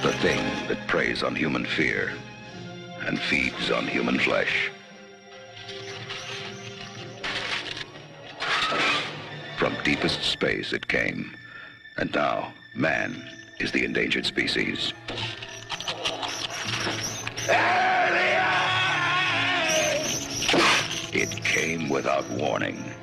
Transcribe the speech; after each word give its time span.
The 0.00 0.12
thing 0.12 0.68
that 0.68 0.86
preys 0.86 1.24
on 1.24 1.34
human 1.34 1.66
fear 1.66 2.12
and 3.00 3.18
feeds 3.18 3.72
on 3.72 3.86
human 3.88 4.16
flesh. 4.20 4.70
From 9.56 9.74
deepest 9.82 10.22
space 10.22 10.72
it 10.72 10.86
came, 10.86 11.36
and 11.96 12.14
now 12.14 12.52
man 12.76 13.28
is 13.58 13.72
the 13.72 13.84
endangered 13.84 14.24
species. 14.24 14.92
It 21.12 21.44
came 21.44 21.88
without 21.88 22.28
warning, 22.30 22.94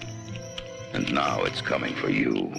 and 0.93 1.14
now 1.14 1.43
it's 1.43 1.59
coming 1.59 1.93
for 1.96 2.09
you. 2.09 2.54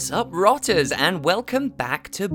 What's 0.00 0.10
up, 0.10 0.28
Rotters, 0.30 0.92
and 0.92 1.22
welcome 1.22 1.68
back 1.68 2.08
to 2.12 2.26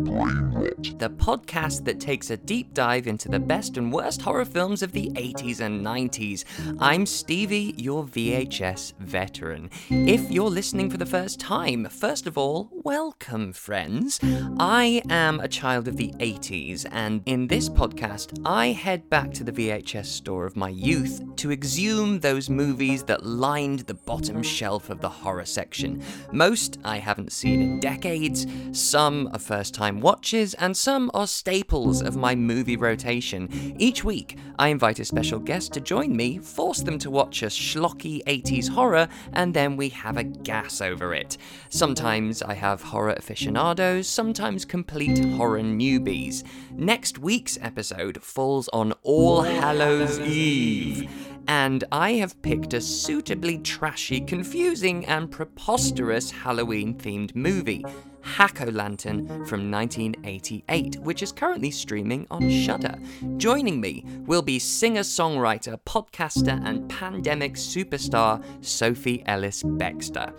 Brainrot, 0.86 1.00
the 1.00 1.10
podcast 1.10 1.86
that 1.86 2.00
takes 2.00 2.30
a 2.30 2.38
deep 2.38 2.74
dive 2.74 3.08
into 3.08 3.30
the 3.30 3.40
best 3.40 3.78
and 3.78 3.92
worst 3.92 4.22
horror 4.22 4.46
films 4.46 4.82
of 4.82 4.92
the 4.92 5.10
80s 5.12 5.60
and 5.60 5.86
90s. 5.86 6.46
I'm 6.80 7.06
Stevie, 7.06 7.74
your 7.78 8.04
VHS 8.04 8.94
veteran. 9.00 9.70
If 9.90 10.30
you're 10.32 10.50
listening 10.50 10.90
for 10.90 10.98
the 10.98 11.06
first 11.06 11.40
time, 11.40 11.88
first 11.90 12.28
of 12.28 12.38
all, 12.38 12.70
welcome, 12.72 13.54
friends. 13.54 14.20
I 14.60 15.02
am 15.10 15.40
a 15.40 15.48
child 15.48 15.88
of 15.88 15.98
the 15.98 16.14
80s, 16.20 16.86
and 16.92 17.22
in 17.26 17.48
this 17.48 17.70
podcast, 17.70 18.40
I 18.46 18.68
head 18.68 19.10
back 19.10 19.32
to 19.34 19.44
the 19.44 19.52
VHS 19.52 20.06
store 20.06 20.46
of 20.46 20.56
my 20.56 20.70
youth 20.70 21.22
to 21.38 21.52
exhume 21.52 22.20
those 22.20 22.50
movies 22.50 23.04
that 23.04 23.26
lined 23.26 23.80
the 23.80 23.94
bottom 23.94 24.42
shelf 24.42 24.90
of 24.90 25.02
the 25.02 25.10
horror 25.10 25.46
section. 25.46 26.02
Most 26.32 26.80
I 26.84 26.98
haven't 26.98 27.32
seen 27.32 27.62
in 27.62 27.80
decades, 27.80 28.46
some 28.72 29.30
are 29.34 29.40
first 29.40 29.74
time 29.74 30.00
watches, 30.02 30.54
and 30.56 30.75
some 30.76 31.10
are 31.14 31.28
staples 31.28 32.02
of 32.02 32.16
my 32.16 32.36
movie 32.36 32.78
rotation. 32.78 33.76
Each 33.80 34.04
week, 34.04 34.38
I 34.60 34.68
invite 34.70 35.00
a 35.00 35.06
special 35.06 35.40
guest 35.40 35.74
to 35.74 35.82
join 35.82 36.16
me, 36.16 36.38
force 36.38 36.82
them 36.82 37.00
to 37.00 37.10
watch 37.10 37.44
a 37.44 37.48
schlocky 37.48 38.24
80s 38.26 38.70
horror, 38.70 39.08
and 39.34 39.54
then 39.54 39.78
we 39.78 39.90
have 39.90 40.18
a 40.18 40.24
gas 40.24 40.82
over 40.82 41.14
it. 41.14 41.38
Sometimes 41.70 42.42
I 42.42 42.54
have 42.54 42.82
horror 42.82 43.14
aficionados, 43.14 44.08
sometimes 44.08 44.66
complete 44.66 45.24
horror 45.36 45.62
newbies. 45.62 46.44
Next 46.72 47.18
week's 47.20 47.58
episode 47.62 48.22
falls 48.22 48.68
on 48.70 48.94
All 49.04 49.42
Hallows 49.42 50.20
Eve 50.20 51.10
and 51.48 51.84
I 51.92 52.14
have 52.14 52.42
picked 52.42 52.74
a 52.74 52.82
suitably 52.82 53.60
trashy, 53.60 54.20
confusing, 54.20 55.06
and 55.06 55.30
preposterous 55.30 56.32
Halloween 56.32 56.96
themed 56.96 57.36
movie. 57.36 57.86
Hack 58.26 58.62
O 58.62 58.66
Lantern 58.66 59.28
from 59.46 59.72
1988, 59.72 60.98
which 60.98 61.22
is 61.22 61.32
currently 61.32 61.70
streaming 61.70 62.26
on 62.32 62.50
Shudder. 62.50 62.98
Joining 63.38 63.80
me 63.80 64.04
will 64.26 64.42
be 64.42 64.58
singer-songwriter, 64.58 65.80
podcaster, 65.86 66.60
and 66.66 66.90
pandemic 66.90 67.54
superstar 67.54 68.44
Sophie 68.66 69.24
Ellis 69.28 69.62
Bextor. 69.64 70.34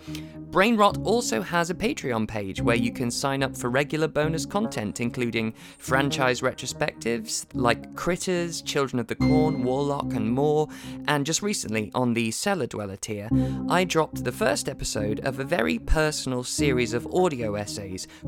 Brainrot 0.51 1.05
also 1.05 1.41
has 1.41 1.69
a 1.69 1.75
Patreon 1.75 2.27
page 2.27 2.61
where 2.61 2.75
you 2.75 2.91
can 2.91 3.09
sign 3.09 3.41
up 3.41 3.55
for 3.55 3.69
regular 3.69 4.07
bonus 4.07 4.45
content, 4.45 4.99
including 4.99 5.53
franchise 5.77 6.41
retrospectives 6.41 7.45
like 7.53 7.95
Critters, 7.95 8.61
Children 8.61 8.99
of 8.99 9.07
the 9.07 9.15
Corn, 9.15 9.63
Warlock, 9.63 10.13
and 10.13 10.31
more. 10.31 10.67
And 11.07 11.25
just 11.25 11.41
recently, 11.41 11.91
on 11.95 12.13
the 12.13 12.31
Cellar 12.31 12.67
Dweller 12.67 12.97
tier, 12.97 13.29
I 13.69 13.85
dropped 13.85 14.23
the 14.23 14.31
first 14.31 14.67
episode 14.67 15.21
of 15.21 15.39
a 15.39 15.43
very 15.43 15.79
personal 15.79 16.43
series 16.43 16.93
of 16.93 17.07
audio 17.13 17.55
essays 17.55 17.76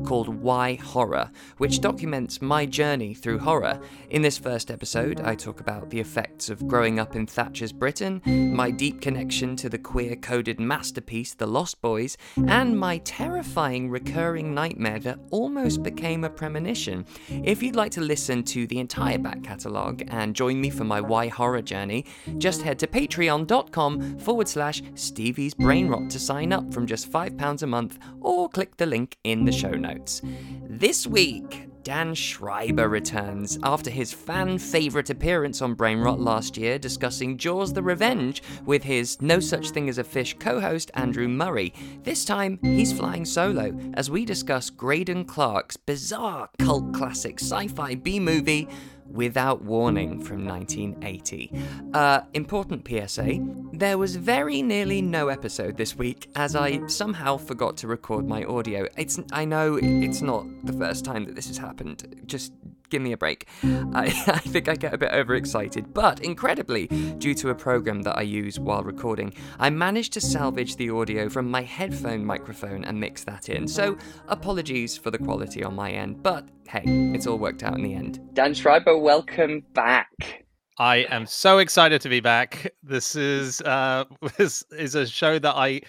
called 0.04 0.28
Why 0.28 0.74
Horror, 0.74 1.30
which 1.58 1.80
documents 1.80 2.40
my 2.40 2.66
journey 2.66 3.14
through 3.14 3.38
horror. 3.38 3.80
In 4.10 4.22
this 4.22 4.38
first 4.38 4.70
episode, 4.70 5.20
I 5.20 5.34
talk 5.34 5.60
about 5.60 5.90
the 5.90 6.00
effects 6.00 6.50
of 6.50 6.66
growing 6.66 6.98
up 7.00 7.16
in 7.16 7.26
Thatcher's 7.26 7.72
Britain, 7.72 8.22
my 8.54 8.70
deep 8.70 9.00
connection 9.00 9.56
to 9.56 9.68
the 9.68 9.78
queer 9.78 10.16
coded 10.16 10.60
masterpiece 10.60 11.34
The 11.34 11.46
Lost 11.46 11.80
Boys, 11.80 12.16
and 12.46 12.78
my 12.78 12.98
terrifying 12.98 13.90
recurring 13.90 14.54
nightmare 14.54 14.98
that 15.00 15.18
almost 15.30 15.82
became 15.82 16.24
a 16.24 16.30
premonition. 16.30 17.04
If 17.28 17.62
you'd 17.62 17.76
like 17.76 17.92
to 17.92 18.00
listen 18.00 18.42
to 18.44 18.66
the 18.66 18.78
entire 18.78 19.18
back 19.18 19.42
catalogue 19.42 20.02
and 20.08 20.34
join 20.34 20.60
me 20.60 20.70
for 20.70 20.84
my 20.84 21.00
Why 21.00 21.28
Horror 21.28 21.62
journey, 21.62 22.06
just 22.38 22.62
head 22.62 22.78
to 22.80 22.86
patreon.com 22.86 24.18
forward 24.18 24.48
slash 24.48 24.82
Stevie's 24.94 25.54
Brainrot 25.54 26.08
to 26.10 26.18
sign 26.18 26.52
up 26.52 26.72
from 26.72 26.86
just 26.86 27.10
£5 27.10 27.62
a 27.62 27.66
month 27.66 27.98
or 28.20 28.48
click 28.48 28.76
the 28.76 28.86
link 28.86 29.16
in 29.24 29.39
the 29.44 29.52
show 29.52 29.72
notes. 29.72 30.22
This 30.68 31.06
week, 31.06 31.68
Dan 31.82 32.14
Schreiber 32.14 32.88
returns 32.88 33.58
after 33.62 33.90
his 33.90 34.12
fan 34.12 34.58
favourite 34.58 35.08
appearance 35.08 35.62
on 35.62 35.74
Brainrot 35.74 36.18
last 36.18 36.56
year 36.56 36.78
discussing 36.78 37.38
Jaws 37.38 37.72
the 37.72 37.82
Revenge 37.82 38.42
with 38.66 38.82
his 38.82 39.20
No 39.22 39.40
Such 39.40 39.70
Thing 39.70 39.88
as 39.88 39.98
a 39.98 40.04
Fish 40.04 40.36
co 40.38 40.60
host 40.60 40.90
Andrew 40.94 41.26
Murray. 41.26 41.72
This 42.02 42.24
time, 42.24 42.58
he's 42.62 42.92
flying 42.92 43.24
solo 43.24 43.76
as 43.94 44.10
we 44.10 44.24
discuss 44.24 44.70
Greydon 44.70 45.26
Clark's 45.26 45.76
bizarre 45.76 46.50
cult 46.58 46.92
classic 46.92 47.40
sci 47.40 47.68
fi 47.68 47.94
B 47.94 48.20
movie. 48.20 48.68
Without 49.12 49.62
Warning 49.62 50.22
from 50.22 50.46
1980. 50.46 51.52
Uh, 51.92 52.20
important 52.34 52.86
PSA 52.86 53.40
there 53.80 53.96
was 53.96 54.14
very 54.14 54.60
nearly 54.60 55.00
no 55.00 55.28
episode 55.28 55.78
this 55.78 55.96
week 55.96 56.28
as 56.36 56.54
I 56.54 56.86
somehow 56.86 57.38
forgot 57.38 57.78
to 57.78 57.86
record 57.86 58.28
my 58.28 58.44
audio. 58.44 58.86
It's 58.96 59.18
I 59.32 59.46
know 59.46 59.78
it's 59.80 60.20
not 60.20 60.44
the 60.64 60.74
first 60.74 61.02
time 61.02 61.24
that 61.24 61.34
this 61.34 61.48
has 61.48 61.56
happened. 61.56 62.22
Just 62.26 62.52
give 62.90 63.02
me 63.02 63.12
a 63.12 63.16
break. 63.16 63.48
I, 63.62 64.06
I 64.26 64.38
think 64.38 64.68
I 64.68 64.74
get 64.74 64.92
a 64.92 64.98
bit 64.98 65.12
overexcited, 65.12 65.94
but 65.94 66.20
incredibly, 66.20 66.88
due 67.18 67.34
to 67.34 67.50
a 67.50 67.54
program 67.54 68.02
that 68.02 68.18
I 68.18 68.22
use 68.22 68.58
while 68.58 68.82
recording, 68.82 69.32
I 69.58 69.70
managed 69.70 70.12
to 70.14 70.20
salvage 70.20 70.76
the 70.76 70.90
audio 70.90 71.28
from 71.28 71.50
my 71.50 71.62
headphone 71.62 72.24
microphone 72.24 72.84
and 72.84 72.98
mix 72.98 73.24
that 73.24 73.48
in. 73.48 73.66
So, 73.66 73.96
apologies 74.28 74.96
for 74.96 75.10
the 75.10 75.18
quality 75.18 75.64
on 75.64 75.74
my 75.74 75.90
end, 75.90 76.22
but 76.22 76.48
hey, 76.68 76.82
it's 77.14 77.26
all 77.26 77.38
worked 77.38 77.62
out 77.62 77.74
in 77.74 77.82
the 77.82 77.94
end. 77.94 78.20
Dan 78.34 78.54
Schreiber, 78.54 78.98
welcome 78.98 79.64
back. 79.72 80.44
I 80.80 81.06
am 81.10 81.26
so 81.26 81.58
excited 81.58 82.00
to 82.00 82.08
be 82.08 82.20
back. 82.20 82.72
This 82.82 83.14
is 83.14 83.60
uh, 83.60 84.04
this 84.38 84.64
is 84.70 84.94
a 84.94 85.06
show 85.06 85.38
that 85.38 85.54
I 85.54 85.82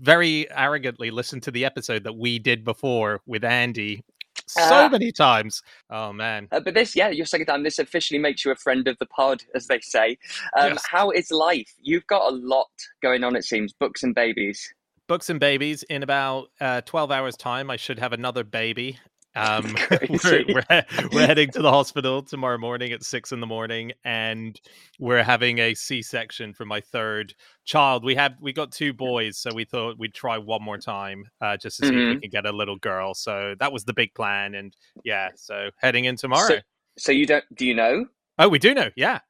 very 0.00 0.50
arrogantly 0.50 1.10
listened 1.10 1.42
to 1.44 1.50
the 1.50 1.66
episode 1.66 2.04
that 2.04 2.14
we 2.14 2.38
did 2.38 2.64
before 2.64 3.20
with 3.26 3.44
Andy 3.44 4.02
so 4.46 4.60
Ah. 4.62 4.88
many 4.90 5.12
times. 5.12 5.62
Oh 5.90 6.12
man, 6.12 6.48
Uh, 6.52 6.60
but 6.60 6.74
this, 6.74 6.94
yeah, 6.96 7.08
your 7.10 7.26
second 7.26 7.46
time. 7.46 7.62
This 7.62 7.78
officially 7.78 8.18
makes 8.18 8.44
you 8.44 8.50
a 8.50 8.56
friend 8.56 8.86
of 8.88 8.96
the 8.98 9.06
pod, 9.06 9.42
as 9.54 9.66
they 9.66 9.80
say. 9.80 10.16
Um, 10.56 10.72
Yes. 10.72 10.84
How 10.90 11.10
is 11.10 11.30
life? 11.30 11.72
You've 11.80 12.06
got 12.06 12.32
a 12.32 12.34
lot 12.34 12.70
going 13.02 13.24
on, 13.24 13.36
it 13.36 13.44
seems. 13.44 13.72
Books 13.72 14.02
and 14.02 14.14
babies. 14.14 14.72
books 15.08 15.28
and 15.28 15.38
babies. 15.40 15.82
In 15.84 16.02
about 16.02 16.48
uh, 16.60 16.80
twelve 16.82 17.10
hours' 17.10 17.36
time, 17.36 17.70
I 17.70 17.76
should 17.76 17.98
have 17.98 18.12
another 18.12 18.44
baby. 18.44 18.98
Um, 19.34 19.74
we're, 20.24 20.44
we're, 20.48 20.84
we're 21.12 21.26
heading 21.26 21.50
to 21.52 21.62
the 21.62 21.70
hospital 21.70 22.22
tomorrow 22.22 22.58
morning 22.58 22.92
at 22.92 23.02
six 23.02 23.32
in 23.32 23.40
the 23.40 23.46
morning, 23.46 23.92
and 24.04 24.60
we're 24.98 25.22
having 25.22 25.58
a 25.58 25.74
C-section 25.74 26.52
for 26.54 26.64
my 26.64 26.80
third 26.80 27.34
child. 27.64 28.04
We 28.04 28.14
have 28.16 28.34
we 28.40 28.52
got 28.52 28.72
two 28.72 28.92
boys, 28.92 29.38
so 29.38 29.50
we 29.54 29.64
thought 29.64 29.98
we'd 29.98 30.14
try 30.14 30.38
one 30.38 30.62
more 30.62 30.78
time 30.78 31.24
uh, 31.40 31.56
just 31.56 31.78
to 31.78 31.86
see 31.86 31.88
if 31.90 31.94
we 31.94 32.14
Mhm. 32.16 32.20
can 32.22 32.30
get 32.30 32.46
a 32.46 32.52
little 32.52 32.76
girl. 32.76 33.14
So 33.14 33.54
that 33.60 33.72
was 33.72 33.84
the 33.84 33.94
big 33.94 34.14
plan, 34.14 34.54
and 34.54 34.76
yeah, 35.04 35.30
so 35.34 35.70
heading 35.78 36.04
in 36.04 36.16
tomorrow. 36.16 36.58
So 36.98 37.12
you 37.12 37.26
don't? 37.26 37.44
Do 37.54 37.64
you 37.64 37.74
know? 37.74 38.06
oh, 38.38 38.48
we 38.48 38.58
do 38.58 38.74
know, 38.74 38.90
yeah. 38.96 39.20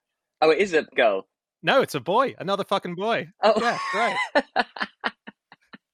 Oh, 0.40 0.50
it 0.50 0.58
is 0.58 0.72
a 0.74 0.82
girl. 0.96 1.28
No, 1.62 1.80
it's 1.82 1.94
a 1.94 2.00
boy, 2.00 2.34
another 2.40 2.64
fucking 2.64 2.96
boy. 2.96 3.28
Oh, 3.42 3.52
Yeah, 3.60 3.78
right. 3.94 4.44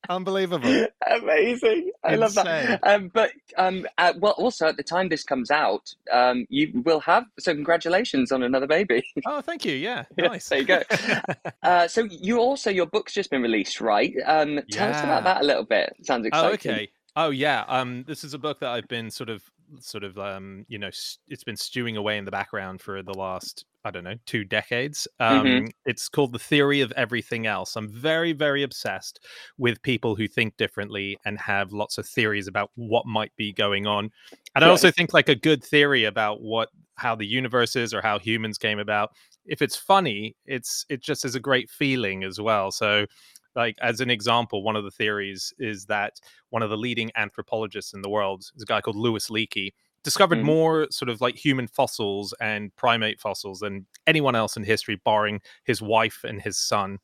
Unbelievable. 0.09 0.87
Amazing. 1.11 1.91
I 2.05 2.15
love 2.15 2.35
that. 2.35 2.81
Um, 2.83 3.09
but 3.13 3.33
um, 3.57 3.87
uh, 3.99 4.15
well, 4.19 4.33
also 4.33 4.67
at 4.67 4.77
the 4.77 4.83
time 4.83 5.09
this 5.09 5.23
comes 5.23 5.51
out, 5.51 5.95
um, 6.13 6.47
you 6.49 6.83
will 6.85 7.01
have. 7.01 7.25
So 7.39 7.55
congratulations 7.55 8.33
on 8.33 8.43
another 8.43 8.67
baby. 8.67 9.05
Oh, 9.27 9.41
thank 9.43 9.65
you. 9.65 9.75
Yeah, 9.75 10.05
Yeah, 10.17 10.29
nice. 10.29 10.49
there 10.49 10.59
you 10.61 10.65
go. 10.65 10.83
Uh, 11.63 11.87
so 11.87 12.05
you 12.11 12.39
also 12.39 12.71
your 12.71 12.87
book's 12.87 13.13
just 13.13 13.31
been 13.31 13.43
released, 13.43 13.81
right? 13.81 14.15
Um, 14.25 14.61
tell 14.71 14.91
us 14.91 15.03
about 15.03 15.25
that 15.25 15.43
a 15.43 15.45
little 15.45 15.65
bit. 15.65 15.95
Sounds 16.03 16.25
exciting. 16.27 16.51
oh, 16.51 16.55
okay. 16.55 16.89
Oh, 17.17 17.31
yeah. 17.31 17.65
Um, 17.69 18.05
this 18.07 18.25
is 18.25 18.33
a 18.33 18.39
book 18.39 18.61
that 18.61 18.71
I've 18.71 18.89
been 18.89 19.11
sort 19.11 19.29
of 19.29 19.43
sort 19.81 20.03
of 20.05 20.19
um, 20.19 20.65
you 20.69 20.79
know 20.79 20.89
it's 20.89 21.45
been 21.45 21.57
stewing 21.57 21.97
away 21.99 22.17
in 22.17 22.25
the 22.25 22.31
background 22.31 22.81
for 22.81 23.03
the 23.03 23.13
last 23.13 23.67
I 23.85 23.91
don't 23.91 24.05
know 24.05 24.17
two 24.27 24.45
decades. 24.45 25.07
Um, 25.21 25.67
Mhm. 25.67 25.71
It's 25.87 26.09
called 26.09 26.33
the 26.33 26.39
theory 26.39 26.81
of 26.81 26.93
everything 26.93 27.47
else. 27.47 27.77
I'm 27.77 27.89
very 27.89 28.33
very 28.33 28.63
obsessed 28.63 29.21
with 29.57 29.81
people 29.83 30.17
who 30.17 30.27
think 30.29 30.57
differently 30.57 31.17
and 31.25 31.39
have 31.39 31.73
lots 31.73 31.97
of 31.99 32.07
theories 32.07 32.49
about 32.49 32.71
what 32.75 33.07
might 33.07 33.35
be 33.37 33.53
going 33.53 33.87
on. 33.87 34.11
And 34.55 34.65
I 34.65 34.69
also 34.69 34.91
think 34.91 35.13
like 35.15 35.29
a 35.29 35.35
good 35.35 35.63
theory 35.65 36.05
about 36.05 36.41
what 36.43 36.71
how 36.97 37.15
the 37.15 37.27
universe 37.27 37.77
is 37.77 37.95
or 37.95 38.03
how 38.03 38.19
humans 38.19 38.59
came 38.59 38.79
about. 38.81 39.11
If 39.47 39.63
it's 39.63 39.77
funny, 39.77 40.37
it's 40.45 40.85
it 40.89 41.01
just 41.03 41.25
is 41.25 41.35
a 41.37 41.41
great 41.41 41.71
feeling 41.71 42.25
as 42.25 42.41
well. 42.41 42.71
So 42.73 43.07
like 43.55 43.77
as 43.81 44.01
an 44.01 44.11
example, 44.11 44.63
one 44.63 44.77
of 44.77 44.85
the 44.85 44.91
theories 44.91 45.53
is 45.59 45.87
that 45.87 46.15
one 46.51 46.63
of 46.63 46.71
the 46.71 46.77
leading 46.77 47.11
anthropologists 47.17 47.95
in 47.95 48.03
the 48.03 48.09
world 48.11 48.43
is 48.57 48.63
a 48.63 48.67
guy 48.67 48.81
called 48.81 48.97
Louis 48.97 49.29
Leakey 49.31 49.71
discovered 50.09 50.39
Mhm. 50.39 50.45
more 50.45 50.87
sort 50.91 51.09
of 51.09 51.21
like 51.21 51.37
human 51.37 51.67
fossils 51.67 52.35
and 52.41 52.75
primate 52.77 53.21
fossils 53.21 53.61
than 53.61 53.87
anyone 54.07 54.35
else 54.35 54.57
in 54.57 54.65
history 54.65 54.97
barring 55.05 55.41
his 55.65 55.81
wife 55.83 56.25
and 56.25 56.41
his 56.43 56.57
son 56.59 56.99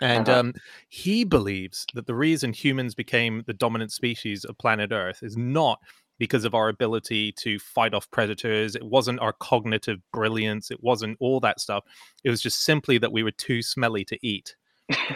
and 0.00 0.28
Uh-huh. 0.28 0.40
um, 0.40 0.54
he 0.88 1.22
believes 1.24 1.86
that 1.94 2.06
the 2.06 2.14
reason 2.14 2.52
humans 2.52 2.94
became 2.94 3.42
the 3.46 3.52
dominant 3.52 3.92
species 3.92 4.44
of 4.44 4.56
planet 4.58 4.90
earth 4.92 5.22
is 5.22 5.36
not 5.36 5.78
because 6.18 6.44
of 6.44 6.54
our 6.54 6.68
ability 6.68 7.32
to 7.32 7.58
fight 7.58 7.92
off 7.94 8.10
predators 8.10 8.74
it 8.74 8.84
wasn't 8.84 9.20
our 9.20 9.32
cognitive 9.34 9.98
brilliance 10.12 10.70
it 10.70 10.82
wasn't 10.82 11.16
all 11.20 11.40
that 11.40 11.60
stuff 11.60 11.84
it 12.24 12.30
was 12.30 12.40
just 12.40 12.62
simply 12.64 12.96
that 12.98 13.12
we 13.12 13.22
were 13.22 13.32
too 13.32 13.60
smelly 13.60 14.04
to 14.04 14.16
eat 14.26 14.54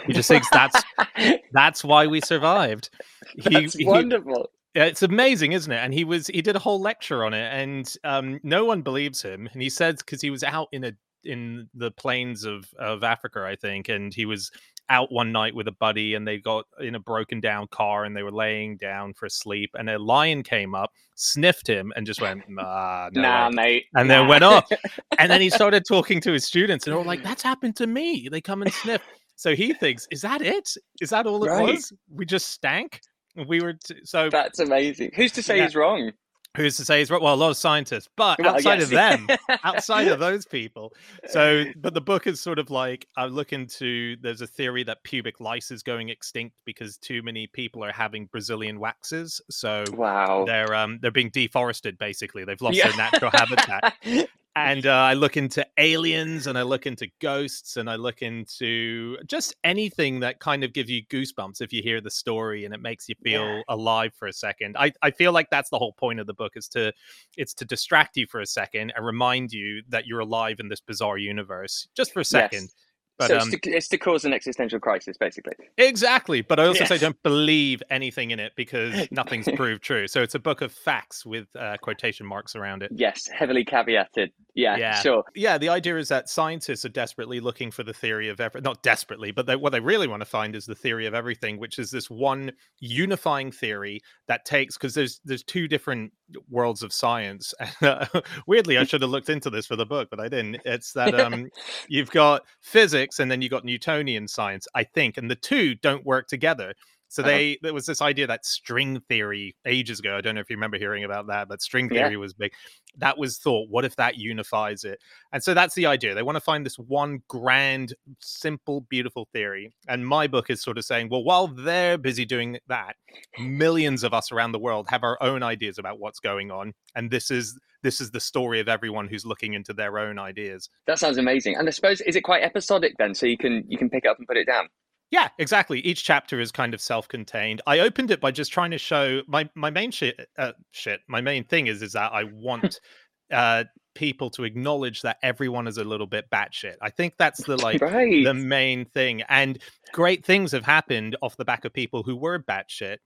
he 0.05 0.13
just 0.13 0.27
thinks 0.29 0.49
that's 0.51 0.81
that's 1.53 1.83
why 1.83 2.05
we 2.07 2.19
survived 2.21 2.89
He- 3.35 3.49
That's 3.49 3.75
wonderful. 3.83 4.49
Yeah, 4.75 4.85
it's 4.85 5.03
amazing, 5.03 5.53
isn't 5.53 5.71
it? 5.71 5.77
And 5.77 5.93
he 5.93 6.03
was 6.03 6.27
he 6.27 6.41
did 6.41 6.55
a 6.55 6.59
whole 6.59 6.79
lecture 6.79 7.23
on 7.25 7.33
it, 7.33 7.51
and 7.53 7.93
um, 8.03 8.39
no 8.43 8.65
one 8.65 8.81
believes 8.81 9.21
him. 9.21 9.49
And 9.51 9.61
he 9.61 9.69
said 9.69 9.97
because 9.97 10.21
he 10.21 10.29
was 10.29 10.43
out 10.43 10.67
in 10.71 10.83
a 10.83 10.93
in 11.23 11.69
the 11.73 11.91
plains 11.91 12.43
of 12.43 12.65
of 12.79 13.03
Africa, 13.03 13.43
I 13.43 13.55
think, 13.55 13.89
and 13.89 14.13
he 14.13 14.25
was 14.25 14.51
out 14.89 15.11
one 15.11 15.31
night 15.31 15.53
with 15.53 15.67
a 15.67 15.71
buddy, 15.73 16.13
and 16.13 16.27
they 16.27 16.37
got 16.37 16.65
in 16.79 16.95
a 16.95 16.99
broken 16.99 17.39
down 17.39 17.67
car, 17.67 18.05
and 18.05 18.15
they 18.15 18.23
were 18.23 18.31
laying 18.31 18.77
down 18.77 19.13
for 19.13 19.27
sleep, 19.27 19.71
and 19.77 19.89
a 19.89 19.99
lion 19.99 20.43
came 20.43 20.73
up, 20.75 20.91
sniffed 21.15 21.67
him, 21.67 21.91
and 21.95 22.05
just 22.05 22.21
went, 22.21 22.41
ah, 22.59 23.09
no 23.11 23.21
nah, 23.21 23.49
way." 23.49 23.55
mate. 23.55 23.85
and 23.95 24.09
then 24.09 24.27
went 24.27 24.43
off. 24.43 24.69
And 25.19 25.31
then 25.31 25.41
he 25.41 25.49
started 25.49 25.83
talking 25.87 26.21
to 26.21 26.31
his 26.31 26.45
students, 26.45 26.85
and 26.85 26.95
were 26.95 27.03
like, 27.03 27.23
"That's 27.23 27.41
happened 27.41 27.75
to 27.77 27.87
me." 27.87 28.29
They 28.31 28.39
come 28.39 28.61
and 28.61 28.71
sniff. 28.71 29.01
So 29.35 29.55
he 29.55 29.73
thinks, 29.73 30.07
"Is 30.11 30.21
that 30.21 30.43
it? 30.43 30.75
Is 31.01 31.09
that 31.09 31.25
all 31.25 31.43
it 31.43 31.47
Right. 31.47 31.73
was? 31.73 31.91
We 32.13 32.23
just 32.23 32.49
stank." 32.49 33.01
We 33.47 33.61
were 33.61 33.73
t- 33.73 33.95
so. 34.03 34.29
That's 34.29 34.59
amazing. 34.59 35.11
Who's 35.15 35.31
to 35.33 35.43
say 35.43 35.57
Yeah. 35.57 35.65
he's 35.65 35.75
wrong? 35.75 36.11
Who's 36.55 36.75
to 36.77 36.85
say 36.85 36.99
he's 36.99 37.11
right? 37.11 37.21
Well, 37.21 37.33
a 37.33 37.35
lot 37.35 37.51
of 37.51 37.57
scientists, 37.57 38.07
but 38.17 38.39
Well, 38.39 38.55
outside 38.55 38.81
of 38.81 38.89
them, 38.89 39.27
outside 39.63 40.07
of 40.07 40.17
those 40.27 40.43
people. 40.45 40.91
So, 41.27 41.65
but 41.75 41.93
the 41.93 42.01
book 42.01 42.25
is 42.25 42.41
sort 42.41 42.57
of 42.57 42.71
like 42.71 43.05
I 43.15 43.25
look 43.25 43.53
into. 43.53 44.15
There's 44.21 44.41
a 44.41 44.47
theory 44.47 44.83
that 44.85 45.03
pubic 45.03 45.39
lice 45.39 45.69
is 45.69 45.83
going 45.83 46.09
extinct 46.09 46.55
because 46.65 46.97
too 46.97 47.21
many 47.21 47.45
people 47.45 47.83
are 47.83 47.91
having 47.91 48.25
Brazilian 48.25 48.79
waxes. 48.79 49.39
So 49.51 49.83
Wow. 49.93 50.45
they're 50.47 50.73
um 50.73 50.97
they're 50.99 51.11
being 51.11 51.29
deforested. 51.29 51.97
Basically, 51.99 52.43
they've 52.43 52.61
lost 52.61 52.75
Yeah. 52.77 52.87
their 52.87 52.97
natural 52.97 53.31
habitat. 53.31 53.93
And 54.57 54.85
uh, 54.85 54.91
I 54.91 55.13
look 55.13 55.37
into 55.37 55.65
aliens, 55.77 56.47
and 56.47 56.57
I 56.57 56.63
look 56.63 56.85
into 56.85 57.07
ghosts, 57.19 57.77
and 57.77 57.89
I 57.89 57.95
look 57.95 58.21
into 58.21 59.17
just 59.27 59.55
anything 59.63 60.19
that 60.21 60.39
kind 60.39 60.63
of 60.63 60.73
gives 60.73 60.89
you 60.89 61.05
goosebumps 61.07 61.61
if 61.61 61.71
you 61.71 61.81
hear 61.83 62.01
the 62.01 62.09
story, 62.11 62.65
and 62.65 62.73
it 62.73 62.81
makes 62.81 63.07
you 63.09 63.15
feel 63.23 63.41
Yeah. 63.41 63.61
alive 63.69 64.13
for 64.15 64.27
a 64.27 64.33
second. 64.33 64.75
I, 64.77 64.91
I 65.01 65.11
feel 65.11 65.31
like 65.31 65.49
that's 65.49 65.69
the 65.69 65.77
whole 65.77 65.93
point 65.93 66.19
of 66.19 66.27
the 66.27 66.33
book 66.33 66.53
is 66.55 66.67
to 66.69 66.91
it's 67.37 67.53
to 67.55 67.65
distract 67.65 68.17
you 68.17 68.25
for 68.27 68.41
a 68.41 68.45
second 68.45 68.91
and 68.95 69.05
remind 69.05 69.51
you 69.51 69.81
that 69.89 70.07
you're 70.07 70.19
alive 70.21 70.59
in 70.59 70.67
this 70.69 70.79
bizarre 70.81 71.17
universe, 71.17 71.87
just 71.95 72.13
for 72.13 72.21
a 72.21 72.25
second. 72.25 72.63
Yes. 72.63 72.75
But 73.17 73.29
so 73.29 73.37
um, 73.37 73.49
it's, 73.51 73.61
to, 73.61 73.71
it's 73.71 73.87
to 73.89 73.97
cause 73.97 74.25
an 74.25 74.33
existential 74.33 74.79
crisis, 74.79 75.17
basically. 75.17 75.53
exactly. 75.77 76.41
But 76.41 76.59
I 76.59 76.67
also 76.67 76.85
say 76.85 76.97
don't 76.97 77.21
believe 77.23 77.81
anything 77.89 78.31
in 78.31 78.39
it 78.39 78.53
because 78.55 79.07
nothing's 79.11 79.47
proved 79.55 79.81
true. 79.81 80.07
So 80.07 80.21
it's 80.21 80.35
a 80.35 80.39
book 80.39 80.61
of 80.61 80.71
facts 80.71 81.25
with 81.25 81.47
uh, 81.55 81.77
quotation 81.81 82.25
marks 82.25 82.55
around 82.55 82.83
it. 82.83 82.91
Yes, 82.93 83.27
heavily 83.27 83.65
caveated. 83.65 84.29
Yeah, 84.53 84.75
Yeah. 84.77 84.99
sure. 85.01 85.23
Yeah, 85.35 85.57
the 85.57 85.69
idea 85.69 85.97
is 85.97 86.09
that 86.09 86.29
scientists 86.29 86.83
are 86.83 86.89
desperately 86.89 87.39
looking 87.39 87.69
for 87.69 87.83
the 87.83 87.93
theory 87.93 88.27
of 88.29 88.39
everything. 88.39 88.63
Not 88.63 88.81
desperately, 88.81 89.31
but 89.31 89.45
they, 89.45 89.55
what 89.55 89.71
they 89.71 89.79
really 89.79 90.07
want 90.07 90.21
to 90.21 90.25
find 90.25 90.55
is 90.55 90.65
the 90.65 90.75
theory 90.75 91.05
of 91.05 91.13
everything, 91.13 91.59
which 91.59 91.77
is 91.77 91.91
this 91.91 92.09
one 92.09 92.51
unifying 92.79 93.51
theory 93.51 94.01
that 94.27 94.45
takes 94.45 94.75
because 94.75 94.95
there's 94.95 95.21
there's 95.25 95.43
two 95.43 95.67
different 95.67 96.11
worlds 96.49 96.81
of 96.83 96.91
science. 96.91 97.53
Weirdly, 98.47 98.77
I 98.77 98.83
should 98.83 99.01
have 99.01 99.11
looked 99.11 99.29
into 99.29 99.49
this 99.49 99.65
for 99.67 99.75
the 99.75 99.85
book, 99.85 100.09
but 100.09 100.19
I 100.19 100.27
didn't. 100.27 100.61
It's 100.65 100.91
that 100.93 101.19
um, 101.19 101.49
you've 101.87 102.11
got 102.11 102.41
physics 102.61 103.06
and 103.19 103.31
then 103.31 103.41
you 103.41 103.49
got 103.49 103.65
Newtonian 103.65 104.27
science, 104.27 104.67
I 104.75 104.83
think, 104.83 105.17
and 105.17 105.29
the 105.29 105.35
two 105.35 105.75
don't 105.75 106.05
work 106.05 106.27
together. 106.27 106.73
So 107.09 107.21
Uh-huh. 107.23 107.31
they 107.31 107.57
there 107.61 107.73
was 107.73 107.85
this 107.85 108.01
idea 108.01 108.27
that 108.27 108.45
string 108.45 108.99
theory 109.07 109.55
ages 109.65 109.99
ago. 109.99 110.17
I 110.17 110.21
don't 110.21 110.35
know 110.35 110.41
if 110.41 110.49
you 110.49 110.55
remember 110.57 110.77
hearing 110.77 111.03
about 111.03 111.27
that, 111.27 111.47
but 111.47 111.61
string 111.61 111.89
Yeah. 111.91 112.03
theory 112.03 112.17
was 112.17 112.33
big. 112.33 112.51
That 112.97 113.17
was 113.17 113.37
thought. 113.37 113.69
What 113.69 113.85
if 113.85 113.95
that 113.97 114.17
unifies 114.17 114.83
it? 114.83 114.99
And 115.31 115.41
so 115.43 115.53
that's 115.53 115.75
the 115.75 115.85
idea. 115.85 116.15
They 116.15 116.23
want 116.23 116.35
to 116.35 116.41
find 116.41 116.65
this 116.65 116.77
one 116.77 117.21
grand, 117.27 117.93
simple, 118.19 118.81
beautiful 118.81 119.27
theory. 119.31 119.71
And 119.87 120.05
my 120.05 120.27
book 120.27 120.49
is 120.49 120.61
sort 120.61 120.77
of 120.77 120.85
saying, 120.85 121.09
well, 121.09 121.23
while 121.23 121.47
they're 121.47 121.97
busy 121.97 122.25
doing 122.25 122.59
that, 122.67 122.95
millions 123.39 124.03
of 124.03 124.13
us 124.13 124.31
around 124.31 124.51
the 124.51 124.59
world 124.59 124.87
have 124.89 125.03
our 125.03 125.17
own 125.21 125.43
ideas 125.43 125.77
about 125.77 125.99
what's 125.99 126.19
going 126.19 126.51
on. 126.51 126.73
And 126.95 127.11
this 127.11 127.31
is 127.31 127.57
this 127.83 128.01
is 128.01 128.09
the 128.11 128.19
story 128.19 128.59
of 128.59 128.67
everyone 128.67 129.07
who's 129.07 129.23
looking 129.25 129.53
into 129.53 129.71
their 129.71 129.99
own 129.99 130.17
ideas. 130.19 130.67
That 130.87 130.97
sounds 130.99 131.17
amazing. 131.17 131.55
And 131.55 131.67
I 131.67 131.71
suppose 131.71 132.01
is 132.01 132.15
it 132.15 132.21
quite 132.21 132.41
episodic 132.43 132.95
then, 132.97 133.13
so 133.13 133.25
you 133.27 133.37
can 133.37 133.63
you 133.67 133.77
can 133.77 133.89
pick 133.89 134.03
it 134.03 134.07
up 134.09 134.17
and 134.17 134.27
put 134.27 134.35
it 134.37 134.45
down. 134.47 134.67
Yeah, 135.09 135.29
exactly. 135.39 135.79
Each 135.79 136.03
chapter 136.03 136.39
is 136.39 136.51
kind 136.51 136.73
of 136.73 136.81
self-contained. 136.81 137.61
I 137.65 137.79
opened 137.79 138.11
it 138.11 138.19
by 138.19 138.31
just 138.31 138.51
trying 138.51 138.71
to 138.71 138.77
show 138.77 139.21
my 139.27 139.49
my 139.55 139.69
main 139.69 139.91
shit. 139.91 140.27
Uh, 140.37 140.51
shit. 140.71 140.99
My 141.07 141.21
main 141.21 141.45
thing 141.45 141.67
is 141.67 141.81
is 141.81 141.93
that 141.93 142.11
I 142.11 142.25
want 142.25 142.81
uh, 143.31 143.63
people 143.95 144.29
to 144.29 144.43
acknowledge 144.43 145.01
that 145.01 145.17
everyone 145.23 145.67
is 145.67 145.77
a 145.77 145.83
little 145.83 146.07
bit 146.07 146.29
batshit. 146.29 146.75
I 146.81 146.89
think 146.89 147.15
that's 147.17 147.43
the 147.43 147.57
like 147.57 147.81
right. 147.81 148.23
the 148.23 148.33
main 148.33 148.85
thing. 148.85 149.23
And 149.29 149.59
great 149.93 150.25
things 150.25 150.51
have 150.51 150.65
happened 150.65 151.15
off 151.21 151.37
the 151.37 151.45
back 151.45 151.65
of 151.65 151.73
people 151.73 152.03
who 152.03 152.15
were 152.15 152.39
batshit. 152.39 152.97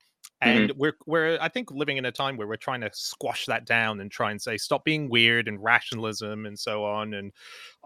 And 0.42 0.72
we're 0.76 0.94
we're 1.06 1.38
I 1.40 1.50
think 1.50 1.70
living 1.72 1.98
in 1.98 2.06
a 2.06 2.12
time 2.12 2.36
where 2.36 2.48
we're 2.48 2.56
trying 2.56 2.82
to 2.82 2.90
squash 2.94 3.46
that 3.46 3.66
down 3.66 4.00
and 4.02 4.10
try 4.10 4.32
and 4.32 4.42
say 4.42 4.58
stop 4.58 4.84
being 4.84 5.08
weird 5.08 5.48
and 5.48 5.64
rationalism 5.64 6.48
and 6.48 6.58
so 6.58 6.84
on. 6.84 7.14
And 7.14 7.32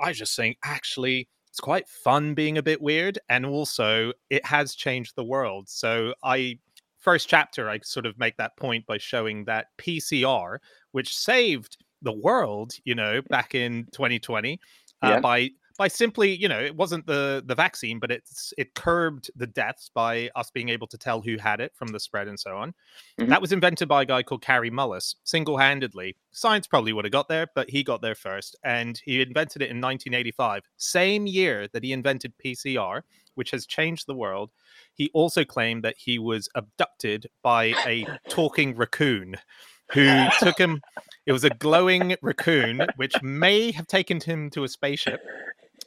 I 0.02 0.10
was 0.10 0.18
just 0.18 0.36
saying 0.36 0.56
actually 0.64 1.28
it's 1.56 1.62
quite 1.62 1.88
fun 1.88 2.34
being 2.34 2.58
a 2.58 2.62
bit 2.64 2.82
weird 2.82 3.18
and 3.30 3.46
also 3.46 4.12
it 4.30 4.44
has 4.46 4.76
changed 4.76 5.16
the 5.16 5.24
world. 5.24 5.70
So 5.70 6.14
I 6.22 6.60
first 7.00 7.30
chapter 7.30 7.70
I 7.70 7.80
sort 7.80 8.06
of 8.06 8.20
make 8.20 8.36
that 8.36 8.58
point 8.58 8.86
by 8.86 8.98
showing 8.98 9.46
that 9.46 9.68
PCR, 9.78 10.60
which 10.92 11.16
saved 11.16 11.78
the 12.02 12.12
world, 12.12 12.74
you 12.84 12.94
know, 12.94 13.22
back 13.30 13.56
in 13.56 13.88
2020 13.94 14.60
uh, 15.02 15.16
Yeah. 15.16 15.22
by 15.22 15.52
by 15.78 15.88
simply, 15.88 16.36
you 16.36 16.48
know, 16.48 16.60
it 16.60 16.76
wasn't 16.76 17.06
the 17.06 17.44
the 17.46 17.56
vaccine, 17.56 18.00
but 18.00 18.12
it's 18.12 18.54
it 18.58 18.76
curbed 18.76 19.30
the 19.36 19.48
deaths 19.48 19.90
by 19.94 20.30
us 20.36 20.50
being 20.52 20.70
able 20.70 20.88
to 20.88 20.98
tell 20.98 21.22
who 21.22 21.38
had 21.38 21.60
it 21.60 21.74
from 21.76 21.90
the 21.90 22.00
spread 22.00 22.28
and 22.28 22.40
so 22.40 22.58
on. 22.58 22.74
Mhm. 23.20 23.30
That 23.30 23.42
was 23.42 23.52
invented 23.52 23.88
by 23.88 24.04
a 24.04 24.06
guy 24.06 24.24
called 24.24 24.42
Kary 24.42 24.72
Mullis, 24.72 25.16
single 25.24 25.58
handedly. 25.58 26.16
Science 26.32 26.68
probably 26.68 26.94
would 26.94 27.06
have 27.06 27.12
got 27.12 27.28
there, 27.28 27.48
but 27.56 27.70
he 27.70 27.84
got 27.84 28.02
there 28.02 28.16
first, 28.16 28.56
and 28.64 29.02
he 29.04 29.22
invented 29.22 29.62
it 29.62 29.70
in 29.70 29.80
1985, 29.80 30.64
same 30.78 31.28
year 31.28 31.68
that 31.74 31.84
he 31.84 31.92
invented 31.92 32.34
PCR, 32.38 33.04
which 33.36 33.52
has 33.52 33.66
changed 33.66 34.08
the 34.08 34.16
world. 34.16 34.52
He 34.94 35.10
also 35.14 35.44
claimed 35.44 35.84
that 35.84 35.98
he 35.98 36.20
was 36.20 36.48
abducted 36.56 37.28
by 37.44 37.74
a 37.86 38.06
talking 38.30 38.76
raccoon 38.76 39.36
who 39.92 40.26
took 40.40 40.58
him. 40.58 40.82
It 41.26 41.32
was 41.32 41.44
a 41.44 41.50
glowing 41.50 42.16
raccoon, 42.22 42.88
which 42.96 43.22
may 43.22 43.72
have 43.72 43.88
taken 43.88 44.20
him 44.20 44.50
to 44.52 44.64
a 44.64 44.68
spaceship 44.68 45.22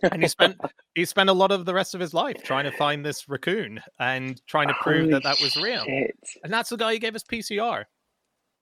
and 0.02 0.22
he 0.22 0.28
spent 0.28 0.56
he 0.94 1.04
spent 1.04 1.28
a 1.30 1.32
lot 1.32 1.50
of 1.52 1.64
the 1.64 1.74
rest 1.74 1.94
of 1.94 2.00
his 2.00 2.14
life 2.14 2.42
trying 2.42 2.64
to 2.64 2.72
find 2.72 3.04
this 3.04 3.28
raccoon 3.28 3.80
and 3.98 4.40
trying 4.46 4.68
to 4.68 4.74
prove 4.80 5.10
that 5.10 5.22
Holy 5.22 5.34
that 5.34 5.40
was 5.42 5.56
real. 5.56 5.84
shit. 5.84 6.16
And 6.44 6.52
that's 6.52 6.70
the 6.70 6.76
guy 6.76 6.92
who 6.94 6.98
gave 6.98 7.14
us 7.14 7.22
PCR. 7.24 7.84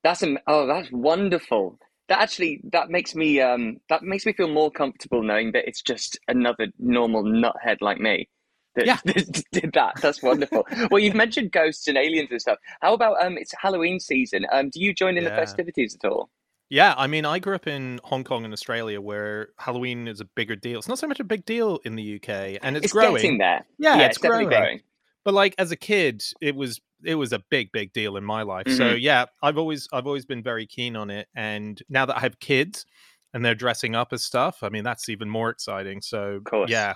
That's 0.04 0.22
am- 0.22 0.38
oh, 0.46 0.66
that's 0.66 0.90
wonderful. 0.92 1.78
That 2.08 2.20
actually 2.20 2.60
that 2.72 2.88
makes 2.90 3.14
me 3.14 3.40
um 3.40 3.78
that 3.88 4.02
makes 4.02 4.24
me 4.26 4.32
feel 4.32 4.48
more 4.48 4.70
comfortable 4.70 5.22
knowing 5.22 5.52
that 5.52 5.66
it's 5.66 5.82
just 5.82 6.18
another 6.28 6.68
normal 6.78 7.24
nuthead 7.24 7.78
like 7.80 7.98
me 7.98 8.28
that 8.76 8.86
Yeah. 8.86 8.98
did 9.52 9.72
that. 9.72 9.94
That's 10.00 10.22
wonderful. 10.22 10.66
well, 10.90 11.00
you've 11.00 11.14
mentioned 11.16 11.50
ghosts 11.50 11.88
and 11.88 11.96
aliens 11.98 12.28
and 12.30 12.40
stuff. 12.40 12.58
How 12.80 12.94
about 12.94 13.24
um 13.24 13.36
it's 13.36 13.52
Halloween 13.60 13.98
season. 13.98 14.46
Um 14.52 14.70
do 14.70 14.80
you 14.80 14.94
join 14.94 15.16
in 15.16 15.24
the 15.24 15.30
festivities 15.30 15.96
at 16.02 16.08
all? 16.08 16.30
Yeah, 16.68 16.94
I 16.96 17.06
mean, 17.06 17.24
I 17.24 17.38
grew 17.38 17.54
up 17.54 17.66
in 17.68 18.00
Hong 18.04 18.24
Kong 18.24 18.44
and 18.44 18.52
Australia, 18.52 19.00
where 19.00 19.50
Halloween 19.58 20.08
is 20.08 20.20
a 20.20 20.24
bigger 20.24 20.56
deal. 20.56 20.78
It's 20.78 20.88
not 20.88 20.98
so 20.98 21.06
much 21.06 21.20
a 21.20 21.24
big 21.24 21.44
deal 21.44 21.78
in 21.84 21.94
the 21.94 22.16
UK, 22.16 22.58
and 22.62 22.76
it's, 22.76 22.86
It's 22.86 22.92
growing. 22.92 23.14
getting 23.22 23.38
there. 23.38 23.64
Yeah, 23.78 23.98
Yeah, 23.98 24.06
it's, 24.06 24.16
it's 24.16 24.26
growing. 24.26 24.48
growing. 24.48 24.80
But 25.24 25.34
like 25.34 25.54
as 25.58 25.70
a 25.70 25.76
kid, 25.76 26.22
it 26.40 26.54
was 26.54 26.80
it 27.04 27.16
was 27.16 27.32
a 27.32 27.40
big 27.50 27.70
big 27.72 27.92
deal 27.92 28.16
in 28.16 28.24
my 28.24 28.42
life. 28.42 28.68
So 28.68 28.94
Mhm. 28.94 29.00
yeah, 29.02 29.26
I've 29.42 29.58
always 29.58 29.88
I've 29.92 30.06
always 30.06 30.24
been 30.24 30.42
very 30.42 30.66
keen 30.66 30.94
on 30.96 31.10
it, 31.10 31.28
and 31.34 31.80
now 31.88 32.06
that 32.06 32.16
I 32.16 32.20
have 32.20 32.38
kids 32.40 32.86
and 33.34 33.44
they're 33.44 33.54
dressing 33.56 33.94
up 33.96 34.12
as 34.12 34.22
stuff, 34.24 34.62
I 34.62 34.68
mean 34.68 34.84
that's 34.84 35.08
even 35.08 35.28
more 35.28 35.50
exciting. 35.50 36.00
So 36.00 36.40
yeah. 36.70 36.94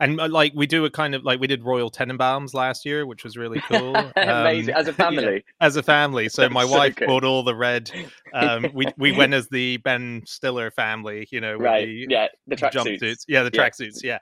And 0.00 0.20
uh, 0.20 0.28
like 0.28 0.52
we 0.54 0.66
do 0.66 0.84
a 0.84 0.90
kind 0.90 1.14
of 1.14 1.24
like 1.24 1.40
we 1.40 1.46
did 1.48 1.64
Royal 1.64 1.90
Tenenbaums 1.90 2.54
last 2.54 2.84
year, 2.84 3.04
which 3.04 3.24
was 3.24 3.36
really 3.36 3.60
cool. 3.62 3.96
Amazing. 4.16 4.74
Um, 4.74 4.80
As 4.80 4.86
a 4.86 4.90
yeah, 4.92 4.96
family. 4.96 5.44
as 5.60 5.76
a 5.76 5.82
family. 5.82 6.28
So 6.28 6.42
That's 6.42 6.54
my 6.54 6.64
so 6.64 6.70
wife 6.76 6.96
good. 6.96 7.06
bought 7.08 7.24
all 7.24 7.42
the 7.42 7.54
red. 7.54 7.90
Um, 8.32 8.70
we 8.74 8.86
we 8.96 9.10
went 9.12 9.34
as 9.34 9.48
the 9.48 9.78
Ben 9.78 10.22
Stiller 10.26 10.70
family, 10.70 11.26
you 11.32 11.40
know, 11.40 11.56
with 11.58 11.64
Right. 11.66 11.86
the 11.86 12.06
Yeah. 12.08 12.26
The 12.46 12.56
tracksuits. 12.56 13.24
Yeah, 13.26 13.42
the 13.42 13.50
Yeah. 13.52 13.68
tracksuits. 13.68 14.02
Yeah. 14.04 14.18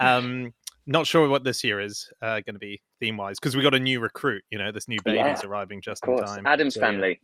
Um, 0.00 0.54
not 0.86 1.06
sure 1.06 1.28
what 1.28 1.44
this 1.44 1.62
year 1.62 1.80
is 1.80 2.10
uh, 2.22 2.40
going 2.40 2.54
to 2.54 2.58
be 2.58 2.80
theme 2.98 3.18
wise 3.18 3.38
because 3.38 3.54
we 3.54 3.62
got 3.62 3.74
a 3.74 3.78
new 3.80 4.00
recruit. 4.00 4.42
You 4.50 4.56
know, 4.58 4.72
this 4.72 4.88
new 4.88 4.98
baby's 5.04 5.18
Yeah, 5.18 5.40
arriving 5.44 5.82
just 5.82 6.06
in 6.06 6.16
time. 6.16 6.46
Addams 6.46 6.74
So, 6.76 6.80
yeah. 6.80 6.86
family. 6.86 7.20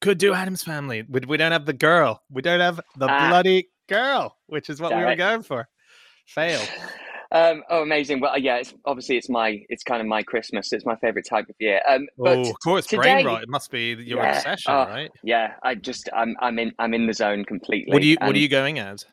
Could 0.00 0.16
do 0.16 0.32
Addams 0.32 0.62
family. 0.62 1.04
We, 1.06 1.20
we 1.28 1.36
don't 1.36 1.52
have 1.52 1.66
the 1.66 1.74
girl. 1.74 2.22
We 2.30 2.40
don't 2.40 2.60
have 2.60 2.80
the 2.96 3.08
Ah. 3.10 3.28
bloody 3.28 3.68
girl, 3.88 4.38
which 4.46 4.70
is 4.70 4.80
what 4.80 4.94
we 4.96 5.02
were 5.02 5.10
it. 5.12 5.16
going 5.16 5.42
for. 5.42 5.68
Fail. 6.24 6.62
Um, 7.32 7.62
oh, 7.70 7.82
amazing! 7.82 8.20
Well, 8.20 8.38
yeah, 8.38 8.56
it's 8.56 8.74
obviously 8.84 9.16
it's 9.16 9.30
my 9.30 9.64
it's 9.70 9.82
kind 9.82 10.00
of 10.02 10.06
my 10.06 10.22
Christmas. 10.22 10.72
It's 10.72 10.84
my 10.84 10.96
favorite 10.96 11.26
type 11.28 11.48
of 11.48 11.54
year. 11.58 11.80
Um, 11.88 12.06
but 12.18 12.38
oh, 12.38 12.50
of 12.50 12.60
course, 12.60 12.86
today- 12.86 13.14
brain 13.14 13.26
rot. 13.26 13.42
It 13.42 13.48
must 13.48 13.70
be 13.70 13.94
your 13.94 14.18
Yeah, 14.18 14.36
obsession, 14.36 14.72
oh, 14.74 14.86
right? 14.86 15.10
yeah, 15.24 15.54
I 15.62 15.74
just 15.74 16.10
I'm 16.14 16.36
I'm 16.40 16.58
in 16.58 16.72
I'm 16.78 16.92
in 16.92 17.06
the 17.06 17.14
zone 17.14 17.44
completely. 17.46 17.92
What 17.92 18.02
are 18.02 18.06
you 18.06 18.16
What 18.20 18.36
are 18.36 18.38
you 18.38 18.48
going 18.48 18.78
as? 18.78 19.06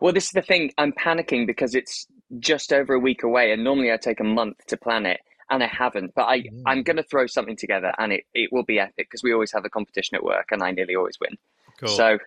Well, 0.00 0.12
this 0.12 0.26
is 0.26 0.30
the 0.32 0.42
thing. 0.42 0.70
I'm 0.78 0.92
panicking 0.92 1.46
because 1.46 1.74
it's 1.74 2.06
just 2.40 2.72
over 2.72 2.94
a 2.94 2.98
week 2.98 3.22
away, 3.22 3.52
and 3.52 3.64
normally 3.64 3.90
I 3.90 3.96
take 3.96 4.20
a 4.20 4.24
month 4.24 4.58
to 4.68 4.76
plan 4.76 5.04
it, 5.06 5.20
and 5.50 5.62
I 5.64 5.66
haven't. 5.66 6.12
But 6.14 6.24
I, 6.24 6.44
I'm 6.66 6.82
Mm. 6.82 6.84
going 6.84 6.96
to 6.96 7.02
throw 7.02 7.26
something 7.26 7.56
together, 7.56 7.92
and 7.98 8.12
it, 8.12 8.24
it 8.34 8.50
will 8.52 8.62
be 8.64 8.78
epic 8.78 9.08
because 9.10 9.22
we 9.24 9.32
always 9.32 9.50
have 9.52 9.64
a 9.64 9.70
competition 9.70 10.14
at 10.14 10.22
work, 10.22 10.48
and 10.52 10.62
I 10.62 10.70
nearly 10.70 10.94
always 10.94 11.18
win. 11.20 11.36
Cool. 11.78 11.88
So, 11.88 12.18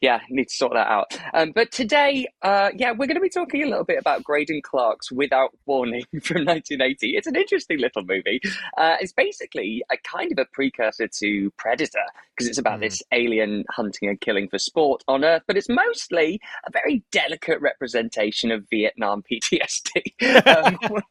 yeah, 0.00 0.20
need 0.30 0.48
to 0.48 0.54
sort 0.54 0.72
that 0.74 0.86
out. 0.88 1.18
Um, 1.34 1.52
but 1.54 1.72
today, 1.72 2.26
uh, 2.42 2.70
yeah, 2.76 2.92
we're 2.92 3.06
going 3.06 3.16
to 3.16 3.20
be 3.20 3.28
talking 3.28 3.62
a 3.62 3.66
little 3.66 3.84
bit 3.84 3.98
about 3.98 4.22
Greydon 4.22 4.62
Clark's 4.62 5.10
Without 5.10 5.50
Warning 5.66 6.02
from 6.22 6.44
1980. 6.44 7.16
It's 7.16 7.26
an 7.26 7.36
interesting 7.36 7.78
little 7.78 8.04
movie. 8.04 8.40
Uh, 8.76 8.96
it's 9.00 9.12
basically 9.12 9.82
a 9.92 9.96
kind 9.98 10.30
of 10.32 10.38
a 10.38 10.46
precursor 10.52 11.08
to 11.08 11.50
Predator 11.58 12.04
because 12.36 12.48
it's 12.48 12.58
about 12.58 12.76
Mm. 12.76 12.80
this 12.80 13.02
alien 13.12 13.64
hunting 13.70 14.08
and 14.08 14.20
killing 14.20 14.48
for 14.48 14.58
sport 14.58 15.02
on 15.08 15.24
Earth, 15.24 15.42
but 15.46 15.56
it's 15.56 15.68
mostly 15.68 16.40
a 16.66 16.70
very 16.70 17.02
delicate 17.10 17.60
representation 17.60 18.50
of 18.50 18.66
Vietnam 18.70 19.22
PTSD. 19.22 20.02
um, 20.46 20.78
what 20.90 21.04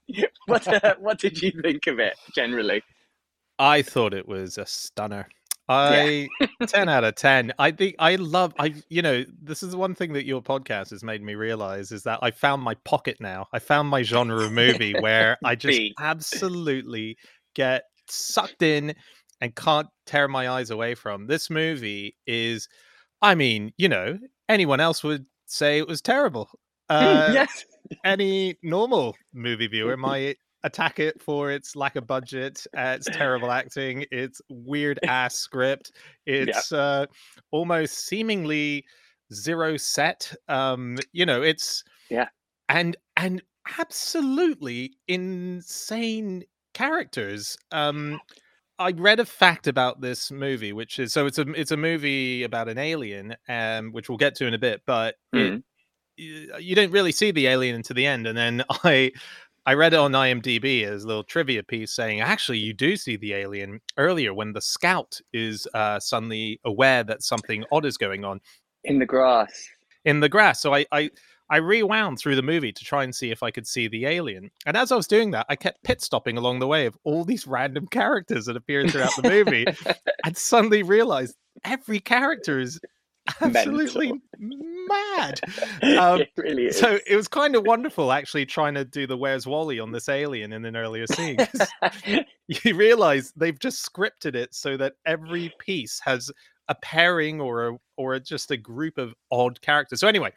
what, 0.46 0.84
uh, 0.84 0.96
what 1.00 1.18
did 1.20 1.42
you 1.42 1.52
think 1.62 1.88
of 1.88 2.00
it 2.00 2.16
generally? 2.36 2.84
I 3.58 3.82
thought 3.82 4.14
it 4.14 4.28
was 4.28 4.58
a 4.58 4.66
stunner. 4.66 5.28
I 5.67 6.27
10 6.67 6.89
out 6.89 7.03
of 7.03 7.15
10. 7.15 7.53
I 7.57 7.72
think 7.72 7.95
I 8.00 8.15
love 8.15 8.53
I 8.60 8.75
you 8.89 9.01
know, 9.01 9.24
this 9.41 9.63
is 9.63 9.75
one 9.75 9.95
thing 9.95 10.13
that 10.13 10.25
your 10.25 10.41
podcast 10.41 10.91
has 10.91 11.03
made 11.03 11.22
me 11.22 11.36
realize 11.36 11.91
is 11.91 12.03
that 12.03 12.19
I 12.22 12.31
found 12.31 12.62
my 12.62 12.75
pocket 12.86 13.17
now. 13.19 13.48
I 13.53 13.60
found 13.60 13.89
my 13.89 14.03
genre 14.03 14.43
of 14.43 14.51
movie 14.51 14.93
where 15.00 15.38
I 15.43 15.55
just 15.55 15.79
absolutely 16.00 17.17
get 17.55 17.84
sucked 18.07 18.62
in 18.62 18.93
and 19.41 19.55
can't 19.55 19.88
tear 20.05 20.27
my 20.27 20.50
eyes 20.50 20.69
away 20.69 20.95
from. 20.95 21.27
This 21.27 21.50
movie 21.50 22.15
is 22.27 22.67
I 23.22 23.34
mean, 23.36 23.74
you 23.77 23.89
know, 23.89 24.19
anyone 24.48 24.79
else 24.79 25.03
would 25.03 25.25
say 25.48 25.79
it 25.79 25.88
was 25.88 26.01
terrible. 26.01 26.50
Uh 26.88 27.31
yes. 27.34 27.65
any 28.05 28.60
normal 28.62 29.15
movie 29.34 29.65
viewer 29.65 29.98
might 29.98 30.38
attack 30.65 31.00
it 31.00 31.22
for 31.24 31.51
its 31.51 31.77
lack 31.77 31.95
of 31.98 32.07
budget, 32.07 32.67
uh, 32.77 32.95
its 33.00 33.10
terrible 33.10 33.51
acting, 33.53 34.05
its 34.12 34.41
weird 34.50 35.00
ass 35.07 35.36
script, 35.38 35.93
its 36.27 36.74
uh, 36.74 37.07
almost 37.51 38.07
seemingly 38.07 38.86
zero 39.34 39.77
set. 39.77 40.34
Um, 40.50 41.03
you 41.13 41.25
know, 41.25 41.43
it's 41.43 41.86
Yeah. 42.10 42.29
and 42.69 42.98
and 43.17 43.41
absolutely 43.79 44.95
insane 45.07 46.43
characters. 46.74 47.57
Um, 47.72 48.22
I 48.79 48.91
read 48.91 49.22
a 49.22 49.25
fact 49.25 49.67
about 49.67 50.01
this 50.01 50.31
movie, 50.31 50.74
which 50.74 51.00
is 51.00 51.13
so 51.13 51.27
it's 51.27 51.39
a 51.39 51.43
it's 51.53 51.72
a 51.72 51.77
movie 51.77 52.43
about 52.43 52.69
an 52.69 52.77
alien, 52.79 53.36
um, 53.50 53.91
which 53.93 54.10
we'll 54.10 54.17
get 54.19 54.36
to 54.38 54.48
in 54.48 54.53
a 54.53 54.60
bit, 54.60 54.81
but 54.88 55.15
it 55.34 55.55
Mm. 55.55 55.63
you 56.17 56.51
you 56.60 56.75
don't 56.75 56.91
really 56.91 57.12
see 57.12 57.31
the 57.31 57.48
alien 57.48 57.75
until 57.75 57.95
the 57.95 58.05
end 58.05 58.27
and 58.27 58.38
then 58.38 58.63
i 58.84 59.12
i 59.65 59.74
read 59.74 59.93
it 59.93 59.98
on 59.98 60.12
imdb 60.12 60.84
as 60.86 61.03
a 61.03 61.07
little 61.07 61.24
trivia 61.24 61.63
piece 61.63 61.91
saying 61.91 62.22
actually 62.22 62.57
you 62.57 62.74
do 62.74 62.95
see 62.95 63.15
the 63.15 63.34
alien 63.34 63.79
earlier 63.98 64.34
when 64.34 64.53
the 64.53 64.62
scout 64.62 65.19
is 65.34 65.67
uh 65.74 66.00
suddenly 66.00 66.60
aware 66.65 67.03
that 67.03 67.22
something 67.24 67.63
odd 67.72 67.86
is 67.86 67.98
going 67.98 68.24
on 68.25 68.39
In 68.84 69.00
the 69.00 69.05
grass. 69.05 69.67
in 70.05 70.19
the 70.19 70.29
grass 70.29 70.62
so 70.62 70.74
i 70.74 70.86
i 70.91 71.10
I 71.48 71.57
rewound 71.57 72.17
through 72.17 72.38
the 72.38 72.41
movie 72.41 72.72
to 72.72 72.84
try 72.84 73.03
and 73.03 73.13
see 73.13 73.29
if 73.29 73.43
I 73.43 73.51
could 73.51 73.67
see 73.67 73.88
the 73.88 74.07
alien. 74.07 74.50
And 74.65 74.75
as 74.75 74.91
I 74.91 74.95
was 74.95 75.05
doing 75.05 75.29
that, 75.29 75.45
I 75.48 75.55
kept 75.55 75.84
pit 75.84 76.01
stopping 76.01 76.39
along 76.39 76.57
the 76.57 76.65
way 76.65 76.88
of 76.88 76.98
all 77.03 77.24
these 77.24 77.45
random 77.45 77.86
characters 77.86 78.48
that 78.48 78.57
appeared 78.57 78.89
throughout 78.89 79.15
the 79.22 79.29
movie 79.29 79.67
and 80.25 80.36
suddenly 80.36 80.81
realized 80.81 81.36
every 81.63 82.00
character 82.00 82.60
is 82.60 82.79
absolutely 83.41 84.13
mad. 84.39 85.39
Um, 85.98 86.22
it 86.22 86.32
really 86.38 86.65
is. 86.67 86.77
so 86.77 87.00
it 87.08 87.15
was 87.15 87.27
kind 87.27 87.55
of 87.55 87.63
wonderful 87.63 88.12
actually 88.12 88.46
trying 88.46 88.74
to 88.74 88.84
do 88.84 89.08
the 89.08 89.15
where's 89.15 89.46
wally 89.46 89.79
on 89.79 89.91
this 89.91 90.10
alien 90.10 90.51
in 90.51 90.65
an 90.65 90.75
earlier 90.75 91.05
scene. 91.08 91.38
you 92.48 92.75
realize 92.75 93.32
they've 93.36 93.60
just 93.60 93.88
scripted 93.88 94.36
it 94.36 94.53
so 94.53 94.77
that 94.77 94.94
every 95.05 95.53
piece 95.60 96.00
has 96.03 96.32
a 96.67 96.75
pairing 96.75 97.39
or 97.39 97.67
a, 97.67 97.77
or 97.98 98.20
just 98.20 98.51
a 98.51 98.58
group 98.58 98.98
of 98.98 99.13
odd 99.32 99.62
characters 99.62 100.00
so 100.00 100.08
anyway 100.08 100.32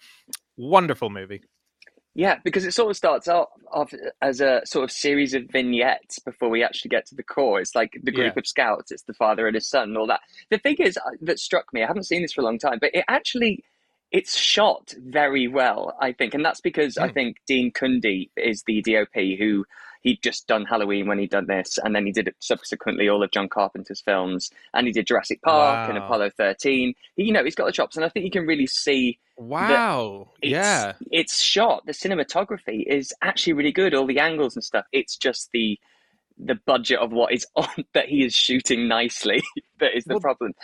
wonderful 0.57 1.09
movie 1.09 1.40
Yeah, 2.19 2.39
because 2.43 2.65
it 2.65 2.75
sort 2.75 2.91
of 2.91 2.97
starts 2.97 3.29
off, 3.29 3.47
off 3.73 3.95
as 4.21 4.41
a 4.41 4.61
sort 4.65 4.83
of 4.83 4.91
series 4.91 5.35
of 5.35 5.45
vignettes 5.53 6.19
before 6.19 6.49
we 6.49 6.65
actually 6.65 6.89
get 6.89 7.07
to 7.07 7.15
the 7.15 7.23
core. 7.23 7.61
It's 7.61 7.77
like 7.77 7.93
the 8.03 8.11
group 8.11 8.33
Yeah. 8.35 8.41
of 8.41 8.47
scouts, 8.49 8.91
it's 8.91 9.05
the 9.05 9.15
father 9.15 9.47
and 9.47 9.55
his 9.55 9.69
son, 9.69 9.91
and 9.91 9.97
all 9.97 10.09
that. 10.09 10.23
The 10.51 10.59
thing 10.59 10.75
is 10.81 10.97
uh, 10.97 11.11
that 11.23 11.39
struck 11.39 11.73
me. 11.73 11.85
I 11.85 11.87
haven't 11.87 12.07
seen 12.09 12.23
this 12.23 12.33
for 12.33 12.41
a 12.41 12.45
long 12.45 12.59
time, 12.59 12.79
but 12.81 12.91
it 12.93 13.05
actually 13.07 13.63
it's 14.11 14.37
shot 14.37 14.95
very 14.99 15.47
well, 15.47 15.97
I 16.01 16.11
think, 16.11 16.35
and 16.35 16.45
that's 16.45 16.61
because 16.61 16.99
I 16.99 17.09
Mm. 17.09 17.15
think 17.15 17.37
Dean 17.47 17.71
Cundy 17.71 18.31
is 18.37 18.65
the 18.67 18.83
DOP 18.83 19.37
who 19.39 19.65
he'd 20.00 20.23
just 20.23 20.47
done 20.47 20.64
Halloween 20.64 21.07
when 21.07 21.19
he'd 21.19 21.31
done 21.31 21.47
this, 21.47 21.78
and 21.83 21.95
then 21.95 22.07
he 22.07 22.12
did 22.12 22.28
it 22.28 22.37
subsequently 22.40 23.09
all 23.09 23.23
of 23.23 23.31
John 23.31 23.49
Carpenter's 23.49 24.00
films, 24.00 24.50
and 24.75 24.87
he 24.87 24.93
did 24.93 25.07
Jurassic 25.07 25.43
Park 25.43 25.88
and 25.88 25.99
Apollo 25.99 26.31
thirteen. 26.37 26.95
He, 27.17 27.25
you 27.25 27.33
know, 27.33 27.45
he's 27.45 27.55
got 27.55 27.67
the 27.67 27.73
chops, 27.73 27.97
and 27.97 28.05
I 28.05 28.09
think 28.09 28.25
you 28.25 28.31
can 28.31 28.47
really 28.47 28.67
see 28.67 29.19
wow 29.37 30.28
it's, 30.43 30.50
yeah 30.50 30.93
it's 31.11 31.40
shot. 31.40 31.87
The 31.87 31.93
cinematography 31.93 32.85
is 32.87 33.12
actually 33.23 33.52
really 33.55 33.73
good. 33.73 33.95
All 33.95 34.07
the 34.07 34.19
angles 34.21 34.57
and 34.57 34.64
stuff. 34.64 34.87
It's 34.93 35.17
just 35.17 35.50
the 35.52 35.78
the 36.38 36.55
budget 36.67 37.00
of 37.00 37.12
what 37.12 37.33
is 37.33 37.47
on 37.57 37.85
that 37.95 38.07
he 38.09 38.25
is 38.25 38.35
shooting 38.35 38.88
nicely 38.88 39.43
that 39.81 39.97
is 39.97 40.05
the 40.05 40.14
Well, 40.14 40.21
problem. 40.21 40.55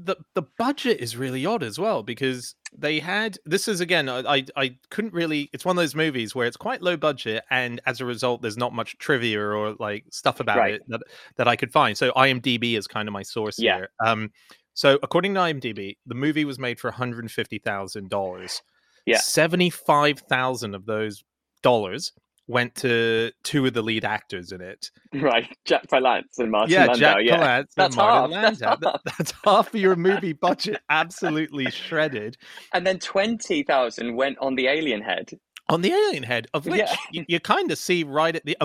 The 0.00 0.14
the 0.34 0.42
budget 0.58 1.00
is 1.00 1.16
really 1.16 1.44
odd 1.44 1.64
as 1.64 1.76
well 1.78 2.04
because 2.04 2.54
they 2.72 3.00
had 3.00 3.36
this 3.44 3.66
is 3.66 3.80
again 3.80 4.08
I, 4.08 4.44
I 4.56 4.76
couldn't 4.90 5.12
really 5.12 5.50
it's 5.52 5.64
one 5.64 5.76
of 5.76 5.82
those 5.82 5.96
movies 5.96 6.36
where 6.36 6.46
it's 6.46 6.56
quite 6.56 6.82
low 6.82 6.96
budget 6.96 7.42
and 7.50 7.80
as 7.84 8.00
a 8.00 8.04
result 8.04 8.40
there's 8.40 8.56
not 8.56 8.72
much 8.72 8.96
trivia 8.98 9.40
or 9.40 9.74
like 9.80 10.04
stuff 10.12 10.38
about 10.38 10.58
Right. 10.58 10.74
it 10.74 10.82
that, 10.86 11.00
that 11.36 11.48
I 11.48 11.56
could 11.56 11.72
find 11.72 11.98
so 11.98 12.12
IMDb 12.12 12.78
is 12.78 12.86
kind 12.86 13.08
of 13.08 13.12
my 13.12 13.22
source 13.24 13.58
Yeah. 13.58 13.76
here 13.78 13.88
um 14.04 14.30
so 14.74 15.00
according 15.02 15.34
to 15.34 15.40
IMDb 15.40 15.96
the 16.06 16.14
movie 16.14 16.44
was 16.44 16.60
made 16.60 16.78
for 16.78 16.92
$150,000 16.92 18.60
Yeah. 19.06 19.18
75,000 19.18 20.74
of 20.76 20.86
those 20.86 21.24
dollars 21.62 22.12
went 22.48 22.74
to 22.74 23.30
two 23.44 23.64
of 23.66 23.74
the 23.74 23.82
lead 23.82 24.04
actors 24.04 24.50
in 24.52 24.60
it 24.60 24.90
Right, 25.14 25.46
Jack 25.64 25.86
Palance 25.86 26.38
and 26.38 26.50
Martin 26.50 26.72
yeah, 26.72 26.86
Landau. 26.86 26.96
Jack 26.96 27.16
yeah, 27.22 27.36
Palance 27.38 27.58
and 27.58 27.66
That's 27.76 27.96
Martin 27.96 28.32
half, 28.32 28.42
that's 28.42 28.60
Landau. 28.60 28.76
That- 28.76 29.00
half. 29.06 29.16
that's 29.18 29.34
half 29.44 29.74
of 29.74 29.80
your 29.80 29.96
movie 29.96 30.32
budget, 30.34 30.80
absolutely 30.90 31.70
shredded. 31.70 32.36
and 32.74 32.86
then 32.86 32.98
twenty 32.98 33.62
thousand 33.62 34.16
went 34.16 34.36
on 34.40 34.54
the 34.54 34.66
alien 34.66 35.00
head. 35.00 35.30
On 35.70 35.82
the 35.82 35.92
alien 35.92 36.22
head, 36.22 36.46
of 36.54 36.64
which 36.66 36.78
Yeah. 36.78 36.94
you, 37.12 37.24
you 37.28 37.40
kind 37.40 37.70
of 37.70 37.76
see 37.78 38.02
right 38.02 38.34
at 38.34 38.44
the. 38.46 38.56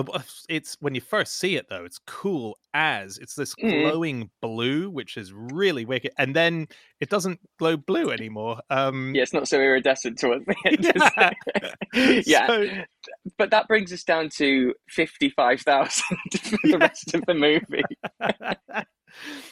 It's 0.48 0.76
when 0.80 0.94
you 0.94 1.00
first 1.02 1.38
see 1.38 1.56
it 1.56 1.68
though, 1.68 1.84
it's 1.84 1.98
cool 2.06 2.56
as 2.72 3.18
it's 3.18 3.34
this 3.34 3.54
Mhm. 3.56 3.82
glowing 3.90 4.30
blue, 4.40 4.88
which 4.90 5.16
is 5.18 5.32
really 5.32 5.84
wicked, 5.84 6.12
and 6.18 6.34
then 6.34 6.66
it 7.00 7.10
doesn't 7.10 7.40
glow 7.58 7.76
blue 7.76 8.10
anymore. 8.10 8.60
Um, 8.70 9.14
Yeah, 9.14 9.22
it's 9.22 9.34
not 9.34 9.48
so 9.48 9.60
iridescent 9.60 10.18
towards 10.18 10.46
the 10.46 10.56
end. 10.64 11.36
is 11.94 12.26
Yeah. 12.26 12.46
yeah. 12.46 12.46
So- 12.46 12.84
but 13.36 13.50
that 13.50 13.68
brings 13.68 13.92
us 13.92 14.02
down 14.02 14.30
to 14.36 14.72
fifty-five 14.88 15.60
thousand 15.60 16.16
for 16.40 16.58
Yeah. 16.64 16.72
the 16.72 16.78
rest 16.78 17.14
of 17.14 17.24
the 17.26 17.34
movie. 17.34 17.82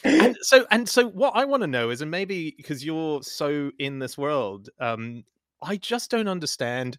and 0.03 0.35
so 0.41 0.65
and 0.71 0.89
so 0.89 1.07
what 1.07 1.31
i 1.35 1.45
want 1.45 1.61
to 1.61 1.67
know 1.67 1.89
is 1.89 2.01
and 2.01 2.11
maybe 2.11 2.53
because 2.57 2.83
you're 2.83 3.21
so 3.23 3.71
in 3.79 3.97
this 3.99 4.17
world 4.17 4.69
um 4.81 5.23
i 5.61 5.77
just 5.77 6.11
don't 6.11 6.27
understand 6.27 6.97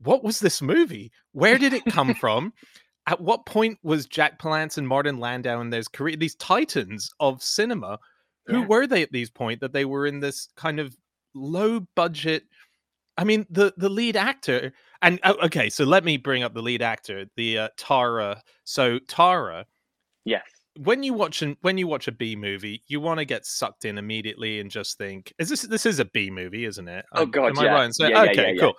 what 0.00 0.22
was 0.24 0.40
this 0.40 0.62
movie 0.62 1.10
where 1.32 1.58
did 1.58 1.72
it 1.72 1.84
come 1.86 2.14
from 2.20 2.52
at 3.06 3.20
what 3.20 3.46
point 3.46 3.78
was 3.82 4.06
Jack 4.06 4.38
Palance 4.38 4.76
and 4.78 4.86
Martin 4.86 5.18
Landau 5.18 5.60
and 5.60 5.72
there's 5.72 5.88
career 5.88 6.16
these 6.16 6.34
titans 6.36 7.10
of 7.20 7.42
cinema? 7.42 7.98
Who 8.46 8.60
Yeah. 8.60 8.66
were 8.66 8.86
they 8.86 9.02
at 9.02 9.12
these 9.12 9.30
point 9.30 9.60
that 9.60 9.72
they 9.72 9.84
were 9.84 10.06
in 10.06 10.20
this 10.20 10.48
kind 10.56 10.78
of 10.80 10.96
low 11.34 11.80
budget? 11.94 12.44
I 13.16 13.24
mean, 13.24 13.46
the 13.50 13.74
the 13.76 13.88
lead 13.88 14.16
actor 14.16 14.72
and 15.02 15.18
oh, 15.24 15.36
okay, 15.46 15.68
so 15.70 15.84
let 15.84 16.04
me 16.04 16.16
bring 16.16 16.42
up 16.42 16.54
the 16.54 16.62
lead 16.62 16.82
actor, 16.82 17.26
the 17.36 17.58
uh, 17.58 17.68
Tara. 17.76 18.42
So 18.64 18.98
Tara, 19.00 19.64
Yes. 20.24 20.42
when 20.76 21.02
you 21.02 21.14
watch 21.14 21.42
an, 21.42 21.56
when 21.62 21.78
you 21.78 21.86
watch 21.88 22.08
a 22.08 22.12
B 22.12 22.36
movie, 22.36 22.82
you 22.88 23.00
want 23.00 23.18
to 23.18 23.24
get 23.24 23.44
sucked 23.46 23.84
in 23.84 23.98
immediately 23.98 24.60
and 24.60 24.70
just 24.70 24.98
think, 24.98 25.32
is 25.38 25.48
this 25.48 25.62
this 25.62 25.86
is 25.86 25.98
a 25.98 26.04
B 26.04 26.30
movie, 26.30 26.64
isn't 26.64 26.88
it? 26.88 27.04
Oh, 27.14 27.22
Um, 27.22 27.30
God, 27.30 27.46
am 27.50 27.58
I 27.58 27.64
yeah. 27.64 27.72
right? 27.72 27.84
in 27.84 27.92
saying- 27.92 28.10
Yeah, 28.12 28.22
okay, 28.24 28.54
yeah. 28.54 28.60
cool. 28.60 28.74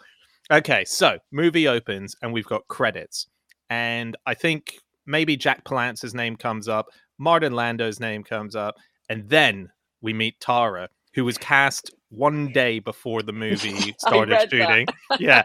Okay, 0.51 0.83
so 0.85 1.19
movie 1.31 1.67
opens 1.67 2.15
and 2.21 2.33
we've 2.33 2.45
got 2.45 2.67
credits, 2.67 3.27
and 3.69 4.15
I 4.25 4.33
think 4.33 4.79
maybe 5.05 5.37
Jack 5.37 5.63
Palance's 5.63 6.15
name 6.15 6.35
comes 6.35 6.67
up, 6.67 6.87
Martin 7.19 7.53
Landau's 7.53 7.99
name 7.99 8.23
comes 8.23 8.55
up, 8.55 8.75
and 9.09 9.29
then 9.29 9.69
we 10.01 10.11
meet 10.13 10.39
Tara, 10.39 10.89
who 11.13 11.23
was 11.25 11.37
cast 11.37 11.91
one 12.09 12.51
day 12.51 12.79
before 12.79 13.21
the 13.21 13.33
movie 13.45 13.93
started 13.99 14.49
shooting. 14.49 14.87
Yeah, 15.19 15.43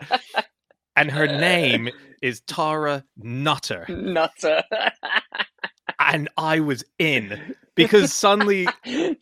and 0.97 1.11
her 1.11 1.27
name 1.39 1.91
is 2.23 2.41
Tara 2.47 3.05
Nutter 3.19 3.85
Nutter. 3.91 4.63
and 6.01 6.31
I 6.39 6.61
was 6.61 6.83
in 6.99 7.55
because 7.75 8.15
suddenly 8.15 8.67
you 8.87 9.17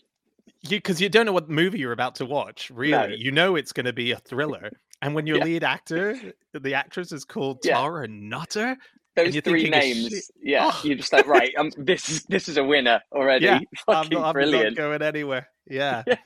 because 0.62 1.00
you 1.00 1.08
don't 1.08 1.26
know 1.26 1.32
what 1.32 1.48
movie 1.50 1.80
you're 1.80 1.90
about 1.90 2.14
to 2.16 2.24
watch. 2.24 2.70
Really, 2.70 2.92
No. 2.92 3.06
you 3.06 3.32
know 3.32 3.56
it's 3.56 3.72
going 3.72 3.86
to 3.86 3.92
be 3.92 4.12
a 4.12 4.16
thriller, 4.18 4.70
and 5.02 5.14
when 5.14 5.26
your 5.26 5.38
Yeah. 5.38 5.44
lead 5.44 5.64
actor, 5.64 6.32
the 6.54 6.74
actress 6.74 7.12
is 7.12 7.24
called 7.24 7.58
Yeah. 7.64 7.76
Tara 7.78 8.08
Nutter. 8.08 8.76
Those 9.14 9.38
three 9.40 9.68
names. 9.68 10.30
Yeah. 10.42 10.70
Oh. 10.72 10.80
You're 10.84 10.96
just 10.96 11.12
like, 11.12 11.26
right, 11.26 11.52
um, 11.58 11.70
this 11.76 12.08
is 12.08 12.22
this 12.30 12.48
is 12.48 12.56
a 12.56 12.64
winner 12.64 13.02
already. 13.12 13.44
Yeah, 13.44 13.58
I'm, 13.88 14.04
Fucking 14.06 14.18
not, 14.18 14.36
I'm 14.36 14.50
not 14.50 14.74
going 14.74 15.02
anywhere. 15.02 15.48
Yeah, 15.68 16.02
yes. 16.06 16.18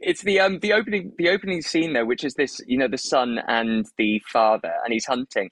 It's 0.00 0.22
the 0.22 0.40
um 0.40 0.58
the 0.60 0.72
opening 0.72 1.12
the 1.18 1.28
opening 1.28 1.62
scene 1.62 1.92
though, 1.92 2.04
which 2.04 2.24
is 2.24 2.34
this 2.34 2.60
you 2.66 2.76
know 2.76 2.88
the 2.88 2.98
son 2.98 3.38
and 3.46 3.86
the 3.98 4.20
father, 4.26 4.72
and 4.82 4.92
he's 4.92 5.06
hunting, 5.06 5.50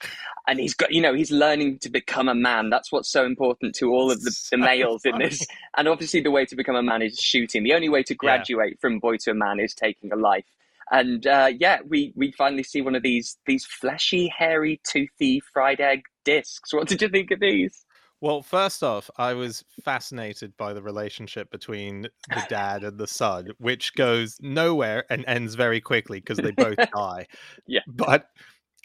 and 0.49 0.59
he's 0.59 0.75
got 0.75 0.91
you 0.93 1.01
know 1.01 1.15
he's 1.15 1.31
learning 1.31 1.79
to 1.81 1.89
become 1.91 2.29
a 2.29 2.35
man. 2.35 2.69
That's 2.71 2.91
what's 2.91 3.11
so 3.11 3.25
important 3.25 3.77
to 3.77 3.93
all 3.93 4.11
of 4.11 4.21
the, 4.23 4.33
So 4.33 4.57
the 4.57 4.63
males 4.63 5.05
in 5.05 5.19
this. 5.19 5.47
And 5.77 5.87
obviously, 5.87 6.21
the 6.21 6.33
way 6.33 6.47
to 6.47 6.57
become 6.57 6.75
a 6.75 6.83
man 6.83 7.03
is 7.03 7.17
shooting. 7.19 7.63
The 7.63 7.75
only 7.75 7.89
way 7.91 8.03
to 8.05 8.15
Yeah. 8.15 8.17
graduate 8.17 8.81
from 8.81 8.99
boy 8.99 9.19
to 9.19 9.31
a 9.31 9.35
man 9.35 9.61
is 9.61 9.73
taking 9.75 10.11
a 10.13 10.17
life. 10.17 10.47
And 10.91 11.27
uh, 11.27 11.51
yeah, 11.59 11.79
we 11.87 12.13
we 12.17 12.33
finally 12.33 12.63
see 12.63 12.81
one 12.81 12.95
of 12.95 13.03
these 13.03 13.37
these 13.47 13.65
fleshy, 13.65 14.33
hairy, 14.37 14.81
toothy 14.85 15.41
fried 15.53 15.81
egg 15.81 16.03
discs. 16.25 16.73
What 16.73 16.89
did 16.89 17.03
you 17.03 17.09
think 17.09 17.31
of 17.31 17.41
these? 17.41 17.85
Well, 18.21 18.43
first 18.43 18.83
off, 18.83 19.09
I 19.17 19.35
was 19.35 19.65
fascinated 19.85 20.57
by 20.57 20.73
the 20.73 20.83
relationship 20.83 21.51
between 21.53 22.09
the 22.29 22.45
dad 22.49 22.83
and 22.83 22.99
the 22.99 23.07
son, 23.07 23.51
which 23.59 23.95
goes 23.95 24.37
nowhere 24.41 25.05
and 25.09 25.25
ends 25.29 25.55
very 25.55 25.81
quickly 25.81 26.19
because 26.19 26.39
they 26.39 26.51
both 26.51 26.79
die. 26.95 27.27
Yeah. 27.69 27.83
But 27.87 28.29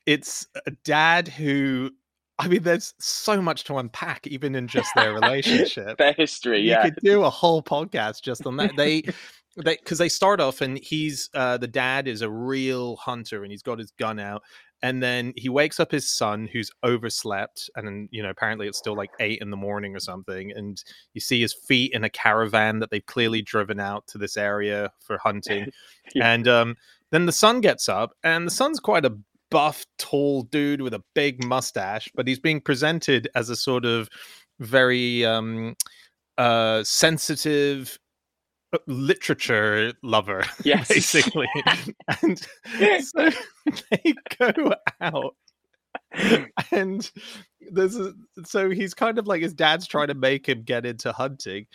it's 0.05 0.45
a 0.67 0.71
dad 0.83 1.27
who, 1.27 1.89
I 2.37 2.47
mean, 2.47 2.61
there's 2.61 2.93
so 2.99 3.41
much 3.41 3.63
to 3.65 3.77
unpack, 3.77 4.27
even 4.27 4.53
in 4.53 4.67
just 4.67 4.91
their 4.95 5.13
relationship. 5.19 5.97
Their 5.97 6.13
history, 6.13 6.59
you 6.59 6.69
yeah. 6.69 6.85
You 6.85 6.91
could 6.91 7.03
do 7.03 7.23
a 7.23 7.29
whole 7.29 7.63
podcast 7.63 8.21
just 8.21 8.45
on 8.45 8.57
that. 8.57 8.75
They, 8.77 9.01
they, 9.01 9.13
because 9.57 9.97
they 9.97 10.09
start 10.09 10.39
off 10.39 10.61
and 10.61 10.77
he's 10.79 11.29
uh, 11.33 11.57
the 11.57 11.67
dad 11.67 12.07
is 12.07 12.21
a 12.21 12.29
real 12.29 12.95
hunter 12.97 13.43
and 13.43 13.51
he's 13.51 13.61
got 13.63 13.79
his 13.79 13.91
gun 13.99 14.19
out, 14.19 14.41
and 14.81 15.01
then 15.01 15.33
he 15.37 15.49
wakes 15.49 15.79
up 15.79 15.91
his 15.91 16.11
son 16.13 16.49
who's 16.51 16.71
overslept, 16.83 17.69
and 17.75 17.87
then 17.87 18.09
you 18.11 18.23
know 18.23 18.29
apparently 18.29 18.67
it's 18.67 18.77
still 18.77 18.95
like 18.95 19.11
eight 19.19 19.39
in 19.41 19.49
the 19.49 19.57
morning 19.57 19.95
or 19.95 19.99
something, 19.99 20.51
and 20.55 20.83
you 21.13 21.21
see 21.21 21.41
his 21.41 21.53
feet 21.53 21.91
in 21.93 22.03
a 22.03 22.09
caravan 22.09 22.79
that 22.79 22.89
they've 22.91 23.05
clearly 23.05 23.41
driven 23.41 23.79
out 23.79 24.05
to 24.07 24.17
this 24.17 24.37
area 24.37 24.91
for 24.99 25.17
hunting, 25.19 25.67
Yeah. 26.15 26.33
and 26.33 26.47
um, 26.47 26.75
then 27.11 27.25
the 27.25 27.31
son 27.31 27.61
gets 27.61 27.87
up, 27.87 28.11
and 28.23 28.47
the 28.47 28.51
son's 28.51 28.79
quite 28.79 29.05
a 29.05 29.15
buff, 29.51 29.85
tall 29.99 30.43
dude 30.43 30.81
with 30.81 30.95
a 30.95 31.03
big 31.13 31.43
mustache, 31.45 32.09
but 32.15 32.27
he's 32.27 32.39
being 32.39 32.59
presented 32.59 33.29
as 33.35 33.49
a 33.49 33.55
sort 33.55 33.85
of 33.85 34.09
very 34.59 35.25
um 35.25 35.75
uh 36.37 36.83
sensitive 36.83 37.97
literature 38.87 39.93
lover 40.03 40.43
Yes. 40.63 40.87
basically 40.87 41.47
and 42.21 42.39
so 43.03 43.29
they 43.91 44.13
go 44.39 44.73
out 45.01 45.35
and 46.71 47.09
there's 47.71 47.97
a, 47.97 48.13
so 48.45 48.69
he's 48.69 48.93
kind 48.93 49.17
of 49.17 49.27
like 49.27 49.41
his 49.41 49.53
dad's 49.53 49.87
trying 49.87 50.07
to 50.07 50.13
make 50.13 50.47
him 50.47 50.61
get 50.63 50.85
into 50.85 51.11
hunting 51.11 51.65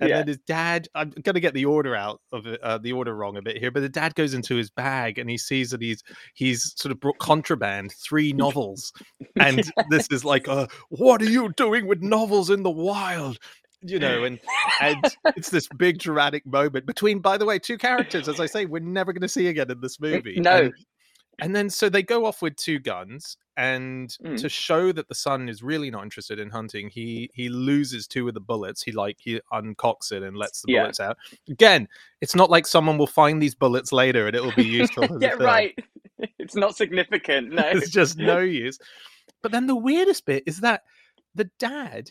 and 0.00 0.10
Yeah. 0.10 0.18
then 0.18 0.28
his 0.28 0.38
dad 0.46 0.86
i'm 0.94 1.10
gonna 1.22 1.40
get 1.40 1.54
the 1.54 1.64
order 1.64 1.94
out 1.96 2.20
of 2.32 2.46
it 2.46 2.60
uh, 2.62 2.78
the 2.78 2.92
order 2.92 3.14
wrong 3.16 3.36
a 3.36 3.42
bit 3.42 3.56
here 3.58 3.70
but 3.72 3.80
the 3.80 3.88
dad 3.88 4.14
goes 4.14 4.34
into 4.34 4.54
his 4.56 4.70
bag 4.70 5.18
and 5.18 5.28
he 5.28 5.36
sees 5.38 5.70
that 5.70 5.82
he's 5.82 6.02
he's 6.34 6.74
sort 6.76 6.92
of 6.92 7.00
brought 7.00 7.18
contraband 7.18 7.92
three 7.92 8.32
novels 8.32 8.92
and 9.40 9.70
this 9.90 10.06
is 10.10 10.24
like 10.24 10.46
uh 10.48 10.66
what 10.90 11.20
are 11.22 11.30
you 11.30 11.52
doing 11.56 11.86
with 11.86 12.00
novels 12.02 12.50
in 12.50 12.62
the 12.62 12.70
wild 12.70 13.38
you 13.82 13.98
know 13.98 14.24
and 14.24 14.40
and 14.80 15.04
it's 15.36 15.50
this 15.50 15.68
big 15.76 15.98
dramatic 15.98 16.44
moment 16.44 16.84
between 16.84 17.20
by 17.20 17.36
the 17.38 17.44
way 17.46 17.58
two 17.58 17.78
characters 17.78 18.28
as 18.28 18.40
i 18.40 18.46
say 18.46 18.64
we're 18.66 18.80
never 18.80 19.12
going 19.12 19.22
to 19.22 19.28
see 19.28 19.46
again 19.46 19.70
in 19.70 19.80
this 19.80 20.00
movie 20.00 20.40
No. 20.40 20.64
and, 20.64 20.72
and 21.40 21.54
then 21.54 21.70
so 21.70 21.88
they 21.88 22.02
go 22.02 22.24
off 22.26 22.42
with 22.42 22.56
two 22.56 22.80
guns 22.80 23.36
and 23.56 24.16
Mm. 24.24 24.40
to 24.40 24.48
show 24.48 24.90
that 24.92 25.08
the 25.08 25.14
son 25.14 25.48
is 25.48 25.62
really 25.62 25.90
not 25.90 26.02
interested 26.02 26.40
in 26.40 26.50
hunting 26.50 26.88
he 26.90 27.30
he 27.34 27.48
loses 27.48 28.08
two 28.08 28.26
of 28.26 28.34
the 28.34 28.40
bullets 28.40 28.82
he 28.82 28.90
like 28.90 29.16
he 29.20 29.40
uncocks 29.52 30.10
it 30.10 30.22
and 30.24 30.36
lets 30.36 30.62
the 30.62 30.72
Yeah. 30.72 30.80
bullets 30.82 30.98
out 31.00 31.16
again 31.48 31.86
it's 32.20 32.34
not 32.34 32.50
like 32.50 32.66
someone 32.66 32.98
will 32.98 33.06
find 33.06 33.40
these 33.40 33.54
bullets 33.54 33.92
later 33.92 34.26
and 34.26 34.34
it 34.34 34.42
will 34.42 34.52
be 34.56 34.64
useful 34.64 35.06
yeah, 35.20 35.34
right. 35.38 35.78
It's 36.40 36.56
not 36.56 36.74
significant. 36.76 37.52
No. 37.52 37.62
It's 37.64 37.90
just 37.90 38.18
no 38.18 38.38
use. 38.64 38.78
But 39.40 39.52
then 39.52 39.68
the 39.68 39.76
weirdest 39.76 40.26
bit 40.26 40.42
is 40.46 40.60
that 40.60 40.82
the 41.36 41.48
dad, 41.60 42.10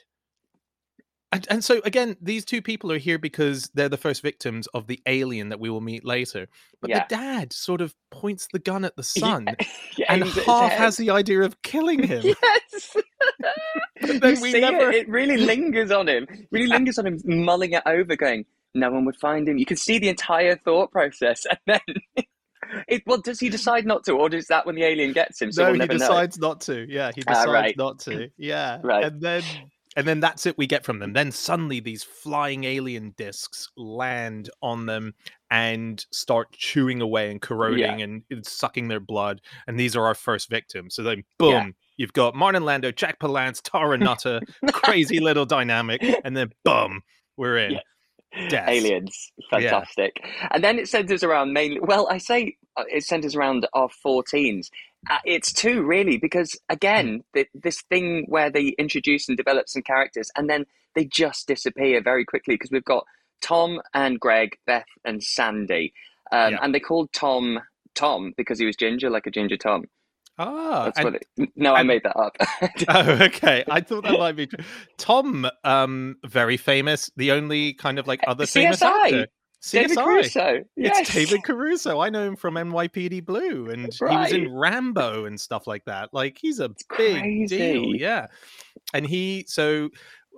and, 1.32 1.46
and 1.50 1.64
so 1.64 1.82
again, 1.84 2.16
these 2.22 2.46
two 2.46 2.62
people 2.62 2.92
are 2.92 2.98
here 2.98 3.18
because 3.20 3.70
they're 3.74 3.90
the 3.90 3.98
first 3.98 4.22
victims 4.22 4.68
of 4.68 4.88
the 4.88 5.02
alien 5.06 5.50
that 5.50 5.60
we 5.60 5.70
will 5.70 5.82
meet 5.82 6.06
later. 6.06 6.48
But 6.82 6.90
Yeah. 6.90 7.06
the 7.08 7.16
dad 7.16 7.54
sort 7.54 7.82
of 7.82 7.94
points 8.12 8.48
the 8.54 8.60
gun 8.60 8.86
at 8.86 8.96
the 8.96 9.02
Yeah, 9.16 9.20
son 9.22 9.48
yeah, 9.98 10.06
and 10.10 10.24
aims 10.24 10.36
half 10.46 10.72
has 10.72 10.98
the 10.98 11.10
idea 11.12 11.42
of 11.42 11.62
killing 11.62 12.04
him. 12.08 12.24
Yes. 12.24 12.98
Then 14.02 14.36
you 14.36 14.42
we 14.42 14.52
see 14.52 14.62
never- 14.62 14.90
it, 14.92 14.96
it 14.96 15.10
really 15.10 15.38
lingers 15.38 15.92
on 15.92 16.08
him. 16.08 16.28
Really 16.52 16.68
lingers 16.68 16.98
on 17.00 17.08
him, 17.08 17.20
mulling 17.26 17.74
it 17.74 17.82
over, 17.86 18.16
going, 18.16 18.46
"No 18.76 18.92
one 18.92 19.06
would 19.06 19.16
find 19.16 19.48
him." 19.50 19.58
You 19.58 19.66
can 19.66 19.76
see 19.78 19.98
the 19.98 20.08
entire 20.08 20.56
thought 20.56 20.92
process, 20.92 21.46
and 21.50 21.60
then, 21.66 22.26
it. 22.88 23.02
Well, 23.08 23.20
does 23.20 23.40
he 23.40 23.50
decide 23.50 23.86
not 23.88 24.04
to, 24.06 24.14
or 24.14 24.34
is 24.34 24.48
that 24.48 24.66
when 24.68 24.76
the 24.76 24.84
alien 24.84 25.14
gets 25.14 25.42
him? 25.42 25.52
So 25.52 25.64
no, 25.64 25.68
we'll 25.70 25.74
he 25.74 25.80
never 25.80 25.94
know. 25.94 26.00
decides 26.00 26.38
not 26.38 26.62
to. 26.62 26.86
Yeah, 26.88 27.12
he 27.16 27.24
Ah, 27.28 27.32
decides 27.32 27.52
right. 27.52 27.76
not 27.78 28.00
to. 28.02 28.30
Yeah. 28.38 28.80
Right. 28.84 29.06
And 29.06 29.20
then 29.20 29.44
and 29.98 30.08
then 30.08 30.20
that's 30.20 30.46
it 30.46 30.58
we 30.58 30.68
get 30.68 30.86
from 30.86 31.00
them. 31.00 31.14
Then 31.14 31.32
suddenly 31.32 31.80
these 31.80 32.04
flying 32.04 32.64
alien 32.64 33.16
discs 33.18 33.68
land 33.76 34.50
on 34.62 34.86
them 34.86 35.16
and 35.50 36.06
start 36.12 36.52
chewing 36.52 37.02
away 37.02 37.32
and 37.32 37.42
corroding 37.42 38.02
and 38.04 38.22
it's 38.30 38.52
sucking 38.52 38.88
their 38.90 39.00
blood. 39.00 39.42
And 39.66 39.78
these 39.80 39.96
are 39.96 40.06
our 40.06 40.14
first 40.14 40.50
victims. 40.50 40.94
So 40.94 41.02
then 41.02 41.24
boom, 41.40 41.52
Yeah. 41.52 41.68
you've 41.98 42.14
got 42.14 42.36
Martin 42.36 42.64
Landau, 42.64 42.92
Jack 42.92 43.20
Palance, 43.20 43.60
Tara 43.64 43.98
Nutter, 43.98 44.40
crazy 44.72 45.20
little 45.20 45.46
dynamic, 45.48 46.04
and 46.24 46.38
then 46.38 46.52
boom, 46.64 47.02
we're 47.36 47.58
in. 47.58 47.72
Yeah. 47.72 47.80
Deaths. 48.50 48.70
Aliens, 48.70 49.32
fantastic. 49.50 50.24
And 50.52 50.64
then 50.64 50.78
it 50.78 50.88
centers 50.88 51.24
around 51.24 51.54
mainly. 51.54 51.80
Well, 51.80 52.08
I 52.12 52.20
say 52.20 52.56
uh, 52.76 52.84
it 52.88 53.04
centers 53.04 53.36
around 53.36 53.68
our 53.74 53.90
14s. 54.06 54.68
Uh, 55.10 55.18
it's 55.26 55.52
two 55.54 55.84
really, 55.84 56.18
because 56.18 56.58
again, 56.70 57.24
th- 57.34 57.50
this 57.54 57.82
thing 57.90 58.26
where 58.28 58.50
they 58.50 58.70
introduce 58.80 59.28
and 59.28 59.38
develop 59.38 59.70
some 59.70 59.82
characters, 59.82 60.30
and 60.36 60.50
then 60.50 60.66
they 60.96 61.06
just 61.06 61.48
disappear 61.48 62.02
very 62.02 62.26
quickly 62.26 62.56
because 62.56 62.72
we've 62.72 62.84
got 62.86 63.06
Tom 63.42 63.82
and 63.94 64.20
Greg, 64.20 64.58
Beth 64.66 64.86
and 65.06 65.24
Sandy, 65.24 65.94
um, 66.32 66.54
Yeah. 66.54 66.60
and 66.62 66.74
they 66.76 66.80
called 66.80 67.12
Tom 67.14 67.60
Tom 67.96 68.34
because 68.38 68.60
he 68.60 68.66
was 68.66 68.76
ginger, 68.76 69.10
like 69.10 69.28
a 69.28 69.32
ginger 69.32 69.58
Tom. 69.58 69.86
Ah, 70.40 70.86
That's 70.86 71.00
and- 71.00 71.16
it. 71.16 71.50
No, 71.56 71.74
I 71.74 71.82
made 71.82 72.04
that 72.04 72.16
up. 72.16 72.38
oh, 72.90 73.12
okay. 73.24 73.64
I 73.68 73.82
thought 73.82 74.04
that 74.04 74.20
might 74.20 74.36
be 74.36 74.46
true. 74.46 74.64
Tom, 74.98 75.50
um, 75.64 76.18
very 76.24 76.58
famous, 76.58 77.10
the 77.18 77.32
only 77.32 77.74
kind 77.74 77.98
of 77.98 78.06
like 78.06 78.20
other 78.28 78.46
famous 78.46 78.80
CSI. 79.62 79.72
David 79.72 79.98
Caruso. 79.98 80.64
Yes. 80.76 81.00
It's 81.00 81.14
David 81.14 81.44
Caruso. 81.44 82.00
I 82.00 82.10
know 82.10 82.24
him 82.24 82.36
from 82.36 82.56
NYPD 82.56 83.26
Blue, 83.26 83.70
and 83.70 83.92
he 83.92 84.06
was 84.06 84.32
in 84.32 84.54
Rambo 84.54 85.26
and 85.26 85.40
stuff 85.40 85.66
like 85.68 85.84
that. 85.86 86.10
Like 86.14 86.38
he's 86.40 86.60
a 86.60 86.70
big 86.98 87.48
deal, 87.48 87.96
yeah. 87.96 88.28
And 88.94 89.06
he 89.06 89.46
so 89.48 89.90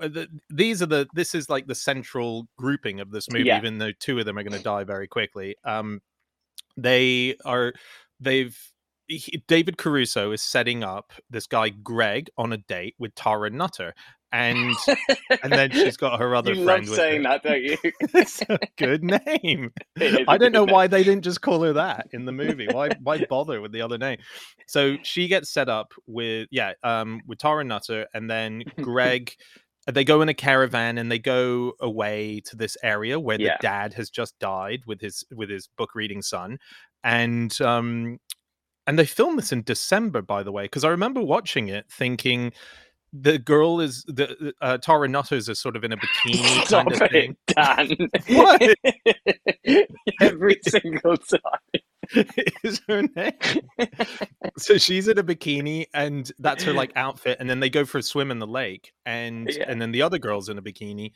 uh, 0.02 0.08
the, 0.08 0.28
these 0.50 0.82
are 0.82 0.86
the 0.86 1.08
this 1.14 1.36
is 1.36 1.50
like 1.50 1.68
the 1.68 1.76
central 1.76 2.48
grouping 2.58 3.02
of 3.02 3.12
this 3.12 3.30
movie, 3.30 3.46
Yeah. 3.46 3.58
even 3.58 3.78
though 3.78 3.92
two 4.00 4.18
of 4.20 4.26
them 4.26 4.38
are 4.38 4.44
going 4.44 4.58
to 4.58 4.64
die 4.64 4.86
very 4.86 5.08
quickly. 5.08 5.56
Um, 5.66 6.02
they 6.78 7.36
are 7.44 7.74
they've 8.22 8.58
David 9.48 9.78
Caruso 9.78 10.32
is 10.32 10.42
setting 10.42 10.84
up 10.84 11.12
this 11.30 11.48
guy 11.48 11.70
Greg 11.70 12.30
on 12.38 12.54
a 12.54 12.58
date 12.58 12.96
with 13.00 13.14
Tara 13.16 13.50
Nutter, 13.50 13.94
and 14.32 14.76
and 15.44 15.52
then 15.52 15.72
she's 15.72 15.98
got 15.98 16.20
her 16.20 16.36
other 16.36 16.54
you 16.54 16.64
friend. 16.64 16.88
love 16.88 16.96
saying 16.96 17.24
her. 17.24 17.30
that, 17.30 17.44
don't 17.44 17.64
you? 17.64 17.78
it's 18.02 18.42
a 18.44 18.60
good 18.78 19.04
name. 19.04 19.72
It 19.96 20.14
is 20.14 20.28
a 20.28 20.32
I 20.32 20.38
don't 20.38 20.52
know 20.52 20.66
why 20.66 20.88
they 20.88 21.04
didn't 21.04 21.24
just 21.24 21.42
call 21.42 21.64
her 21.64 21.74
that 21.74 22.08
in 22.12 22.26
the 22.26 22.32
movie. 22.32 22.68
Why 22.72 22.90
why 23.02 23.26
bother 23.26 23.60
with 23.62 23.72
the 23.72 23.82
other 23.82 23.98
name? 23.98 24.20
So 24.68 24.98
she 25.04 25.28
gets 25.28 25.50
set 25.50 25.68
up 25.70 25.94
with 26.08 26.48
yeah, 26.52 26.74
um, 26.84 27.22
with 27.28 27.40
Tara 27.40 27.64
Nutter, 27.64 28.08
and 28.14 28.30
then 28.30 28.64
Greg. 28.82 29.34
They 29.92 30.04
go 30.04 30.22
in 30.22 30.30
a 30.30 30.36
caravan 30.36 31.00
and 31.00 31.12
they 31.12 31.18
go 31.18 31.74
away 31.80 32.42
to 32.46 32.56
this 32.56 32.78
area 32.84 33.20
where 33.20 33.42
Yeah. 33.42 33.58
the 33.60 33.64
dad 33.64 33.94
has 33.96 34.12
just 34.12 34.38
died 34.38 34.82
with 34.86 35.02
his 35.02 35.24
with 35.34 35.50
his 35.50 35.68
book 35.78 35.96
reading 35.96 36.22
son, 36.22 36.60
and 37.04 37.60
um, 37.62 38.20
and 38.86 39.00
they 39.00 39.06
filmed 39.06 39.40
this 39.40 39.52
in 39.52 39.64
December, 39.64 40.22
by 40.22 40.44
the 40.44 40.52
way, 40.52 40.66
because 40.66 40.84
I 40.84 40.90
remember 40.90 41.22
watching 41.22 41.70
it 41.70 41.86
thinking 41.92 42.52
the 43.14 43.40
girl 43.40 43.80
is 43.80 44.04
the 44.08 44.54
uh, 44.62 44.78
Tara 44.78 45.08
Nutters 45.08 45.50
is 45.50 45.60
sort 45.60 45.76
of 45.76 45.84
in 45.84 45.92
a 45.92 45.98
bikini 45.98 46.66
Stop 46.66 46.88
kind 46.92 47.02
of 47.02 47.02
it, 47.02 47.12
thing. 47.12 47.38
Dan. 47.48 48.10
What? 48.28 48.76
Every 50.22 50.60
single 50.64 51.18
time. 51.18 51.82
is 52.64 52.82
her 52.88 53.04
name. 53.16 53.32
so 54.58 54.78
she's 54.78 55.08
in 55.08 55.20
a 55.20 55.24
bikini 55.24 55.86
and 55.94 56.32
that's 56.40 56.64
her 56.64 56.74
like 56.74 56.92
outfit 56.96 57.38
and 57.40 57.48
then 57.48 57.60
they 57.60 57.70
go 57.70 57.86
for 57.86 58.00
a 58.00 58.02
swim 58.02 58.32
in 58.32 58.40
the 58.40 58.48
lake 58.48 58.92
and 59.06 59.48
Yeah. 59.52 59.66
and 59.68 59.80
then 59.80 59.92
the 59.92 60.02
other 60.02 60.18
girl's 60.18 60.50
in 60.50 60.58
a 60.58 60.62
bikini 60.62 61.12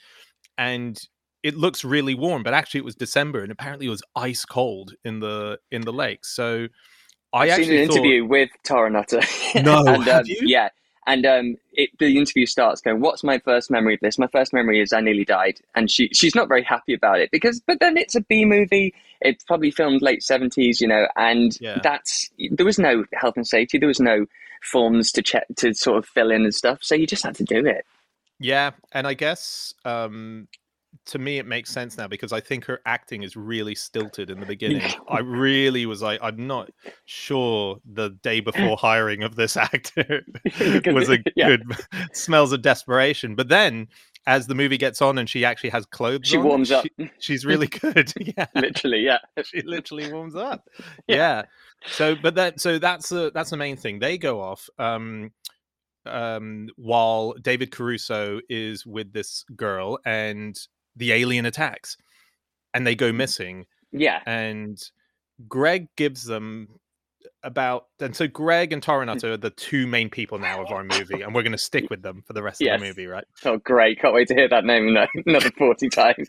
and 0.60 1.00
it 1.42 1.56
looks 1.56 1.84
really 1.84 2.14
warm 2.14 2.44
but 2.44 2.54
actually 2.54 2.78
it 2.80 2.86
was 2.86 2.96
December 2.96 3.42
and 3.42 3.52
apparently 3.52 3.88
it 3.88 3.90
was 3.90 4.04
ice 4.16 4.46
cold 4.46 4.94
in 5.04 5.20
the 5.20 5.58
in 5.72 5.82
the 5.82 5.94
lake. 5.94 6.26
So 6.26 6.68
I 7.34 7.46
I've 7.46 7.50
actually 7.50 7.66
seen 7.66 7.80
an 7.80 7.88
thought, 7.88 7.98
interview 7.98 8.26
with 8.26 8.50
Tara 8.64 8.90
Nutter. 8.92 9.22
No, 9.56 9.84
and, 9.86 10.04
have 10.04 10.20
um, 10.20 10.24
you? 10.28 10.38
Yeah. 10.44 10.70
And 11.06 11.26
um, 11.26 11.58
it, 11.74 11.90
the 12.00 12.18
interview 12.18 12.46
starts 12.46 12.82
going, 12.82 13.02
"What's 13.02 13.24
my 13.24 13.40
first 13.40 13.70
memory 13.70 13.96
of 13.96 14.00
this? 14.00 14.18
My 14.18 14.28
first 14.28 14.54
memory 14.54 14.82
is 14.82 14.94
I 14.94 15.02
nearly 15.02 15.26
died," 15.26 15.60
and 15.76 15.90
she 15.92 16.10
she's 16.14 16.36
not 16.36 16.48
very 16.48 16.64
happy 16.64 16.94
about 16.94 17.20
it 17.20 17.30
because, 17.32 17.62
but 17.66 17.80
then 17.80 17.98
it's 17.98 18.16
a 18.16 18.22
B 18.22 18.46
movie. 18.46 18.94
It's 19.22 19.44
probably 19.44 19.72
filmed 19.72 20.02
late 20.02 20.24
seventies, 20.24 20.80
you 20.82 20.88
know, 20.88 21.08
and 21.16 21.60
Yeah. 21.60 21.80
that's 21.84 22.30
there 22.52 22.66
was 22.66 22.80
no 22.80 23.06
health 23.14 23.36
and 23.36 23.48
safety, 23.48 23.78
there 23.78 23.88
was 23.88 24.00
no 24.00 24.26
forms 24.62 25.12
to 25.12 25.22
check 25.22 25.46
to 25.58 25.74
sort 25.74 25.98
of 25.98 26.06
fill 26.06 26.32
in 26.32 26.44
and 26.44 26.56
stuff, 26.56 26.80
so 26.82 26.96
you 26.96 27.06
just 27.06 27.24
had 27.24 27.36
to 27.36 27.44
do 27.44 27.66
it. 27.66 27.86
Yeah, 28.40 28.72
and 28.92 29.08
I 29.08 29.14
guess 29.14 29.74
um 29.86 30.48
to 31.08 31.20
me 31.20 31.38
it 31.38 31.46
makes 31.46 31.70
sense 31.72 31.98
now 31.98 32.08
because 32.08 32.32
I 32.32 32.40
think 32.40 32.66
her 32.66 32.80
acting 32.86 33.24
is 33.24 33.36
really 33.36 33.76
stilted 33.76 34.30
in 34.30 34.40
the 34.40 34.46
beginning. 34.46 34.82
I 35.10 35.20
really 35.24 35.86
was 35.86 36.02
like 36.02 36.20
I'm 36.22 36.48
not 36.48 36.70
sure 37.06 37.78
the 37.86 38.12
day 38.22 38.40
before 38.40 38.78
hiring 38.78 39.24
of 39.24 39.36
this 39.36 39.58
actor 39.58 40.22
was 40.88 41.10
a 41.10 41.20
yeah. 41.36 41.48
good 41.50 41.64
smells 42.14 42.52
of 42.54 42.62
desperation. 42.62 43.36
But 43.36 43.50
then 43.50 43.88
as 44.26 44.48
the 44.48 44.56
movie 44.56 44.78
gets 44.78 45.02
on 45.02 45.18
and 45.18 45.30
she 45.30 45.44
actually 45.44 45.72
has 45.72 45.86
clothes 45.86 46.28
She 46.28 46.38
on, 46.38 46.44
warms 46.46 46.72
up, 46.72 46.86
she- 46.98 47.12
she's 47.20 47.46
really 47.46 47.68
good. 47.68 48.14
yeah. 48.18 48.46
literally. 48.56 49.02
Yeah, 49.02 49.18
She 49.44 49.62
literally 49.64 50.12
warms 50.12 50.36
up. 50.36 50.68
Yeah. 51.08 51.16
Yeah. 51.16 51.44
So 51.88 52.16
but 52.16 52.36
that 52.36 52.62
so 52.62 52.80
that's 52.80 53.10
the 53.10 53.32
that's 53.34 53.50
the 53.50 53.58
main 53.58 53.76
thing. 53.76 54.00
They 54.00 54.18
go 54.18 54.40
off 54.42 54.70
um 54.80 55.32
um 56.06 56.68
while 56.76 57.34
David 57.42 57.72
Caruso 57.72 58.40
is 58.50 58.86
with 58.86 59.12
this 59.14 59.46
girl 59.56 60.00
and 60.06 60.58
the 60.96 61.12
alien 61.12 61.46
attacks 61.46 61.98
and 62.74 62.86
they 62.88 62.96
go 62.96 63.12
missing 63.12 63.66
yeah. 63.92 64.22
and 64.26 64.82
Greg 65.48 65.88
gives 65.96 66.24
them 66.26 66.68
about 67.44 67.88
and 68.00 68.16
so 68.16 68.28
Greg 68.28 68.72
and 68.74 68.82
Tara 68.82 69.06
Nutter 69.06 69.34
are 69.34 69.38
the 69.38 69.50
two 69.50 69.86
main 69.88 70.10
people 70.10 70.40
now 70.40 70.62
of 70.62 70.72
our 70.72 70.84
movie 70.84 71.22
and 71.22 71.34
we're 71.34 71.42
going 71.44 71.52
to 71.52 71.58
stick 71.58 71.90
with 71.90 72.02
them 72.02 72.24
for 72.26 72.34
the 72.34 72.42
rest 72.44 72.62
Yes. 72.62 72.76
of 72.76 72.82
the 72.82 72.88
movie 72.88 73.08
right 73.08 73.26
Oh, 73.46 73.58
great! 73.58 74.00
Can't 74.00 74.14
wait 74.14 74.28
to 74.30 74.36
hear 74.36 74.48
that 74.50 74.66
name 74.66 74.96
another 75.26 75.52
forty 75.58 75.90
times. 75.90 76.28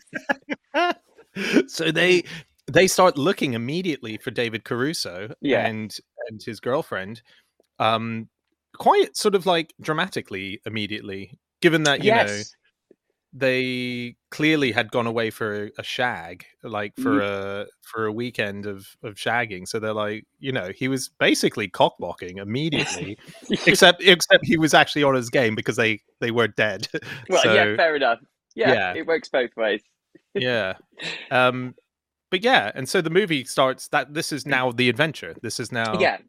so 1.67 1.91
they 1.91 2.23
they 2.67 2.87
start 2.87 3.17
looking 3.17 3.53
immediately 3.53 4.17
for 4.17 4.31
David 4.31 4.63
Caruso 4.63 5.33
Yeah. 5.41 5.65
and 5.65 5.95
and 6.29 6.41
his 6.43 6.59
girlfriend 6.59 7.21
um 7.79 8.27
quite 8.77 9.15
sort 9.15 9.35
of 9.35 9.45
like 9.45 9.73
dramatically 9.81 10.59
immediately 10.65 11.37
given 11.61 11.83
that 11.83 12.03
you 12.03 12.11
know 12.11 12.17
yes. 12.17 12.55
They 13.37 14.15
clearly 14.31 14.71
had 14.71 14.89
gone 14.91 15.05
away 15.05 15.29
for 15.29 15.69
a 15.77 15.83
shag 15.83 16.45
like 16.63 16.93
for 16.95 17.19
Mm. 17.19 17.21
a 17.21 17.65
for 17.81 18.05
a 18.05 18.11
weekend 18.11 18.65
of 18.65 18.87
of 19.03 19.15
shagging 19.15 19.67
so 19.67 19.77
they're 19.77 19.91
like 19.93 20.23
you 20.39 20.53
know 20.53 20.71
he 20.73 20.87
was 20.87 21.09
basically 21.19 21.67
cockblocking 21.67 22.37
immediately 22.37 23.17
except 23.67 24.01
except 24.01 24.45
he 24.45 24.55
was 24.57 24.73
actually 24.73 25.03
on 25.03 25.15
his 25.15 25.29
game 25.29 25.53
because 25.53 25.75
they 25.75 25.99
they 26.21 26.31
were 26.31 26.47
dead 26.47 26.87
well, 27.29 27.41
so 27.43 27.53
yeah, 27.53 27.75
fair 27.75 27.95
enough. 27.97 28.19
Yeah, 28.55 28.71
yeah. 28.71 28.93
it 28.95 29.05
works 29.05 29.27
both 29.27 29.51
ways. 29.57 29.81
yeah 30.33 30.75
um 31.29 31.75
but 32.31 32.41
yeah 32.41 32.71
and 32.73 32.87
so 32.87 33.01
the 33.01 33.09
movie 33.09 33.43
starts 33.43 33.89
that 33.89 34.13
this 34.13 34.31
is 34.31 34.45
now 34.45 34.71
the 34.71 34.87
adventure 34.87 35.35
this 35.41 35.59
is 35.59 35.73
now 35.73 35.99
Yeah. 35.99 36.19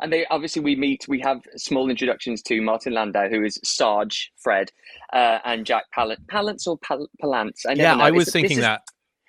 And 0.00 0.12
they 0.12 0.26
obviously 0.26 0.60
we 0.62 0.74
meet. 0.76 1.04
We 1.08 1.20
have 1.20 1.40
small 1.56 1.88
introductions 1.88 2.42
to 2.42 2.60
Martin 2.60 2.94
Landau, 2.94 3.28
who 3.28 3.44
is 3.44 3.60
Sarge 3.64 4.32
Fred, 4.42 4.70
uh, 5.12 5.38
and 5.44 5.64
Jack 5.64 5.84
Pallant. 5.96 6.26
Pallants 6.28 6.66
or 6.66 6.78
Pal- 6.78 7.08
Pallants? 7.20 7.64
I 7.66 7.72
yeah 7.72 7.94
know. 7.94 8.02
i 8.02 8.10
was 8.10 8.26
this 8.26 8.32
thinking 8.32 8.58
is- 8.58 8.64
that 8.64 8.82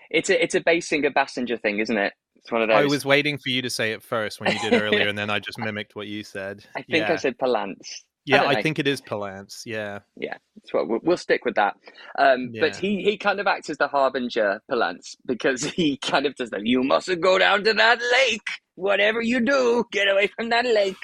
it's 0.10 0.30
a 0.30 0.43
it's 0.43 0.56
a 0.56 0.62
Basinger 0.62 1.13
Bassinger 1.13 1.62
thing, 1.62 1.80
isn't 1.80 1.97
it? 1.97 2.13
It's 2.36 2.51
one 2.51 2.62
of 2.62 2.67
those. 2.67 2.78
i 2.78 2.86
was 2.86 3.06
waiting 3.06 3.38
for 3.39 3.49
you 3.49 3.63
to 3.63 3.69
say 3.71 3.91
it 3.91 4.04
first 4.04 4.39
when 4.39 4.51
you 4.51 4.60
did 4.60 4.73
earlier 4.82 5.08
and 5.08 5.17
then 5.17 5.32
i 5.32 5.39
just 5.39 5.58
mimicked 5.58 5.95
what 5.95 6.06
you 6.06 6.23
said 6.23 6.63
I 6.75 6.84
think 6.84 7.08
yeah. 7.08 7.13
I 7.13 7.15
said 7.15 7.39
Pallants. 7.39 8.06
Yeah 8.26 8.42
don't 8.44 8.56
i, 8.56 8.62
think 8.62 8.80
it 8.80 8.88
is 8.88 9.02
palance 9.02 9.62
yeah 9.66 10.00
Yeah. 10.18 10.38
That's 10.56 10.74
what 10.74 10.88
we'll, 10.88 11.00
we'll 11.04 11.18
stick 11.18 11.46
with 11.46 11.56
that. 11.56 11.76
Um, 12.18 12.52
But 12.60 12.76
he, 12.76 13.04
he 13.04 13.18
kind 13.18 13.40
of 13.40 13.46
acts 13.46 13.70
as 13.70 13.78
the 13.78 13.88
harbinger, 13.88 14.62
Palance, 14.72 15.16
because 15.26 15.64
he 15.80 15.98
kind 15.98 16.26
of 16.26 16.36
does 16.36 16.50
that. 16.50 16.66
You 16.66 16.82
mustn't 16.84 17.22
go 17.22 17.38
down 17.38 17.64
to 17.66 17.74
that 17.74 18.00
lake. 18.14 18.48
Whatever 18.76 19.22
you 19.22 19.42
do, 19.42 19.86
get 19.92 20.08
away 20.08 20.28
from 20.28 20.50
that 20.50 20.66
lake. 20.66 20.98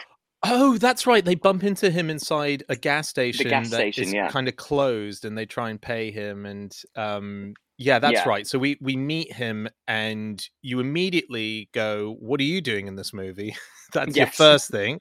Oh, 0.43 0.77
that's 0.79 1.05
right. 1.05 1.23
They 1.23 1.35
bump 1.35 1.63
into 1.63 1.91
him 1.91 2.09
inside 2.09 2.63
a 2.69 2.75
gas 2.75 3.07
station 3.07 3.47
gas 3.49 3.69
that 3.69 3.75
station, 3.75 4.05
is 4.05 4.13
yeah. 4.13 4.29
kind 4.29 4.47
of 4.47 4.55
closed, 4.55 5.23
and 5.25 5.37
they 5.37 5.45
try 5.45 5.69
and 5.69 5.79
pay 5.79 6.09
him. 6.09 6.47
And 6.47 6.75
um, 6.95 7.53
yeah, 7.77 7.99
that's 7.99 8.13
Yeah. 8.13 8.27
right. 8.29 8.47
So 8.47 8.57
we 8.57 8.77
we 8.81 8.95
meet 8.95 9.31
him, 9.31 9.67
and 9.87 10.43
you 10.63 10.79
immediately 10.79 11.69
go, 11.73 12.15
"What 12.19 12.39
are 12.39 12.43
you 12.45 12.61
doing 12.61 12.87
in 12.87 12.95
this 12.95 13.13
movie?" 13.13 13.55
that's 13.93 14.17
your 14.17 14.27
first 14.27 14.71
thing, 14.71 14.99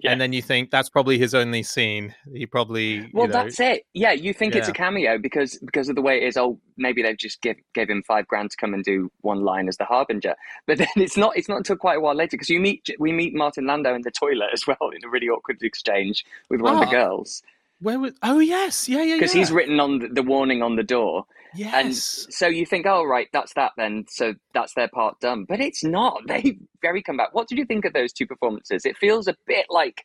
Yeah. 0.00 0.12
and 0.12 0.20
then 0.20 0.32
you 0.32 0.42
think 0.42 0.70
that's 0.70 0.88
probably 0.88 1.18
his 1.18 1.34
only 1.34 1.64
scene. 1.64 2.14
He 2.32 2.46
probably 2.46 3.10
Well, 3.12 3.26
you 3.26 3.32
know, 3.32 3.42
that's 3.42 3.58
it. 3.58 3.84
Yeah, 3.94 4.12
you 4.12 4.32
think 4.32 4.54
it's 4.54 4.68
a 4.68 4.72
cameo 4.72 5.18
because 5.18 5.58
because 5.58 5.88
of 5.88 5.96
the 5.96 6.02
way 6.02 6.22
it 6.22 6.28
is. 6.28 6.36
Oh, 6.36 6.60
maybe 6.76 7.02
they've 7.02 7.16
just 7.16 7.42
give, 7.42 7.56
gave 7.74 7.90
him 7.90 8.04
five 8.06 8.28
grand 8.28 8.52
to 8.52 8.56
come 8.56 8.74
and 8.74 8.84
do 8.84 9.10
one 9.22 9.40
line 9.40 9.66
as 9.66 9.76
the 9.76 9.84
harbinger. 9.84 10.36
But 10.68 10.78
then 10.78 10.88
it's 10.96 11.16
not. 11.16 11.36
It's 11.36 11.48
not 11.48 11.58
until 11.58 11.76
quite 11.76 11.96
a 11.98 12.00
while 12.00 12.14
later 12.14 12.36
because 12.36 12.48
you 12.48 12.60
meet 12.60 12.88
we 13.00 13.10
meet 13.12 13.34
Martin 13.34 13.66
Landau 13.66 13.94
in 13.94 14.02
the 14.02 14.12
toilet 14.12 14.50
as 14.52 14.66
well 14.66 14.90
in 14.94 15.04
a 15.04 15.08
really 15.08 15.28
awkward 15.28 15.60
exchange 15.62 16.24
with 16.48 16.60
one 16.60 16.74
of 16.74 16.82
Ah, 16.82 16.84
the 16.84 16.90
girls 16.90 17.42
where 17.80 17.98
was? 17.98 18.12
Oh 18.22 18.38
yes, 18.40 18.88
yeah, 18.88 19.02
yeah, 19.02 19.16
because 19.16 19.34
yeah. 19.34 19.40
he's 19.40 19.52
written 19.52 19.80
on 19.80 20.00
the, 20.00 20.08
the 20.08 20.22
warning 20.22 20.62
on 20.62 20.76
the 20.76 20.82
door. 20.82 21.24
And 21.54 21.88
yes. 21.88 22.26
so 22.30 22.46
you 22.46 22.66
think, 22.66 22.86
oh 22.86 23.04
right, 23.04 23.28
that's 23.32 23.54
that 23.54 23.72
then. 23.76 24.04
So 24.08 24.34
that's 24.54 24.74
their 24.74 24.88
part 24.88 25.18
done. 25.20 25.44
But 25.48 25.60
it's 25.60 25.84
not. 25.84 26.22
They 26.28 26.58
very 26.82 27.02
come 27.02 27.16
back. 27.16 27.34
What 27.34 27.48
did 27.48 27.58
you 27.58 27.64
think 27.64 27.84
of 27.84 27.92
those 27.92 28.12
two 28.12 28.26
performances? 28.26 28.84
It 28.84 28.96
feels 28.96 29.28
a 29.28 29.34
bit 29.46 29.66
like 29.70 30.04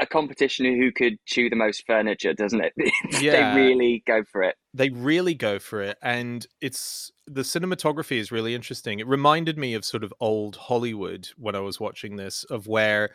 a 0.00 0.06
competition 0.06 0.64
who 0.64 0.90
could 0.90 1.18
chew 1.26 1.50
the 1.50 1.56
most 1.56 1.84
furniture, 1.86 2.32
doesn't 2.32 2.62
it? 2.62 2.72
Yeah. 3.20 3.52
they 3.52 3.60
really 3.62 4.02
go 4.06 4.22
for 4.24 4.42
it. 4.42 4.54
they 4.72 4.88
really 4.88 5.34
go 5.34 5.58
for 5.58 5.82
it 5.82 5.98
and 6.00 6.46
it's 6.60 7.10
the 7.26 7.42
cinematography 7.42 8.16
is 8.18 8.32
really 8.32 8.54
interesting 8.54 8.98
it 9.00 9.06
reminded 9.06 9.58
me 9.58 9.74
of 9.74 9.84
sort 9.84 10.04
of 10.04 10.14
old 10.20 10.56
hollywood 10.56 11.28
when 11.36 11.54
i 11.54 11.60
was 11.60 11.78
watching 11.78 12.16
this 12.16 12.44
of 12.44 12.66
where 12.66 13.10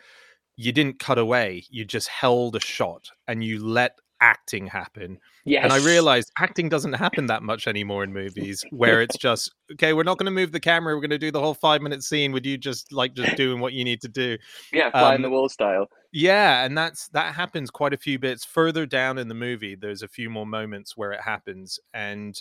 you 0.56 0.70
didn't 0.70 0.98
cut 1.00 1.18
away 1.18 1.64
you 1.70 1.84
just 1.84 2.08
held 2.08 2.54
a 2.54 2.60
shot 2.60 3.08
and 3.26 3.42
you 3.42 3.64
let 3.64 3.98
acting 4.20 4.66
happen 4.66 5.18
Yes. 5.44 5.64
and 5.64 5.72
i 5.72 5.78
realized 5.84 6.32
acting 6.38 6.68
doesn't 6.68 6.94
happen 6.94 7.26
that 7.26 7.42
much 7.42 7.66
anymore 7.66 8.02
in 8.02 8.12
movies 8.12 8.64
where 8.70 9.02
it's 9.02 9.16
just 9.18 9.54
okay 9.72 9.92
we're 9.92 10.02
not 10.04 10.16
going 10.18 10.24
to 10.26 10.30
move 10.32 10.52
the 10.52 10.60
camera 10.60 10.94
we're 10.94 11.00
going 11.02 11.10
to 11.10 11.18
do 11.18 11.30
the 11.30 11.40
whole 11.40 11.54
five 11.54 11.82
minute 11.82 12.02
scene 12.02 12.32
with 12.32 12.46
you 12.46 12.56
just 12.56 12.92
like 12.92 13.14
just 13.14 13.36
doing 13.36 13.60
what 13.60 13.72
you 13.74 13.84
need 13.84 14.00
to 14.00 14.08
do 14.08 14.36
yeah, 14.72 14.90
fly 14.90 15.14
um, 15.14 15.22
the 15.22 15.30
wall 15.30 15.48
style. 15.48 15.88
yeah, 16.12 16.64
and 16.64 16.76
that's 16.76 17.08
that 17.08 17.34
happens 17.34 17.70
quite 17.70 17.92
a 17.92 17.96
few 17.98 18.18
bits 18.18 18.44
further 18.44 18.86
down 18.86 19.18
in 19.18 19.28
the 19.28 19.34
movie. 19.34 19.74
There's 19.74 20.02
a 20.02 20.08
few 20.08 20.30
more 20.30 20.46
moments 20.46 20.96
where 20.96 21.12
it 21.12 21.20
happens, 21.20 21.78
and 21.94 22.40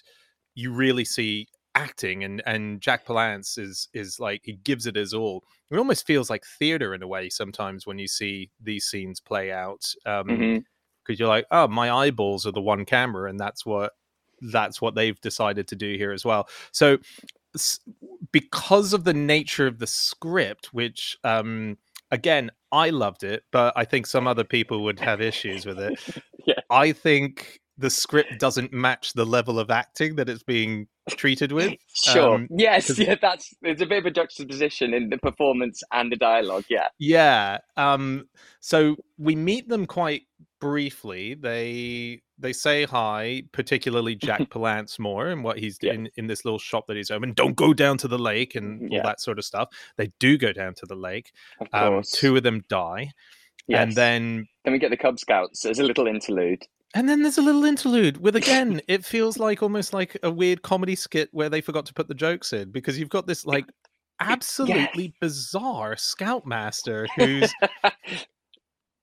you 0.56 0.72
really 0.72 1.04
see 1.06 1.48
acting. 1.76 2.24
and 2.24 2.42
And 2.46 2.80
Jack 2.82 3.06
Palance 3.06 3.58
is 3.60 3.90
is 3.94 4.20
like 4.20 4.42
he 4.44 4.54
gives 4.54 4.88
it 4.88 4.96
his 4.96 5.14
all. 5.14 5.44
It 5.72 5.78
almost 5.78 6.08
feels 6.08 6.30
like 6.30 6.44
theater 6.60 6.94
in 6.94 7.04
a 7.04 7.08
way 7.08 7.30
sometimes 7.30 7.86
when 7.86 8.00
you 8.00 8.08
see 8.08 8.50
these 8.62 8.86
scenes 8.86 9.20
play 9.20 9.52
out, 9.52 9.84
because 11.06 11.20
you're 11.20 11.30
like, 11.30 11.46
oh, 11.52 11.68
my 11.68 11.92
eyeballs 11.92 12.46
are 12.46 12.52
the 12.52 12.62
one 12.62 12.86
camera, 12.86 13.30
and 13.30 13.40
that's 13.40 13.66
what 13.66 13.94
that's 14.42 14.82
what 14.82 14.96
they've 14.96 15.20
decided 15.22 15.68
to 15.70 15.76
do 15.76 15.96
here 15.98 16.12
as 16.12 16.26
well. 16.26 16.50
So 16.72 16.98
because 18.32 18.94
of 18.94 19.04
the 19.04 19.14
nature 19.14 19.68
of 19.68 19.80
the 19.80 19.88
script, 19.88 20.74
which 20.74 21.18
um, 21.24 21.78
again, 22.12 22.52
I 22.72 22.90
loved 22.90 23.24
it, 23.24 23.44
but 23.52 23.74
I 23.76 23.86
think 23.86 24.08
some 24.08 24.28
other 24.28 24.44
people 24.44 24.84
would 24.84 25.00
have 25.00 25.22
issues 25.22 25.66
with 25.66 25.80
it. 25.80 26.00
Yeah. 26.48 26.60
I 26.70 26.92
think 26.92 27.60
the 27.78 27.90
script 27.90 28.40
doesn't 28.40 28.72
match 28.72 29.14
the 29.14 29.26
level 29.26 29.60
of 29.60 29.70
acting 29.70 30.16
that 30.16 30.30
it's 30.30 30.44
being 30.44 30.88
treated 31.10 31.52
with. 31.52 31.74
Sure. 31.94 32.36
Um, 32.36 32.48
yes. 32.56 32.88
'cause- 32.88 33.00
Yeah. 33.08 33.16
That's 33.22 33.54
there's 33.62 33.82
a 33.82 33.86
bit 33.86 34.00
of 34.00 34.06
a 34.06 34.12
juxtaposition 34.12 34.94
in 34.94 35.10
the 35.10 35.18
performance 35.18 35.84
and 35.92 36.12
the 36.12 36.16
dialogue. 36.16 36.64
Yeah. 36.70 36.88
Yeah. 37.00 37.58
Um 37.78 38.30
so 38.62 38.96
we 39.18 39.36
meet 39.36 39.68
them 39.70 39.86
quite 39.86 40.24
briefly. 40.62 41.34
They 41.36 42.22
they 42.38 42.52
say 42.54 42.84
hi, 42.86 43.44
particularly 43.52 44.16
Jack 44.16 44.42
Palance 44.50 44.98
more 45.00 45.28
and 45.28 45.44
what 45.44 45.58
he's 45.60 45.78
Yeah. 45.82 45.94
doing 45.94 46.10
in 46.18 46.28
this 46.28 46.44
little 46.44 46.60
shop 46.60 46.88
that 46.88 46.98
he's 46.98 47.12
open. 47.12 47.34
Don't 47.34 47.56
go 47.56 47.74
down 47.74 47.98
to 48.00 48.08
the 48.08 48.18
lake 48.20 48.56
and 48.56 48.92
Yeah. 48.92 49.00
all 49.00 49.04
that 49.06 49.22
sort 49.22 49.38
of 49.38 49.46
stuff. 49.46 49.70
They 49.98 50.12
do 50.20 50.38
go 50.38 50.52
down 50.54 50.74
to 50.76 50.86
the 50.86 50.96
lake. 50.96 51.32
Of 51.60 51.68
Um, 51.74 51.94
course. 51.94 52.12
two 52.12 52.36
of 52.36 52.44
them 52.44 52.64
die. 52.68 53.12
Yes. 53.68 53.82
And 53.84 53.92
then 53.96 54.48
then 54.64 54.74
we 54.74 54.80
get 54.80 54.90
the 54.92 54.98
Cub 54.98 55.20
Scouts 55.20 55.66
as 55.66 55.80
a 55.80 55.84
little 55.84 56.08
interlude. 56.08 56.64
And 56.94 57.10
then 57.10 57.22
there's 57.24 57.38
a 57.38 57.42
little 57.42 57.66
interlude 57.66 58.18
with 58.18 58.36
again, 58.36 58.82
it 58.88 59.04
feels 59.06 59.38
like 59.38 59.62
almost 59.64 59.94
like 59.94 60.18
a 60.24 60.32
weird 60.32 60.62
comedy 60.62 60.96
skit 60.96 61.30
where 61.32 61.50
they 61.50 61.62
forgot 61.62 61.86
to 61.88 61.94
put 61.94 62.08
the 62.08 62.14
jokes 62.14 62.54
in 62.54 62.72
because 62.72 62.98
you've 63.00 63.10
got 63.10 63.28
this 63.28 63.46
like 63.46 63.66
absolutely 64.22 65.14
bizarre 65.20 65.98
scoutmaster 65.98 67.06
who's 67.18 67.54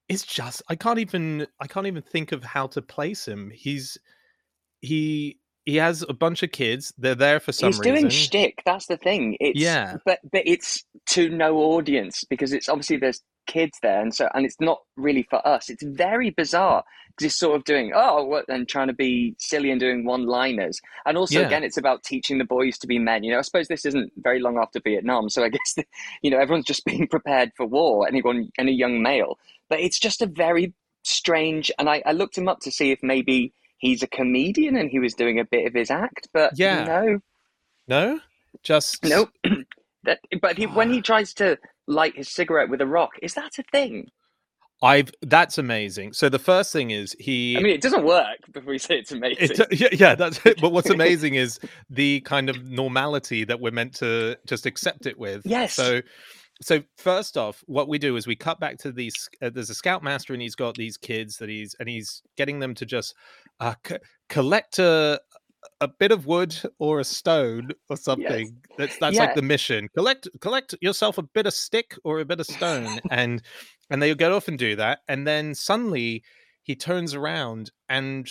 it's 0.08 0.24
just 0.24 0.62
I 0.68 0.74
can't 0.74 0.98
even 0.98 1.46
I 1.60 1.66
can't 1.66 1.86
even 1.86 2.02
think 2.02 2.32
of 2.32 2.44
how 2.44 2.66
to 2.68 2.82
place 2.82 3.26
him. 3.26 3.50
He's 3.54 3.98
he 4.80 5.38
he 5.64 5.76
has 5.76 6.04
a 6.08 6.12
bunch 6.12 6.42
of 6.42 6.50
kids. 6.50 6.92
They're 6.98 7.14
there 7.14 7.40
for 7.40 7.52
some 7.52 7.68
He's 7.68 7.78
reason. 7.78 7.94
doing 7.94 8.08
shtick. 8.10 8.62
That's 8.66 8.86
the 8.86 8.96
thing. 8.96 9.36
It's 9.40 9.58
Yeah. 9.58 9.96
but 10.04 10.18
but 10.30 10.42
it's 10.44 10.84
to 11.10 11.28
no 11.28 11.56
audience 11.58 12.24
because 12.28 12.52
it's 12.52 12.68
obviously 12.68 12.96
there's 12.96 13.22
kids 13.46 13.78
there, 13.82 14.00
and 14.00 14.14
so 14.14 14.28
and 14.34 14.44
it's 14.44 14.60
not 14.60 14.78
really 14.96 15.26
for 15.30 15.46
us. 15.46 15.68
It's 15.70 15.82
very 15.84 16.30
bizarre 16.30 16.84
he's 17.20 17.34
sort 17.36 17.56
of 17.56 17.64
doing 17.64 17.92
oh 17.94 18.24
what 18.24 18.48
and 18.48 18.68
trying 18.68 18.88
to 18.88 18.92
be 18.92 19.34
silly 19.38 19.70
and 19.70 19.80
doing 19.80 20.04
one 20.04 20.26
liners, 20.26 20.80
and 21.06 21.16
also 21.16 21.40
Yeah. 21.40 21.46
again 21.46 21.64
it's 21.64 21.76
about 21.76 22.02
teaching 22.04 22.38
the 22.38 22.44
boys 22.44 22.78
to 22.78 22.86
be 22.86 22.98
men. 22.98 23.24
You 23.24 23.32
know, 23.32 23.38
I 23.38 23.42
suppose 23.42 23.68
this 23.68 23.84
isn't 23.86 24.12
very 24.16 24.40
long 24.40 24.58
after 24.58 24.80
Vietnam, 24.80 25.28
so 25.28 25.44
I 25.44 25.48
guess 25.56 25.76
you 26.22 26.30
know 26.30 26.38
everyone's 26.38 26.66
just 26.66 26.84
being 26.84 27.06
prepared 27.08 27.52
for 27.56 27.66
war. 27.66 28.06
Anyone 28.08 28.50
any 28.58 28.72
young 28.72 29.02
male, 29.02 29.38
but 29.68 29.80
it's 29.80 29.98
just 29.98 30.22
a 30.22 30.26
very 30.26 30.72
strange. 31.04 31.70
And 31.78 31.88
I, 31.88 32.02
I 32.06 32.12
looked 32.12 32.38
him 32.38 32.48
up 32.48 32.60
to 32.60 32.70
see 32.70 32.92
if 32.92 33.02
maybe 33.02 33.52
he's 33.78 34.02
a 34.02 34.06
comedian 34.06 34.76
and 34.76 34.88
he 34.90 35.00
was 35.00 35.14
doing 35.14 35.40
a 35.40 35.44
bit 35.44 35.66
of 35.66 35.74
his 35.74 35.90
act, 35.90 36.28
but 36.32 36.56
Yeah. 36.56 36.84
no, 36.86 37.20
No? 37.88 38.20
Just 38.62 39.02
Nope. 39.04 39.30
that, 40.04 40.20
but 40.40 40.56
he, 40.58 40.66
when 40.66 40.92
he 40.92 41.00
tries 41.10 41.34
to 41.34 41.58
light 41.88 42.16
his 42.16 42.28
cigarette 42.28 42.68
with 42.68 42.80
a 42.80 42.86
rock, 42.86 43.10
is 43.20 43.34
that 43.34 43.58
a 43.58 43.64
thing? 43.72 44.10
I've 44.82 45.10
that's 45.22 45.58
amazing. 45.58 46.12
So 46.12 46.28
the 46.28 46.38
first 46.38 46.72
thing 46.72 46.90
is 46.90 47.14
he 47.18 47.56
I 47.56 47.60
mean, 47.60 47.72
it 47.72 47.80
doesn't 47.80 48.04
work 48.04 48.38
before 48.52 48.70
we 48.72 48.78
say 48.78 48.98
it's 48.98 49.12
amazing. 49.12 49.48
It's, 49.50 49.80
yeah, 49.80 49.88
yeah, 49.92 50.14
that's 50.14 50.44
it. 50.44 50.60
But 50.60 50.72
what's 50.72 50.90
amazing 50.98 51.34
is 51.36 51.60
the 51.88 52.20
kind 52.22 52.50
of 52.50 52.64
normality 52.68 53.44
that 53.44 53.60
we're 53.60 53.70
meant 53.72 53.94
to 53.96 54.36
just 54.46 54.66
accept 54.66 55.06
it 55.06 55.18
with. 55.18 55.42
Yes. 55.44 55.74
So, 55.74 56.00
so 56.60 56.82
first 56.96 57.36
off, 57.36 57.62
what 57.66 57.88
we 57.88 57.98
do 57.98 58.16
is 58.16 58.26
we 58.26 58.36
cut 58.36 58.58
back 58.60 58.78
to 58.78 58.92
these. 58.92 59.28
Uh, 59.40 59.50
there's 59.50 59.70
a 59.70 59.74
scoutmaster, 59.74 60.32
and 60.32 60.42
he's 60.42 60.56
got 60.56 60.74
these 60.74 60.96
kids 60.96 61.36
that 61.36 61.48
he's 61.48 61.74
and 61.78 61.88
he's 61.88 62.20
getting 62.36 62.58
them 62.58 62.74
to 62.74 62.84
just 62.84 63.14
uh, 63.60 63.74
c- 63.86 63.96
collect 64.28 64.78
a 64.80 65.20
a 65.80 65.86
bit 65.86 66.10
of 66.10 66.26
wood 66.26 66.56
or 66.80 66.98
a 66.98 67.04
stone 67.04 67.70
or 67.88 67.96
something. 67.96 68.56
That's 68.78 68.98
that's 68.98 69.14
Yeah. 69.16 69.22
like 69.26 69.34
the 69.36 69.42
mission. 69.42 69.88
Collect 69.96 70.26
collect 70.40 70.74
yourself 70.80 71.18
a 71.18 71.22
bit 71.22 71.46
of 71.46 71.54
stick 71.54 71.94
or 72.04 72.18
a 72.18 72.24
bit 72.24 72.40
of 72.40 72.46
stone, 72.46 72.98
and 73.10 73.42
and 73.92 74.02
they 74.02 74.14
go 74.14 74.34
off 74.34 74.48
and 74.48 74.58
do 74.58 74.74
that, 74.76 75.00
and 75.06 75.26
then 75.26 75.54
suddenly 75.54 76.24
he 76.62 76.74
turns 76.74 77.14
around 77.14 77.70
and 77.88 78.28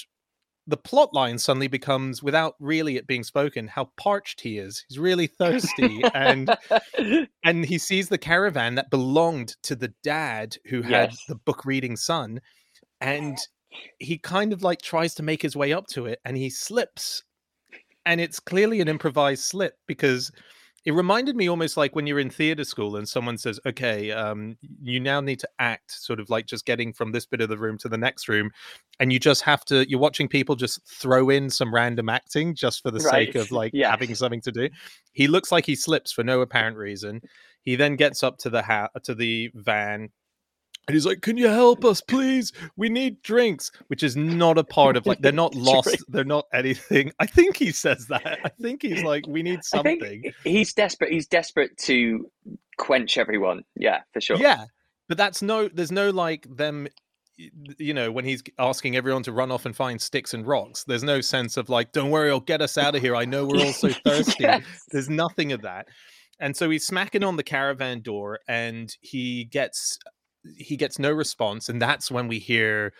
the 0.67 0.77
plot 0.77 1.13
line 1.13 1.37
suddenly 1.37 1.67
becomes 1.67 2.21
without 2.21 2.55
really 2.59 2.95
it 2.95 3.07
being 3.07 3.23
spoken 3.23 3.67
how 3.67 3.89
parched 3.97 4.39
he 4.41 4.57
is 4.57 4.85
he's 4.87 4.99
really 4.99 5.27
thirsty 5.27 6.01
and 6.13 6.55
and 7.43 7.65
he 7.65 7.77
sees 7.77 8.09
the 8.09 8.17
caravan 8.17 8.75
that 8.75 8.89
belonged 8.89 9.55
to 9.63 9.75
the 9.75 9.93
dad 10.03 10.55
who 10.67 10.81
had 10.81 11.09
Yes. 11.09 11.25
the 11.27 11.35
book 11.35 11.65
reading 11.65 11.95
son 11.95 12.39
and 13.01 13.37
he 13.99 14.17
kind 14.17 14.53
of 14.53 14.63
like 14.63 14.81
tries 14.81 15.13
to 15.15 15.23
make 15.23 15.41
his 15.41 15.55
way 15.55 15.73
up 15.73 15.87
to 15.87 16.05
it 16.05 16.19
and 16.25 16.37
he 16.37 16.49
slips 16.49 17.23
and 18.05 18.21
it's 18.21 18.39
clearly 18.39 18.81
an 18.81 18.87
improvised 18.87 19.43
slip 19.43 19.73
because 19.87 20.31
it 20.83 20.93
reminded 20.93 21.35
me 21.35 21.47
almost 21.47 21.77
like 21.77 21.95
when 21.95 22.07
you're 22.07 22.19
in 22.19 22.29
theater 22.29 22.63
school 22.63 22.95
and 22.95 23.07
someone 23.07 23.37
says 23.37 23.59
okay 23.65 24.11
um, 24.11 24.57
you 24.81 24.99
now 24.99 25.21
need 25.21 25.39
to 25.39 25.49
act 25.59 25.91
sort 25.91 26.19
of 26.19 26.29
like 26.29 26.45
just 26.45 26.65
getting 26.65 26.91
from 26.91 27.11
this 27.11 27.25
bit 27.25 27.41
of 27.41 27.49
the 27.49 27.57
room 27.57 27.77
to 27.77 27.89
the 27.89 27.97
next 27.97 28.27
room 28.27 28.51
and 29.01 29.11
you 29.11 29.19
just 29.19 29.41
have 29.41 29.65
to 29.65 29.89
you're 29.89 29.99
watching 29.99 30.27
people 30.27 30.55
just 30.55 30.79
throw 30.87 31.29
in 31.29 31.49
some 31.49 31.73
random 31.73 32.07
acting 32.07 32.53
just 32.53 32.81
for 32.81 32.91
the 32.91 32.99
sake 32.99 33.35
of 33.35 33.51
like 33.51 33.73
having 33.89 34.13
something 34.13 34.41
to 34.41 34.51
do. 34.51 34.69
He 35.11 35.27
looks 35.27 35.51
like 35.51 35.65
he 35.65 35.75
slips 35.75 36.11
for 36.11 36.23
no 36.23 36.41
apparent 36.41 36.77
reason. 36.77 37.21
He 37.63 37.75
then 37.75 37.95
gets 37.95 38.23
up 38.23 38.37
to 38.39 38.49
the 38.49 38.61
ha- 38.61 38.89
to 39.03 39.15
the 39.15 39.49
van 39.55 40.09
and 40.87 40.95
he's 40.95 41.05
like, 41.05 41.21
"Can 41.21 41.37
you 41.37 41.47
help 41.47 41.85
us, 41.85 42.01
please? 42.01 42.51
We 42.75 42.89
need 42.89 43.21
drinks." 43.21 43.71
Which 43.87 44.03
is 44.03 44.15
not 44.15 44.57
a 44.57 44.63
part 44.63 44.97
of 44.97 45.05
like 45.05 45.19
they're 45.21 45.31
not 45.31 45.53
lost. 45.55 46.03
They're 46.07 46.23
not 46.23 46.45
anything. 46.53 47.11
I 47.19 47.25
think 47.27 47.57
he 47.57 47.71
says 47.71 48.07
that. 48.07 48.39
I 48.43 48.49
think 48.49 48.81
he's 48.81 49.03
like, 49.03 49.27
"We 49.27 49.43
need 49.43 49.63
something." 49.63 50.31
he's 50.43 50.73
desperate. 50.73 51.11
He's 51.11 51.27
desperate 51.27 51.77
to 51.79 52.29
quench 52.77 53.17
everyone. 53.17 53.63
Yeah, 53.75 53.99
for 54.11 54.21
sure. 54.21 54.37
Yeah, 54.37 54.65
but 55.07 55.17
that's 55.17 55.41
no. 55.41 55.67
There's 55.67 55.91
no 55.91 56.09
like 56.09 56.47
them. 56.49 56.87
You 57.77 57.93
know, 57.93 58.11
when 58.11 58.25
he's 58.25 58.43
asking 58.59 58.95
everyone 58.95 59.23
to 59.23 59.31
run 59.31 59.51
off 59.51 59.65
and 59.65 59.75
find 59.75 59.99
sticks 59.99 60.33
and 60.33 60.45
rocks, 60.45 60.83
there's 60.83 61.03
no 61.03 61.21
sense 61.21 61.57
of 61.57 61.69
like, 61.69 61.91
"Don't 61.91 62.09
worry, 62.09 62.31
I'll 62.31 62.39
get 62.39 62.61
us 62.61 62.77
out 62.77 62.95
of 62.95 63.01
here. 63.01 63.15
I 63.15 63.25
know 63.25 63.45
we're 63.45 63.65
all 63.65 63.73
so 63.73 63.89
thirsty." 64.05 64.43
Yes. 64.43 64.63
There's 64.91 65.09
nothing 65.09 65.51
of 65.51 65.61
that. 65.61 65.87
And 66.39 66.57
so 66.57 66.71
he's 66.71 66.87
smacking 66.87 67.23
on 67.23 67.35
the 67.35 67.43
caravan 67.43 68.01
door 68.01 68.39
and 68.47 68.91
he 68.99 69.45
gets 69.45 69.99
he 70.57 70.75
gets 70.77 70.99
no 70.99 71.11
response 71.11 71.69
and 71.69 71.81
that's 71.81 72.09
when 72.11 72.27
we 72.27 72.39
hear 72.39 72.93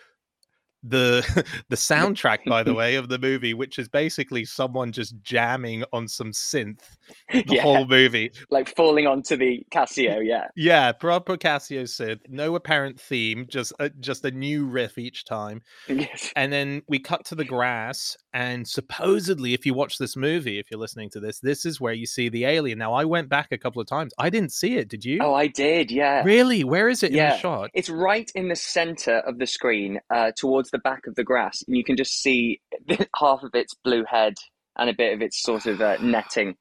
the 0.84 1.22
the 1.70 1.76
soundtrack 1.76 2.40
by 2.46 2.64
the 2.64 2.74
way 2.82 2.96
of 2.96 3.08
the 3.10 3.20
movie 3.20 3.54
which 3.54 3.78
is 3.78 3.88
basically 3.88 4.44
someone 4.44 4.92
just 4.92 5.14
jamming 5.22 5.84
on 5.94 6.08
some 6.08 6.32
synth 6.32 6.82
the 7.32 7.44
yeah, 7.48 7.62
whole 7.62 7.86
movie 7.86 8.32
like 8.50 8.74
falling 8.76 9.06
onto 9.06 9.36
the 9.36 9.66
Casio. 9.72 10.26
Yeah, 10.26 10.48
yeah 10.56 10.92
proper 10.92 11.38
casio 11.38 11.84
synth 11.84 12.20
no 12.30 12.56
apparent 12.56 13.00
theme 13.00 13.46
just 13.50 13.74
a, 13.80 13.90
just 13.90 14.26
a 14.26 14.32
new 14.32 14.66
riff 14.66 14.98
each 14.98 15.24
time 15.26 15.62
yes. 15.88 16.32
and 16.36 16.52
then 16.52 16.82
we 16.88 16.98
cut 17.00 17.26
to 17.26 17.36
the 17.36 17.46
grass 17.46 18.18
and 18.34 18.68
supposedly 18.68 19.54
if 19.54 19.66
you 19.66 19.74
watch 19.74 19.98
this 19.98 20.16
movie 20.18 20.58
if 20.60 20.72
you're 20.72 20.80
listening 20.80 21.10
to 21.10 21.20
this 21.20 21.40
this 21.40 21.66
is 21.66 21.80
where 21.80 21.94
you 21.94 22.06
see 22.06 22.28
the 22.30 22.46
alien 22.46 22.78
now 22.80 22.94
i 22.94 23.06
went 23.06 23.30
back 23.30 23.52
a 23.52 23.58
couple 23.58 23.82
of 23.82 23.88
times 23.88 24.14
i 24.18 24.30
didn't 24.30 24.52
see 24.52 24.78
it 24.78 24.88
did 24.90 25.06
you 25.06 25.20
Oh, 25.22 25.34
I 25.36 25.48
did. 25.48 25.92
Yeah. 25.92 26.24
really 26.24 26.64
where 26.64 26.90
is 26.90 27.04
it 27.04 27.12
in 27.12 27.18
Yeah. 27.18 27.32
the 27.34 27.38
shot 27.38 27.70
It's 27.76 27.90
right 27.90 28.32
in 28.34 28.48
the 28.48 28.56
center 28.56 29.18
of 29.20 29.38
the 29.38 29.46
screen, 29.46 30.00
uh, 30.10 30.32
towards 30.36 30.71
the 30.72 30.80
back 30.80 31.08
of 31.08 31.16
the 31.16 31.24
grass, 31.24 31.64
and 31.68 31.76
you 31.78 31.84
can 31.84 31.96
just 31.98 32.22
see 32.22 32.60
half 33.20 33.44
of 33.44 33.52
its 33.54 33.74
blue 33.84 34.04
head 34.10 34.34
and 34.78 34.90
a 34.90 34.94
bit 34.94 35.14
of 35.14 35.22
its 35.22 35.42
sort 35.42 35.66
of 35.66 35.82
uh, 35.82 35.98
netting. 36.02 36.56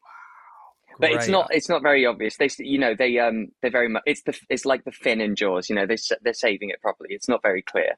But 0.98 1.12
it's 1.12 1.28
not. 1.28 1.48
It's 1.54 1.68
not 1.68 1.82
very 1.82 2.04
obvious. 2.04 2.36
They 2.36 2.50
you 2.58 2.78
know 2.78 2.94
they 2.94 3.18
um 3.18 3.48
they're 3.62 3.70
very 3.70 3.88
much. 3.88 4.02
It's 4.04 4.22
the. 4.22 4.38
It's 4.50 4.66
like 4.66 4.84
the 4.84 4.92
fin 4.92 5.20
in 5.22 5.34
Jaws. 5.34 5.70
You 5.70 5.76
know, 5.76 5.86
they 5.86 5.96
they're 6.22 6.34
saving 6.34 6.68
it 6.68 6.80
properly. 6.82 7.10
It's 7.14 7.28
not 7.28 7.40
very 7.42 7.62
clear. 7.62 7.94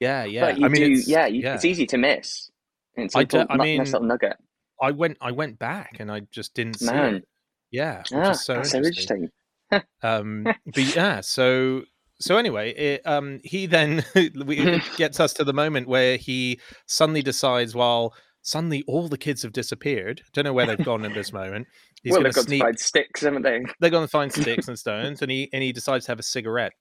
yeah 0.00 0.24
yeah 0.24 0.40
But 0.46 0.58
you 0.58 0.66
i 0.66 0.68
mean 0.68 0.82
do. 0.82 0.92
it's, 0.92 1.08
Yeah, 1.08 1.26
you, 1.26 1.42
it's 1.48 1.64
easy 1.64 1.86
to 1.86 1.96
miss. 1.96 2.50
It's 2.94 3.14
a 3.14 3.18
I 3.18 3.24
do- 3.24 3.38
little, 3.38 3.56
mean, 3.56 3.78
nice 3.78 3.92
little 3.92 4.06
nugget. 4.06 4.36
i 4.82 4.90
went 4.90 5.16
i 5.22 5.30
went 5.30 5.58
back 5.58 5.96
and 5.98 6.10
i 6.12 6.20
just 6.30 6.52
didn't 6.54 6.78
see 6.80 6.92
it 6.94 7.24
yeah 7.70 7.98
which 8.10 8.12
Ah, 8.12 8.30
is 8.32 8.44
so 8.44 8.54
that's 8.56 8.72
so 8.72 8.78
interesting. 8.78 9.30
interesting. 9.72 9.88
um 10.02 10.44
but 10.66 10.94
yeah 10.94 11.20
so 11.22 11.84
so 12.22 12.36
anyway 12.36 12.70
it, 12.74 13.02
um 13.06 13.40
he 13.44 13.66
then 13.66 14.04
gets 14.96 15.20
us 15.20 15.32
to 15.32 15.44
the 15.44 15.52
moment 15.52 15.88
where 15.88 16.16
he 16.16 16.58
suddenly 16.86 17.22
decides 17.22 17.74
well 17.74 18.14
suddenly 18.42 18.82
all 18.86 19.08
the 19.08 19.18
kids 19.18 19.42
have 19.42 19.52
disappeared 19.52 20.22
don't 20.32 20.44
know 20.44 20.52
where 20.52 20.66
they've 20.66 20.84
gone 20.84 21.04
at 21.04 21.14
this 21.14 21.32
moment 21.32 21.66
he's 22.02 22.12
well, 22.12 22.22
they've 22.22 22.34
got 22.34 22.44
sneak 22.44 22.60
to 22.60 22.66
find 22.66 22.78
sticks, 22.78 23.20
haven't 23.20 23.42
they? 23.42 23.60
they're 23.80 23.90
going 23.90 24.04
to 24.04 24.10
find 24.10 24.32
sticks 24.42 24.68
and 24.68 24.78
stones 24.78 25.20
and 25.22 25.30
he 25.30 25.48
and 25.52 25.62
he 25.62 25.72
decides 25.72 26.06
to 26.06 26.10
have 26.12 26.18
a 26.18 26.22
cigarette 26.24 26.72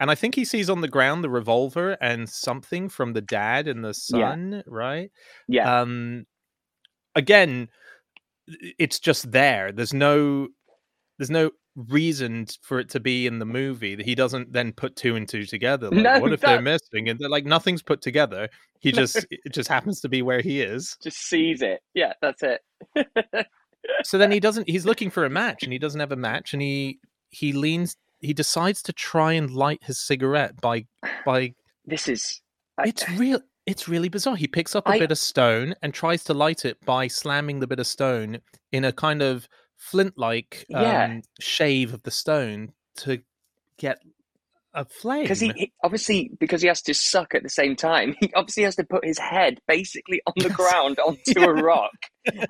and 0.00 0.10
i 0.10 0.14
think 0.14 0.34
he 0.34 0.44
sees 0.44 0.68
on 0.70 0.80
the 0.80 0.88
ground 0.88 1.24
the 1.24 1.30
revolver 1.30 1.92
and 2.00 2.28
something 2.28 2.88
from 2.88 3.12
the 3.14 3.20
dad 3.22 3.66
and 3.68 3.84
the 3.84 3.88
Yeah. 4.10 4.30
son 4.32 4.62
right 4.66 5.10
Yeah. 5.48 5.80
um 5.80 6.26
again 7.14 7.68
it's 8.78 8.98
just 8.98 9.30
there 9.32 9.72
there's 9.72 9.92
no 9.92 10.48
there's 11.18 11.30
no 11.30 11.50
reason 11.88 12.44
t- 12.46 12.56
for 12.62 12.80
it 12.80 12.88
to 12.90 12.98
be 13.00 13.26
in 13.26 13.38
the 13.38 13.44
movie 13.46 13.94
that 13.94 14.04
he 14.04 14.14
doesn't 14.14 14.52
then 14.52 14.72
put 14.72 14.96
two 14.96 15.14
and 15.14 15.28
two 15.28 15.44
together 15.44 15.88
like 15.90 16.02
No, 16.02 16.18
what 16.20 16.32
if 16.32 16.40
they're 16.40 16.60
missing 16.60 17.08
and 17.08 17.18
they're 17.20 17.28
like 17.28 17.44
nothing's 17.44 17.82
put 17.82 18.02
together 18.02 18.48
he 18.80 18.90
just 18.90 19.24
it 19.30 19.52
just 19.52 19.68
happens 19.68 20.00
to 20.00 20.08
be 20.08 20.20
where 20.22 20.40
he 20.40 20.60
is 20.60 20.96
Just 21.02 21.18
sees 21.28 21.62
it. 21.62 21.80
Yeah, 21.94 22.14
that's 22.20 22.42
it. 22.42 22.60
so 24.02 24.18
then 24.18 24.30
he 24.32 24.40
doesn't 24.46 24.68
he's 24.68 24.84
looking 24.86 25.10
for 25.10 25.24
a 25.24 25.30
match 25.30 25.62
and 25.62 25.72
he 25.72 25.78
doesn't 25.78 26.00
have 26.00 26.12
a 26.12 26.16
match 26.16 26.52
and 26.52 26.62
he 26.62 26.98
he 27.30 27.52
leans 27.52 27.96
he 28.20 28.32
decides 28.32 28.82
to 28.82 28.92
try 28.92 29.32
and 29.32 29.50
light 29.50 29.80
his 29.84 29.98
cigarette 30.00 30.60
by 30.60 30.84
by 31.24 31.54
This 31.86 32.08
is. 32.08 32.40
I- 32.76 32.88
it's 32.88 33.08
real 33.10 33.40
it's 33.66 33.86
really 33.86 34.08
bizarre. 34.08 34.34
He 34.34 34.46
picks 34.48 34.74
up 34.74 34.86
a 34.86 34.92
I- 34.92 34.98
bit 34.98 35.12
of 35.12 35.18
stone 35.18 35.74
and 35.82 35.92
tries 35.92 36.24
to 36.24 36.34
light 36.34 36.64
it 36.64 36.84
by 36.86 37.06
slamming 37.06 37.60
the 37.60 37.66
bit 37.66 37.78
of 37.78 37.86
stone 37.86 38.38
in 38.72 38.84
a 38.84 38.92
kind 38.92 39.20
of 39.22 39.46
flint-like 39.78 40.66
um, 40.74 40.82
Yeah. 40.82 41.20
shave 41.40 41.94
of 41.94 42.02
the 42.02 42.10
stone 42.10 42.72
to 42.96 43.22
get 43.78 43.98
a 44.74 44.84
flame. 44.84 45.22
because 45.22 45.40
he, 45.40 45.50
he 45.56 45.72
obviously 45.82 46.30
because 46.38 46.60
he 46.60 46.68
has 46.68 46.82
to 46.82 46.92
suck 46.92 47.34
at 47.34 47.42
the 47.42 47.48
same 47.48 47.74
time 47.74 48.14
he 48.20 48.30
obviously 48.34 48.62
has 48.64 48.76
to 48.76 48.84
put 48.84 49.04
his 49.04 49.18
head 49.18 49.58
basically 49.66 50.20
on 50.26 50.34
the 50.36 50.50
ground 50.50 50.98
onto 51.06 51.40
a 51.40 51.52
rock 51.54 51.94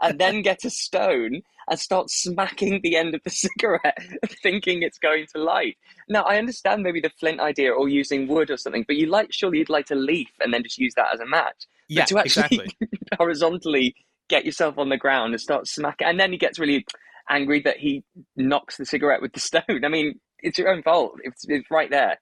and 0.02 0.18
then 0.18 0.42
get 0.42 0.64
a 0.64 0.70
stone 0.70 1.40
and 1.70 1.78
start 1.78 2.10
smacking 2.10 2.80
the 2.82 2.96
end 2.96 3.14
of 3.14 3.20
the 3.24 3.30
cigarette 3.58 3.96
thinking 4.42 4.82
it's 4.82 4.98
going 4.98 5.26
to 5.32 5.40
light 5.40 5.76
now 6.08 6.22
i 6.22 6.38
understand 6.38 6.82
maybe 6.82 7.00
the 7.00 7.10
flint 7.20 7.40
idea 7.40 7.70
or 7.70 7.88
using 7.88 8.26
wood 8.26 8.50
or 8.50 8.56
something 8.56 8.84
but 8.88 8.96
you 8.96 9.06
like 9.06 9.28
surely 9.30 9.58
you'd 9.58 9.70
light 9.70 9.90
a 9.92 9.94
leaf 9.94 10.30
and 10.40 10.52
then 10.52 10.62
just 10.64 10.78
use 10.78 10.94
that 10.96 11.14
as 11.14 11.20
a 11.20 11.26
match 11.26 11.66
yeah, 11.88 12.04
to 12.04 12.18
actually 12.18 12.42
exactly. 12.42 12.76
horizontally 13.16 13.94
get 14.28 14.44
yourself 14.44 14.76
on 14.76 14.88
the 14.88 14.96
ground 14.96 15.32
and 15.32 15.40
start 15.40 15.66
smacking 15.68 16.06
and 16.06 16.18
then 16.18 16.32
he 16.32 16.36
gets 16.36 16.58
really 16.58 16.84
angry 17.30 17.60
that 17.60 17.76
he 17.78 18.02
knocks 18.36 18.76
the 18.76 18.84
cigarette 18.86 19.22
with 19.22 19.32
the 19.32 19.40
stone 19.50 19.84
i 19.84 19.88
mean 19.88 20.18
it's 20.40 20.58
your 20.58 20.68
own 20.68 20.82
fault 20.82 21.18
it's, 21.24 21.44
it's 21.48 21.70
right 21.70 21.90
there 21.90 22.18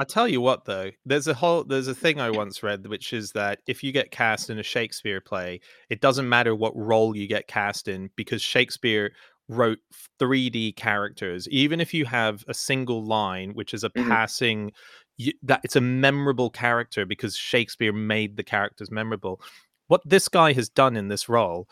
I 0.00 0.04
tell 0.04 0.28
you 0.28 0.40
what, 0.40 0.64
though, 0.64 0.92
there's 1.04 1.26
a 1.26 1.34
whole 1.34 1.64
there's 1.64 1.88
a 1.88 1.94
thing 1.94 2.20
I 2.20 2.30
once 2.30 2.62
read, 2.62 2.86
which 2.86 3.12
is 3.12 3.32
that 3.32 3.58
if 3.66 3.82
you 3.82 3.90
get 3.90 4.12
cast 4.12 4.48
in 4.48 4.56
a 4.60 4.62
Shakespeare 4.62 5.20
play, 5.20 5.58
it 5.90 6.00
doesn't 6.00 6.28
matter 6.28 6.54
what 6.54 6.76
role 6.76 7.16
you 7.16 7.26
get 7.26 7.48
cast 7.48 7.88
in 7.88 8.08
because 8.14 8.40
Shakespeare 8.40 9.10
wrote 9.48 9.80
3D 10.20 10.76
characters. 10.76 11.48
Even 11.48 11.80
if 11.80 11.92
you 11.92 12.04
have 12.04 12.44
a 12.46 12.54
single 12.54 13.04
line, 13.04 13.54
which 13.54 13.74
is 13.74 13.82
a 13.82 13.90
Mhm. 13.90 14.08
passing, 14.08 14.72
you, 15.16 15.32
that 15.42 15.62
it's 15.64 15.74
a 15.74 15.80
memorable 15.80 16.50
character 16.50 17.04
because 17.04 17.36
Shakespeare 17.36 17.92
made 17.92 18.36
the 18.36 18.44
characters 18.44 18.92
memorable. 18.92 19.40
What 19.88 20.02
this 20.04 20.28
guy 20.28 20.52
has 20.52 20.68
done 20.68 20.96
in 20.96 21.08
this 21.08 21.28
role 21.28 21.66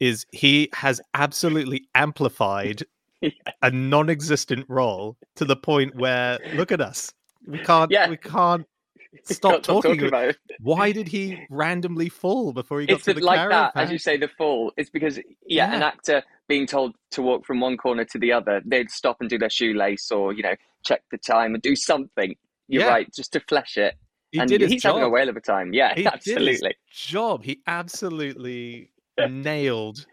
is 0.00 0.26
he 0.32 0.68
has 0.74 1.00
absolutely 1.14 1.84
amplified 1.94 2.82
Yeah. 3.22 3.30
a 3.62 3.70
non-existent 3.70 4.66
role 4.68 5.16
to 5.36 5.44
the 5.44 5.54
point 5.54 5.94
where 5.94 6.40
look 6.54 6.72
at 6.72 6.80
us 6.80 7.12
we 7.46 7.58
can't 7.60 7.88
Yeah. 7.90 8.08
we 8.08 8.16
can't 8.16 8.66
stop 9.24 9.52
Can't 9.52 9.64
talking, 9.64 10.02
about 10.04 10.30
it. 10.30 10.36
why 10.60 10.90
did 10.90 11.06
he 11.06 11.38
randomly 11.50 12.08
fall 12.08 12.52
before 12.52 12.80
he 12.80 12.86
got 12.86 12.94
It's 12.94 13.04
to 13.04 13.14
the 13.14 13.20
like 13.20 13.48
that, 13.50 13.72
as 13.76 13.92
you 13.92 13.98
say, 13.98 14.16
the 14.16 14.26
fall. 14.26 14.72
It's 14.76 14.88
because 14.90 15.20
yeah, 15.46 15.72
an 15.76 15.82
actor 15.82 16.22
being 16.48 16.66
told 16.66 16.94
to 17.12 17.20
walk 17.22 17.44
from 17.46 17.60
one 17.60 17.76
corner 17.76 18.04
to 18.06 18.18
the 18.18 18.32
other, 18.32 18.60
they'd 18.64 18.90
stop 18.90 19.18
and 19.20 19.28
do 19.30 19.38
their 19.38 19.50
shoelace 19.50 20.10
or 20.10 20.32
you 20.32 20.42
know 20.42 20.54
check 20.84 21.02
the 21.12 21.18
time 21.18 21.52
and 21.54 21.62
do 21.62 21.76
something. 21.76 22.34
You're 22.68 22.84
Yeah. 22.84 22.88
right, 22.88 23.12
just 23.14 23.32
to 23.34 23.40
flesh 23.40 23.76
it. 23.76 23.94
he 24.32 24.38
and 24.40 24.48
did 24.48 24.62
his 24.62 24.72
he's 24.72 24.82
job. 24.82 24.94
having 24.94 25.02
a 25.06 25.10
whale 25.10 25.28
of 25.28 25.36
a 25.36 25.40
time. 25.42 25.74
Yeah, 25.74 25.90
He 25.94 26.04
did 26.04 26.12
his 26.14 26.28
absolutely. 26.36 26.74
job 26.90 27.44
he 27.44 27.60
absolutely 27.66 28.91
nailed 29.28 30.06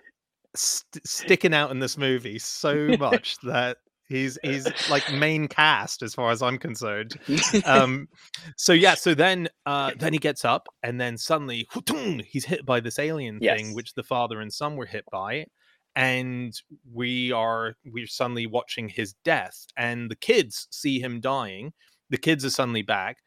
st- 0.55 1.05
sticking 1.07 1.53
out 1.53 1.71
in 1.71 1.79
this 1.79 1.97
movie 1.97 2.39
so 2.39 2.87
much 2.99 3.37
that 3.43 3.77
he's 4.07 4.37
he's 4.43 4.67
like 4.89 5.11
main 5.13 5.47
cast 5.47 6.01
as 6.01 6.13
far 6.15 6.31
as 6.31 6.41
i'm 6.41 6.57
concerned. 6.57 7.13
Um 7.65 8.07
so 8.57 8.73
yeah 8.73 8.95
so 8.95 9.13
then 9.13 9.47
uh 9.65 9.91
then 9.97 10.13
he 10.13 10.19
gets 10.19 10.43
up 10.43 10.67
and 10.83 10.99
then 10.99 11.17
suddenly 11.17 11.67
he's 12.27 12.45
hit 12.45 12.65
by 12.65 12.79
this 12.79 12.99
alien 12.99 13.39
thing 13.39 13.75
which 13.75 13.93
the 13.93 14.03
father 14.03 14.41
and 14.41 14.51
son 14.51 14.75
were 14.75 14.85
hit 14.87 15.05
by 15.11 15.45
and 15.95 16.53
we 16.91 17.31
are 17.31 17.75
we're 17.85 18.07
suddenly 18.07 18.47
watching 18.47 18.89
his 18.89 19.13
death 19.23 19.65
and 19.77 20.09
the 20.09 20.15
kids 20.15 20.67
see 20.71 20.99
him 20.99 21.19
dying 21.19 21.71
the 22.09 22.17
kids 22.17 22.43
are 22.43 22.49
suddenly 22.49 22.81
back 22.81 23.17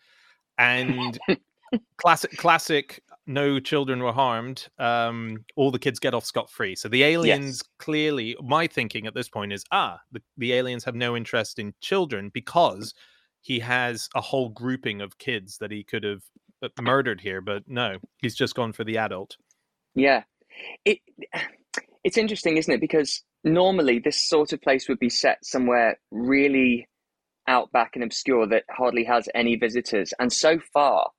and 0.59 1.19
classic 1.97 2.37
classic 2.37 3.03
no 3.27 3.61
children 3.61 4.03
were 4.03 4.13
harmed 4.13 4.69
um 4.79 5.45
all 5.57 5.71
the 5.71 5.79
kids 5.79 5.99
get 5.99 6.15
off 6.15 6.25
scot-free 6.25 6.75
so 6.75 6.89
the 6.89 7.05
aliens 7.05 7.63
clearly 7.79 8.37
my 8.43 8.67
thinking 8.67 9.07
at 9.07 9.15
this 9.15 9.29
point 9.29 9.53
is 9.53 9.65
ah 9.71 10.01
the, 10.11 10.21
the 10.37 10.53
aliens 10.53 10.85
have 10.85 10.95
no 10.95 11.17
interest 11.17 11.59
in 11.59 11.73
children 11.81 12.31
because 12.33 12.95
he 13.41 13.61
has 13.61 14.09
a 14.15 14.21
whole 14.21 14.49
grouping 14.49 15.01
of 15.01 15.19
kids 15.19 15.59
that 15.59 15.71
he 15.71 15.85
could 15.85 16.05
have 16.05 16.23
uh, 16.63 16.69
murdered 16.81 17.21
here 17.21 17.41
but 17.41 17.63
no 17.67 17.99
he's 18.19 18.35
just 18.35 18.55
gone 18.55 18.73
for 18.73 18.85
the 18.85 18.99
adult 18.99 19.37
Yeah, 19.95 20.25
it 20.85 20.99
it's 22.05 22.19
interesting, 22.19 22.57
isn't 22.57 22.73
it? 22.73 22.81
Because 22.81 23.23
normally 23.45 23.99
this 23.99 24.27
sort 24.29 24.53
of 24.53 24.61
place 24.61 24.89
would 24.89 24.99
be 24.99 25.11
set 25.11 25.45
somewhere 25.45 25.99
really 26.11 26.89
outback 27.49 27.93
and 27.95 28.05
obscure 28.05 28.47
that 28.47 28.65
hardly 28.71 29.05
has 29.05 29.29
any 29.35 29.57
visitors. 29.57 30.13
And 30.19 30.33
so 30.33 30.59
far, 30.73 31.11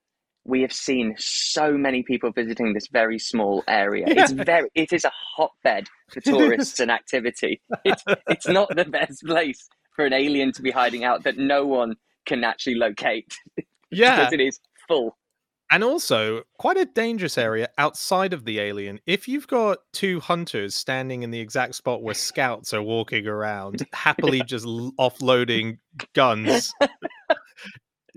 we 0.45 0.61
have 0.61 0.73
seen 0.73 1.15
so 1.17 1.77
many 1.77 2.03
people 2.03 2.31
visiting 2.31 2.73
this 2.73 2.87
very 2.87 3.17
small 3.17 3.63
area. 3.67 4.05
It's 4.07 4.31
very 4.31 4.69
it 4.75 4.91
is 4.91 5.05
a 5.05 5.11
hotbed 5.35 5.87
for 6.09 6.21
tourists 6.21 6.79
and 6.79 6.91
activity. 6.91 7.61
It's 7.85 8.03
it's 8.27 8.47
not 8.47 8.75
the 8.75 8.85
best 8.85 9.23
place 9.25 9.69
for 9.95 10.05
an 10.05 10.13
alien 10.13 10.51
to 10.53 10.61
be 10.61 10.71
hiding 10.71 11.03
out 11.03 11.23
that 11.23 11.37
no 11.37 11.65
one 11.65 11.95
can 12.25 12.43
actually 12.43 12.75
locate 12.75 13.37
yeah 13.91 14.17
because 14.17 14.33
it 14.33 14.41
is 14.41 14.59
full. 14.87 15.17
and 15.71 15.83
also 15.83 16.41
quite 16.57 16.77
a 16.77 16.85
dangerous 16.85 17.37
area 17.37 17.69
outside 17.77 18.33
of 18.33 18.45
the 18.45 18.59
alien 18.59 18.99
if 19.05 19.27
you've 19.27 19.47
got 19.47 19.79
two 19.91 20.19
hunters 20.19 20.75
standing 20.75 21.23
in 21.23 21.31
the 21.31 21.39
exact 21.39 21.75
spot 21.75 22.01
where 22.01 22.13
scouts 22.13 22.73
are 22.73 22.81
walking 22.81 23.27
around 23.27 23.85
happily 23.93 24.41
just 24.41 24.65
offloading 24.65 25.77
guns 26.13 26.73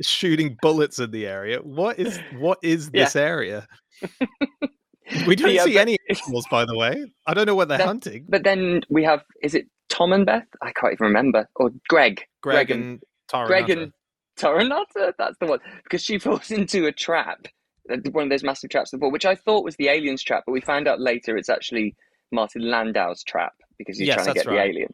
shooting 0.00 0.56
bullets 0.62 0.98
in 0.98 1.11
the 1.11 1.26
area 1.26 1.59
what 1.62 1.98
is 1.98 2.18
what 2.38 2.59
is 2.62 2.90
Yeah. 2.92 3.04
this 3.04 3.16
area 3.16 3.66
we 5.26 5.37
don't 5.37 5.54
Yeah, 5.54 5.64
see 5.64 5.74
but- 5.74 5.80
any 5.80 5.96
animals 6.11 6.46
by 6.50 6.64
the 6.64 6.76
way 6.76 7.04
i 7.26 7.35
don't 7.35 7.46
know 7.46 7.54
what 7.54 7.68
they're 7.68 7.78
hunting 7.78 8.26
But 8.28 8.44
then 8.44 8.82
we 8.90 9.04
have 9.04 9.22
is 9.42 9.54
it 9.54 9.66
Tom 9.88 10.12
and 10.12 10.26
Beth? 10.26 10.44
I 10.61 10.72
can't 10.72 10.92
even 10.94 11.06
remember. 11.06 11.48
Or 11.54 11.70
Greg. 11.88 12.20
greg, 12.42 12.72
and 12.72 12.82
and 12.85 13.02
Tara 13.28 13.46
Greg 13.46 13.70
and 13.70 13.92
Tara 14.37 14.64
Nutter, 14.64 15.14
that's 15.16 15.38
the 15.38 15.46
one. 15.46 15.61
Because 15.85 16.02
she 16.02 16.18
falls 16.24 16.50
into 16.50 16.87
a 16.87 16.92
trap, 16.92 17.46
uh, 17.90 17.96
one 18.11 18.24
of 18.24 18.30
those 18.30 18.42
massive 18.42 18.68
traps 18.68 18.90
before, 18.90 19.12
which 19.12 19.24
I 19.24 19.37
thought 19.37 19.64
was 19.64 19.76
the 19.76 19.87
alien's 19.88 20.24
trap, 20.24 20.42
but 20.44 20.52
we 20.52 20.61
found 20.61 20.88
out 20.88 21.00
later 21.00 21.37
it's 21.37 21.48
actually 21.48 21.94
Martin 22.32 22.62
Landau's 22.62 23.22
trap 23.22 23.52
because 23.78 23.96
he's 23.96 24.09
Yes, 24.09 24.16
trying 24.16 24.26
to 24.26 24.35
get 24.35 24.46
the 24.46 24.59
alien. 24.61 24.92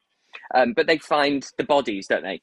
Um, 0.54 0.74
but 0.74 0.86
they 0.86 0.98
find 0.98 1.44
the 1.56 1.64
bodies, 1.64 2.06
don't 2.06 2.22
they? 2.22 2.42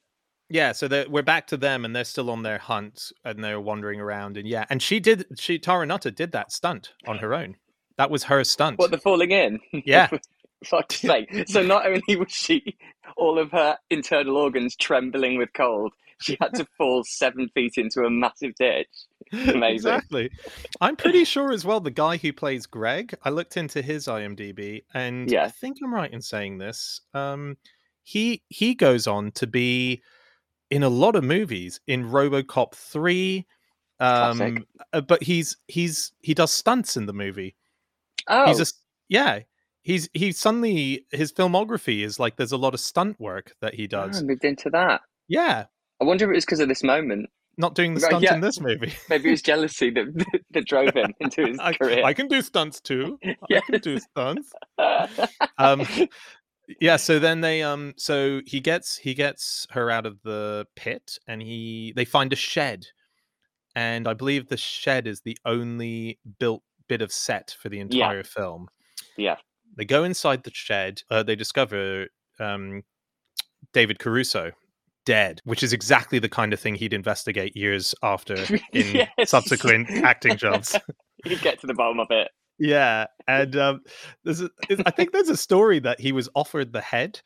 Yeah, 0.50 0.72
so 0.72 0.88
we're 1.08 1.22
back 1.22 1.46
to 1.48 1.56
them, 1.56 1.84
and 1.84 1.94
they're 1.94 2.04
still 2.04 2.28
on 2.28 2.42
their 2.42 2.58
hunt, 2.58 3.12
and 3.24 3.42
they're 3.42 3.60
wandering 3.60 4.00
around, 4.00 4.36
and 4.36 4.48
yeah, 4.48 4.66
and 4.68 4.82
she 4.82 4.98
did, 4.98 5.26
she 5.38 5.58
Tara 5.58 5.86
Nutter 5.86 6.10
did 6.10 6.32
that 6.32 6.52
stunt 6.52 6.92
on 7.06 7.18
her 7.18 7.32
own. 7.32 7.56
That 7.96 8.10
was 8.10 8.24
her 8.24 8.42
stunt. 8.44 8.78
What, 8.78 8.90
the 8.90 8.98
falling 8.98 9.30
in? 9.30 9.60
Yeah. 9.72 10.08
Fuck's 10.64 10.96
sake. 11.00 11.48
So 11.48 11.62
not 11.62 11.86
only 11.86 12.16
was 12.16 12.32
she, 12.32 12.76
all 13.16 13.38
of 13.38 13.52
her 13.52 13.76
internal 13.90 14.36
organs 14.36 14.74
trembling 14.76 15.38
with 15.38 15.52
cold, 15.52 15.92
she 16.20 16.36
had 16.40 16.54
to 16.54 16.66
fall 16.76 17.02
seven 17.04 17.48
feet 17.54 17.74
into 17.76 18.02
a 18.02 18.10
massive 18.10 18.54
ditch. 18.56 18.88
Amazing. 19.32 19.74
Exactly. 19.74 20.30
I'm 20.80 20.96
pretty 20.96 21.24
sure 21.24 21.52
as 21.52 21.64
well 21.64 21.80
the 21.80 21.90
guy 21.90 22.16
who 22.16 22.32
plays 22.32 22.66
Greg, 22.66 23.14
I 23.24 23.30
looked 23.30 23.56
into 23.56 23.80
his 23.80 24.06
IMDb 24.06 24.82
and 24.92 25.30
yeah. 25.30 25.44
I 25.44 25.48
think 25.48 25.78
I'm 25.82 25.94
right 25.94 26.12
in 26.12 26.20
saying 26.20 26.58
this. 26.58 27.00
Um 27.14 27.56
he 28.02 28.42
he 28.48 28.74
goes 28.74 29.06
on 29.06 29.30
to 29.32 29.46
be 29.46 30.02
in 30.70 30.82
a 30.82 30.88
lot 30.88 31.16
of 31.16 31.24
movies 31.24 31.80
in 31.86 32.04
RoboCop 32.10 32.74
3 32.74 33.46
um 34.00 34.64
uh, 34.94 35.00
but 35.02 35.22
he's 35.22 35.58
he's 35.68 36.12
he 36.22 36.32
does 36.32 36.50
stunts 36.50 36.96
in 36.96 37.06
the 37.06 37.12
movie. 37.12 37.54
Oh, 38.28 38.46
He's 38.46 38.60
a 38.60 38.66
yeah, 39.08 39.40
he's 39.82 40.08
he 40.14 40.32
suddenly 40.32 41.06
his 41.10 41.32
filmography 41.32 42.02
is 42.02 42.18
like 42.18 42.36
there's 42.36 42.52
a 42.52 42.56
lot 42.56 42.74
of 42.74 42.80
stunt 42.80 43.20
work 43.20 43.54
that 43.60 43.74
he 43.74 43.84
ah, 43.92 44.06
does. 44.06 44.22
moved 44.22 44.44
into 44.44 44.70
that. 44.70 45.02
Yeah, 45.28 45.66
I 46.00 46.04
wonder 46.04 46.24
if 46.24 46.30
it 46.30 46.34
was 46.34 46.44
because 46.44 46.60
of 46.60 46.68
this 46.68 46.82
moment. 46.82 47.28
not 47.56 47.74
doing 47.74 47.94
the 47.94 48.00
stunt 48.00 48.22
yeah. 48.22 48.34
in 48.34 48.40
this 48.40 48.58
movie. 48.60 48.92
Maybe 49.10 49.28
it 49.28 49.32
was 49.32 49.42
jealousy 49.42 49.90
that 49.90 50.42
that 50.52 50.66
drove 50.66 50.94
him 50.94 51.12
into 51.20 51.46
his 51.46 51.58
I, 51.60 51.74
career. 51.74 52.04
I 52.04 52.14
can 52.14 52.28
do 52.28 52.40
stunts 52.40 52.80
too. 52.80 53.18
I 53.24 53.60
can 53.60 53.80
do 53.80 53.98
stunts. 53.98 54.52
um 55.58 55.86
yeah 56.80 56.96
so 56.96 57.18
then 57.18 57.40
they 57.40 57.62
um 57.62 57.94
so 57.96 58.40
he 58.46 58.60
gets 58.60 58.96
he 58.96 59.14
gets 59.14 59.66
her 59.70 59.90
out 59.90 60.06
of 60.06 60.20
the 60.22 60.66
pit 60.76 61.18
and 61.26 61.42
he 61.42 61.92
they 61.96 62.04
find 62.04 62.32
a 62.32 62.36
shed 62.36 62.86
and 63.74 64.06
i 64.06 64.14
believe 64.14 64.48
the 64.48 64.56
shed 64.56 65.06
is 65.06 65.20
the 65.22 65.36
only 65.44 66.18
built 66.38 66.62
bit 66.88 67.02
of 67.02 67.12
set 67.12 67.56
for 67.60 67.68
the 67.68 67.78
Yeah. 67.78 67.82
entire 67.84 68.24
film 68.24 68.68
yeah. 69.16 69.36
they 69.76 69.84
go 69.84 70.04
inside 70.04 70.44
the 70.44 70.50
shed 70.52 71.02
uh, 71.10 71.22
they 71.22 71.36
discover 71.36 72.08
um 72.38 72.82
david 73.72 73.98
caruso 73.98 74.52
dead 75.06 75.40
which 75.44 75.62
is 75.62 75.72
exactly 75.72 76.18
the 76.18 76.28
kind 76.28 76.52
of 76.52 76.60
thing 76.60 76.74
he'd 76.74 76.92
investigate 76.92 77.56
years 77.56 77.94
after 78.02 78.34
in 78.72 78.86
Yes. 79.18 79.30
subsequent 79.30 79.88
acting 80.04 80.36
jobs 80.36 80.76
You 81.24 81.36
get 81.38 81.60
to 81.60 81.66
the 81.66 81.74
bottom 81.74 82.00
of 82.00 82.06
it. 82.10 82.28
Yeah, 82.60 83.06
and 83.26 83.56
um, 83.56 83.80
there's 84.24 84.40
a, 84.42 84.50
I 84.86 84.90
think 84.92 85.12
there's 85.12 85.28
a 85.30 85.36
story 85.36 85.78
that 85.80 85.98
he 86.00 86.12
was 86.12 86.28
offered 86.34 86.72
the 86.72 86.80
head 86.80 87.20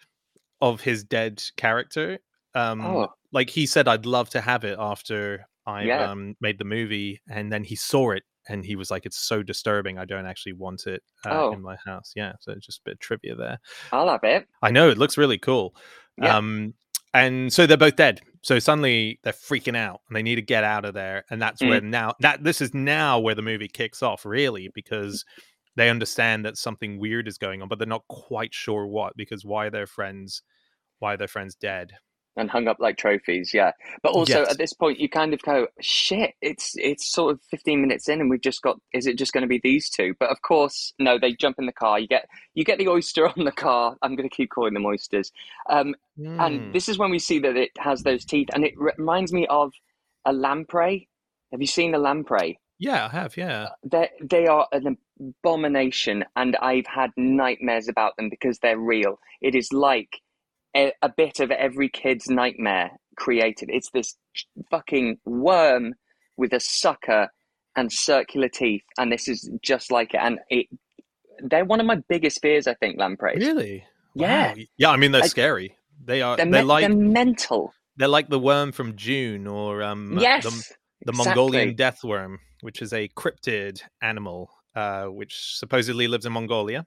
of 0.61 0.81
his 0.81 1.05
dead 1.05 1.43
character, 1.57 2.19
Um, 2.55 2.81
Oh. 2.81 3.09
like 3.33 3.51
he 3.51 3.67
said, 3.67 3.89
I'd 3.89 4.07
love 4.07 4.31
to 4.31 4.41
have 4.41 4.65
it 4.65 4.77
after 4.79 5.47
I 5.67 5.83
Yeah. 5.85 6.11
um, 6.11 6.37
made 6.41 6.59
the 6.59 6.65
movie, 6.65 7.21
and 7.29 7.53
then 7.53 7.65
he 7.65 7.75
saw 7.77 8.13
it 8.13 8.23
and 8.49 8.65
he 8.65 8.77
was 8.77 8.91
like, 8.91 9.07
"It's 9.07 9.17
so 9.19 9.43
disturbing. 9.43 9.99
I 9.99 10.05
don't 10.05 10.27
actually 10.27 10.53
want 10.53 10.87
it 10.87 11.03
uh, 11.27 11.31
Oh. 11.33 11.53
in 11.53 11.61
my 11.63 11.77
house." 11.85 12.13
Yeah, 12.15 12.35
so 12.41 12.55
just 12.57 12.81
a 12.81 12.83
bit 12.85 12.93
of 12.95 13.01
trivia 13.01 13.35
there. 13.35 13.59
I'll 13.91 14.09
have 14.09 14.23
it. 14.23 14.47
I 14.63 14.71
know 14.71 14.89
it 14.91 14.99
looks 14.99 15.17
really 15.19 15.39
cool. 15.39 15.75
Yeah. 16.23 16.37
Um, 16.37 16.75
and 17.15 17.53
so 17.53 17.67
they're 17.67 17.77
both 17.79 17.97
dead. 17.97 18.21
So 18.45 18.59
suddenly 18.59 19.19
they're 19.25 19.33
freaking 19.33 19.75
out 19.77 20.03
and 20.07 20.15
they 20.15 20.23
need 20.23 20.35
to 20.35 20.43
get 20.43 20.65
out 20.65 20.85
of 20.85 20.93
there. 20.93 21.25
And 21.31 21.41
that's 21.41 21.63
Mm. 21.63 21.69
where 21.69 21.81
now 21.81 22.15
that 22.21 22.45
this 22.45 22.61
is 22.61 22.75
now 22.75 23.19
where 23.19 23.35
the 23.35 23.43
movie 23.43 23.69
kicks 23.69 24.03
off, 24.03 24.27
really, 24.27 24.69
because 24.75 25.25
they 25.77 25.89
understand 25.89 26.45
that 26.45 26.59
something 26.59 26.99
weird 26.99 27.27
is 27.27 27.39
going 27.39 27.63
on, 27.63 27.69
but 27.69 27.79
they're 27.79 27.89
not 27.89 28.07
quite 28.09 28.53
sure 28.53 28.87
what. 28.87 29.17
Because 29.17 29.45
why 29.47 29.67
are 29.67 29.71
their 29.71 29.87
friends? 29.87 30.43
Why 30.99 31.15
are 31.15 31.17
their 31.17 31.27
friends 31.27 31.55
dead? 31.55 31.95
And 32.37 32.51
hung 32.51 32.67
up 32.69 32.79
like 32.81 32.97
trophies 32.97 33.53
yeah 33.55 33.71
but 34.03 34.13
also 34.13 34.41
Yes. 34.41 34.51
at 34.51 34.59
this 34.59 34.73
point 34.73 34.99
you 34.99 35.09
kind 35.09 35.33
of 35.35 35.41
go 35.43 35.67
shit 35.81 36.35
it's 36.43 36.73
it's 36.77 37.07
sort 37.07 37.33
of 37.33 37.41
15 37.51 37.81
minutes 37.81 38.09
in 38.09 38.21
and 38.21 38.29
we've 38.31 38.41
just 38.41 38.63
got 38.63 38.77
is 38.93 39.07
it 39.07 39.17
just 39.17 39.33
going 39.33 39.43
to 39.43 39.49
be 39.49 39.61
these 39.63 39.89
two 39.89 40.15
but 40.19 40.31
of 40.31 40.43
course 40.43 40.93
no 40.99 41.19
they 41.19 41.33
jump 41.33 41.57
in 41.59 41.67
the 41.67 41.73
car 41.73 41.99
you 42.01 42.09
get 42.09 42.27
you 42.55 42.65
get 42.65 42.79
the 42.79 42.89
oyster 42.89 43.29
on 43.39 43.45
the 43.45 43.53
car 43.53 43.97
i'm 44.03 44.17
going 44.17 44.29
to 44.29 44.35
keep 44.35 44.51
calling 44.51 44.75
them 44.75 44.87
oysters 44.87 45.33
um, 45.71 45.95
Hmm. 46.17 46.41
and 46.41 46.73
this 46.73 46.89
is 46.89 46.97
when 46.97 47.11
we 47.11 47.19
see 47.19 47.41
that 47.41 47.57
it 47.57 47.73
has 47.79 48.05
those 48.05 48.25
teeth 48.25 48.49
and 48.55 48.65
it 48.65 48.75
reminds 48.77 49.33
me 49.33 49.49
of 49.49 49.73
a 50.25 50.33
lamprey 50.33 51.09
have 51.51 51.61
you 51.61 51.67
seen 51.67 51.93
a 51.95 51.99
lamprey 51.99 52.59
yeah, 52.81 53.07
I 53.07 53.09
have. 53.09 53.37
Yeah. 53.37 53.69
they 53.85 54.11
they 54.21 54.47
are 54.47 54.67
an 54.73 54.97
abomination 55.45 56.25
and 56.37 56.57
i've 56.57 56.87
had 56.87 57.11
nightmares 57.17 57.89
about 57.89 58.17
them 58.17 58.29
because 58.31 58.59
they're 58.59 58.79
real 58.79 59.19
it 59.41 59.55
is 59.55 59.73
like 59.73 60.21
a, 60.77 60.93
a 61.03 61.09
bit 61.17 61.41
of 61.41 61.51
every 61.51 61.89
kid's 61.89 62.29
nightmare 62.29 62.91
created 63.17 63.69
it's 63.73 63.91
this 63.91 64.17
fucking 64.71 65.17
worm 65.25 65.95
with 66.37 66.53
a 66.53 66.61
sucker 66.61 67.29
and 67.77 67.93
circular 67.93 68.49
teeth 68.49 68.83
and 68.99 69.11
this 69.13 69.29
is 69.29 69.49
just 69.63 69.91
like 69.93 70.15
it 70.15 70.21
and 70.23 70.39
it 70.49 70.67
they're 71.41 71.65
one 71.65 71.81
of 71.81 71.87
my 71.87 71.97
biggest 72.09 72.41
fears 72.43 72.67
i 72.67 72.75
think 72.75 72.99
lampreys 72.99 73.39
Really? 73.39 73.85
Yeah. 74.17 74.55
Wow. 74.55 74.63
Yeah. 74.79 74.91
I 74.91 74.97
mean, 74.97 75.11
they're 75.11 75.25
I- 75.25 75.27
scary. 75.27 75.77
They 76.05 76.23
are. 76.23 76.37
they're, 76.37 76.47
They're, 76.47 76.63
me- 76.63 76.69
like 76.69 76.87
they're 76.87 76.97
mental 76.97 77.73
they're 77.97 78.07
like 78.09 78.29
the 78.29 78.39
worm 78.39 78.73
from 78.73 78.95
Dune, 78.95 79.47
or 79.47 79.83
um, 79.83 80.19
yes 80.21 80.45
the, 80.45 80.51
the 81.07 81.11
exactly. 81.13 81.25
Mongolian 81.27 81.75
death 81.77 82.03
worm, 82.05 82.39
which 82.61 82.83
is 82.83 82.93
a 82.93 83.09
cryptid 83.17 83.81
animal, 84.03 84.51
uh, 84.75 85.05
which 85.07 85.57
supposedly 85.57 86.09
lives 86.09 86.27
in 86.27 86.33
Mongolia. 86.33 86.87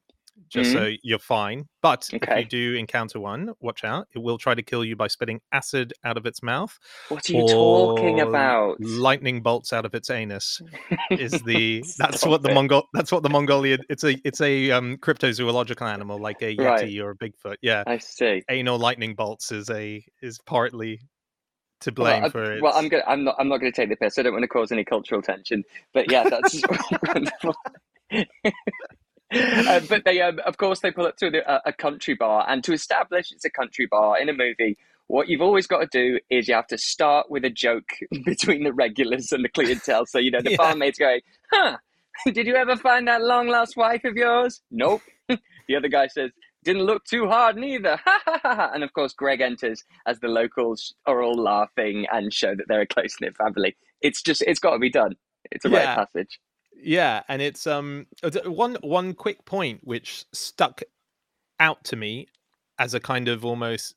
Just 0.50 0.72
so 0.72 0.92
you're 1.04 1.20
fine. 1.20 1.66
But 1.82 2.08
if 2.14 2.22
Mm-hmm. 2.22 2.40
You 2.40 2.46
do 2.46 2.74
encounter 2.76 3.20
one, 3.20 3.52
watch 3.60 3.84
out. 3.84 4.08
It 4.16 4.20
will 4.20 4.38
try 4.38 4.54
to 4.56 4.62
kill 4.64 4.86
you 4.86 4.96
by 4.96 5.08
spitting 5.08 5.42
acid 5.52 5.94
out 6.06 6.18
of 6.18 6.26
its 6.26 6.42
mouth. 6.42 6.78
what 7.10 7.30
are 7.30 7.34
you 7.34 7.48
talking 7.48 8.22
about 8.22 8.80
Lightning 8.80 9.42
bolts 9.42 9.74
out 9.74 9.86
of 9.86 9.94
its 9.94 10.10
anus. 10.10 10.62
Is 11.12 11.32
the 11.44 11.84
that's 11.98 12.26
what 12.26 12.44
the 12.44 12.50
it. 12.52 12.54
Mongol 12.54 12.84
that's 12.94 13.12
what 13.12 13.24
the 13.24 13.30
Mongolian 13.30 13.82
it's 13.90 14.04
a 14.04 14.18
it's 14.26 14.40
a 14.42 14.72
um 14.72 14.98
cryptozoological 14.98 15.82
animal 15.92 16.18
like 16.20 16.42
a 16.42 16.56
yeti 16.56 16.60
Right. 16.66 17.00
or 17.00 17.12
a 17.12 17.16
bigfoot. 17.16 17.56
Yeah. 17.62 17.84
i 17.88 17.98
see 17.98 18.42
Anal 18.50 18.78
lightning 18.80 19.16
bolts 19.16 19.52
is 19.52 19.70
a 19.70 20.04
is 20.22 20.40
partly 20.46 21.00
to 21.82 21.92
Well, 21.96 22.06
blame 22.06 22.24
I- 22.26 22.30
for 22.30 22.54
it. 22.54 22.62
Well, 22.62 22.74
I'm 22.76 22.88
gonna, 22.90 23.04
I'm 23.08 23.24
not. 23.24 23.36
I'm 23.38 23.48
not 23.50 23.60
going 23.60 23.72
to 23.72 23.76
take 23.76 23.90
the 23.90 23.96
piss. 23.96 24.18
I 24.18 24.24
don't 24.24 24.34
want 24.34 24.42
to 24.44 24.48
cause 24.48 24.72
any 24.72 24.84
cultural 24.84 25.22
tension. 25.22 25.64
But 25.94 26.12
yeah, 26.12 26.28
that's 26.28 26.62
wonderful. 27.08 27.56
uh, 29.34 29.80
but 29.90 30.04
they, 30.06 30.22
um, 30.22 30.40
of 30.46 30.58
course, 30.58 30.80
they 30.80 30.92
pull 30.92 31.06
up 31.06 31.18
to 31.18 31.28
a, 31.52 31.62
a 31.66 31.74
country 31.74 32.14
bar, 32.16 32.46
and 32.48 32.64
to 32.64 32.74
establish 32.74 33.32
it's 33.32 33.46
a 33.46 33.50
country 33.50 33.86
bar 33.86 34.20
in 34.20 34.30
a 34.30 34.34
movie, 34.34 34.78
what 35.08 35.28
you've 35.28 35.42
always 35.42 35.68
got 35.68 35.80
to 35.80 35.88
do 35.92 36.20
is 36.30 36.48
you 36.48 36.54
have 36.54 36.68
to 36.68 36.78
start 36.78 37.30
with 37.30 37.46
a 37.46 37.50
joke 37.50 37.90
between 38.26 38.64
the 38.64 38.74
regulars 38.74 39.32
and 39.32 39.44
the 39.44 39.50
clientele. 39.50 40.06
So 40.06 40.20
you 40.20 40.32
know 40.32 40.42
the 40.42 40.52
Yeah. 40.52 40.58
barmaid's 40.58 40.98
going, 40.98 41.22
"Huh? 41.52 41.78
Did 42.26 42.48
you 42.48 42.56
ever 42.56 42.76
find 42.76 43.08
that 43.08 43.22
long 43.22 43.48
lost 43.48 43.78
wife 43.78 44.04
of 44.04 44.16
yours?" 44.16 44.62
Nope. 44.72 45.02
the 45.28 45.76
other 45.76 45.88
guy 45.90 46.08
says. 46.08 46.32
Didn't 46.64 46.84
look 46.84 47.06
too 47.06 47.28
hard 47.30 47.56
neither. 47.56 47.98
And 48.44 48.84
of 48.84 48.92
course, 48.92 49.14
Greg 49.14 49.40
enters 49.40 49.86
as 50.06 50.20
the 50.20 50.28
locals 50.28 50.96
are 51.06 51.22
all 51.22 51.36
laughing 51.42 52.08
and 52.12 52.34
show 52.34 52.56
that 52.56 52.66
they're 52.68 52.82
a 52.82 52.88
close 52.88 53.16
knit 53.22 53.38
family. 53.38 53.78
It's 54.02 54.22
just, 54.22 54.42
it's 54.42 54.60
got 54.60 54.72
to 54.72 54.80
be 54.80 54.90
done. 54.90 55.16
It's 55.52 55.64
a 55.64 55.70
Yeah. 55.70 55.96
rite 55.96 55.96
passage. 55.96 56.40
Yeah, 56.80 57.24
and 57.28 57.42
it's 57.42 57.66
um 57.68 58.08
uh, 58.24 58.32
one 58.46 58.78
one 58.82 59.14
quick 59.14 59.46
point 59.46 59.82
which 59.84 60.26
stuck 60.34 60.82
out 61.60 61.84
to 61.86 61.96
me 61.96 62.28
as 62.80 62.94
a 62.94 63.00
kind 63.00 63.28
of 63.28 63.46
almost 63.46 63.96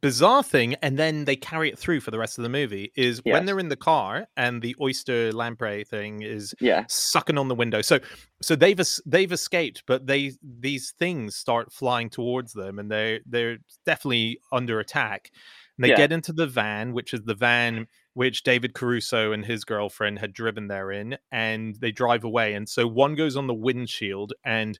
bizarre 0.00 0.42
thing, 0.42 0.74
and 0.82 0.98
then 0.98 1.24
they 1.26 1.36
carry 1.36 1.68
it 1.70 1.78
through 1.78 2.00
for 2.00 2.10
the 2.10 2.18
rest 2.18 2.38
of 2.38 2.42
the 2.44 2.48
movie. 2.48 2.92
Is 2.96 3.20
when 3.24 3.44
they're 3.46 3.58
in 3.58 3.68
the 3.68 3.76
car 3.76 4.26
and 4.36 4.62
the 4.62 4.76
oyster 4.80 5.32
lamprey 5.32 5.84
thing 5.84 6.22
is 6.22 6.54
Yeah. 6.60 6.86
sucking 6.88 7.38
on 7.38 7.48
the 7.48 7.54
window. 7.54 7.82
So 7.82 7.98
so 8.42 8.56
they've 8.56 8.80
they've 9.06 9.32
escaped, 9.32 9.84
but 9.86 10.06
they 10.06 10.32
these 10.42 10.92
things 10.98 11.36
start 11.36 11.72
flying 11.72 12.10
towards 12.10 12.52
them, 12.52 12.78
and 12.78 12.90
they 12.90 13.20
they're 13.26 13.58
definitely 13.86 14.40
under 14.52 14.80
attack. 14.80 15.30
And 15.78 15.84
they 15.84 15.90
Yeah. 15.90 15.96
get 15.96 16.12
into 16.12 16.32
the 16.32 16.46
van, 16.46 16.92
which 16.92 17.14
is 17.14 17.22
the 17.24 17.34
van 17.34 17.86
which 18.14 18.42
David 18.42 18.74
Caruso 18.74 19.32
and 19.32 19.44
his 19.44 19.64
girlfriend 19.64 20.18
had 20.18 20.32
driven 20.32 20.68
there 20.68 20.90
in, 20.92 21.16
and 21.30 21.76
they 21.76 21.90
drive 21.92 22.24
away. 22.24 22.54
And 22.54 22.68
so 22.68 22.86
one 22.86 23.14
goes 23.14 23.36
on 23.36 23.46
the 23.46 23.54
windshield, 23.54 24.32
and 24.44 24.78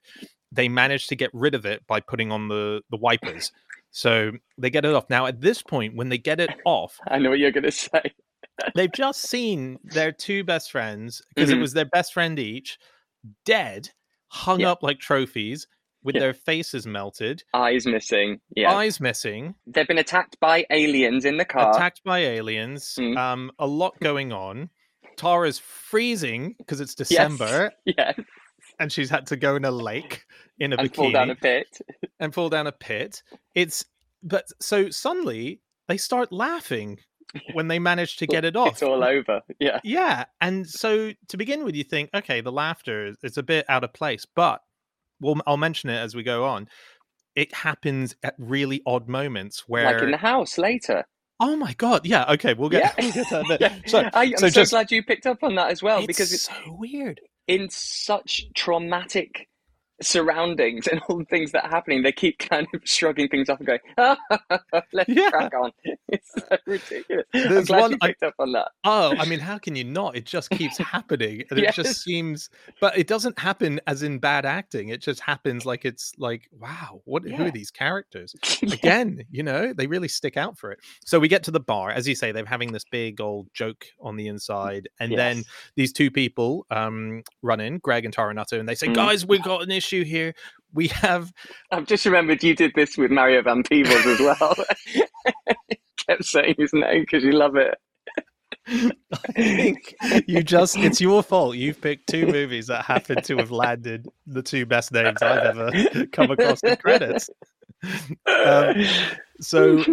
they 0.51 0.69
manage 0.69 1.07
to 1.07 1.15
get 1.15 1.31
rid 1.33 1.55
of 1.55 1.65
it 1.65 1.85
by 1.87 1.99
putting 1.99 2.31
on 2.31 2.47
the 2.47 2.81
the 2.89 2.97
wipers. 2.97 3.51
So 3.91 4.31
they 4.57 4.69
get 4.69 4.85
it 4.85 4.93
off. 4.93 5.09
Now 5.09 5.25
at 5.27 5.41
this 5.41 5.61
point, 5.61 5.95
when 5.95 6.09
they 6.09 6.17
get 6.17 6.39
it 6.39 6.49
off, 6.65 6.99
I 7.07 7.19
know 7.19 7.29
what 7.31 7.39
you're 7.39 7.51
going 7.51 7.63
to 7.63 7.71
say. 7.71 8.01
they've 8.75 8.91
just 8.91 9.21
seen 9.21 9.79
their 9.83 10.11
two 10.11 10.43
best 10.43 10.71
friends 10.71 11.21
because 11.33 11.49
it 11.49 11.57
Mhm. 11.57 11.61
was 11.61 11.73
their 11.73 11.85
best 11.85 12.13
friend 12.13 12.37
each 12.39 12.77
dead 13.45 13.89
hung 14.29 14.61
Yeah. 14.61 14.71
up 14.71 14.83
like 14.83 14.99
trophies 14.99 15.67
with 16.03 16.15
Yeah. 16.15 16.21
their 16.21 16.33
faces 16.33 16.85
melted 16.85 17.43
Eyes 17.53 17.85
missing. 17.85 18.39
Yeah. 18.55 18.73
eyes 18.73 18.99
missing 18.99 19.55
They've 19.67 19.87
been 19.87 19.97
attacked 19.97 20.39
by 20.39 20.65
aliens 20.69 21.25
in 21.25 21.37
the 21.37 21.45
car. 21.45 21.71
attacked 21.75 22.01
by 22.03 22.19
aliens 22.19 22.95
Mm. 22.99 23.17
um 23.17 23.51
a 23.59 23.67
lot 23.67 23.99
going 23.99 24.31
on 24.33 24.69
tara's 25.17 25.59
freezing 25.59 26.55
because 26.57 26.79
it's 26.81 26.95
december 26.95 27.71
Yeah. 27.85 28.13
and 28.79 28.91
she's 28.91 29.09
had 29.09 29.27
to 29.27 29.35
go 29.35 29.55
in 29.55 29.65
a 29.65 29.71
lake 29.71 30.25
in 30.59 30.73
a 30.73 30.77
bikini. 30.77 30.81
And 30.81 30.91
bikini 30.91 30.95
fall 30.95 31.11
down 31.11 31.29
a 31.29 31.35
pit. 31.35 31.67
and 32.19 32.33
fall 32.33 32.49
down 32.49 32.67
a 32.67 32.71
pit 32.71 33.21
it's 33.55 33.85
but 34.23 34.45
so 34.61 34.89
suddenly 34.89 35.61
they 35.87 35.97
start 35.97 36.31
laughing 36.31 36.99
when 37.53 37.67
they 37.67 37.79
manage 37.79 38.17
to 38.17 38.27
get 38.27 38.45
it 38.45 38.55
off 38.55 38.73
It's 38.73 38.83
all 38.83 39.03
over. 39.03 39.41
Yeah. 39.59 39.79
Yeah, 39.83 40.25
and 40.39 40.67
so 40.69 41.13
to 41.29 41.37
begin 41.37 41.63
with, 41.65 41.75
you 41.75 41.83
think, 41.83 42.09
okay, 42.13 42.41
the 42.41 42.51
laughter 42.51 43.15
is 43.23 43.37
a 43.39 43.43
bit 43.43 43.65
out 43.69 43.83
of 43.83 43.91
place, 43.93 44.23
but 44.35 44.61
well, 45.19 45.35
I'll 45.47 45.57
mention 45.57 45.89
it 45.89 45.97
as 45.97 46.15
we 46.15 46.23
go 46.23 46.45
on. 46.45 46.67
It 47.35 47.53
happens 47.53 48.15
at 48.23 48.35
really 48.37 48.81
odd 48.85 49.07
moments 49.07 49.63
where, 49.67 49.85
Like 49.91 50.03
in 50.03 50.11
the 50.11 50.17
house 50.17 50.57
later. 50.57 51.03
oh 51.39 51.55
my 51.55 51.73
god, 51.73 52.05
yeah, 52.05 52.25
okay, 52.33 52.53
we'll 52.53 52.69
get, 52.69 52.93
we'll 52.97 53.11
get. 53.11 53.61
Yeah. 53.61 53.77
So, 53.87 53.99
I, 54.13 54.23
I'm 54.25 54.31
so 54.37 54.47
so, 54.47 54.49
just- 54.49 54.71
glad 54.71 54.91
you 54.91 55.03
picked 55.03 55.25
up 55.25 55.43
on 55.43 55.55
that 55.55 55.71
as 55.71 55.81
well 55.81 55.97
it's 55.99 56.07
because 56.07 56.31
it's 56.31 56.43
so 56.43 56.53
weird. 56.67 57.19
in 57.47 57.69
such 57.71 58.45
traumatic 58.53 59.47
surroundings 60.03 60.87
and 60.87 61.01
all 61.09 61.17
the 61.19 61.25
things 61.25 61.51
that 61.53 61.65
are 61.65 61.69
happening, 61.69 62.03
they 62.03 62.11
keep 62.11 62.39
kind 62.39 62.67
of 62.73 62.81
shrugging 62.85 63.27
things 63.29 63.49
off 63.49 63.59
and 63.59 63.67
going, 63.67 63.79
let's 64.93 65.09
Yeah. 65.09 65.29
crack 65.29 65.53
on. 65.53 65.71
It's 66.09 66.31
so 66.35 66.57
ridiculous. 66.67 67.25
There's 67.33 67.69
one- 67.71 67.97
I- 68.01 68.07
picked 68.09 68.21
up 68.23 68.35
on 68.37 68.51
that. 68.51 68.67
Oh, 68.83 69.15
I 69.17 69.25
mean, 69.25 69.39
how 69.39 69.57
can 69.57 69.75
you 69.75 69.83
not? 69.83 70.15
It 70.15 70.25
just 70.27 70.51
keeps 70.51 70.77
happening, 70.77 71.43
and 71.49 71.57
it 71.57 71.63
Yes. 71.63 71.75
just 71.75 72.03
seems, 72.03 72.49
but 72.79 72.95
it 72.95 73.07
doesn't 73.07 73.39
happen 73.39 73.81
as 73.87 74.03
in 74.03 74.19
bad 74.19 74.45
acting. 74.45 74.89
It 74.89 75.01
just 75.01 75.21
happens 75.21 75.65
like 75.65 75.85
it's 75.85 76.13
like, 76.19 76.47
wow, 76.51 77.01
what? 77.05 77.23
Who 77.23 77.45
are 77.45 77.51
these 77.51 77.71
characters? 77.71 78.35
again, 78.61 79.23
you 79.31 79.41
know, 79.41 79.73
they 79.73 79.87
really 79.87 80.07
stick 80.07 80.37
out 80.37 80.57
for 80.59 80.71
it. 80.71 80.79
So 81.03 81.19
we 81.19 81.27
get 81.27 81.41
to 81.45 81.51
the 81.51 81.59
bar, 81.59 81.89
as 81.89 82.07
you 82.07 82.13
say, 82.13 82.31
they're 82.31 82.45
having 82.45 82.71
this 82.73 82.85
big 82.91 83.19
old 83.19 83.47
joke 83.55 83.85
on 83.99 84.15
the 84.15 84.27
inside, 84.27 84.87
and 84.99 85.17
then 85.17 85.43
these 85.75 85.91
two 85.93 86.11
people 86.11 86.67
um 86.69 87.23
run 87.41 87.59
in, 87.59 87.79
Greg 87.79 88.05
and 88.05 88.13
Tara 88.13 88.33
Nutter, 88.35 88.59
and 88.59 88.69
they 88.69 88.75
say, 88.75 88.87
Mm. 88.87 88.95
"Guys, 88.95 89.25
we've 89.25 89.41
got 89.43 89.63
an 89.63 89.71
issue 89.71 89.92
here. 90.01 90.33
We 90.73 90.87
have." 90.87 91.31
I've 91.69 91.85
just 91.85 92.05
remembered 92.05 92.41
you 92.41 92.55
did 92.55 92.71
this 92.73 92.97
with 92.97 93.11
Mario 93.11 93.43
Van 93.43 93.61
Peebles 93.61 94.05
as 94.07 94.19
well. 94.19 94.55
Kept 96.07 96.25
saying 96.25 96.55
his 96.57 96.73
name 96.73 97.01
because 97.01 97.23
you 97.23 97.33
love 97.33 97.55
it. 97.55 97.75
I 98.65 99.31
think 99.33 99.93
you 100.25 100.41
just—it's 100.41 100.99
your 101.01 101.21
fault. 101.21 101.55
You've 101.57 101.79
picked 101.81 102.07
two 102.07 102.25
movies 102.25 102.67
that 102.67 102.85
happen 102.85 103.21
to 103.23 103.37
have 103.37 103.51
landed 103.51 104.07
the 104.25 104.41
two 104.41 104.65
best 104.65 104.91
names 104.91 105.21
I've 105.21 105.43
ever 105.43 105.71
come 106.13 106.31
across 106.31 106.63
in 106.63 106.75
credits. 106.77 107.29
Um, 108.45 108.85
so 109.41 109.83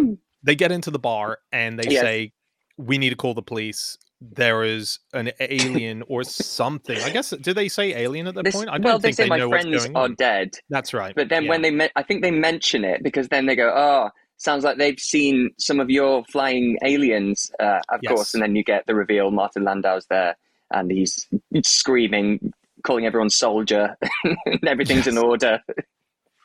they 0.43 0.55
get 0.55 0.71
into 0.71 0.89
the 0.89 0.99
bar 0.99 1.39
and 1.51 1.77
they 1.77 1.89
Yes. 1.91 2.01
say, 2.01 2.31
"We 2.77 2.97
need 2.97 3.09
to 3.09 3.15
call 3.17 3.33
the 3.33 3.41
police." 3.41 3.97
There 4.21 4.63
is 4.63 4.99
an 5.13 5.31
alien 5.39 6.03
or 6.07 6.23
something. 6.23 6.97
I 7.01 7.09
guess 7.09 7.31
do 7.31 7.53
they 7.53 7.67
say 7.67 7.95
alien 7.95 8.27
at 8.27 8.35
that 8.35 8.43
This- 8.45 8.55
point? 8.55 8.69
I 8.69 8.73
don't 8.77 8.83
well, 8.83 8.99
they 8.99 9.09
think 9.11 9.15
say 9.17 9.23
they 9.23 9.29
my 9.29 9.47
friends 9.49 9.87
are 9.87 9.97
on. 9.97 10.15
dead. 10.15 10.51
That's 10.69 10.93
right. 10.93 11.15
But 11.15 11.29
then 11.29 11.43
yeah. 11.45 11.49
when 11.49 11.61
they, 11.63 11.71
me- 11.71 11.89
I 11.95 12.03
think 12.03 12.21
they 12.21 12.31
mention 12.31 12.85
it 12.85 13.01
because 13.03 13.27
then 13.29 13.47
they 13.47 13.55
go, 13.55 13.73
oh, 13.75 14.09
sounds 14.37 14.63
like 14.63 14.77
they've 14.77 14.99
seen 14.99 15.49
some 15.57 15.79
of 15.79 15.89
your 15.89 16.23
flying 16.25 16.77
aliens, 16.83 17.51
uh, 17.59 17.79
of 17.89 17.99
Yes. 18.03 18.11
course, 18.11 18.33
and 18.35 18.41
then 18.43 18.55
you 18.55 18.63
get 18.63 18.85
the 18.87 18.95
reveal 18.95 19.31
Martin 19.31 19.63
Landau's 19.63 20.05
there 20.07 20.35
and 20.71 20.89
he's 20.91 21.27
screaming, 21.63 22.53
calling 22.83 23.05
everyone 23.05 23.29
soldier, 23.29 23.95
and 24.23 24.67
everything's 24.67 25.07
in 25.07 25.17
order. 25.17 25.59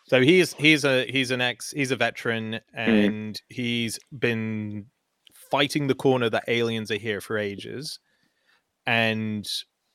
So 0.08 0.20
he's 0.20 0.52
he's 0.54 0.84
a 0.84 1.04
he's 1.10 1.30
an 1.30 1.40
ex 1.40 1.72
he's 1.72 1.90
a 1.90 1.96
veteran 1.96 2.60
Hmm. 2.74 2.78
and 2.80 3.42
he's 3.48 3.98
been 4.16 4.86
fighting 5.57 5.86
the 5.86 5.94
corner 5.94 6.28
that 6.28 6.44
aliens 6.48 6.90
are 6.90 6.98
here 6.98 7.18
for 7.18 7.38
ages, 7.38 7.98
and 8.86 9.46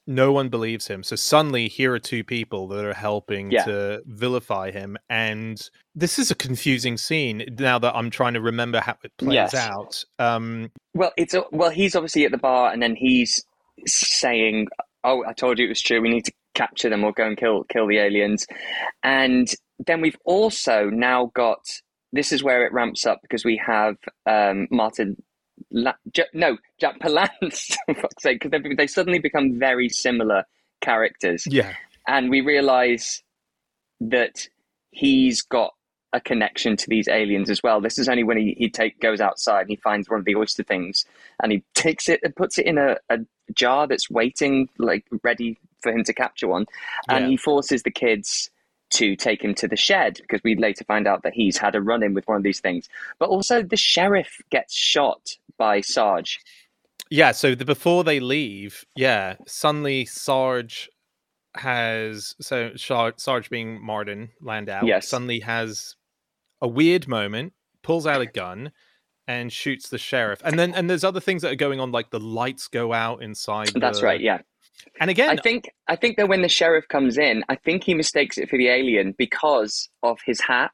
no 0.08 0.32
one 0.32 0.50
believes 0.50 0.88
him. 0.88 1.04
So 1.04 1.16
suddenly 1.16 1.68
here 1.68 1.94
are 1.94 2.00
two 2.00 2.24
people 2.24 2.68
that 2.70 2.84
are 2.84 2.96
helping 2.96 3.52
Yeah. 3.52 3.66
to 3.66 4.02
vilify 4.08 4.72
him, 4.72 4.98
and 5.08 5.62
this 5.94 6.18
is 6.18 6.32
a 6.32 6.36
confusing 6.36 6.98
scene 6.98 7.46
now 7.60 7.78
that 7.78 7.96
I'm 7.96 8.10
trying 8.10 8.34
to 8.34 8.42
remember 8.42 8.80
how 8.80 8.96
it 9.04 9.12
plays 9.20 9.36
Yes. 9.36 9.54
out. 9.54 10.04
Um, 10.18 10.72
Well, 10.96 11.14
it's 11.16 11.36
well, 11.52 11.70
he's 11.70 11.96
obviously 11.96 12.26
at 12.26 12.32
the 12.32 12.40
bar, 12.50 12.72
and 12.74 12.82
then 12.82 12.96
he's 12.96 13.46
saying, 13.86 14.68
"Oh, 15.04 15.24
I 15.30 15.34
told 15.34 15.60
you 15.60 15.66
it 15.66 15.70
was 15.70 15.82
true. 15.82 16.02
We 16.02 16.10
need 16.10 16.26
to 16.26 16.34
capture 16.56 16.90
them 16.90 17.04
or 17.04 17.14
go 17.14 17.28
and 17.28 17.38
kill 17.38 17.64
kill 17.66 17.86
the 17.88 18.00
aliens." 18.00 18.48
And 19.04 19.48
then 19.88 20.02
we've 20.02 20.18
also 20.26 20.90
now 20.90 21.32
got 21.36 21.64
this 22.12 22.32
is 22.34 22.44
where 22.44 22.66
it 22.66 22.74
ramps 22.74 23.06
up 23.06 23.20
because 23.22 23.46
we 23.46 23.56
have 23.66 23.96
um, 24.26 24.68
Martin. 24.72 25.16
La- 25.72 25.94
J- 26.14 26.26
no, 26.34 26.58
Jack 26.80 27.00
Palance, 27.00 27.76
for 27.86 27.96
fuck's 27.96 28.22
sake, 28.24 28.42
because 28.42 28.62
they, 28.64 28.74
they 28.76 28.88
suddenly 28.88 29.20
become 29.20 29.58
very 29.58 29.90
similar 29.90 30.44
characters. 30.82 31.46
yeah, 31.48 31.74
and 32.08 32.30
we 32.30 32.42
realize 32.42 33.24
that 34.00 34.48
he's 34.92 35.42
got 35.42 35.74
a 36.14 36.20
connection 36.20 36.76
to 36.76 36.90
these 36.90 37.08
aliens 37.08 37.50
as 37.50 37.64
well. 37.64 37.80
This 37.80 37.98
is 37.98 38.10
only 38.10 38.24
when 38.24 38.38
he, 38.38 38.56
he 38.58 38.70
take 38.70 39.00
goes 39.00 39.22
outside 39.22 39.62
and 39.62 39.70
he 39.70 39.76
finds 39.78 40.10
one 40.10 40.20
of 40.20 40.26
the 40.26 40.36
oyster 40.36 40.64
things 40.64 41.06
and 41.42 41.52
he 41.54 41.64
takes 41.74 42.10
it 42.10 42.20
and 42.24 42.36
puts 42.36 42.58
it 42.58 42.66
in 42.66 42.78
a, 42.78 42.98
a 43.10 43.20
jar 43.54 43.88
that's 43.88 44.10
waiting, 44.10 44.68
like 44.78 45.06
ready 45.24 45.58
for 45.82 45.92
him 45.94 46.04
to 46.04 46.14
capture 46.14 46.48
one. 46.50 46.66
And 47.08 47.26
Yeah. 47.26 47.30
he 47.30 47.38
forces 47.38 47.84
the 47.84 47.92
kids 47.92 48.50
to 48.96 49.16
take 49.16 49.42
him 49.42 49.54
to 49.56 49.70
the 49.70 49.78
shed 49.78 50.18
because 50.22 50.42
we 50.44 50.56
later 50.56 50.84
find 50.84 51.08
out 51.08 51.24
that 51.24 51.34
he's 51.34 51.58
had 51.58 51.76
a 51.76 51.82
run 51.82 52.04
in 52.04 52.14
with 52.14 52.28
one 52.28 52.36
of 52.36 52.44
these 52.44 52.60
things. 52.60 52.90
But 53.18 53.30
also 53.30 53.64
the 53.64 53.78
sheriff 53.78 54.42
gets 54.50 54.74
shot 54.76 55.38
by 55.62 55.82
Sarge. 55.82 56.40
Yeah, 57.12 57.34
so 57.34 57.54
the, 57.54 57.66
before 57.66 58.04
they 58.04 58.20
leave, 58.20 58.84
yeah, 58.96 59.36
suddenly 59.46 60.06
Sarge 60.06 60.90
has 61.56 62.34
so 62.42 62.72
Sarge, 62.76 63.16
Sarge 63.20 63.50
being 63.50 63.84
Martin 63.86 64.30
Landau 64.42 64.82
Yes. 64.84 65.08
suddenly 65.10 65.42
has 65.42 65.96
a 66.62 66.68
weird 66.68 67.08
moment, 67.08 67.54
pulls 67.84 68.08
out 68.08 68.22
a 68.22 68.26
gun 68.26 68.72
and 69.28 69.52
shoots 69.54 69.90
the 69.90 69.98
sheriff. 69.98 70.42
And 70.44 70.58
then 70.58 70.74
and 70.74 70.90
there's 70.90 71.04
other 71.04 71.20
things 71.20 71.42
that 71.44 71.52
are 71.52 71.56
going 71.68 71.80
on 71.80 71.92
like 71.92 72.10
the 72.10 72.20
lights 72.20 72.68
go 72.68 72.92
out 72.94 73.22
inside 73.22 73.70
That's 73.76 74.00
the- 74.00 74.06
right, 74.06 74.22
yeah. 74.22 74.40
And 75.00 75.10
again, 75.12 75.30
I 75.30 75.36
think 75.42 75.70
I 75.88 75.96
think 75.96 76.18
that 76.18 76.28
when 76.28 76.42
the 76.42 76.50
sheriff 76.50 76.88
comes 76.88 77.18
in, 77.18 77.44
I 77.50 77.56
think 77.56 77.84
he 77.84 77.94
mistakes 77.94 78.38
it 78.40 78.50
for 78.50 78.58
the 78.58 78.68
alien 78.70 79.14
because 79.18 79.90
of 80.02 80.18
his 80.26 80.42
hat. 80.42 80.72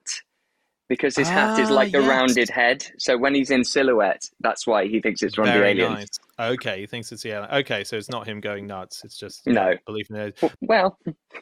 Because 0.89 1.17
his 1.17 1.27
hat 1.27 1.59
is 1.59 1.69
Ah, 1.69 1.73
like 1.73 1.89
a 1.93 1.99
yes. 1.99 2.07
rounded 2.07 2.49
head. 2.49 2.85
So 2.97 3.17
when 3.17 3.35
he's 3.35 3.51
in 3.51 3.63
silhouette, 3.65 4.23
that's 4.39 4.65
why 4.65 4.87
he 4.87 5.01
thinks 5.01 5.21
it's 5.21 5.37
one 5.37 5.49
of 5.49 5.53
the 5.53 5.65
aliens. 5.65 5.93
nice. 6.39 6.53
Okay, 6.53 6.79
he 6.79 6.85
thinks 6.87 7.11
it's 7.11 7.23
the 7.23 7.31
alien. 7.31 7.51
Okay, 7.51 7.83
so 7.83 7.97
it's 7.97 8.09
not 8.09 8.25
him 8.25 8.39
going 8.39 8.67
nuts. 8.67 9.03
It's 9.03 9.17
just 9.17 9.45
No. 9.47 9.73
belief 9.85 10.09
in 10.09 10.15
it. 10.15 10.39
Well, 10.61 10.97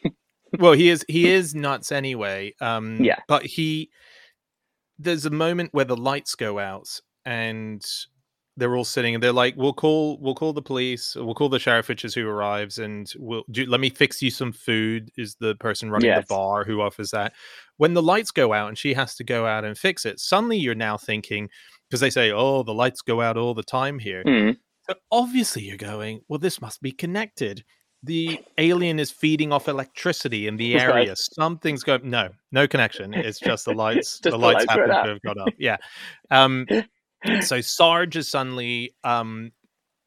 well 0.59 0.73
he 0.73 0.89
is 0.89 1.03
he 1.07 1.29
is 1.29 1.53
nuts 1.53 1.91
anyway 1.91 2.53
um 2.61 3.03
Yeah. 3.03 3.19
but 3.27 3.45
he 3.45 3.89
there's 4.97 5.25
a 5.25 5.29
moment 5.29 5.69
where 5.73 5.83
the 5.85 5.97
lights 5.97 6.35
go 6.35 6.59
out 6.59 6.87
and 7.25 7.83
they're 8.55 8.75
all 8.77 8.85
sitting 8.85 9.15
and 9.15 9.21
they're 9.23 9.33
like 9.33 9.55
we'll 9.57 9.73
call 9.73 10.17
we'll 10.21 10.35
call 10.35 10.53
the 10.53 10.61
police 10.61 11.13
we'll 11.17 11.33
call 11.35 11.49
the 11.49 11.59
sheriff 11.59 11.89
which 11.89 12.05
is 12.05 12.13
who 12.13 12.25
arrives 12.25 12.77
and 12.79 13.11
we'll 13.17 13.43
do 13.51 13.65
let 13.65 13.81
me 13.81 13.89
fix 13.89 14.21
you 14.21 14.29
some 14.31 14.53
food 14.53 15.09
is 15.17 15.35
the 15.41 15.55
person 15.55 15.91
running 15.91 16.07
Yes. 16.07 16.23
the 16.25 16.33
bar 16.33 16.63
who 16.63 16.79
offers 16.79 17.11
that 17.11 17.33
when 17.77 17.93
the 17.93 18.01
lights 18.03 18.31
go 18.31 18.53
out 18.53 18.67
and 18.69 18.77
she 18.77 18.93
has 18.93 19.15
to 19.15 19.23
go 19.23 19.45
out 19.45 19.63
and 19.65 19.77
fix 19.77 20.05
it 20.05 20.19
suddenly 20.19 20.57
you're 20.57 20.75
now 20.75 20.97
thinking 20.97 21.49
because 21.89 21.99
they 21.99 22.09
say 22.09 22.31
oh 22.31 22.63
the 22.63 22.73
lights 22.73 23.01
go 23.01 23.21
out 23.21 23.37
all 23.37 23.53
the 23.53 23.63
time 23.63 23.99
here 23.99 24.23
hmm, 24.23 24.51
so 24.89 24.95
obviously 25.11 25.63
you're 25.63 25.77
going, 25.77 26.21
well, 26.27 26.39
this 26.39 26.61
must 26.61 26.81
be 26.81 26.91
connected. 26.91 27.63
The 28.03 28.39
alien 28.59 28.99
is 28.99 29.09
feeding 29.09 29.51
off 29.51 29.67
electricity 29.67 30.47
in 30.47 30.57
the 30.57 30.75
Right. 30.75 30.83
area. 30.83 31.15
Something's 31.15 31.83
going. 31.83 32.07
No, 32.07 32.29
no 32.51 32.67
connection. 32.67 33.13
It's 33.13 33.39
just 33.39 33.65
the 33.65 33.73
lights. 33.73 34.19
Just 34.23 34.23
the 34.23 34.31
the 34.31 34.37
lights 34.37 34.67
lights 34.67 34.71
happen 34.71 34.89
to 34.89 35.09
have 35.13 35.21
gone 35.23 35.39
up. 35.39 35.53
Yeah. 35.57 35.77
Um. 36.31 36.67
So 37.41 37.59
Sarge 37.59 38.17
is 38.17 38.29
suddenly 38.29 38.93
um, 39.03 39.51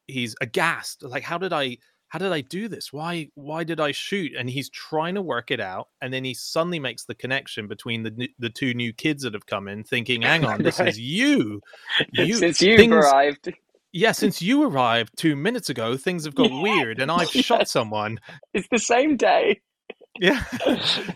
he's 0.07 0.35
aghast. 0.39 1.03
Like, 1.03 1.23
how 1.23 1.37
did 1.37 1.51
I? 1.51 1.75
How 2.09 2.19
did 2.19 2.31
I 2.31 2.41
do 2.41 2.67
this? 2.67 2.91
Why? 2.91 3.29
Why 3.35 3.63
did 3.63 3.79
I 3.79 3.91
shoot? 3.91 4.33
And 4.37 4.49
he's 4.49 4.69
trying 4.69 5.15
to 5.15 5.21
work 5.21 5.51
it 5.51 5.59
out, 5.59 5.87
and 6.01 6.11
then 6.13 6.23
he 6.23 6.33
suddenly 6.33 6.79
makes 6.79 7.05
the 7.05 7.15
connection 7.15 7.67
between 7.67 8.03
the 8.03 8.29
the 8.39 8.49
two 8.49 8.73
new 8.73 8.91
kids 8.93 9.23
that 9.23 9.33
have 9.33 9.45
come 9.45 9.67
in, 9.67 9.83
thinking, 9.83 10.23
"Hang 10.23 10.43
on, 10.45 10.61
this 10.63 10.79
Right. 10.79 10.89
is 10.89 10.99
you." 10.99 11.61
You 12.13 12.33
since 12.35 12.61
you've 12.61 12.77
things- 12.79 12.93
arrived, 12.93 13.53
yeah, 13.91 14.11
since 14.11 14.41
you 14.41 14.63
arrived 14.63 15.13
two 15.17 15.35
minutes 15.35 15.69
ago, 15.69 15.97
things 15.97 16.25
have 16.25 16.35
got 16.35 16.49
Yeah. 16.51 16.61
weird, 16.61 16.99
and 16.99 17.11
I've 17.11 17.29
shot 17.29 17.67
someone. 17.77 18.19
it's 18.53 18.67
the 18.71 18.79
same 18.79 19.15
day. 19.15 19.61
Yeah, 20.19 20.43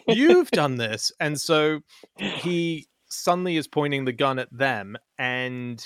you've 0.08 0.52
done 0.52 0.76
this, 0.78 1.12
and 1.20 1.40
so 1.42 1.80
he 2.18 2.88
suddenly 3.10 3.58
is 3.58 3.68
pointing 3.68 4.06
the 4.06 4.14
gun 4.14 4.40
at 4.40 4.48
them, 4.56 4.96
and 5.18 5.84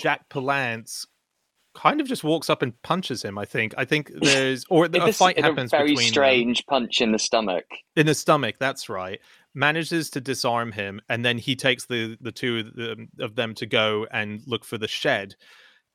Jack 0.00 0.28
Palance 0.28 1.06
kind 1.74 2.00
of 2.00 2.06
just 2.06 2.22
walks 2.24 2.48
up 2.50 2.62
and 2.62 2.80
punches 2.82 3.22
him. 3.24 3.38
I 3.38 3.44
think. 3.44 3.74
I 3.76 3.84
think 3.84 4.10
there's 4.20 4.64
or 4.70 4.86
a 4.86 5.12
fight 5.12 5.36
it's 5.38 5.44
a 5.44 5.48
happens 5.48 5.70
very 5.70 5.88
between 5.90 6.06
them. 6.06 6.12
strange 6.12 6.66
punch 6.66 7.00
in 7.00 7.12
the 7.12 7.18
stomach. 7.18 7.64
in 7.96 8.06
the 8.06 8.14
stomach. 8.14 8.56
That's 8.58 8.88
right. 8.88 9.20
Manages 9.54 10.08
to 10.10 10.20
disarm 10.20 10.72
him, 10.72 11.00
and 11.08 11.24
then 11.24 11.38
he 11.38 11.54
takes 11.56 11.86
the 11.86 12.16
the 12.20 12.32
two 12.32 12.58
of 12.58 12.74
them- 12.76 13.08
of 13.20 13.34
them 13.36 13.54
to 13.56 13.66
go 13.66 14.06
and 14.10 14.40
look 14.46 14.64
for 14.64 14.78
the 14.78 14.88
shed, 14.88 15.34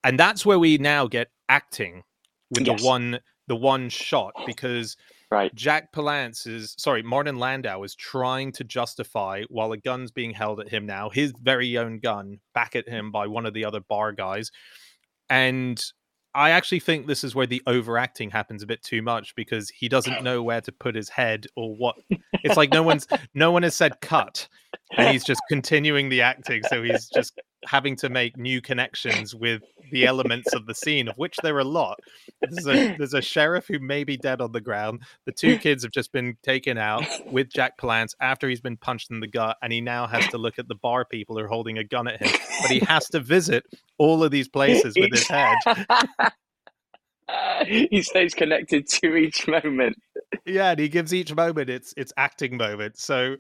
and 0.04 0.20
that's 0.20 0.46
where 0.46 0.60
we 0.60 0.78
now 0.78 1.08
get 1.08 1.30
acting 1.50 2.04
with 2.52 2.66
Yes. 2.68 2.80
the 2.82 2.86
one 2.88 3.20
the 3.48 3.56
one 3.56 3.90
shot 3.90 4.34
because 4.46 4.96
Right. 5.30 5.54
Jack 5.54 5.92
Palance 5.92 6.48
is 6.48 6.74
sorry, 6.78 7.04
Martin 7.04 7.38
Landau 7.38 7.84
is 7.84 7.96
trying 7.96 8.54
to 8.54 8.64
justify 8.64 9.44
while 9.50 9.74
a 9.74 9.78
gun's 9.78 10.10
being 10.10 10.32
held 10.32 10.62
at 10.62 10.70
him 10.70 10.86
now, 10.86 11.10
his 11.10 11.34
very 11.42 11.78
own 11.78 12.00
gun 12.00 12.40
back 12.54 12.78
at 12.78 12.88
him 12.88 13.12
by 13.12 13.28
one 13.28 13.46
of 13.46 13.54
the 13.54 13.66
other 13.66 13.82
bar 13.82 14.14
guys. 14.14 14.52
And 15.30 15.84
I 16.34 16.52
actually 16.52 16.80
think 16.80 17.08
this 17.08 17.24
is 17.24 17.34
where 17.34 17.48
the 17.48 17.62
overacting 17.66 18.30
happens 18.30 18.62
a 18.62 18.68
bit 18.68 18.84
too 18.84 19.02
much 19.02 19.36
because 19.36 19.70
he 19.70 19.90
doesn't 19.90 20.24
know 20.24 20.44
where 20.44 20.62
to 20.62 20.72
put 20.72 20.94
his 20.96 21.10
head 21.10 21.48
or 21.56 21.76
what. 21.76 21.96
It's 22.44 22.56
like 22.56 22.72
no 22.72 22.84
one's 22.84 23.08
no 23.34 23.52
one 23.52 23.64
has 23.64 23.76
said 23.76 24.00
cut, 24.00 24.48
and 24.96 25.10
he's 25.10 25.24
just 25.24 25.42
continuing 25.50 26.08
the 26.08 26.22
acting. 26.22 26.62
So 26.70 26.84
he's 26.84 27.10
just 27.10 27.34
having 27.68 27.96
to 27.98 28.10
make 28.10 28.38
new 28.38 28.62
connections 28.62 29.36
with 29.36 29.62
the 29.92 30.06
elements 30.06 30.54
of 30.54 30.66
the 30.66 30.74
scene, 30.74 31.08
of 31.08 31.18
which 31.18 31.36
there 31.44 31.56
are 31.56 31.60
a 31.60 31.66
lot. 31.66 32.00
There's 32.42 32.68
a 32.68 32.96
there's 32.98 33.14
a 33.14 33.22
sheriff 33.22 33.68
who 33.68 33.80
may 33.80 34.04
be 34.04 34.18
dead 34.18 34.42
on 34.42 34.52
the 34.52 34.62
ground. 34.62 35.02
The 35.26 35.32
two 35.32 35.58
kids 35.58 35.84
have 35.84 35.92
just 35.92 36.12
been 36.12 36.38
taken 36.44 36.78
out 36.78 37.06
with 37.32 37.50
Jack 37.50 37.78
Palance 37.78 38.14
after 38.22 38.50
he's 38.50 38.62
been 38.62 38.78
punched 38.78 39.12
in 39.12 39.20
the 39.20 39.28
gut, 39.28 39.58
and 39.62 39.72
he 39.72 39.82
now 39.82 40.08
has 40.08 40.28
to 40.30 40.38
look 40.38 40.58
at 40.58 40.68
the 40.68 40.76
bar 40.76 41.06
people 41.06 41.38
who 41.38 41.44
are 41.44 41.48
holding 41.48 41.78
a 41.78 41.84
gun 41.84 42.08
at 42.08 42.22
him. 42.22 42.32
But 42.62 42.72
he 42.72 42.80
has 42.80 43.08
to 43.10 43.20
visit 43.20 43.66
all 43.98 44.24
of 44.24 44.32
these 44.32 44.48
places 44.48 44.96
with 44.98 45.12
his 45.12 45.28
head. 45.28 45.56
he 47.68 48.02
stays 48.02 48.34
connected 48.34 48.88
to 48.88 49.16
each 49.16 49.48
moment. 49.48 49.98
Yeah, 50.46 50.72
and 50.72 50.80
he 50.80 50.88
gives 50.88 51.14
each 51.14 51.36
moment 51.36 51.70
its 51.70 51.94
its 51.98 52.14
acting 52.18 52.58
moment. 52.58 52.98
So, 52.98 53.36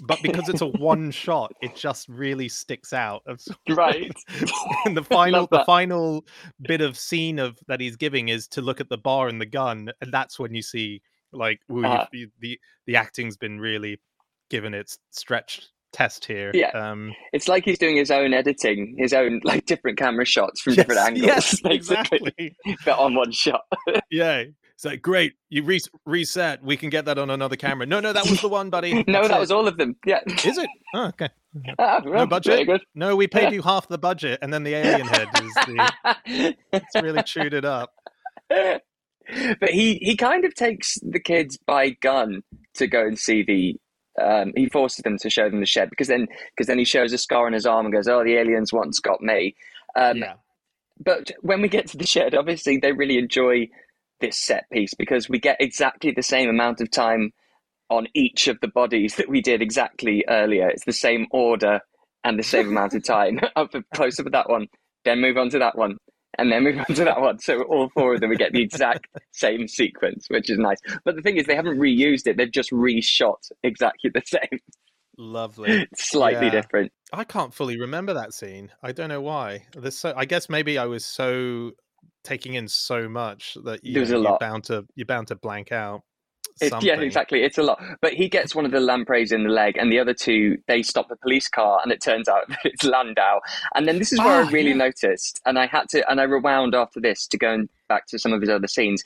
but 0.00 0.18
because 0.22 0.48
it's 0.48 0.60
a 0.62 0.66
one 0.66 1.10
shot, 1.10 1.52
it 1.60 1.76
just 1.76 2.08
really 2.08 2.48
sticks 2.48 2.92
out. 2.92 3.22
Right. 3.68 4.12
and 4.84 4.96
the 4.96 5.04
final 5.04 5.46
the 5.50 5.64
final 5.64 6.24
bit 6.60 6.80
of 6.80 6.96
scene 6.96 7.38
of 7.38 7.58
that 7.68 7.80
he's 7.80 7.96
giving 7.96 8.28
is 8.28 8.48
to 8.48 8.60
look 8.62 8.80
at 8.80 8.88
the 8.88 8.98
bar 8.98 9.28
and 9.28 9.40
the 9.40 9.46
gun, 9.46 9.90
and 10.00 10.12
that's 10.12 10.38
when 10.38 10.54
you 10.54 10.62
see 10.62 11.02
like 11.32 11.60
ooh, 11.70 11.84
Uh-huh. 11.84 12.06
you- 12.12 12.30
the 12.40 12.58
the 12.86 12.96
acting's 12.96 13.36
been 13.36 13.58
really 13.60 14.00
given 14.50 14.74
its 14.74 14.98
stretched 15.10 15.70
test 15.92 16.24
here. 16.24 16.50
Yeah. 16.54 16.70
Um, 16.70 17.14
It's 17.34 17.48
like 17.48 17.64
he's 17.64 17.78
doing 17.78 17.96
his 17.96 18.10
own 18.10 18.32
editing, 18.34 18.94
his 18.98 19.12
own 19.12 19.40
like 19.44 19.66
different 19.66 19.98
camera 19.98 20.24
shots 20.24 20.60
from 20.62 20.72
yes, 20.74 20.86
different 20.86 21.00
angles, 21.06 21.26
yes, 21.26 21.60
basically, 21.60 21.76
exactly. 21.76 22.56
but 22.84 22.98
on 22.98 23.14
one 23.14 23.30
shot. 23.32 23.62
yeah. 24.10 24.44
It's 24.82 24.86
like 24.90 25.00
great, 25.00 25.34
you 25.48 25.62
re- 25.62 25.78
reset. 26.06 26.60
We 26.64 26.76
can 26.76 26.90
get 26.90 27.04
that 27.04 27.16
on 27.16 27.30
another 27.30 27.54
camera. 27.54 27.86
No, 27.86 28.00
no, 28.00 28.12
that 28.12 28.28
was 28.28 28.40
the 28.40 28.48
one, 28.48 28.68
buddy. 28.68 28.92
no, 29.06 29.12
That's 29.12 29.28
that 29.28 29.36
it. 29.36 29.38
was 29.38 29.52
all 29.52 29.68
of 29.68 29.76
them. 29.76 29.94
Yeah. 30.04 30.18
Is 30.26 30.58
it? 30.58 30.68
Oh, 30.94 31.04
okay. 31.06 31.28
Ah, 31.78 32.00
No 32.04 32.26
budget. 32.26 32.68
No, 32.96 33.14
we 33.14 33.28
paid 33.28 33.52
you 33.52 33.62
half 33.62 33.86
the 33.86 33.96
budget, 33.96 34.40
and 34.42 34.52
then 34.52 34.64
the 34.64 34.74
alien 34.74 35.06
head 35.06 35.28
is 35.40 35.54
the. 35.54 36.56
It's 36.72 36.94
really 37.00 37.22
chewed 37.22 37.54
it 37.54 37.64
up. 37.64 37.94
but 38.50 39.70
he 39.70 39.94
he 40.02 40.16
kind 40.16 40.44
of 40.44 40.52
takes 40.54 40.98
the 41.00 41.20
kids 41.20 41.56
by 41.64 41.90
gun 41.90 42.42
to 42.74 42.88
go 42.88 43.06
and 43.06 43.16
see 43.18 43.42
the 43.44 43.76
um, 44.20 44.52
he 44.56 44.68
forces 44.68 45.02
them 45.04 45.16
to 45.18 45.30
show 45.30 45.48
them 45.48 45.60
the 45.60 45.66
shed 45.66 45.88
because 45.90 46.08
then 46.08 46.26
because 46.56 46.66
then 46.66 46.78
he 46.78 46.84
shows 46.84 47.12
a 47.12 47.18
scar 47.18 47.46
on 47.46 47.52
his 47.52 47.66
arm 47.66 47.86
and 47.86 47.94
goes, 47.94 48.08
"Oh, 48.08 48.24
the 48.24 48.34
aliens 48.34 48.72
once 48.72 48.98
got 48.98 49.20
me." 49.22 49.54
Um, 49.94 50.18
yeah. 50.18 50.34
But 51.02 51.30
when 51.40 51.62
we 51.62 51.68
get 51.68 51.86
to 51.88 51.96
the 51.96 52.06
shed, 52.06 52.34
obviously 52.34 52.76
they 52.78 52.92
really 52.92 53.16
enjoy 53.16 53.68
this 54.22 54.38
set 54.38 54.64
piece 54.72 54.94
because 54.94 55.28
we 55.28 55.38
get 55.38 55.58
exactly 55.60 56.12
the 56.12 56.22
same 56.22 56.48
amount 56.48 56.80
of 56.80 56.90
time 56.90 57.32
on 57.90 58.06
each 58.14 58.48
of 58.48 58.58
the 58.62 58.68
bodies 58.68 59.16
that 59.16 59.28
we 59.28 59.42
did 59.42 59.60
exactly 59.60 60.24
earlier. 60.28 60.68
It's 60.70 60.86
the 60.86 60.92
same 60.94 61.26
order 61.30 61.80
and 62.24 62.38
the 62.38 62.42
same 62.42 62.68
amount 62.68 62.94
of 62.94 63.04
time. 63.04 63.38
Up 63.56 63.72
close 63.94 64.18
up 64.18 64.24
of 64.26 64.32
that 64.32 64.48
one, 64.48 64.68
then 65.04 65.20
move 65.20 65.36
on 65.36 65.50
to 65.50 65.58
that 65.58 65.76
one, 65.76 65.98
and 66.38 66.50
then 66.50 66.62
move 66.64 66.78
on 66.78 66.94
to 66.96 67.04
that 67.04 67.20
one. 67.20 67.38
So 67.40 67.62
all 67.64 67.90
four 67.94 68.14
of 68.14 68.20
them, 68.22 68.30
we 68.30 68.36
get 68.36 68.52
the 68.54 68.62
exact 68.62 69.08
same 69.32 69.68
sequence, 69.68 70.26
which 70.30 70.48
is 70.48 70.56
nice. 70.56 70.78
But 71.04 71.16
the 71.16 71.22
thing 71.22 71.36
is, 71.36 71.44
they 71.44 71.56
haven't 71.56 71.78
reused 71.78 72.26
it; 72.26 72.38
they've 72.38 72.50
just 72.50 72.70
reshot 72.70 73.50
exactly 73.62 74.10
the 74.14 74.22
same, 74.24 74.60
Lovely. 75.18 75.86
slightly 75.96 76.46
Yeah. 76.46 76.52
different. 76.52 76.92
I 77.12 77.24
can't 77.24 77.52
fully 77.52 77.78
remember 77.78 78.14
that 78.14 78.32
scene. 78.32 78.70
I 78.82 78.92
don't 78.92 79.10
know 79.10 79.20
why. 79.20 79.64
There's 79.76 79.98
so 79.98 80.14
I 80.16 80.24
guess 80.24 80.48
maybe 80.48 80.78
I 80.78 80.86
was 80.86 81.04
so 81.04 81.72
taking 82.24 82.54
in 82.54 82.68
so 82.68 83.08
much 83.08 83.56
that 83.64 83.84
you, 83.84 83.94
There's 83.94 84.10
a 84.10 84.14
you're 84.14 84.20
lot. 84.22 84.40
bound 84.40 84.64
to 84.64 84.86
you're 84.94 85.06
bound 85.06 85.28
to 85.28 85.36
blank 85.36 85.72
out. 85.72 86.02
It, 86.60 86.72
yeah, 86.82 87.00
exactly. 87.00 87.42
It's 87.42 87.56
a 87.56 87.62
lot. 87.62 87.82
But 88.02 88.12
he 88.12 88.28
gets 88.28 88.54
one 88.54 88.66
of 88.66 88.72
the 88.72 88.80
lampreys 88.80 89.32
in 89.32 89.44
the 89.44 89.48
leg, 89.48 89.76
and 89.78 89.90
the 89.90 89.98
other 89.98 90.12
two, 90.12 90.58
they 90.68 90.82
stop 90.82 91.08
the 91.08 91.16
police 91.16 91.48
car, 91.48 91.80
and 91.82 91.90
it 91.90 92.02
turns 92.02 92.28
out 92.28 92.46
that 92.48 92.58
it's 92.64 92.84
Landau. 92.84 93.40
And 93.74 93.88
then 93.88 93.98
this 93.98 94.12
is 94.12 94.18
where 94.18 94.44
Ah, 94.44 94.46
I 94.46 94.50
really 94.50 94.70
yeah. 94.70 94.76
noticed, 94.76 95.40
and 95.46 95.58
I 95.58 95.66
had 95.66 95.88
to, 95.90 96.08
and 96.10 96.20
I 96.20 96.24
rewound 96.24 96.74
after 96.74 97.00
this 97.00 97.26
to 97.28 97.38
go 97.38 97.66
back 97.88 98.06
to 98.08 98.18
some 98.18 98.32
of 98.32 98.40
his 98.40 98.50
other 98.50 98.68
scenes. 98.68 99.02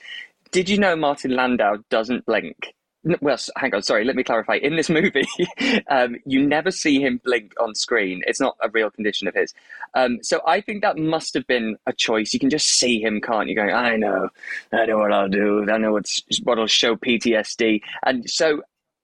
Did 0.51 0.69
you 0.69 0.79
know 0.79 0.97
Martin 0.97 1.35
Landau 1.37 1.77
doesn't 1.91 2.27
blink? 2.27 2.75
Well, 3.21 3.39
hang 3.57 3.73
on, 3.73 3.83
sorry, 3.83 4.05
let 4.05 4.17
me 4.17 4.25
clarify. 4.25 4.55
In 4.57 4.75
this 4.75 4.91
movie, 4.91 5.29
um, 5.91 6.17
you 6.25 6.45
never 6.45 6.73
see 6.73 7.01
him 7.01 7.21
blink 7.25 7.53
on 7.61 7.75
screen. 7.75 8.23
It's 8.27 8.41
not 8.41 8.57
a 8.63 8.69
real 8.71 8.91
condition 8.91 9.29
of 9.29 9.35
his. 9.35 9.55
Um, 9.95 10.19
so 10.23 10.41
I 10.45 10.61
think 10.61 10.83
that 10.83 10.99
must 10.99 11.33
have 11.35 11.47
been 11.47 11.77
a 11.87 11.93
choice. 11.93 12.35
You 12.35 12.41
can 12.41 12.51
just 12.51 12.67
see 12.67 13.01
him, 13.01 13.21
can't 13.21 13.49
you? 13.49 13.55
Going, 13.55 13.71
I 13.71 13.97
know, 13.97 14.29
I 14.73 14.87
know 14.87 14.99
what 14.99 15.13
I'll 15.13 15.29
do. 15.29 15.65
I 15.71 15.79
know 15.79 15.93
what's 15.93 16.21
what'll 16.43 16.67
show 16.67 16.97
PTSD. 16.97 17.81
And 18.05 18.29
so 18.29 18.63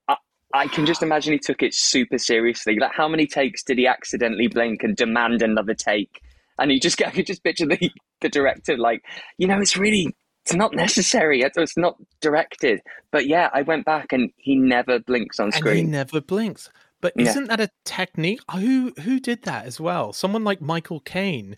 I, 0.09 0.17
I 0.53 0.67
can 0.67 0.85
just 0.85 1.03
imagine 1.05 1.33
he 1.33 1.39
took 1.39 1.63
it 1.63 1.73
super 1.73 2.19
seriously. 2.19 2.79
Like, 2.81 2.93
how 2.95 3.07
many 3.07 3.27
takes 3.29 3.63
did 3.63 3.79
he 3.79 3.87
accidentally 3.87 4.49
blink 4.49 4.83
and 4.83 4.97
demand 4.97 5.43
another 5.43 5.75
take? 5.75 6.21
And 6.59 6.73
he 6.73 6.81
just, 6.81 7.01
I 7.07 7.11
could 7.11 7.27
just 7.27 7.45
picture 7.45 7.67
the 7.67 7.91
the 8.21 8.29
director 8.29 8.77
like, 8.77 9.05
you 9.39 9.47
know, 9.47 9.61
it's 9.61 9.77
really. 9.77 10.15
It's 10.45 10.55
not 10.55 10.75
necessary. 10.75 11.43
It's 11.43 11.77
not 11.77 11.97
directed. 12.21 12.81
But 13.11 13.27
yeah, 13.27 13.49
I 13.55 13.63
went 13.63 13.85
back 13.85 14.13
and 14.13 14.31
he 14.37 14.57
never 14.57 14.99
blinks 14.99 15.39
on 15.39 15.53
screen. 15.53 15.69
and 15.69 15.77
he 15.79 15.85
never 15.85 16.21
blinks. 16.21 16.69
But 17.01 17.13
isn't 17.17 17.49
that 17.49 17.61
a 17.61 17.71
technique? 17.85 18.41
Who 18.53 18.93
who 19.03 19.19
did 19.21 19.43
that 19.43 19.67
as 19.67 19.81
well? 19.81 20.13
Someone 20.13 20.45
like 20.45 20.61
Michael 20.61 21.01
Caine. 21.01 21.57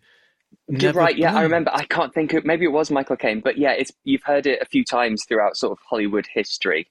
Never 0.69 0.99
right. 1.01 1.17
Yeah, 1.19 1.35
I 1.35 1.43
remember. 1.43 1.71
I 1.75 1.85
can't 1.85 2.15
think 2.15 2.33
of. 2.33 2.45
Maybe 2.47 2.65
it 2.65 2.73
was 2.73 2.91
Michael 2.91 3.17
Caine, 3.17 3.41
but 3.45 3.59
yeah, 3.59 3.73
it's 3.73 3.91
you've 4.05 4.23
heard 4.23 4.47
it 4.47 4.61
a 4.63 4.65
few 4.67 4.85
times 4.85 5.25
throughout 5.29 5.57
sort 5.57 5.73
of 5.73 5.79
Hollywood 5.89 6.27
history 6.33 6.87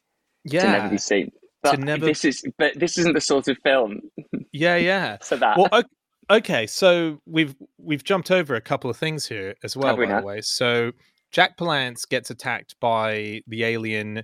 Yeah, 0.45 0.61
to 0.63 0.67
never 0.71 0.85
Yeah, 0.85 0.89
be 0.91 0.97
seen. 0.97 1.31
But 1.63 1.79
never- 1.79 2.05
this 2.05 2.25
is, 2.25 2.43
but 2.57 2.77
this 2.77 2.97
isn't 2.97 3.13
the 3.13 3.21
sort 3.21 3.47
of 3.47 3.57
film 3.63 4.01
yeah, 4.51 4.75
yeah. 4.75 5.17
so 5.21 5.37
that. 5.37 5.57
Well, 5.57 5.69
o- 5.71 6.35
okay, 6.37 6.67
so 6.67 7.21
we've 7.25 7.55
we've 7.79 8.03
jumped 8.03 8.29
over 8.29 8.53
a 8.53 8.61
couple 8.61 8.89
of 8.89 8.97
things 8.97 9.25
here 9.27 9.55
as 9.63 9.75
well, 9.77 9.95
we 9.97 10.05
by 10.05 10.11
now? 10.11 10.19
the 10.19 10.25
way. 10.27 10.41
So 10.41 10.91
Jack 11.33 11.57
Palance 11.57 12.07
gets 12.07 12.29
attacked 12.29 12.75
by 12.79 13.41
the 13.47 13.65
alien 13.65 14.23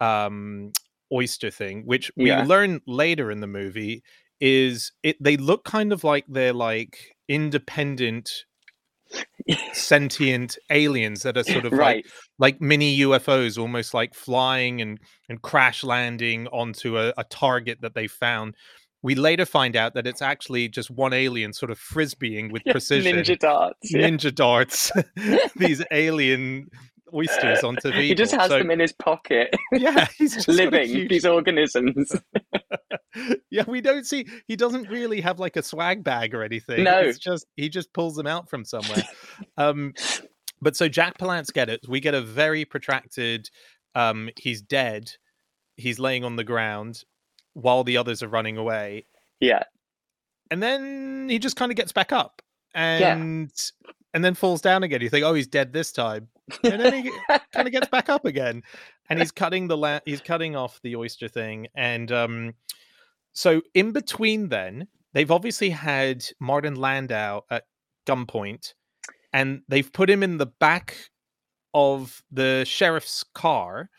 um, 0.00 0.72
oyster 1.12 1.50
thing, 1.50 1.84
which 1.86 2.10
we 2.18 2.28
Yeah. 2.28 2.44
learn 2.44 2.80
later 2.86 3.30
in 3.30 3.40
the 3.40 3.46
movie 3.46 4.02
is 4.40 4.92
it. 5.04 5.16
They 5.22 5.36
look 5.38 5.64
kind 5.64 5.92
of 5.92 6.04
like 6.04 6.26
they're 6.28 6.52
like 6.52 7.16
independent, 7.28 8.44
sentient 9.72 10.58
aliens 10.70 11.22
that 11.22 11.36
are 11.36 11.44
sort 11.44 11.64
of 11.66 11.72
like 11.72 12.06
like 12.38 12.60
mini 12.60 12.98
UFOs, 13.00 13.58
almost 13.58 13.94
like 13.94 14.14
flying 14.14 14.80
and 14.82 14.98
and 15.28 15.40
crash 15.42 15.84
landing 15.84 16.48
onto 16.48 16.98
a, 16.98 17.14
a 17.16 17.24
target 17.24 17.80
that 17.82 17.94
they 17.94 18.08
found. 18.08 18.56
We 19.02 19.14
later 19.14 19.46
find 19.46 19.76
out 19.76 19.94
that 19.94 20.06
it's 20.06 20.22
actually 20.22 20.68
just 20.68 20.90
one 20.90 21.12
alien 21.12 21.52
sort 21.52 21.70
of 21.70 21.78
frisbeeing 21.78 22.50
with 22.50 22.64
precision, 22.70 23.16
Ninja 23.16 23.38
darts. 23.38 23.92
yeah. 23.92 24.08
ninja 24.08 24.34
darts, 24.34 24.90
these 25.56 25.84
alien 25.92 26.68
oysters 27.14 27.62
onto 27.64 27.90
people. 27.90 28.00
He 28.02 28.14
just 28.14 28.34
has 28.34 28.48
So, 28.50 28.58
them 28.58 28.70
in 28.70 28.80
his 28.80 28.92
pocket, 28.92 29.54
yeah, 29.72 30.08
he's 30.18 30.34
just 30.34 30.48
living 30.48 30.88
huge- 30.88 31.08
these 31.10 31.24
organisms. 31.24 32.12
yeah, 33.50 33.64
we 33.66 33.80
don't 33.80 34.04
see. 34.06 34.26
He 34.46 34.56
doesn't 34.56 34.88
really 34.88 35.20
have 35.20 35.38
like 35.38 35.56
a 35.56 35.62
swag 35.62 36.04
bag 36.04 36.34
or 36.34 36.42
anything. 36.42 36.84
No. 36.84 36.98
it's 36.98 37.18
just 37.18 37.46
he 37.56 37.68
just 37.68 37.92
pulls 37.92 38.14
them 38.16 38.26
out 38.26 38.50
from 38.50 38.64
somewhere. 38.64 39.04
um, 39.56 39.94
but 40.60 40.76
so 40.76 40.88
Jack 40.88 41.18
Palance 41.18 41.52
get 41.52 41.68
it. 41.68 41.80
We 41.88 42.00
get 42.00 42.14
a 42.14 42.20
very 42.20 42.64
protracted. 42.64 43.48
Um, 43.94 44.28
he's 44.36 44.60
dead. 44.60 45.10
He's 45.76 45.98
laying 45.98 46.24
on 46.24 46.36
the 46.36 46.44
ground 46.44 47.04
while 47.58 47.84
the 47.84 47.96
others 47.96 48.22
are 48.22 48.28
running 48.28 48.56
away, 48.56 49.06
yeah, 49.40 49.64
and 50.50 50.62
then 50.62 51.28
he 51.28 51.38
just 51.38 51.56
kind 51.56 51.70
of 51.70 51.76
gets 51.76 51.92
back 51.92 52.12
up 52.12 52.42
and 52.74 53.52
and 54.14 54.24
then 54.24 54.34
falls 54.34 54.60
down 54.60 54.82
again. 54.82 55.00
You 55.00 55.08
think, 55.08 55.24
oh, 55.24 55.34
he's 55.34 55.46
dead 55.46 55.72
this 55.72 55.92
time, 55.92 56.28
and 56.64 56.80
then 56.80 57.04
he 57.04 57.10
kind 57.52 57.66
of 57.66 57.72
gets 57.72 57.88
back 57.88 58.08
up 58.08 58.24
again. 58.24 58.62
And 59.10 59.18
he's 59.18 59.30
cutting 59.30 59.68
the 59.68 59.76
la- 59.76 60.00
he's 60.04 60.20
cutting 60.20 60.56
off 60.56 60.80
the 60.82 60.96
oyster 60.96 61.28
thing. 61.28 61.68
And 61.74 62.12
um 62.12 62.54
so 63.32 63.62
in 63.74 63.92
between 63.92 64.48
then 64.48 64.88
they've 65.12 65.30
obviously 65.30 65.70
had 65.70 66.24
martin 66.40 66.76
landau 66.76 67.42
at 67.50 67.64
gunpoint 68.06 68.74
and 69.32 69.62
they've 69.68 69.92
put 69.92 70.10
him 70.10 70.22
in 70.22 70.38
the 70.38 70.46
back 70.46 70.96
of 71.74 72.22
the 72.30 72.64
sheriff's 72.66 73.24
car 73.34 73.90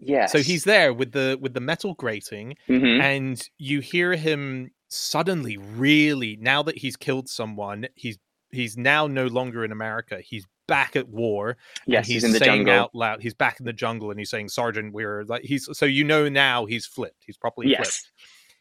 yes. 0.00 0.32
so 0.32 0.38
he's 0.38 0.64
there 0.64 0.92
with 0.92 1.12
the 1.12 1.38
with 1.40 1.54
the 1.54 1.60
metal 1.60 1.94
grating 1.94 2.56
Mhm. 2.68 3.00
and 3.00 3.48
you 3.58 3.80
hear 3.80 4.14
him 4.14 4.70
suddenly 4.88 5.56
really 5.56 6.36
now 6.40 6.62
that 6.62 6.78
he's 6.78 6.96
killed 6.96 7.28
someone 7.28 7.86
he's 7.94 8.18
he's 8.50 8.76
now 8.76 9.06
no 9.06 9.26
longer 9.26 9.64
in 9.64 9.72
america 9.72 10.20
he's 10.20 10.46
back 10.68 10.96
at 10.96 11.08
war 11.08 11.56
yes, 11.86 11.98
and 11.98 12.06
he's, 12.06 12.14
he's 12.14 12.24
in 12.24 12.32
the 12.32 12.38
saying 12.38 12.50
jungle. 12.66 12.74
out 12.74 12.94
loud 12.94 13.22
he's 13.22 13.34
back 13.34 13.58
in 13.60 13.66
the 13.66 13.72
jungle 13.72 14.10
and 14.10 14.18
he's 14.18 14.30
saying 14.30 14.48
sergeant 14.48 14.92
we're 14.92 15.24
like 15.24 15.42
he's 15.42 15.68
so 15.72 15.86
you 15.86 16.02
know 16.04 16.28
now 16.28 16.64
he's 16.66 16.86
flipped 16.86 17.22
he's 17.26 17.36
properly 17.36 17.68
flipped 17.68 17.80
Yes, 17.86 18.06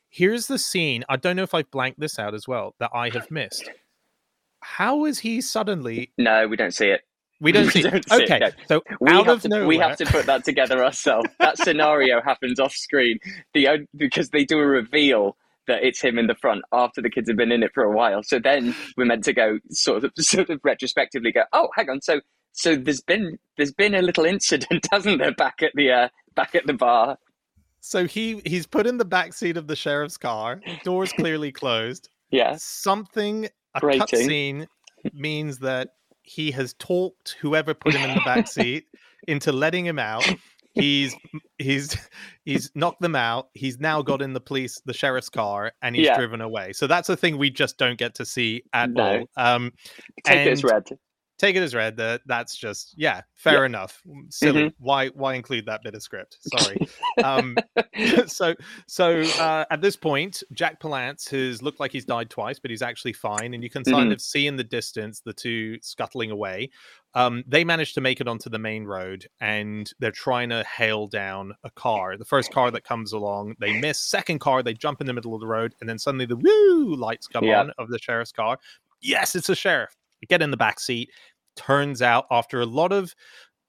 here's 0.09 0.47
the 0.47 0.57
scene 0.59 1.03
i 1.09 1.15
don't 1.15 1.35
know 1.35 1.43
if 1.43 1.53
i've 1.53 1.69
blanked 1.71 1.99
this 1.99 2.17
out 2.19 2.33
as 2.33 2.47
well 2.47 2.75
that 2.79 2.89
i 2.93 3.09
have 3.09 3.29
missed 3.31 3.69
how 4.61 5.05
is 5.05 5.19
he 5.19 5.41
suddenly 5.41 6.11
no, 6.17 6.47
we 6.47 6.55
don't 6.57 6.73
see 6.73 6.87
it. 6.89 7.01
We 7.45 7.51
don't 7.51 7.65
We 7.75 7.81
see 7.81 7.81
don't 7.83 8.09
see 8.09 8.23
it, 8.23 8.31
okay 8.31 8.39
no. 8.39 8.49
so 8.67 8.83
We 8.99 9.11
out 9.11 9.25
have 9.27 9.35
of 9.37 9.41
to. 9.43 9.47
nowhere 9.49 9.67
We 9.67 9.77
have 9.77 9.97
to 9.97 10.05
put 10.05 10.25
that 10.25 10.43
together 10.43 10.83
ourselves. 10.83 11.29
that 11.39 11.57
scenario 11.57 12.21
happens 12.21 12.59
off 12.59 12.73
screen. 12.73 13.19
The 13.53 13.87
because 13.95 14.29
they 14.31 14.43
do 14.45 14.59
a 14.59 14.65
reveal 14.65 15.37
that 15.67 15.83
it's 15.83 15.99
him 16.01 16.19
in 16.19 16.27
the 16.27 16.35
front 16.35 16.61
after 16.71 17.01
the 17.01 17.09
kids 17.09 17.27
have 17.29 17.37
been 17.37 17.51
in 17.51 17.63
it 17.63 17.71
for 17.73 17.83
a 17.83 17.91
while. 17.91 18.21
So 18.21 18.37
then 18.39 18.75
we're 18.97 19.05
meant 19.05 19.23
to 19.25 19.33
go 19.33 19.59
sort 19.71 20.03
of 20.03 20.11
sort 20.19 20.49
of 20.49 20.59
retrospectively 20.63 21.31
go. 21.31 21.43
Oh, 21.53 21.69
hang 21.75 21.89
on. 21.89 22.01
So 22.01 22.19
so 22.51 22.75
there's 22.75 23.01
been 23.01 23.37
there's 23.57 23.73
been 23.73 23.95
a 23.95 24.01
little 24.01 24.25
incident, 24.25 24.87
hasn't 24.91 25.19
there, 25.19 25.33
back 25.33 25.61
at 25.63 25.71
the 25.75 25.91
uh, 25.91 26.09
back 26.35 26.55
at 26.55 26.65
the 26.67 26.73
bar? 26.73 27.17
so 27.81 28.05
he 28.05 28.41
he's 28.45 28.65
put 28.65 28.87
in 28.87 28.97
the 28.97 29.05
back 29.05 29.31
seat 29.33 29.57
of 29.57 29.67
the 29.67 29.75
sheriff's 29.75 30.17
car 30.17 30.59
doors 30.83 31.11
clearly 31.13 31.51
closed 31.51 32.09
Yeah. 32.31 32.55
something 32.57 33.47
a 33.75 33.79
Grating. 33.79 34.01
cutscene 34.07 34.67
means 35.13 35.59
that 35.59 35.89
he 36.25 36.51
has 36.51 36.73
talked 36.75 37.37
whoever 37.39 37.73
put 37.73 37.93
him 37.93 38.09
in 38.09 38.15
the 38.15 38.21
back 38.25 38.47
seat 38.57 38.85
into 39.27 39.51
letting 39.51 39.85
him 39.85 39.99
out. 39.99 40.27
He's 40.73 41.15
he's 41.57 41.95
he's 42.43 42.69
knocked 42.75 42.99
them 43.01 43.15
out. 43.15 43.47
He's 43.53 43.79
now 43.79 44.01
got 44.01 44.21
in 44.21 44.33
the 44.33 44.41
police, 44.41 44.81
the 44.85 44.93
sheriff's 44.93 45.29
car, 45.29 45.71
and 45.81 45.95
he's 45.95 46.05
Yeah. 46.05 46.17
driven 46.17 46.41
away. 46.41 46.73
So 46.73 46.85
that's 46.87 47.07
a 47.07 47.15
thing 47.15 47.37
we 47.37 47.49
just 47.49 47.77
don't 47.77 47.97
get 47.97 48.15
to 48.15 48.25
see 48.25 48.63
at 48.73 48.89
No. 48.89 49.25
all. 49.37 49.55
Um, 49.55 49.71
Take 50.25 50.47
it 50.47 50.51
as 50.51 50.63
And- 50.63 50.71
read. 50.71 50.83
Take 51.37 51.55
it 51.55 51.61
as 51.63 51.75
read 51.75 51.97
that 51.97 52.21
that's 52.25 52.55
just 52.55 52.93
yeah, 52.97 53.21
fair 53.35 53.65
enough. 53.65 54.01
Silly. 54.29 54.73
Why 54.79 55.07
why 55.09 55.33
include 55.35 55.65
that 55.65 55.81
bit 55.83 55.93
of 55.95 56.01
script? 56.01 56.37
Sorry. 56.41 56.77
um, 57.23 57.57
so 58.27 58.55
so 58.87 59.21
uh, 59.39 59.65
at 59.69 59.81
this 59.81 59.95
point, 59.95 60.43
Jack 60.53 60.79
Palance 60.81 61.29
has 61.29 61.61
looked 61.61 61.79
like 61.79 61.91
he's 61.91 62.05
died 62.05 62.29
twice, 62.29 62.59
but 62.59 62.71
he's 62.71 62.81
actually 62.81 63.13
fine, 63.13 63.53
and 63.53 63.63
you 63.63 63.69
can 63.69 63.83
kind 63.83 64.09
Mhm. 64.09 64.13
of 64.13 64.21
see 64.21 64.47
in 64.47 64.55
the 64.55 64.63
distance 64.63 65.21
the 65.21 65.33
two 65.33 65.77
scuttling 65.81 66.31
away. 66.31 66.69
Um, 67.13 67.43
they 67.47 67.63
manage 67.63 67.93
to 67.93 68.01
make 68.01 68.19
it 68.19 68.27
onto 68.27 68.49
the 68.49 68.59
main 68.59 68.83
road, 68.83 69.27
and 69.39 69.89
they're 69.99 70.11
trying 70.11 70.49
to 70.49 70.65
hail 70.65 71.07
down 71.07 71.53
a 71.63 71.69
car. 71.71 72.17
The 72.17 72.25
first 72.25 72.51
car 72.51 72.71
that 72.71 72.83
comes 72.83 73.13
along, 73.13 73.55
they 73.59 73.79
miss. 73.79 73.99
Second 73.99 74.39
car, 74.39 74.61
they 74.61 74.73
jump 74.73 74.99
in 74.99 75.07
the 75.07 75.13
middle 75.13 75.33
of 75.33 75.39
the 75.39 75.47
road, 75.47 75.75
and 75.79 75.87
then 75.89 75.97
suddenly 75.97 76.25
the 76.25 76.35
woo 76.35 76.95
lights 76.95 77.27
come 77.27 77.45
Yeah. 77.45 77.61
on 77.61 77.71
of 77.77 77.87
the 77.89 77.99
sheriff's 77.99 78.33
car. 78.33 78.59
Yes, 79.01 79.33
it's 79.35 79.47
a 79.47 79.55
sheriff. 79.55 79.95
Get 80.27 80.41
in 80.41 80.51
the 80.51 80.57
back 80.57 80.79
seat. 80.79 81.09
Turns 81.55 82.01
out, 82.01 82.25
after 82.31 82.59
a 82.61 82.65
lot 82.65 82.91
of 82.91 83.13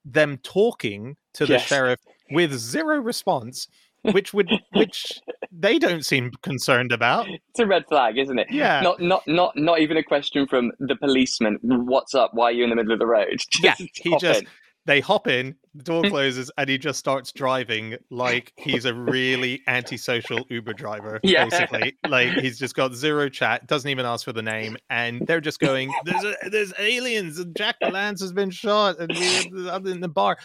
them 0.04 0.38
talking 0.42 1.16
to 1.34 1.46
the 1.46 1.54
Yes. 1.54 1.66
sheriff 1.66 2.00
with 2.30 2.52
zero 2.52 2.98
response, 2.98 3.68
which 4.02 4.32
would 4.32 4.50
which 4.72 5.20
they 5.52 5.78
don't 5.78 6.04
seem 6.04 6.30
concerned 6.42 6.92
about. 6.92 7.28
It's 7.28 7.58
a 7.58 7.66
red 7.66 7.84
flag, 7.88 8.18
isn't 8.18 8.38
it? 8.38 8.46
Yeah. 8.50 8.80
Not 8.80 9.00
not 9.00 9.22
not 9.26 9.56
not 9.56 9.80
even 9.80 9.96
a 9.96 10.02
question 10.02 10.46
from 10.46 10.72
the 10.78 10.96
policeman. 10.96 11.58
What's 11.62 12.14
up? 12.14 12.30
Why 12.34 12.46
are 12.46 12.52
you 12.52 12.64
in 12.64 12.70
the 12.70 12.76
middle 12.76 12.92
of 12.92 12.98
the 12.98 13.06
road? 13.06 13.40
Yeah, 13.62 13.74
he 13.76 14.16
just 14.18 14.42
in. 14.42 14.48
they 14.86 15.00
hop 15.00 15.26
in, 15.26 15.56
the 15.76 15.82
door 15.82 16.02
closes, 16.08 16.50
and 16.58 16.68
he 16.68 16.78
just 16.78 16.98
starts 16.98 17.32
driving 17.32 17.96
like 18.10 18.52
he's 18.56 18.84
a 18.84 18.94
really 18.94 19.62
antisocial 19.66 20.44
Uber 20.48 20.72
driver. 20.72 21.20
Yeah. 21.22 21.46
Basically, 21.46 21.96
like 22.08 22.32
he's 22.34 22.58
just 22.58 22.74
got 22.74 22.94
zero 22.94 23.28
chat, 23.28 23.66
doesn't 23.66 23.90
even 23.90 24.06
ask 24.06 24.24
for 24.24 24.32
the 24.32 24.42
name, 24.42 24.76
and 24.90 25.26
they're 25.26 25.40
just 25.40 25.60
going, 25.60 25.92
"There's 26.04 26.24
a, 26.24 26.34
there's 26.50 26.72
aliens, 26.78 27.38
and 27.38 27.56
Jack 27.56 27.76
Lance 27.80 28.20
has 28.20 28.32
been 28.32 28.50
shot, 28.50 28.98
and 28.98 29.12
we're 29.14 29.92
in 29.92 30.00
the 30.00 30.08
bar." 30.08 30.36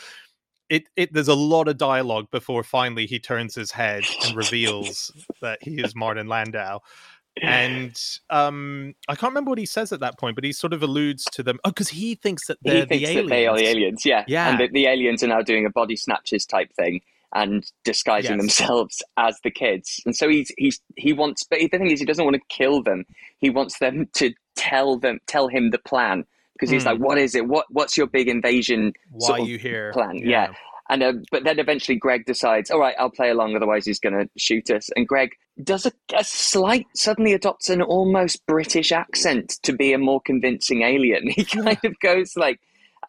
It, 0.69 0.84
it 0.95 1.11
there's 1.13 1.27
a 1.27 1.36
lot 1.36 1.67
of 1.67 1.77
dialogue 1.77 2.32
before 2.32 2.63
finally 2.63 3.05
he 3.05 3.19
turns 3.19 3.53
his 3.53 3.71
head 3.71 4.03
and 4.23 4.38
reveals 4.38 5.11
that 5.41 5.59
he 5.61 5.82
is 5.82 5.95
Martin 5.95 6.27
Landau 6.27 6.79
and 7.41 7.97
um 8.29 8.93
i 9.07 9.15
can't 9.15 9.32
remember 9.32 9.49
what 9.49 9.57
he 9.57 9.65
says 9.65 9.93
at 9.93 10.01
that 10.01 10.19
point 10.19 10.36
but 10.36 10.43
he 10.43 10.51
sort 10.51 10.73
of 10.73 10.84
alludes 10.84 11.23
to 11.32 11.41
them 11.41 11.57
oh 11.63 11.69
because 11.69 11.88
he 11.89 12.13
thinks 12.15 12.47
that 12.47 12.57
they're 12.61 12.82
he 12.82 12.86
thinks 12.86 13.07
the 13.09 13.15
that 13.15 13.19
aliens 13.25 13.29
they 13.29 13.47
are 13.47 13.57
the 13.57 13.67
aliens, 13.67 14.05
yeah. 14.05 14.23
Yeah. 14.27 14.49
And 14.49 14.59
that 14.59 14.71
the 14.73 14.86
aliens 14.88 15.23
are 15.23 15.27
now 15.27 15.41
doing 15.41 15.65
a 15.65 15.69
body 15.69 15.95
snatches 15.95 16.45
type 16.45 16.73
thing 16.73 17.01
and 17.34 17.65
disguising 17.86 18.32
Yes. 18.32 18.41
themselves 18.41 19.01
as 19.15 19.39
the 19.45 19.51
kids. 19.51 20.01
And 20.05 20.13
so 20.13 20.27
he's 20.27 20.51
he's 20.57 20.82
he 20.97 21.13
wants 21.13 21.45
but 21.45 21.59
the 21.59 21.67
thing 21.69 21.89
is 21.89 21.99
he 22.01 22.05
doesn't 22.05 22.25
want 22.25 22.36
to 22.36 22.41
kill 22.49 22.84
them. 22.84 23.05
He 23.39 23.49
wants 23.49 23.79
them 23.79 24.09
to 24.15 24.34
tell 24.57 24.97
them 24.97 25.19
tell 25.27 25.47
him 25.47 25.69
the 25.71 25.79
plan. 25.79 26.25
Because 26.53 26.69
he's 26.69 26.84
Hmm. 26.84 26.89
like, 26.89 26.99
What 26.99 27.17
is 27.17 27.34
it? 27.34 27.47
What 27.47 27.65
what's 27.69 27.95
your 27.97 28.07
big 28.07 28.27
invasion 28.27 28.91
why 29.11 29.27
sort 29.27 29.39
of 29.41 29.47
you 29.47 29.57
here 29.57 29.93
plan? 29.93 30.17
Yeah. 30.17 30.51
And 30.91 31.01
uh, 31.01 31.13
but 31.31 31.45
then 31.45 31.57
eventually 31.57 31.97
Greg 31.97 32.25
decides, 32.25 32.69
all 32.69 32.79
right, 32.79 32.95
I'll 32.99 33.09
play 33.09 33.29
along, 33.29 33.55
otherwise 33.55 33.85
he's 33.85 33.99
going 33.99 34.13
to 34.13 34.29
shoot 34.37 34.69
us. 34.69 34.89
And 34.95 35.07
Greg 35.07 35.31
does 35.63 35.85
a, 35.85 35.93
a 36.15 36.23
slight, 36.23 36.85
suddenly 36.95 37.33
adopts 37.33 37.69
an 37.69 37.81
almost 37.81 38.45
British 38.45 38.91
accent 38.91 39.57
to 39.63 39.71
be 39.71 39.93
a 39.93 39.97
more 39.97 40.21
convincing 40.21 40.83
alien. 40.83 41.29
He 41.31 41.45
kind 41.45 41.79
of 41.85 41.97
goes 42.01 42.35
like, 42.35 42.59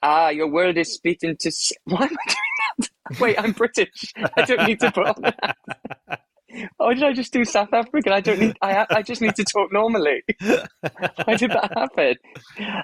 ah, 0.02 0.28
your 0.28 0.46
world 0.48 0.78
is 0.78 0.94
split 0.94 1.20
to 1.20 1.34
s- 1.48 1.72
Why 1.84 2.04
am 2.04 2.16
I 2.26 2.32
doing 2.32 2.88
that? 3.10 3.20
Wait, 3.20 3.36
I'm 3.38 3.52
British. 3.52 4.12
I 4.36 4.42
don't 4.42 4.66
need 4.66 4.80
to 4.80 4.92
put 4.92 5.06
on 5.08 5.22
that. 5.22 5.56
Oh, 6.78 6.92
did 6.92 7.03
I 7.03 7.12
just 7.12 7.32
do 7.32 7.44
South 7.44 7.72
African? 7.72 8.12
I 8.12 8.20
don't 8.20 8.38
need. 8.38 8.57
I 8.62 8.86
I 8.90 9.03
just 9.03 9.20
need 9.20 9.34
to 9.36 9.44
talk 9.44 9.72
normally. 9.72 10.22
Why 10.40 11.36
did 11.36 11.50
that 11.50 11.72
happen? 11.76 12.16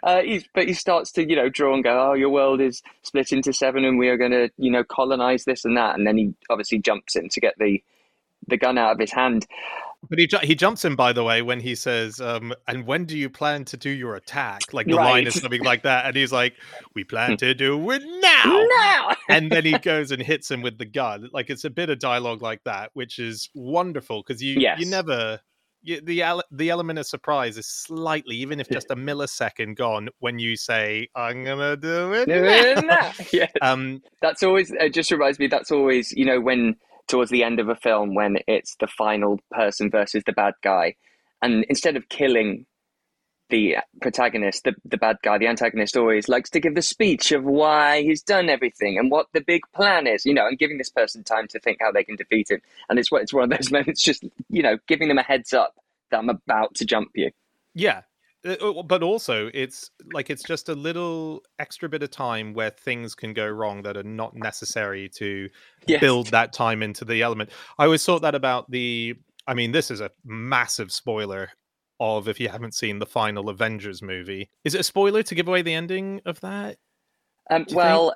Uh, 0.03 0.23
he's, 0.23 0.45
but 0.55 0.67
he 0.67 0.73
starts 0.73 1.13
to, 1.13 1.29
you 1.29 1.37
know, 1.37 1.49
draw 1.49 1.75
and 1.75 1.85
go, 1.85 2.11
oh, 2.11 2.15
your 2.15 2.31
world 2.31 2.61
is 2.61 2.83
split 3.03 3.33
into 3.33 3.53
seven 3.53 3.85
and 3.85 3.99
we 3.99 4.09
are 4.09 4.17
going 4.17 4.31
to, 4.31 4.51
you 4.57 4.71
know, 4.71 4.85
colonize 4.85 5.45
this 5.45 5.65
and 5.65 5.77
that. 5.77 5.97
And 5.97 6.07
then 6.07 6.17
he 6.17 6.35
obviously 6.51 6.79
jumps 6.79 7.17
in 7.17 7.29
to 7.31 7.41
get 7.41 7.55
the, 7.59 7.83
the 8.47 8.57
gun 8.57 8.79
out 8.79 8.93
of 8.93 8.99
his 8.99 9.13
hand. 9.13 9.47
But 10.09 10.19
he 10.21 10.27
ju- 10.29 10.39
he 10.43 10.55
jumps 10.55 10.85
in, 10.85 10.95
by 10.95 11.13
the 11.13 11.25
way, 11.25 11.43
when 11.43 11.59
he 11.61 11.75
says, 11.75 12.21
um, 12.21 12.55
"And 12.69 12.87
when 12.87 13.05
do 13.05 13.19
you 13.19 13.29
plan 13.29 13.65
to 13.67 13.77
do 13.77 13.91
your 13.91 14.15
attack?" 14.15 14.73
Like 14.73 14.87
the 14.87 14.95
line 14.95 15.27
is 15.27 15.35
Right. 15.35 15.43
something 15.43 15.65
like 15.65 15.83
that, 15.83 16.07
and 16.07 16.15
he's 16.17 16.33
like, 16.33 16.55
"We 16.95 17.03
plan 17.05 17.37
to 17.39 17.53
do 17.53 17.91
it 17.91 18.03
now." 18.21 18.45
Now! 18.77 19.17
and 19.29 19.51
then 19.51 19.65
he 19.65 19.77
goes 19.79 20.11
and 20.13 20.23
hits 20.23 20.51
him 20.51 20.63
with 20.63 20.79
the 20.79 20.85
gun. 20.85 21.29
Like 21.33 21.51
it's 21.51 21.65
a 21.65 21.71
bit 21.71 21.91
of 21.91 21.99
dialogue 21.99 22.43
like 22.43 22.63
that, 22.65 22.91
which 22.95 23.19
is 23.19 23.51
wonderful 23.55 24.23
because 24.27 24.41
you 24.43 24.61
Yes. 24.61 24.79
you 24.79 24.87
never 24.87 25.41
you, 25.83 26.01
the 26.01 26.45
the 26.53 26.71
element 26.71 26.99
of 27.01 27.07
surprise 27.07 27.59
is 27.59 27.67
slightly, 27.67 28.37
even 28.37 28.61
if 28.61 28.69
just 28.71 28.91
a 28.91 28.97
millisecond 28.97 29.77
gone, 29.77 30.09
when 30.21 30.39
you 30.39 30.57
say, 30.57 31.09
"I'm 31.17 31.45
gonna 31.45 31.77
do 31.77 32.13
it." 32.15 32.29
now." 32.29 32.81
Now. 32.83 33.13
yeah. 33.33 33.47
Um, 33.63 34.01
That's 34.23 34.43
always, 34.45 34.71
it 34.71 34.95
just 34.95 35.11
reminds 35.11 35.39
me, 35.41 35.47
that's 35.49 35.71
always, 35.73 36.13
you 36.13 36.25
know, 36.25 36.41
when 36.41 36.77
towards 37.09 37.31
the 37.31 37.43
end 37.43 37.59
of 37.59 37.69
a 37.69 37.75
film, 37.75 38.15
when 38.15 38.39
it's 38.47 38.77
the 38.77 38.87
final 38.87 39.41
person 39.51 39.91
versus 39.91 40.23
the 40.25 40.33
bad 40.33 40.55
guy. 40.63 40.95
And 41.43 41.65
instead 41.69 41.97
of 41.97 42.09
killing 42.09 42.67
the 43.51 43.77
protagonist, 44.03 44.65
the, 44.65 44.75
the 44.85 44.99
bad 44.99 45.17
guy, 45.23 45.39
the 45.39 45.47
antagonist 45.47 45.97
always 45.97 46.29
likes 46.29 46.51
to 46.51 46.61
give 46.61 46.75
the 46.75 46.83
speech 46.83 47.33
of 47.33 47.45
why 47.45 48.03
he's 48.03 48.21
done 48.23 48.51
everything 48.51 48.99
and 48.99 49.11
what 49.11 49.27
the 49.33 49.41
big 49.41 49.63
plan 49.75 50.07
is, 50.07 50.27
you 50.27 50.35
know, 50.35 50.47
and 50.47 50.59
giving 50.59 50.77
this 50.77 50.91
person 50.91 51.25
time 51.25 51.49
to 51.49 51.59
think 51.61 51.79
how 51.81 51.91
they 51.91 52.05
can 52.05 52.17
defeat 52.17 52.51
him. 52.51 52.61
And 52.91 52.99
it's, 52.99 53.11
what- 53.11 53.23
it's 53.23 53.33
one 53.33 53.51
of 53.51 53.59
those 53.59 53.71
moments, 53.73 54.03
just, 54.03 54.23
you 54.51 54.63
know, 54.63 54.77
giving 54.87 55.09
them 55.09 55.19
a 55.19 55.23
heads 55.23 55.55
up 55.55 55.75
that 56.11 56.19
I'm 56.19 56.29
about 56.29 56.75
to 56.77 56.85
jump 56.85 57.11
you. 57.15 57.31
Yeah. 57.75 58.03
Uh, 58.47 58.53
uh, 58.53 58.83
But 58.83 59.03
also, 59.03 59.51
it's 59.53 59.91
like 60.13 60.31
it's 60.31 60.43
just 60.43 60.69
a 60.69 60.75
little 60.75 61.43
extra 61.59 61.89
bit 61.89 62.03
of 62.03 62.11
time 62.11 62.55
where 62.55 62.71
things 62.71 63.15
can 63.15 63.33
go 63.33 63.47
wrong 63.49 63.83
that 63.83 63.97
are 63.97 64.03
not 64.03 64.35
necessary 64.35 65.09
to 65.17 65.49
Yes. 65.87 66.01
build 66.01 66.27
that 66.29 66.53
time 66.53 66.83
into 66.83 67.05
the 67.05 67.23
element. 67.23 67.51
I 67.79 67.85
always 67.85 68.05
thought 68.05 68.23
that 68.23 68.35
about 68.35 68.71
the. 68.71 69.15
I 69.47 69.55
mean, 69.55 69.73
this 69.73 69.91
is 69.91 70.01
a 70.03 70.11
massive 70.25 70.93
spoiler 70.93 71.51
of 72.01 72.29
if 72.29 72.39
you 72.39 72.49
haven't 72.49 72.75
seen 72.75 72.99
the 72.99 73.07
final 73.07 73.49
Avengers 73.49 74.03
movie. 74.03 74.51
Is 74.65 74.75
it 74.75 74.83
a 74.83 74.85
spoiler 74.85 75.23
to 75.23 75.35
give 75.35 75.49
away 75.49 75.63
the 75.63 75.73
ending 75.75 76.21
of 76.27 76.41
that? 76.41 76.77
Um, 77.51 77.65
well, 77.73 78.15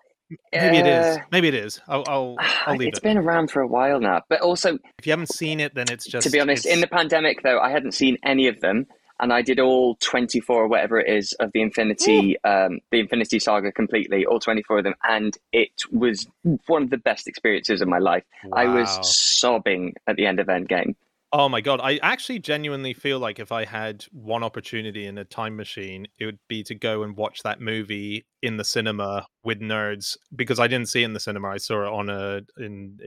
Maybe 0.52 0.78
it 0.78 0.86
is. 0.86 1.16
uh, 1.16 1.20
Maybe 1.30 1.48
it 1.48 1.54
is. 1.54 1.80
I'll 1.88 2.04
I'll, 2.06 2.36
I'll 2.66 2.76
leave 2.76 2.88
it's 2.88 2.98
it. 2.98 3.02
been 3.02 3.18
around 3.18 3.50
for 3.50 3.60
a 3.62 3.66
while 3.66 3.98
now. 4.00 4.22
But 4.28 4.40
also, 4.42 4.78
If 4.98 5.06
you 5.06 5.12
haven't 5.12 5.30
seen 5.32 5.58
it, 5.60 5.74
then 5.74 5.88
it's 5.90 6.04
just 6.06 6.26
to 6.26 6.30
be 6.30 6.40
honest, 6.40 6.66
in 6.66 6.80
the 6.80 6.86
pandemic 6.86 7.42
though, 7.42 7.58
I 7.58 7.70
hadn't 7.70 7.92
seen 7.92 8.18
any 8.24 8.46
of 8.48 8.60
them, 8.60 8.86
and 9.22 9.32
I 9.32 9.40
did 9.40 9.60
all 9.60 9.96
twenty 10.00 10.40
four 10.40 10.64
or 10.64 10.68
whatever 10.68 10.98
it 10.98 11.08
is 11.08 11.32
of 11.34 11.52
the 11.52 11.62
Infinity, 11.62 12.36
um, 12.44 12.80
the 12.90 13.00
Infinity 13.00 13.38
Saga 13.38 13.72
completely, 13.72 14.26
all 14.26 14.40
twenty 14.40 14.62
four 14.62 14.78
of 14.78 14.84
them, 14.84 14.94
and 15.08 15.38
it 15.52 15.70
was 15.90 16.26
one 16.66 16.82
of 16.82 16.90
the 16.90 16.98
best 16.98 17.28
experiences 17.28 17.80
of 17.80 17.88
my 17.88 17.98
life. 17.98 18.24
I 18.52 18.66
was 18.66 18.98
sobbing 19.08 19.94
at 20.06 20.16
the 20.16 20.26
end 20.26 20.40
of 20.40 20.48
Endgame. 20.48 20.96
Oh 21.34 21.48
my 21.48 21.62
god, 21.62 21.80
I 21.82 21.98
actually 22.02 22.40
genuinely 22.40 22.92
feel 22.92 23.18
like 23.18 23.38
if 23.38 23.52
I 23.52 23.64
had 23.64 24.04
one 24.12 24.42
opportunity 24.42 25.06
in 25.06 25.16
a 25.16 25.24
time 25.24 25.56
machine, 25.56 26.06
it 26.18 26.26
would 26.26 26.40
be 26.46 26.62
to 26.64 26.74
go 26.74 27.04
and 27.04 27.16
watch 27.16 27.42
that 27.42 27.58
movie 27.58 28.26
in 28.42 28.58
the 28.58 28.64
cinema 28.64 29.26
with 29.42 29.60
nerds 29.60 30.18
because 30.34 30.60
I 30.60 30.66
didn't 30.66 30.88
see 30.88 31.02
it 31.02 31.06
in 31.06 31.14
the 31.14 31.20
cinema. 31.20 31.48
I 31.48 31.56
saw 31.56 31.84
it 31.84 31.88
on 31.88 32.10
a 32.10 32.40
in 32.62 32.98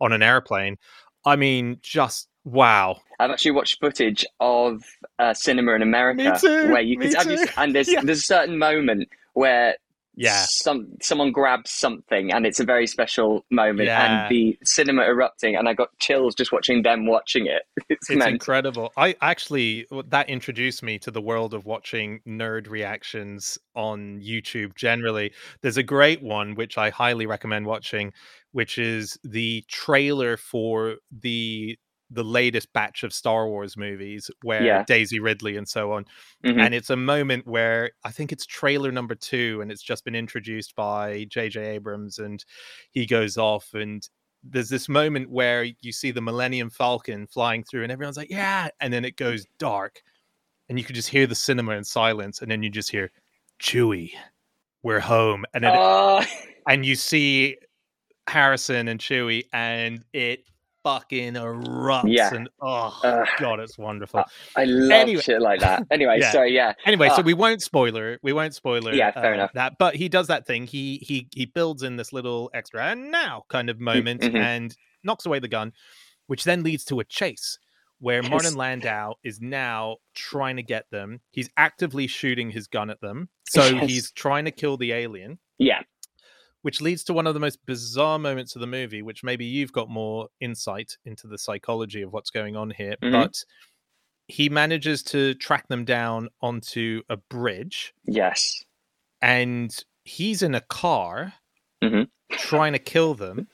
on 0.00 0.12
an 0.12 0.22
airplane. 0.22 0.76
I 1.24 1.36
mean, 1.36 1.78
just 1.82 2.28
wow. 2.44 3.00
I've 3.18 3.30
actually 3.30 3.52
watched 3.52 3.80
footage 3.80 4.26
of 4.40 4.82
uh, 5.18 5.34
cinema 5.34 5.72
in 5.74 5.82
America 5.82 6.36
too, 6.40 6.70
where 6.70 6.82
you 6.82 6.98
have 7.00 7.30
you, 7.30 7.46
and 7.56 7.74
there's 7.74 7.88
Yeah. 7.92 8.02
there's 8.02 8.20
a 8.20 8.22
certain 8.22 8.58
moment 8.58 9.08
where 9.34 9.76
Yeah. 10.16 10.44
some 10.48 10.88
someone 11.02 11.32
grabs 11.32 11.70
something 11.70 12.32
and 12.32 12.46
it's 12.46 12.60
a 12.60 12.64
very 12.64 12.86
special 12.86 13.44
moment 13.50 13.86
Yeah. 13.88 14.24
and 14.24 14.30
the 14.30 14.58
cinema 14.64 15.02
erupting 15.02 15.56
and 15.56 15.68
I 15.68 15.74
got 15.74 15.88
chills 15.98 16.34
just 16.34 16.52
watching 16.52 16.82
them 16.82 17.06
watching 17.06 17.46
it. 17.46 17.62
It's, 17.88 18.08
It's 18.10 18.24
incredible. 18.24 18.92
I 18.96 19.14
actually 19.20 19.86
that 20.08 20.28
introduced 20.28 20.82
me 20.82 20.98
to 21.00 21.10
the 21.10 21.20
world 21.20 21.54
of 21.54 21.66
watching 21.66 22.20
nerd 22.26 22.68
reactions 22.68 23.58
on 23.74 24.20
YouTube 24.20 24.74
generally. 24.74 25.32
There's 25.60 25.76
a 25.76 25.82
great 25.82 26.22
one 26.22 26.54
which 26.54 26.78
I 26.78 26.90
highly 26.90 27.26
recommend 27.26 27.66
watching, 27.66 28.12
which 28.52 28.78
is 28.78 29.18
the 29.24 29.64
trailer 29.68 30.36
for 30.36 30.96
the 31.12 31.78
the 32.10 32.24
latest 32.24 32.72
batch 32.72 33.02
of 33.02 33.12
Star 33.12 33.48
Wars 33.48 33.76
movies 33.76 34.30
where 34.42 34.62
Yeah. 34.64 34.84
Daisy 34.86 35.20
Ridley 35.20 35.56
and 35.56 35.68
so 35.68 35.92
on. 35.92 36.04
Mhm. 36.44 36.60
And 36.60 36.74
it's 36.74 36.90
a 36.90 36.96
moment 36.96 37.46
where 37.46 37.92
I 38.04 38.10
think 38.12 38.30
it's 38.32 38.46
trailer 38.46 38.92
number 38.92 39.14
2 39.14 39.60
and 39.62 39.72
it's 39.72 39.82
just 39.82 40.04
been 40.04 40.14
introduced 40.14 40.74
by 40.76 41.24
JJ 41.30 41.62
Abrams 41.64 42.18
and 42.18 42.44
he 42.92 43.06
goes 43.06 43.36
off 43.38 43.72
and 43.74 44.08
there's 44.46 44.68
this 44.68 44.88
moment 44.90 45.30
where 45.30 45.64
you 45.80 45.90
see 45.92 46.10
the 46.10 46.20
Millennium 46.20 46.68
Falcon 46.68 47.26
flying 47.26 47.64
through, 47.64 47.82
and 47.82 47.90
everyone's 47.90 48.18
like, 48.18 48.28
"Yeah!" 48.28 48.68
And 48.78 48.92
then 48.92 49.02
it 49.02 49.16
goes 49.16 49.46
dark, 49.58 50.02
and 50.68 50.78
you 50.78 50.84
can 50.84 50.94
just 50.94 51.08
hear 51.08 51.26
the 51.26 51.34
cinema 51.34 51.72
in 51.72 51.84
silence, 51.84 52.42
and 52.42 52.50
then 52.50 52.62
you 52.62 52.68
just 52.68 52.90
hear, 52.90 53.10
"Chewie, 53.58 54.12
we're 54.82 55.00
home," 55.00 55.46
and 55.54 55.64
then 55.64 55.72
it- 55.72 55.78
Oh, 55.80 56.22
and 56.68 56.84
you 56.84 56.94
see 56.94 57.56
Harrison 58.28 58.88
and 58.88 59.00
Chewie, 59.00 59.44
and 59.54 60.04
it 60.12 60.44
fucking 60.84 61.32
erupts, 61.34 62.04
Yeah. 62.06 62.32
and 62.34 62.48
oh 62.60 62.96
Ugh. 63.02 63.26
god, 63.38 63.58
it's 63.58 63.76
wonderful. 63.76 64.22
I 64.56 64.64
love 64.64 64.90
Anyway- 64.92 65.22
shit 65.22 65.40
like 65.42 65.60
that. 65.60 65.84
Anyway, 65.90 66.18
Yeah. 66.20 66.30
sorry, 66.30 66.54
yeah. 66.54 66.74
Anyway, 66.84 67.08
so 67.08 67.16
Ah. 67.18 67.22
we 67.22 67.34
won't 67.34 67.62
spoiler. 67.62 68.18
We 68.22 68.32
won't 68.32 68.54
spoiler. 68.54 68.92
Yeah, 68.94 69.10
fair 69.10 69.32
uh, 69.32 69.34
enough. 69.34 69.52
That, 69.54 69.74
but 69.78 69.96
he 69.96 70.08
does 70.08 70.28
that 70.28 70.46
thing. 70.46 70.66
He 70.66 70.98
he 70.98 71.28
he 71.34 71.46
builds 71.46 71.82
in 71.82 71.96
this 71.96 72.12
little 72.12 72.50
extra 72.54 72.84
and 72.84 73.10
now 73.10 73.44
kind 73.48 73.68
of 73.70 73.80
moment 73.80 74.20
mhm. 74.20 74.36
and 74.36 74.76
knocks 75.02 75.26
away 75.26 75.38
the 75.40 75.48
gun, 75.48 75.72
which 76.26 76.44
then 76.44 76.62
leads 76.62 76.84
to 76.84 77.00
a 77.00 77.04
chase 77.04 77.58
where 77.98 78.22
Yes. 78.22 78.30
Martin 78.30 78.54
Landau 78.54 79.14
is 79.24 79.40
now 79.40 79.96
trying 80.14 80.56
to 80.56 80.62
get 80.62 80.90
them. 80.90 81.20
He's 81.30 81.48
actively 81.56 82.06
shooting 82.06 82.50
his 82.50 82.66
gun 82.66 82.90
at 82.90 83.00
them, 83.00 83.30
so 83.48 83.64
Yes. 83.64 83.88
he's 83.88 84.12
trying 84.12 84.44
to 84.44 84.50
kill 84.50 84.76
the 84.76 84.92
alien. 84.92 85.38
Yeah. 85.58 85.82
Which 86.64 86.80
leads 86.80 87.04
to 87.04 87.12
one 87.12 87.26
of 87.26 87.34
the 87.34 87.40
most 87.40 87.58
bizarre 87.66 88.18
moments 88.18 88.54
of 88.56 88.60
the 88.62 88.66
movie, 88.66 89.02
which 89.02 89.22
maybe 89.22 89.44
you've 89.44 89.70
got 89.72 89.90
more 89.90 90.28
insight 90.40 90.96
into 91.04 91.26
the 91.26 91.36
psychology 91.36 92.00
of 92.00 92.10
what's 92.14 92.30
going 92.30 92.56
on 92.56 92.70
here. 92.70 92.96
Mhm. 93.02 93.12
But 93.12 93.44
he 94.28 94.48
manages 94.48 95.02
to 95.02 95.34
track 95.34 95.68
them 95.68 95.84
down 95.84 96.30
onto 96.40 97.02
a 97.10 97.18
bridge 97.18 97.92
Yes. 98.06 98.64
and 99.20 99.76
he's 100.06 100.42
in 100.42 100.54
a 100.54 100.62
car 100.62 101.34
Mhm. 101.82 102.08
trying 102.32 102.72
to 102.72 102.78
kill 102.78 103.12
them 103.14 103.46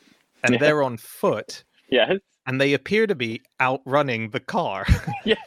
and 0.45 0.55
Yeah. 0.55 0.59
they're 0.61 0.83
on 0.85 0.97
foot 0.97 1.65
Yes. 1.91 2.21
And 2.47 2.61
they 2.61 2.73
appear 2.73 3.07
to 3.07 3.15
be 3.15 3.43
outrunning 3.61 4.31
the 4.31 4.41
car. 4.41 4.87
yes. 5.25 5.39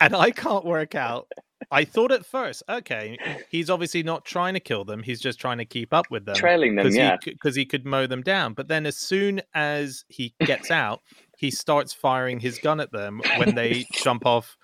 and 0.00 0.14
I 0.14 0.30
can't 0.30 0.64
work 0.64 0.94
out. 0.94 1.28
I 1.70 1.84
thought 1.84 2.12
at 2.12 2.24
first, 2.24 2.62
okay, 2.68 3.18
he's 3.48 3.70
obviously 3.70 4.02
not 4.02 4.24
trying 4.24 4.54
to 4.54 4.60
kill 4.60 4.84
them. 4.84 5.02
He's 5.02 5.20
just 5.20 5.40
trying 5.40 5.58
to 5.58 5.64
keep 5.64 5.92
up 5.92 6.06
with 6.10 6.26
them. 6.26 6.36
Trailing 6.36 6.76
them, 6.76 6.84
because 6.84 6.96
yeah. 6.96 7.16
he, 7.22 7.32
because 7.32 7.56
he 7.56 7.64
could 7.64 7.86
mow 7.86 8.06
them 8.06 8.22
down. 8.22 8.52
But 8.52 8.68
then, 8.68 8.86
as 8.86 8.96
soon 8.96 9.40
as 9.54 10.04
he 10.08 10.34
gets 10.40 10.70
out, 10.70 11.00
he 11.38 11.50
starts 11.50 11.92
firing 11.92 12.38
his 12.40 12.58
gun 12.58 12.78
at 12.78 12.92
them 12.92 13.20
when 13.38 13.54
they 13.54 13.86
jump 13.92 14.26
off, 14.26 14.56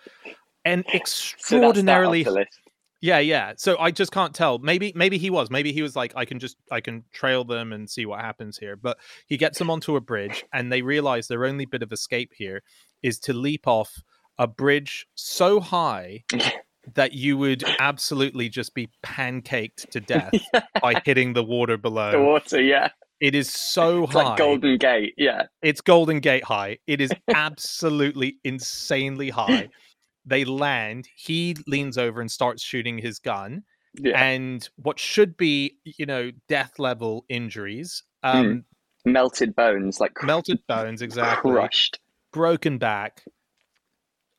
and 0.65 0.85
So 0.87 0.97
extraordinarily 0.97 2.25
list. 2.25 2.61
Yeah, 3.03 3.19
yeah. 3.19 3.53
So 3.57 3.77
I 3.79 3.91
just 3.91 4.13
can't 4.13 4.33
tell. 4.33 4.59
Maybe 4.59 4.93
maybe 4.95 5.19
he 5.19 5.29
was. 5.29 5.51
Maybe 5.51 5.73
he 5.73 5.83
was 5.83 5.97
like, 5.97 6.13
I 6.17 6.25
can 6.25 6.39
just 6.39 6.57
I 6.71 6.81
can 6.81 7.05
trail 7.13 7.45
them 7.45 7.73
and 7.73 7.91
see 7.91 8.07
what 8.07 8.21
happens 8.21 8.57
here. 8.57 8.77
But 8.77 8.97
he 9.27 9.37
gets 9.37 9.59
them 9.59 9.69
onto 9.71 9.97
a 9.97 10.01
bridge 10.01 10.45
and 10.53 10.73
they 10.73 10.83
realize 10.83 11.27
their 11.27 11.45
only 11.45 11.67
bit 11.67 11.83
of 11.83 11.93
escape 11.93 12.31
here 12.35 12.63
is 13.03 13.19
to 13.19 13.33
leap 13.33 13.67
off 13.67 13.93
a 14.39 14.47
bridge 14.47 15.07
so 15.17 15.59
high 15.61 16.25
that 16.95 17.13
you 17.13 17.37
would 17.37 17.65
absolutely 17.81 18.49
just 18.49 18.73
be 18.73 18.89
pancaked 19.05 19.91
to 19.91 20.01
death 20.15 20.33
by 20.81 20.95
hitting 21.05 21.33
the 21.33 21.43
water 21.45 21.77
below. 21.77 22.13
The 22.13 22.23
water, 22.23 22.63
yeah. 22.63 22.91
It 23.21 23.35
is 23.35 23.51
so 23.51 24.05
It's 24.05 24.13
high. 24.15 24.23
like 24.31 24.39
Golden 24.39 24.79
Gate, 24.79 25.15
yeah. 25.17 25.47
It's 25.61 25.81
Golden 25.81 26.21
Gate 26.21 26.45
high. 26.45 26.79
It 26.89 27.01
is 27.01 27.13
absolutely 27.35 28.37
insanely 28.45 29.31
high. 29.31 29.69
They 30.25 30.45
land. 30.45 31.09
He 31.17 31.57
leans 31.67 31.99
over 31.99 32.21
and 32.21 32.31
starts 32.31 32.63
shooting 32.63 32.99
his 32.99 33.19
gun. 33.19 33.63
Yeah. 33.95 34.23
And 34.23 34.69
what 34.77 34.99
should 34.99 35.37
be, 35.37 35.77
you 35.85 36.07
know, 36.07 36.31
death 36.49 36.79
level 36.79 37.25
injuries, 37.29 38.03
um, 38.23 38.65
Melted 39.05 39.57
bones, 39.57 39.99
like 39.99 40.15
cr- 40.15 40.27
melted 40.27 40.61
bones, 40.69 41.03
exactly, 41.03 41.51
crushed. 41.51 41.99
broken 42.33 42.79
back. 42.79 43.25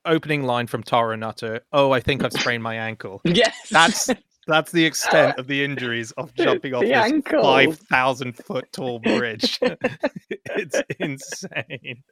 Opening 0.06 0.44
line 0.44 0.68
from 0.68 0.84
Tara 0.84 1.16
Nutter. 1.18 1.62
Oh, 1.74 1.92
I 1.92 2.00
think 2.00 2.24
I've 2.24 2.34
sprained 2.34 2.64
my 2.64 2.76
ankle. 2.76 3.22
Yes. 3.26 3.56
That's 3.70 4.10
that's 4.48 4.72
the 4.72 4.86
extent 4.86 5.38
of 5.38 5.48
the 5.48 5.64
injuries 5.66 6.12
of 6.14 6.34
jumping 6.36 6.74
off 6.74 6.82
The 6.84 6.90
this 6.90 7.42
five 7.42 7.78
thousand 7.90 8.38
foot 8.38 8.66
tall 8.72 9.00
bridge. 9.00 9.60
it's 10.30 10.82
insane. 11.00 12.04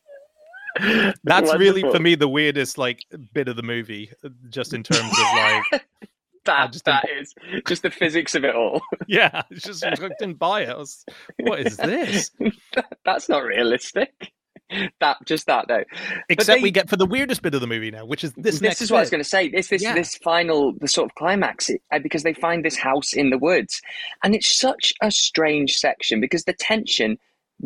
That's 1.23 1.53
really 1.55 1.81
for 1.81 1.99
me 1.99 2.15
the 2.15 2.27
weirdest 2.27 2.77
like 2.77 3.05
bit 3.33 3.47
of 3.47 3.55
the 3.55 3.63
movie, 3.63 4.11
just 4.49 4.73
in 4.73 4.83
terms 4.83 5.11
of 5.11 5.25
like, 5.35 5.85
that, 6.45 6.71
just 6.71 6.85
that 6.85 7.05
is 7.09 7.33
just 7.67 7.83
the 7.83 7.91
physics 7.91 8.35
of 8.35 8.43
it 8.43 8.55
all. 8.55 8.81
yeah, 9.07 9.43
it's 9.49 9.65
just 9.65 9.85
I 9.85 9.95
didn't 9.95 10.35
buy 10.39 10.61
it. 10.61 10.77
Was, 10.77 11.05
what 11.39 11.59
is 11.59 11.77
this? 11.77 12.31
That's 13.05 13.29
not 13.29 13.43
realistic. 13.43 14.31
That 15.01 15.17
just 15.25 15.47
that 15.47 15.67
though. 15.67 15.83
Except 16.29 16.59
they- 16.59 16.63
we 16.63 16.71
get 16.71 16.89
for 16.89 16.95
the 16.95 17.05
weirdest 17.05 17.41
bit 17.41 17.53
of 17.53 17.61
the 17.61 17.67
movie 17.67 17.91
now, 17.91 18.05
which 18.05 18.23
is 18.23 18.31
this. 18.37 18.59
This, 18.59 18.81
is 18.81 18.89
what 18.89 18.99
I 18.99 19.01
was 19.01 19.09
going 19.09 19.23
to 19.23 19.29
say. 19.29 19.49
This 19.49 19.67
this 19.67 19.81
Yeah. 19.81 19.93
this 19.93 20.15
final 20.15 20.73
the 20.79 20.87
sort 20.87 21.11
of 21.11 21.15
climax 21.15 21.69
uh, 21.91 21.99
because 21.99 22.23
they 22.23 22.33
find 22.33 22.63
this 22.63 22.77
house 22.77 23.11
in 23.11 23.29
the 23.31 23.37
woods, 23.37 23.81
and 24.23 24.33
it's 24.33 24.47
such 24.47 24.93
a 25.01 25.11
strange 25.11 25.75
section 25.77 26.21
because 26.21 26.45
the 26.45 26.53
tension 26.53 27.17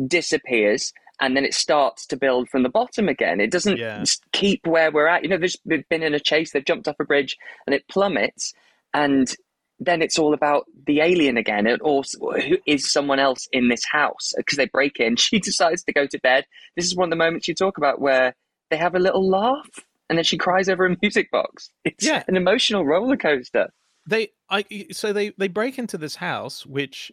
disappears 0.08 0.92
and 1.20 1.36
then 1.36 1.44
it 1.44 1.54
starts 1.54 2.06
to 2.06 2.16
build 2.16 2.48
from 2.48 2.62
the 2.62 2.68
bottom 2.68 3.08
again. 3.08 3.40
It 3.40 3.50
doesn't 3.50 3.78
Yeah. 3.78 4.04
keep 4.32 4.66
where 4.66 4.90
we're 4.90 5.06
at. 5.06 5.22
You 5.22 5.28
know, 5.30 5.38
there's 5.38 5.56
they've 5.64 5.88
been 5.88 6.02
in 6.02 6.14
a 6.14 6.20
chase. 6.20 6.52
They've 6.52 6.64
jumped 6.64 6.88
off 6.88 6.96
a 7.00 7.04
bridge 7.04 7.36
and 7.66 7.74
it 7.74 7.86
plummets, 7.88 8.52
and 8.94 9.34
then 9.78 10.00
it's 10.02 10.18
all 10.18 10.32
about 10.32 10.64
the 10.86 11.00
alien 11.00 11.36
again, 11.36 11.66
and 11.66 11.80
also 11.82 12.18
who 12.32 12.56
is 12.66 12.90
someone 12.90 13.18
else 13.18 13.46
in 13.52 13.68
this 13.68 13.84
house 13.84 14.32
because 14.36 14.56
they 14.56 14.66
break 14.66 14.98
in. 15.00 15.16
She 15.26 15.38
decides 15.38 15.82
to 15.84 15.92
go 15.92 16.06
to 16.06 16.18
bed. 16.20 16.44
This 16.76 16.86
is 16.86 16.96
one 16.96 17.08
of 17.08 17.10
the 17.10 17.16
moments 17.16 17.46
you 17.48 17.54
talk 17.54 17.76
about 17.78 18.00
where 18.00 18.34
they 18.70 18.76
have 18.76 18.94
a 18.94 18.98
little 18.98 19.28
laugh, 19.28 19.68
and 20.08 20.18
then 20.18 20.24
she 20.24 20.36
cries 20.38 20.68
over 20.68 20.86
a 20.86 20.96
music 21.02 21.30
box. 21.30 21.70
It's 21.84 22.06
Yeah. 22.06 22.22
an 22.28 22.36
emotional 22.36 22.84
roller 22.84 23.16
coaster. 23.16 23.68
they 24.08 24.28
I 24.48 24.64
so 24.92 25.12
they 25.12 25.30
they 25.36 25.48
break 25.48 25.78
into 25.80 25.98
this 25.98 26.14
house 26.16 26.64
which 26.64 27.10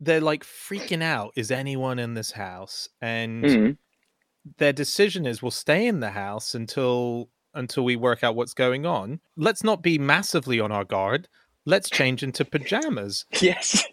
they're 0.00 0.20
like 0.20 0.44
freaking 0.44 1.02
out 1.02 1.32
is 1.36 1.50
anyone 1.50 1.98
in 1.98 2.14
this 2.14 2.32
house? 2.32 2.88
And 3.00 3.44
Mm. 3.44 3.76
their 4.58 4.72
decision 4.72 5.26
is 5.26 5.42
we'll 5.42 5.50
stay 5.50 5.86
in 5.86 6.00
the 6.00 6.10
house 6.10 6.54
until 6.54 7.30
until 7.54 7.84
we 7.84 7.96
work 7.96 8.22
out 8.22 8.36
what's 8.36 8.52
going 8.54 8.84
on. 8.84 9.20
Let's 9.36 9.64
not 9.64 9.82
be 9.82 9.98
massively 9.98 10.60
on 10.60 10.70
our 10.70 10.84
guard. 10.84 11.26
Let's 11.64 11.88
change 11.88 12.22
into 12.22 12.44
pajamas. 12.44 13.24
Yes, 13.40 13.84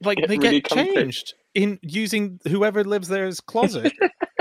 like 0.00 0.18
Get 0.18 0.28
they 0.28 0.38
really 0.38 0.60
get 0.60 0.68
comfy. 0.70 0.94
changed 0.94 1.34
in 1.54 1.78
using 1.82 2.40
whoever 2.48 2.84
lives 2.84 3.08
there's 3.08 3.40
closet. 3.40 3.92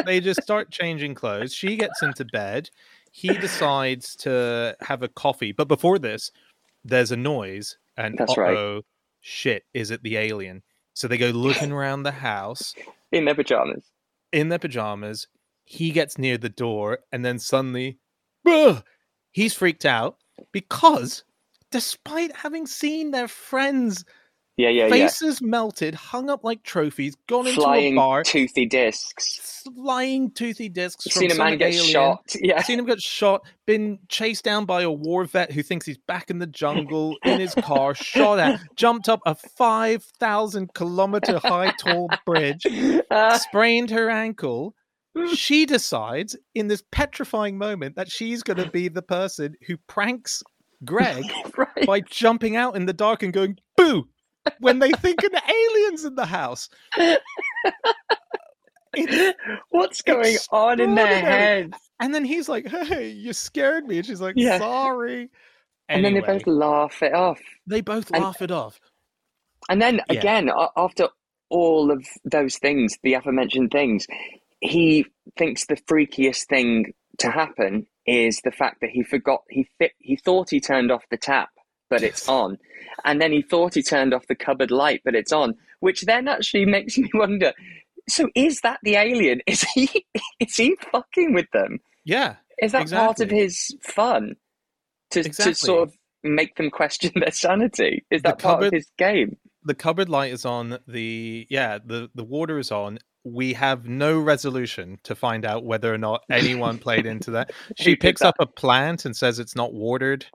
They 0.06 0.20
just 0.20 0.42
start 0.42 0.72
changing 0.72 1.14
clothes. 1.16 1.54
She 1.54 1.76
gets 1.76 2.02
into 2.02 2.26
bed. 2.26 2.70
He 3.12 3.30
decides 3.38 4.16
to 4.18 4.76
have 4.82 5.04
a 5.04 5.08
coffee. 5.10 5.52
But 5.52 5.68
before 5.68 6.00
this 6.00 6.32
there's 6.86 7.12
a 7.12 7.18
noise 7.18 7.78
and 7.98 8.18
That's 8.18 8.38
right. 8.38 8.56
oh 8.58 8.82
shit 9.20 9.64
is 9.74 9.92
it 9.92 10.02
the 10.04 10.18
alien 10.18 10.64
so 10.94 11.08
they 11.08 11.18
go 11.18 11.30
looking 11.30 11.72
around 11.72 12.04
the 12.04 12.12
house 12.12 12.76
in 13.12 13.26
their 13.26 13.36
pajamas. 13.36 13.92
in 14.32 14.50
their 14.50 14.60
pajamas 14.60 15.28
he 15.64 15.92
gets 15.92 16.18
near 16.18 16.38
the 16.38 16.50
door 16.50 17.00
and 17.12 17.24
then 17.24 17.40
suddenly 17.40 18.00
"Ugh!" 18.46 18.84
he's 19.32 19.54
freaked 19.54 19.86
out 19.86 20.18
because 20.52 21.24
despite 21.72 22.36
having 22.38 22.66
seen 22.68 23.12
their 23.12 23.28
friends 23.28 24.04
Yeah, 24.62 24.70
yeah, 24.70 24.90
faces 24.90 25.42
melted, 25.42 25.96
hung 25.96 26.30
up 26.30 26.44
like 26.44 26.62
trophies, 26.62 27.16
gone 27.28 27.46
yeah. 27.46 27.54
into 27.54 27.68
a 27.68 27.96
bar, 27.96 28.22
toothy 28.22 28.68
discs. 28.68 29.64
flying 29.76 30.30
toothy 30.30 30.70
discs. 30.70 31.12
from 31.12 31.22
Seen 31.22 31.32
a 31.32 31.36
man 31.36 31.58
get 31.58 31.74
alien, 31.74 31.86
shot. 31.86 32.36
Yeah, 32.40 32.62
Seen 32.62 32.78
him 32.78 32.86
get 32.86 33.02
shot, 33.02 33.42
been 33.66 33.98
chased 34.08 34.44
down 34.44 34.66
by 34.66 34.84
a 34.84 34.92
war 34.92 35.26
vet 35.26 35.52
who 35.52 35.64
thinks 35.64 35.88
he's 35.88 35.98
back 35.98 36.30
in 36.30 36.38
the 36.38 36.46
jungle 36.46 37.18
in 37.26 37.40
his 37.40 37.56
car, 37.56 37.96
shot 37.96 38.38
at, 38.38 38.60
jumped 38.76 39.10
up 39.10 39.22
a 39.26 39.34
5,000 39.34 40.74
kilometer 40.76 41.40
high 41.40 41.74
tall 41.80 42.12
bridge, 42.24 42.68
Uh, 43.10 43.38
sprained 43.40 43.90
her 43.90 44.12
ankle. 44.12 44.76
She 45.34 45.66
decides 45.66 46.38
in 46.54 46.68
this 46.68 46.84
petrifying 46.92 47.58
moment 47.58 47.96
that 47.96 48.12
she's 48.12 48.44
going 48.44 48.64
to 48.64 48.70
be 48.70 48.90
the 48.90 49.02
person 49.02 49.56
who 49.66 49.78
pranks 49.88 50.44
Greg 50.86 51.26
right. 51.58 51.88
by 51.88 52.02
jumping 52.02 52.56
out 52.56 52.76
in 52.76 52.86
the 52.86 52.94
dark 52.94 53.24
and 53.24 53.34
going 53.34 53.58
boo 53.76 54.08
when 54.60 54.80
they 54.80 54.92
think 54.92 55.24
an 55.24 55.32
alien's 55.36 56.06
in 56.06 56.16
the 56.16 56.26
house. 56.26 56.70
It's- 58.96 59.34
What's 59.70 60.02
going 60.02 60.38
on 60.52 60.80
in 60.82 60.96
their 60.96 61.08
heads? 61.08 61.78
and 62.00 62.14
then 62.14 62.26
he's 62.26 62.50
like, 62.50 62.68
"Hey, 62.68 63.10
you 63.10 63.32
scared 63.34 63.86
me," 63.88 63.98
and 63.98 64.06
she's 64.06 64.20
like, 64.22 64.36
Yeah. 64.38 64.58
"Sorry." 64.58 65.30
And 65.88 66.04
then 66.04 66.14
they 66.14 66.20
Anyway, 66.20 66.40
both 66.40 66.48
laugh 66.48 67.02
it 67.04 67.14
off. 67.14 67.40
they 67.68 67.82
both 67.82 68.12
and- 68.14 68.24
laugh 68.24 68.42
it 68.42 68.52
off. 68.52 68.80
And 69.70 69.82
then 69.82 70.02
Yeah. 70.10 70.20
again, 70.20 70.50
a- 70.50 70.70
after 70.76 71.08
all 71.50 71.92
of 71.92 72.06
those 72.26 72.58
things, 72.58 72.98
the 73.04 73.14
aforementioned 73.14 73.72
things, 73.72 74.08
he 74.62 75.06
thinks 75.38 75.66
the 75.66 75.76
freakiest 75.76 76.48
thing 76.48 76.94
to 77.20 77.30
happen 77.30 77.86
is 78.06 78.42
the 78.44 78.52
fact 78.52 78.82
that 78.82 78.90
he 78.90 79.04
forgot 79.04 79.44
he 79.50 79.68
th- 79.80 79.94
he 80.00 80.16
thought 80.18 80.50
he 80.50 80.60
turned 80.60 80.92
off 80.92 81.04
the 81.12 81.18
tap, 81.18 81.50
but 81.92 82.02
it's 82.02 82.28
on, 82.28 82.58
and 83.06 83.22
then 83.22 83.32
he 83.32 83.44
thought 83.44 83.76
he 83.76 83.84
turned 83.84 84.16
off 84.16 84.26
the 84.28 84.34
cupboard 84.36 84.72
light, 84.72 85.02
but 85.06 85.14
it's 85.14 85.32
on, 85.32 85.54
which 85.82 86.02
then 86.04 86.28
actually 86.28 86.66
makes 86.66 86.98
me 86.98 87.08
wonder. 87.14 87.54
So 88.10 88.30
is 88.36 88.62
that 88.62 88.80
the 88.82 88.96
alien? 88.96 89.42
Is 89.48 89.62
he 89.76 90.08
is 90.40 90.56
he 90.56 90.76
fucking 90.92 91.34
with 91.36 91.46
them? 91.54 91.78
Yeah, 92.04 92.38
Is 92.60 92.72
that 92.72 92.90
part 92.90 93.20
of 93.20 93.30
his 93.30 93.76
fun? 93.84 94.36
To 95.12 95.20
Exactly. 95.20 95.54
to 95.54 95.56
sort 95.60 95.88
of 95.90 95.94
make 96.24 96.56
them 96.56 96.72
question 96.72 97.12
their 97.16 97.32
sanity? 97.32 98.04
Is 98.10 98.24
The 98.24 98.30
that 98.30 98.40
part 98.40 98.56
of 98.56 98.60
cupboard- 98.62 98.74
his 98.74 98.90
game? 98.98 99.38
the 99.64 99.76
cupboard 99.76 100.10
light 100.10 100.32
is 100.34 100.46
on. 100.46 100.80
The 100.88 101.46
yeah, 101.52 101.78
the 101.86 102.10
the 102.16 102.24
water 102.24 102.58
is 102.58 102.72
on. 102.72 102.98
We 103.24 103.54
have 103.54 103.86
no 103.88 104.18
resolution 104.20 104.98
to 105.04 105.14
find 105.14 105.46
out 105.46 105.64
whether 105.64 105.94
or 105.94 106.00
not 106.00 106.22
anyone 106.32 106.80
played 106.80 107.06
into 107.06 107.30
that. 107.32 107.52
She 107.78 107.96
picks 107.96 108.24
up 108.24 108.34
a 108.40 108.48
plant 108.48 109.06
and 109.06 109.16
says 109.16 109.38
it's 109.38 109.56
not 109.56 109.74
watered 109.76 110.26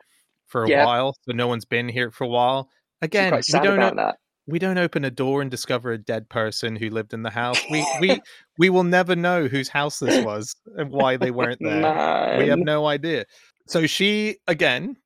for 0.47 0.64
a 0.64 0.68
Yeah. 0.70 0.84
while, 0.84 1.14
so 1.22 1.32
no 1.32 1.47
one's 1.47 1.64
been 1.64 1.88
here 1.88 2.11
for 2.11 2.24
a 2.24 2.28
while. 2.28 2.68
Again, 3.03 3.32
we 3.32 3.61
don't 3.61 3.78
know, 3.78 3.92
that. 3.94 4.16
we 4.47 4.59
don't 4.59 4.78
open 4.78 5.05
a 5.05 5.11
door 5.11 5.42
and 5.42 5.51
discover 5.51 5.92
a 5.92 5.99
dead 5.99 6.28
person 6.28 6.76
who 6.76 6.88
lived 6.90 7.12
in 7.12 7.22
the 7.22 7.30
house. 7.30 7.61
We 7.70 7.86
we 8.01 8.20
we 8.59 8.70
will 8.70 8.84
never 8.84 9.14
know 9.16 9.49
whose 9.49 9.68
house 9.68 9.99
this 9.99 10.24
was 10.24 10.55
and 10.76 10.90
why 10.90 11.16
they 11.16 11.30
weren't 11.30 11.61
there. 11.61 12.38
We 12.38 12.49
have 12.49 12.59
no 12.59 12.86
idea. 12.86 13.24
So 13.66 13.86
she 13.86 14.36
again 14.47 14.97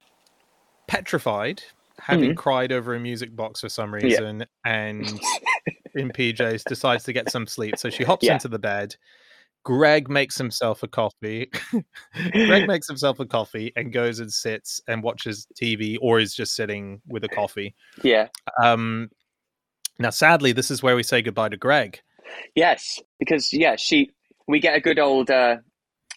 petrified, 0.86 1.62
having 1.99 2.34
cried 2.34 2.72
over 2.72 2.95
a 2.95 3.01
music 3.01 3.34
box 3.34 3.61
for 3.61 3.68
some 3.68 3.91
Mm-hmm. 3.93 4.07
Yeah. 4.07 4.18
reason, 4.18 4.47
and 4.64 5.20
in 5.95 6.11
PJs 6.11 6.64
decides 6.64 7.05
to 7.05 7.12
get 7.12 7.30
some 7.30 7.47
sleep. 7.47 7.76
So 7.78 7.91
she 7.91 8.05
hops 8.05 8.24
Yeah. 8.26 8.34
into 8.34 8.49
the 8.49 8.59
bed. 8.59 8.97
Greg 9.64 10.08
makes 10.08 10.38
himself 10.38 10.82
a 10.82 10.88
coffee. 10.88 11.50
Greg 12.32 12.66
makes 12.68 12.88
himself 12.88 13.20
a 13.20 13.26
coffee 13.26 13.72
and 13.76 13.92
goes 13.92 14.20
and 14.20 14.32
sits 14.32 14.80
and 14.88 15.02
watches 15.02 15.46
TV 15.61 15.96
or 16.00 16.18
is 16.18 16.34
just 16.34 16.54
sitting 16.54 17.00
with 17.06 17.24
a 17.24 17.28
coffee. 17.28 17.74
Yeah. 18.02 18.28
Um, 18.62 19.11
now, 19.98 20.11
sadly, 20.11 20.52
this 20.52 20.70
is 20.70 20.82
where 20.82 20.96
we 20.96 21.02
say 21.02 21.20
goodbye 21.20 21.50
to 21.50 21.56
Greg. 21.56 22.00
Yes. 22.54 23.00
Because 23.18 23.52
yeah, 23.52 23.76
she 23.76 24.11
we 24.48 24.61
get 24.61 24.76
a 24.76 24.80
good 24.80 24.98
old 24.98 25.30
uh, 25.30 25.56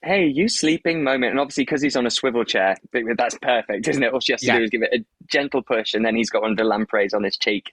hey, 0.04 0.26
you 0.26 0.48
sleeping 0.48 1.04
moment. 1.04 1.32
And 1.32 1.40
obviously, 1.40 1.64
because 1.64 1.82
he's 1.82 1.96
on 1.96 2.06
a 2.06 2.12
swivel 2.12 2.44
chair, 2.44 2.78
that's 3.18 3.38
perfect, 3.42 3.88
isn't 3.88 4.04
it? 4.04 4.14
All 4.14 4.20
she 4.20 4.34
has 4.34 4.42
to 4.42 4.48
yeah. 4.48 4.58
do 4.58 4.64
is 4.64 4.70
give 4.70 4.84
it 4.84 4.94
a 4.94 5.06
gentle 5.28 5.62
push, 5.62 5.94
and 5.94 6.06
then 6.06 6.16
he's 6.16 6.30
got 6.30 6.42
one 6.42 6.52
of 6.52 6.58
the 6.58 6.64
lampreys 6.64 7.14
on 7.14 7.24
his 7.24 7.38
cheek. 7.38 7.72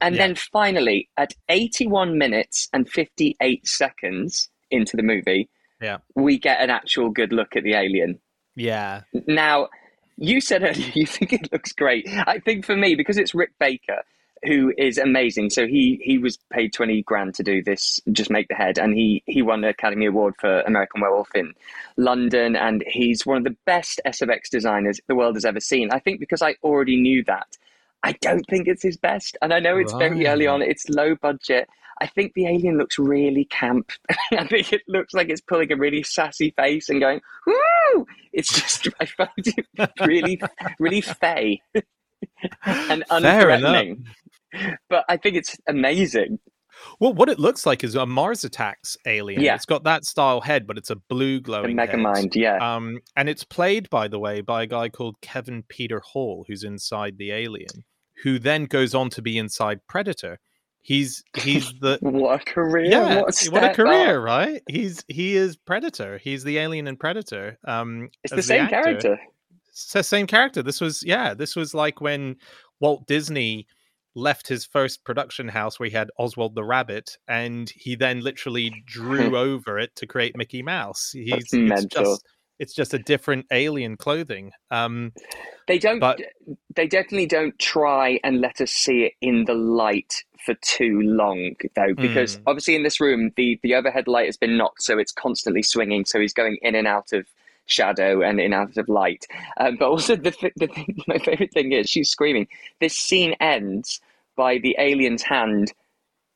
And 0.00 0.14
yeah. 0.14 0.26
then 0.26 0.34
finally, 0.36 1.08
at 1.16 1.34
81 1.48 2.18
minutes 2.18 2.68
and 2.72 2.88
58 2.88 3.66
seconds 3.66 4.48
into 4.70 4.96
the 4.96 5.02
movie, 5.02 5.48
yeah. 5.80 5.98
we 6.14 6.38
get 6.38 6.60
an 6.60 6.70
actual 6.70 7.10
good 7.10 7.32
look 7.32 7.56
at 7.56 7.64
the 7.64 7.74
alien. 7.74 8.20
Yeah. 8.54 9.02
Now, 9.26 9.68
you 10.16 10.40
said 10.40 10.62
earlier 10.62 10.92
you 10.94 11.06
think 11.06 11.32
it 11.32 11.52
looks 11.52 11.72
great. 11.72 12.06
I 12.08 12.38
think 12.38 12.64
for 12.64 12.76
me, 12.76 12.94
because 12.94 13.18
it's 13.18 13.34
Rick 13.34 13.52
Baker, 13.58 14.02
who 14.44 14.72
is 14.78 14.98
amazing. 14.98 15.50
So 15.50 15.66
he 15.66 16.00
he 16.02 16.18
was 16.18 16.38
paid 16.50 16.72
twenty 16.72 17.02
grand 17.02 17.34
to 17.36 17.42
do 17.42 17.62
this, 17.62 18.00
just 18.12 18.30
make 18.30 18.48
the 18.48 18.54
head, 18.54 18.78
and 18.78 18.94
he 18.94 19.22
he 19.26 19.42
won 19.42 19.62
the 19.62 19.68
Academy 19.68 20.06
Award 20.06 20.34
for 20.38 20.60
American 20.62 21.00
Werewolf 21.00 21.34
in 21.34 21.54
London, 21.96 22.56
and 22.56 22.84
he's 22.86 23.26
one 23.26 23.38
of 23.38 23.44
the 23.44 23.56
best 23.66 24.00
SFX 24.06 24.48
designers 24.50 25.00
the 25.08 25.14
world 25.14 25.36
has 25.36 25.44
ever 25.44 25.60
seen. 25.60 25.90
I 25.90 25.98
think 25.98 26.20
because 26.20 26.42
I 26.42 26.56
already 26.62 26.96
knew 27.00 27.24
that. 27.24 27.56
I 28.02 28.12
don't 28.12 28.46
think 28.48 28.66
it's 28.66 28.82
his 28.82 28.96
best, 28.96 29.36
and 29.42 29.52
I 29.52 29.60
know 29.60 29.76
it's 29.76 29.92
right. 29.92 30.08
very 30.08 30.26
early 30.26 30.46
on. 30.46 30.62
It's 30.62 30.88
low 30.88 31.16
budget. 31.16 31.68
I 32.00 32.06
think 32.06 32.32
the 32.34 32.46
alien 32.46 32.78
looks 32.78 32.98
really 32.98 33.44
camp. 33.44 33.92
I 34.32 34.46
think 34.46 34.72
it 34.72 34.82
looks 34.88 35.14
like 35.14 35.28
it's 35.28 35.40
pulling 35.40 35.70
a 35.72 35.76
really 35.76 36.02
sassy 36.02 36.54
face 36.56 36.88
and 36.88 37.00
going, 37.00 37.20
"Woo!" 37.46 38.06
It's 38.32 38.52
just 38.52 38.88
I 39.00 39.06
found 39.06 39.30
it 39.36 39.66
really, 40.00 40.40
really 40.78 41.00
fey 41.00 41.60
and 42.64 43.04
unthreatening 43.10 44.04
but 44.88 45.04
I 45.08 45.16
think 45.16 45.36
it's 45.36 45.56
amazing. 45.68 46.38
Well, 46.98 47.12
what 47.12 47.28
it 47.28 47.38
looks 47.38 47.66
like 47.66 47.84
is 47.84 47.94
a 47.94 48.06
Mars 48.06 48.42
Attacks 48.42 48.96
alien. 49.06 49.42
Yeah. 49.42 49.54
It's 49.54 49.66
got 49.66 49.84
that 49.84 50.06
style 50.06 50.40
head, 50.40 50.66
but 50.66 50.78
it's 50.78 50.88
a 50.88 50.96
blue 50.96 51.40
glowing 51.40 51.76
the 51.76 51.82
Megamind, 51.82 52.34
yeah. 52.34 52.56
Um, 52.56 53.00
and 53.16 53.28
it's 53.28 53.44
played, 53.44 53.90
by 53.90 54.08
the 54.08 54.18
way, 54.18 54.40
by 54.40 54.62
a 54.62 54.66
guy 54.66 54.88
called 54.88 55.20
Kevin 55.20 55.62
Peter 55.68 56.00
Hall, 56.00 56.44
who's 56.48 56.64
inside 56.64 57.18
the 57.18 57.32
alien, 57.32 57.84
who 58.22 58.38
then 58.38 58.64
goes 58.64 58.94
on 58.94 59.10
to 59.10 59.20
be 59.20 59.36
inside 59.36 59.80
Predator. 59.88 60.38
He's 60.82 61.22
he's 61.36 61.72
the 61.80 61.98
what 62.00 62.40
a 62.40 62.44
career! 62.44 62.86
Yeah, 62.86 63.20
what 63.20 63.46
a, 63.46 63.50
what 63.50 63.64
a 63.64 63.74
career, 63.74 64.18
up. 64.18 64.24
right? 64.24 64.62
He's 64.68 65.04
he 65.08 65.36
is 65.36 65.56
Predator. 65.56 66.18
He's 66.18 66.44
the 66.44 66.58
alien 66.58 66.86
in 66.86 66.96
Predator. 66.96 67.58
Um, 67.66 68.08
it's 68.24 68.34
the 68.34 68.42
same 68.42 68.64
the 68.64 68.70
character. 68.70 69.20
It's 69.68 69.92
the 69.92 70.02
same 70.02 70.26
character. 70.26 70.62
This 70.62 70.80
was 70.80 71.02
yeah. 71.04 71.34
This 71.34 71.54
was 71.54 71.74
like 71.74 72.00
when 72.00 72.36
Walt 72.80 73.06
Disney 73.06 73.66
left 74.14 74.48
his 74.48 74.64
first 74.64 75.04
production 75.04 75.48
house 75.48 75.78
where 75.78 75.88
he 75.88 75.94
had 75.94 76.10
Oswald 76.18 76.54
the 76.54 76.64
Rabbit, 76.64 77.16
and 77.28 77.70
he 77.70 77.94
then 77.94 78.20
literally 78.20 78.72
drew 78.86 79.36
over 79.36 79.78
it 79.78 79.94
to 79.96 80.06
create 80.06 80.36
Mickey 80.36 80.62
Mouse. 80.62 81.10
He's 81.12 81.48
it's 81.52 81.84
just 81.86 82.24
it's 82.60 82.74
just 82.74 82.94
a 82.94 82.98
different 82.98 83.46
alien 83.50 83.96
clothing. 83.96 84.52
Um, 84.70 85.12
they 85.66 85.78
don't. 85.78 85.98
But, 85.98 86.20
they 86.76 86.86
definitely 86.86 87.26
don't 87.26 87.58
try 87.58 88.20
and 88.22 88.40
let 88.40 88.60
us 88.60 88.70
see 88.70 89.04
it 89.04 89.14
in 89.20 89.46
the 89.46 89.54
light 89.54 90.22
for 90.44 90.54
too 90.62 91.00
long, 91.02 91.56
though, 91.74 91.94
because 91.94 92.36
mm. 92.36 92.42
obviously 92.46 92.76
in 92.76 92.82
this 92.82 93.00
room 93.00 93.32
the 93.36 93.58
the 93.62 93.74
overhead 93.74 94.06
light 94.06 94.26
has 94.26 94.36
been 94.36 94.56
knocked, 94.56 94.82
so 94.82 94.98
it's 94.98 95.12
constantly 95.12 95.62
swinging. 95.62 96.04
So 96.04 96.20
he's 96.20 96.34
going 96.34 96.58
in 96.62 96.74
and 96.74 96.86
out 96.86 97.12
of 97.12 97.26
shadow 97.66 98.20
and 98.20 98.38
in 98.38 98.52
and 98.52 98.54
out 98.54 98.76
of 98.76 98.88
light. 98.88 99.26
Um, 99.58 99.76
but 99.78 99.88
also 99.88 100.16
the, 100.16 100.34
the 100.56 100.66
thing, 100.66 101.02
my 101.06 101.18
favorite 101.18 101.52
thing 101.52 101.72
is 101.72 101.88
she's 101.88 102.10
screaming. 102.10 102.46
This 102.80 102.94
scene 102.94 103.34
ends 103.40 104.00
by 104.36 104.58
the 104.58 104.76
alien's 104.78 105.22
hand 105.22 105.72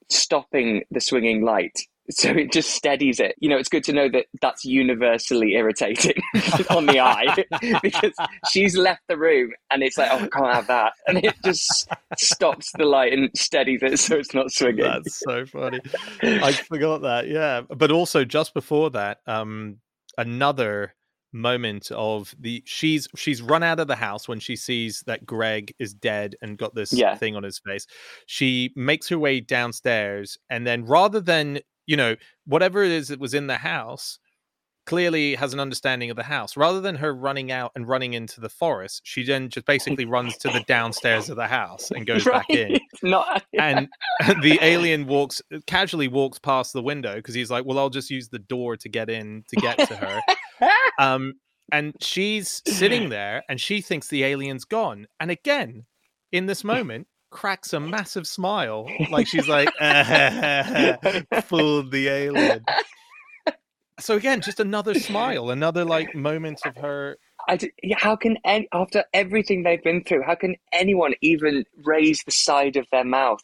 stopping 0.09 0.85
the 0.91 1.01
swinging 1.01 1.45
light. 1.45 1.81
So 2.11 2.31
it 2.31 2.53
just 2.53 2.71
steadies 2.71 3.19
it. 3.19 3.35
You 3.39 3.49
know, 3.49 3.57
it's 3.57 3.69
good 3.69 3.85
to 3.85 3.93
know 3.93 4.09
that 4.11 4.27
that's 4.43 4.65
universally 4.65 5.55
irritating 5.55 6.23
on 6.71 6.87
the 6.87 7.01
eye 7.01 7.45
because 7.83 8.13
she's 8.51 8.77
left 8.77 9.03
the 9.09 9.17
room 9.17 9.53
and 9.71 9.83
it's 9.83 9.97
like, 9.97 10.11
oh, 10.13 10.19
I 10.19 10.29
can't 10.29 10.55
have 10.55 10.67
that. 10.67 10.93
And 11.07 11.25
it 11.25 11.35
just 11.45 11.89
stops 12.19 12.71
the 12.77 12.85
light 12.85 13.13
and 13.13 13.31
steadies 13.35 13.83
it 13.83 13.99
so 13.99 14.17
it's 14.17 14.35
not 14.35 14.51
swinging. 14.53 14.85
That's 14.85 15.19
so 15.19 15.47
funny. 15.47 15.81
I 16.23 16.53
forgot 16.53 17.03
that. 17.03 17.29
Yeah. 17.29 17.63
But 17.63 17.91
also, 17.91 18.25
just 18.25 18.53
before 18.53 18.91
that, 18.91 19.19
um, 19.27 19.79
another 20.19 20.95
moment 21.35 21.91
of 21.91 22.35
the 22.39 22.63
she's 22.65 23.09
she's 23.17 23.43
run 23.43 23.65
out 23.65 23.81
of 23.81 23.89
the 23.89 23.97
house 23.97 24.29
when 24.29 24.39
she 24.39 24.55
sees 24.55 25.03
that 25.07 25.27
Greg 25.27 25.75
is 25.81 25.93
dead 25.93 26.37
and 26.41 26.57
got 26.57 26.75
this 26.77 26.93
yeah. 26.93 27.17
thing 27.17 27.35
on 27.35 27.43
his 27.43 27.59
face. 27.59 27.87
She 28.27 28.73
makes 28.77 29.09
her 29.09 29.19
way 29.19 29.41
downstairs 29.41 30.39
and 30.49 30.67
then 30.67 30.85
rather 30.85 31.21
than, 31.21 31.61
you 31.87 31.97
know, 31.97 32.17
whatever 32.47 32.83
it 32.83 32.91
is 32.91 33.09
that 33.09 33.21
was 33.21 33.35
in 33.35 33.47
the 33.47 33.59
house, 33.59 34.19
clearly 34.87 35.35
has 35.35 35.55
an 35.55 35.61
understanding 35.61 36.11
of 36.11 36.17
the 36.17 36.23
house. 36.23 36.57
Rather 36.57 36.81
than 36.81 36.97
her 36.97 37.15
running 37.15 37.51
out 37.51 37.73
and 37.75 37.89
running 37.89 38.15
into 38.15 38.41
the 38.41 38.49
forest, 38.49 39.01
she 39.05 39.25
then 39.25 39.49
just 39.49 39.67
basically 39.67 40.05
runs 40.05 40.37
to 40.39 40.49
the 40.49 40.63
downstairs 40.67 41.31
of 41.31 41.37
the 41.37 41.47
house 41.47 41.91
and 41.91 42.07
goes 42.07 42.27
right. 42.27 42.47
back 42.47 42.51
in. 42.51 42.79
Not. 43.03 43.45
And 43.59 43.89
the 44.43 44.59
alien 44.63 45.07
walks 45.07 45.41
casually 45.67 46.09
walks 46.09 46.39
past 46.39 46.73
the 46.73 46.83
window 46.83 47.17
because 47.17 47.35
he's 47.35 47.51
like, 47.51 47.65
"Well, 47.65 47.79
I'll 47.79 47.91
just 47.91 48.11
use 48.11 48.29
the 48.29 48.39
door 48.39 48.77
to 48.77 48.89
get 48.89 49.09
in 49.09 49.45
to 49.49 49.57
get 49.57 49.79
to 49.89 49.97
her." 49.97 50.21
um, 50.99 51.35
and 51.73 51.95
she's 52.01 52.63
sitting 52.67 53.09
there 53.11 53.43
and 53.49 53.61
she 53.61 53.81
thinks 53.81 54.09
the 54.09 54.25
alien's 54.25 54.65
gone. 54.65 55.07
And 55.19 55.31
again, 55.31 55.87
in 56.33 56.47
this 56.47 56.63
moment, 56.63 57.07
cracks 57.35 57.75
a 57.75 57.81
massive 57.97 58.27
smile, 58.27 58.89
like 59.11 59.27
she's 59.27 59.49
like, 59.49 59.69
"Fooled 61.45 61.91
the 61.91 62.09
alien." 62.09 62.65
so 64.01 64.17
again, 64.17 64.41
just 64.41 64.61
another 64.61 64.95
smile, 64.95 65.51
another 65.51 65.85
like 65.85 66.15
moment 66.15 66.61
of 66.65 66.77
her. 66.77 67.19
I 67.47 67.57
d- 67.57 67.73
how 67.97 68.17
can 68.17 68.39
any, 68.47 68.67
after 68.73 69.05
everything 69.13 69.65
they've 69.65 69.83
been 69.83 70.03
through, 70.05 70.23
how 70.23 70.37
can 70.37 70.57
anyone 70.73 71.13
even 71.21 71.65
raise 71.85 72.23
the 72.25 72.33
side 72.33 72.77
of 72.77 72.87
their 72.91 73.05
mouth, 73.05 73.43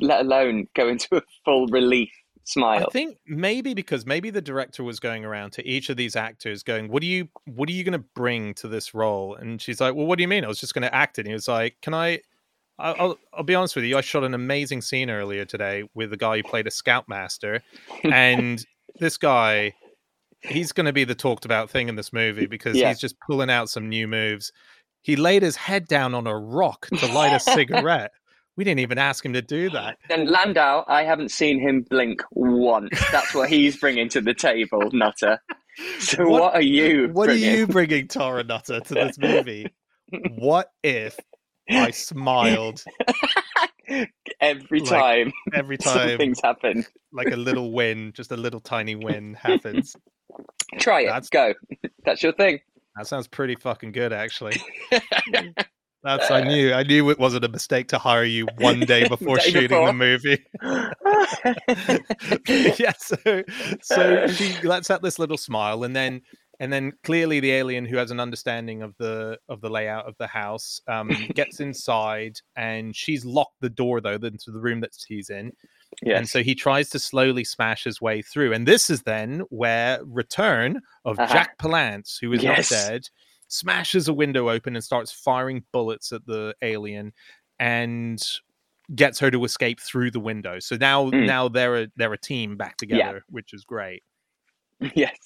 let 0.00 0.20
alone 0.20 0.68
go 0.74 0.88
into 0.88 1.16
a 1.16 1.22
full 1.44 1.66
relief 1.66 2.10
smile? 2.44 2.86
I 2.88 2.90
think 2.90 3.18
maybe 3.26 3.74
because 3.74 4.06
maybe 4.06 4.30
the 4.30 4.40
director 4.40 4.82
was 4.82 5.00
going 5.00 5.26
around 5.26 5.52
to 5.54 5.68
each 5.68 5.90
of 5.90 5.98
these 5.98 6.16
actors, 6.16 6.62
going, 6.62 6.88
"What 6.88 7.02
do 7.02 7.08
you, 7.08 7.28
what 7.44 7.68
are 7.68 7.72
you 7.72 7.84
going 7.84 7.92
to 8.00 8.06
bring 8.14 8.54
to 8.54 8.68
this 8.68 8.94
role?" 8.94 9.34
And 9.34 9.60
she's 9.60 9.80
like, 9.80 9.94
"Well, 9.94 10.06
what 10.06 10.16
do 10.16 10.22
you 10.22 10.28
mean? 10.28 10.44
I 10.44 10.48
was 10.48 10.60
just 10.60 10.72
going 10.72 10.82
to 10.82 10.94
act 10.94 11.18
it." 11.18 11.22
And 11.22 11.28
he 11.28 11.34
was 11.34 11.48
like, 11.48 11.76
"Can 11.82 11.92
I?" 11.92 12.20
I'll, 12.78 13.18
I'll 13.32 13.44
be 13.44 13.54
honest 13.54 13.76
with 13.76 13.84
you. 13.84 13.96
I 13.96 14.00
shot 14.00 14.24
an 14.24 14.34
amazing 14.34 14.82
scene 14.82 15.10
earlier 15.10 15.44
today 15.44 15.84
with 15.94 16.12
a 16.12 16.16
guy 16.16 16.38
who 16.38 16.42
played 16.42 16.66
a 16.66 16.70
scoutmaster, 16.70 17.62
and 18.04 18.64
this 18.98 19.16
guy 19.16 19.74
he's 20.42 20.72
going 20.72 20.86
to 20.86 20.92
be 20.92 21.04
the 21.04 21.14
talked 21.14 21.44
about 21.44 21.70
thing 21.70 21.88
in 21.88 21.96
this 21.96 22.12
movie 22.12 22.46
because 22.46 22.76
yeah. 22.76 22.88
he's 22.88 22.98
just 22.98 23.18
pulling 23.20 23.50
out 23.50 23.68
some 23.68 23.88
new 23.88 24.06
moves. 24.08 24.52
He 25.02 25.16
laid 25.16 25.42
his 25.42 25.56
head 25.56 25.86
down 25.86 26.14
on 26.14 26.26
a 26.26 26.36
rock 26.36 26.86
to 26.86 27.06
light 27.12 27.34
a 27.34 27.40
cigarette. 27.40 28.10
We 28.54 28.64
didn't 28.64 28.80
even 28.80 28.98
ask 28.98 29.24
him 29.24 29.32
to 29.32 29.40
do 29.40 29.70
that. 29.70 29.96
And 30.10 30.28
Landau, 30.28 30.84
I 30.86 31.04
haven't 31.04 31.30
seen 31.30 31.58
him 31.58 31.86
blink 31.88 32.22
once. 32.32 32.90
That's 33.10 33.34
what 33.34 33.48
he's 33.48 33.78
bringing 33.78 34.10
to 34.10 34.20
the 34.20 34.34
table, 34.34 34.90
Nutter. 34.92 35.40
So 36.00 36.28
what, 36.28 36.42
what 36.42 36.54
are 36.54 36.60
you? 36.60 37.08
What 37.14 37.28
bringing? 37.28 37.48
are 37.48 37.56
you 37.56 37.66
bringing, 37.66 38.08
Tara 38.08 38.44
Nutter, 38.44 38.80
to 38.80 38.94
this 38.94 39.16
movie? 39.16 39.72
what 40.36 40.68
if 40.82 41.18
I 41.70 41.90
smiled 41.92 42.82
every 44.40 44.80
time? 44.80 45.32
Every 45.52 45.76
time 45.78 46.18
things 46.18 46.40
happen, 46.42 46.84
like 47.12 47.30
a 47.30 47.36
little 47.36 47.72
win, 47.72 48.12
just 48.14 48.32
a 48.32 48.36
little 48.36 48.60
tiny 48.60 48.94
win 48.94 49.34
happens. 49.34 49.94
Try 50.78 51.02
it. 51.02 51.08
That's, 51.08 51.28
Go. 51.28 51.54
That's 52.04 52.22
your 52.22 52.32
thing. 52.32 52.60
That 52.96 53.06
sounds 53.06 53.26
pretty 53.26 53.56
fucking 53.56 53.92
good, 53.92 54.12
actually. 54.12 54.60
That's 56.04 56.32
I 56.32 56.42
knew. 56.42 56.72
I 56.72 56.82
knew 56.82 57.10
it 57.10 57.18
wasn't 57.18 57.44
a 57.44 57.48
mistake 57.48 57.86
to 57.88 57.98
hire 57.98 58.24
you 58.24 58.48
one 58.58 58.80
day 58.80 59.06
before 59.06 59.36
day 59.36 59.50
shooting 59.50 59.68
before. 59.68 59.86
the 59.86 59.92
movie. 59.92 60.44
yeah, 62.80 62.92
so 62.98 63.44
so 63.82 64.26
she 64.26 64.60
lets 64.66 64.90
out 64.90 65.00
this 65.02 65.20
little 65.20 65.36
smile, 65.36 65.84
and 65.84 65.94
then 65.94 66.22
and 66.62 66.72
then 66.72 66.92
clearly 67.02 67.40
the 67.40 67.50
alien 67.50 67.84
who 67.84 67.96
has 67.96 68.12
an 68.12 68.20
understanding 68.20 68.82
of 68.82 68.94
the 68.96 69.36
of 69.48 69.60
the 69.60 69.68
layout 69.68 70.06
of 70.06 70.14
the 70.18 70.28
house 70.28 70.80
um, 70.86 71.08
gets 71.34 71.58
inside, 71.68 72.38
and 72.54 72.94
she's 72.94 73.24
locked 73.24 73.60
the 73.60 73.68
door 73.68 74.00
though 74.00 74.12
into 74.12 74.52
the 74.52 74.60
room 74.60 74.78
that 74.80 74.92
he's 75.08 75.28
in. 75.28 75.52
Yes. 76.04 76.18
And 76.18 76.28
so 76.28 76.42
he 76.44 76.54
tries 76.54 76.88
to 76.90 77.00
slowly 77.00 77.42
smash 77.42 77.82
his 77.82 78.00
way 78.00 78.22
through. 78.22 78.52
And 78.52 78.66
this 78.66 78.90
is 78.90 79.02
then 79.02 79.40
where 79.50 79.98
return 80.04 80.80
of 81.04 81.18
uh-huh. 81.18 81.32
Jack 81.32 81.58
Palance, 81.58 82.18
who 82.20 82.32
is 82.32 82.44
yes. 82.44 82.70
not 82.70 82.76
dead, 82.76 83.08
smashes 83.48 84.06
a 84.06 84.14
window 84.14 84.48
open 84.48 84.76
and 84.76 84.84
starts 84.84 85.10
firing 85.10 85.64
bullets 85.72 86.12
at 86.12 86.24
the 86.26 86.54
alien 86.62 87.12
and 87.58 88.24
gets 88.94 89.18
her 89.18 89.32
to 89.32 89.44
escape 89.44 89.80
through 89.80 90.12
the 90.12 90.20
window. 90.20 90.60
So 90.60 90.76
now 90.76 91.10
mm. 91.10 91.26
now 91.26 91.48
they're 91.48 91.82
a 91.82 91.88
they're 91.96 92.12
a 92.12 92.18
team 92.18 92.56
back 92.56 92.76
together, 92.76 93.14
yeah. 93.14 93.30
which 93.30 93.52
is 93.52 93.64
great. 93.64 94.04
Yes. 94.94 95.16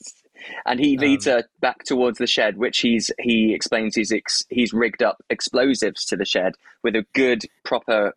And 0.64 0.78
he 0.78 0.96
leads 0.96 1.26
um, 1.26 1.34
her 1.38 1.44
back 1.60 1.82
towards 1.84 2.18
the 2.18 2.26
shed, 2.26 2.56
which 2.56 2.78
he's 2.78 3.10
he 3.18 3.52
explains 3.54 3.96
he's 3.96 4.12
ex, 4.12 4.42
he's 4.48 4.72
rigged 4.72 5.02
up 5.02 5.16
explosives 5.28 6.04
to 6.04 6.16
the 6.16 6.24
shed 6.24 6.52
with 6.84 6.94
a 6.94 7.04
good 7.14 7.42
proper 7.64 8.12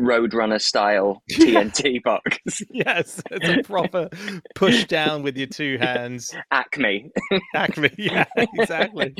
Roadrunner 0.00 0.60
style 0.60 1.22
TNT 1.32 2.02
box. 2.02 2.62
yes, 2.70 3.22
it's 3.30 3.48
a 3.48 3.62
proper 3.62 4.08
push 4.54 4.84
down 4.86 5.22
with 5.22 5.36
your 5.36 5.46
two 5.48 5.76
hands. 5.78 6.34
Acme. 6.50 7.10
Acme, 7.54 7.90
yeah, 7.98 8.24
exactly. 8.36 9.14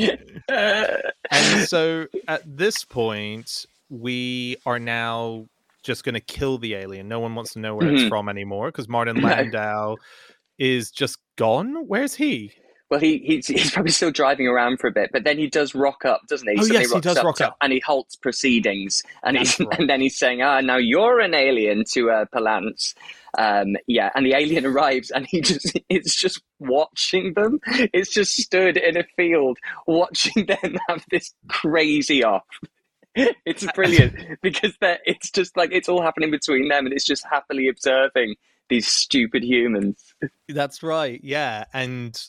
and 0.48 1.68
so 1.68 2.06
at 2.26 2.42
this 2.46 2.84
point, 2.84 3.66
we 3.90 4.56
are 4.66 4.78
now 4.78 5.46
just 5.84 6.04
going 6.04 6.14
to 6.14 6.20
kill 6.20 6.58
the 6.58 6.74
alien. 6.74 7.06
No 7.06 7.20
one 7.20 7.34
wants 7.34 7.52
to 7.52 7.60
know 7.60 7.74
where 7.76 7.86
Mhm. 7.88 8.00
it's 8.00 8.08
from 8.08 8.28
anymore 8.28 8.68
because 8.68 8.88
Martin. 8.88 9.20
Landau 9.20 9.96
is 10.58 10.90
just 10.90 11.18
gone. 11.36 11.86
Where's 11.86 12.14
he? 12.14 12.52
Well, 12.88 13.00
he 13.00 13.18
he's, 13.18 13.48
he's 13.48 13.72
probably 13.72 13.90
still 13.90 14.12
driving 14.12 14.46
around 14.46 14.78
for 14.78 14.86
a 14.86 14.92
bit, 14.92 15.10
but 15.12 15.24
then 15.24 15.38
he 15.38 15.48
does 15.48 15.74
rock 15.74 16.04
up, 16.04 16.20
doesn't 16.28 16.48
he? 16.48 16.56
Oh, 16.56 16.66
yes, 16.66 16.92
he 16.92 17.00
does 17.00 17.22
rock 17.22 17.40
up. 17.40 17.56
and 17.60 17.72
he 17.72 17.80
halts 17.80 18.14
proceedings, 18.14 19.02
and 19.24 19.36
he's 19.36 19.58
right. 19.60 19.80
and 19.80 19.90
then 19.90 20.00
he's 20.00 20.16
saying, 20.16 20.40
"Ah, 20.42 20.60
now 20.60 20.76
you're 20.76 21.18
an 21.18 21.34
alien 21.34 21.82
to 21.94 22.10
uh, 22.10 22.24
Palance." 22.32 22.94
Um, 23.36 23.76
yeah, 23.88 24.10
and 24.14 24.24
the 24.24 24.34
alien 24.34 24.64
arrives, 24.66 25.10
and 25.10 25.26
he 25.26 25.40
just 25.40 25.76
it's 25.88 26.14
just 26.14 26.40
watching 26.60 27.34
them. 27.34 27.58
It's 27.92 28.10
just 28.10 28.36
stood 28.36 28.76
in 28.76 28.96
a 28.96 29.04
field 29.16 29.58
watching 29.88 30.46
them 30.46 30.76
have 30.88 31.04
this 31.10 31.34
crazy 31.48 32.22
off. 32.22 32.44
It's 33.16 33.66
brilliant 33.72 34.40
because 34.42 34.74
it's 34.80 35.30
just 35.32 35.56
like 35.56 35.70
it's 35.72 35.88
all 35.88 36.02
happening 36.02 36.30
between 36.30 36.68
them, 36.68 36.86
and 36.86 36.94
it's 36.94 37.04
just 37.06 37.26
happily 37.28 37.66
observing 37.66 38.36
these 38.68 38.86
stupid 38.86 39.42
humans. 39.42 40.14
That's 40.48 40.82
right. 40.82 41.20
Yeah, 41.22 41.64
and 41.72 42.20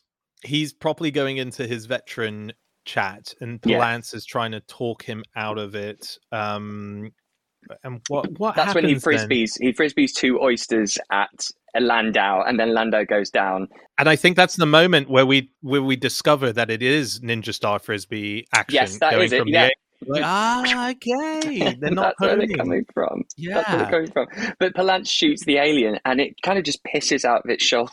he's 0.44 0.74
probably 0.74 1.12
going 1.12 1.38
into 1.38 1.68
his 1.68 1.86
veteran 1.86 2.54
chat, 2.86 3.34
and 3.42 3.60
Yeah. 3.66 3.98
Is 3.98 4.26
trying 4.26 4.52
to 4.52 4.62
talk 4.62 5.04
him 5.04 5.24
out 5.36 5.58
of 5.58 5.76
it. 5.76 6.18
Um, 6.32 7.12
and 7.84 8.02
what 8.08 8.40
what 8.40 8.56
That's 8.56 8.74
when 8.74 8.86
he 8.86 8.94
happens 8.94 9.04
then? 9.04 9.30
frisbees 9.30 9.52
he 9.60 9.74
frisbees 9.74 10.14
two 10.14 10.40
oysters 10.40 10.98
at 11.12 11.48
Landau, 11.80 12.44
and 12.44 12.60
then 12.60 12.74
Landau 12.74 13.04
goes 13.04 13.30
down. 13.30 13.68
And 13.98 14.10
I 14.10 14.16
think 14.16 14.36
that's 14.36 14.56
the 14.56 14.66
moment 14.66 15.10
where 15.10 15.26
we 15.26 15.52
where 15.62 15.84
we 15.84 15.96
discover 15.96 16.52
that 16.54 16.70
it 16.70 16.82
is 16.82 17.20
Ninja 17.20 17.54
Star 17.54 17.80
Frisbee 17.80 18.48
action. 18.54 18.76
Yes, 18.76 19.00
that 19.00 19.20
is 19.22 19.32
it, 19.34 19.48
yeah. 19.48 19.70
Like, 20.06 20.22
ah, 20.26 20.92
okay. 20.92 21.74
They're 21.80 21.92
not 21.92 22.16
That's 22.20 22.22
where 22.22 22.38
they're 22.38 22.56
coming 22.58 22.86
from. 22.94 23.24
That's 23.38 23.38
where 23.38 23.56
Yeah. 23.56 23.76
they're 23.78 24.08
coming 24.08 24.12
from. 24.12 24.28
But 24.60 24.74
Palance 24.76 25.10
shoots 25.10 25.44
the 25.46 25.58
alien, 25.58 26.00
and 26.06 26.20
it 26.22 26.36
kind 26.44 26.58
of 26.60 26.64
just 26.66 26.80
pisses 26.84 27.26
out 27.26 27.44
of 27.46 27.50
its 27.50 27.64
shoulder 27.64 27.92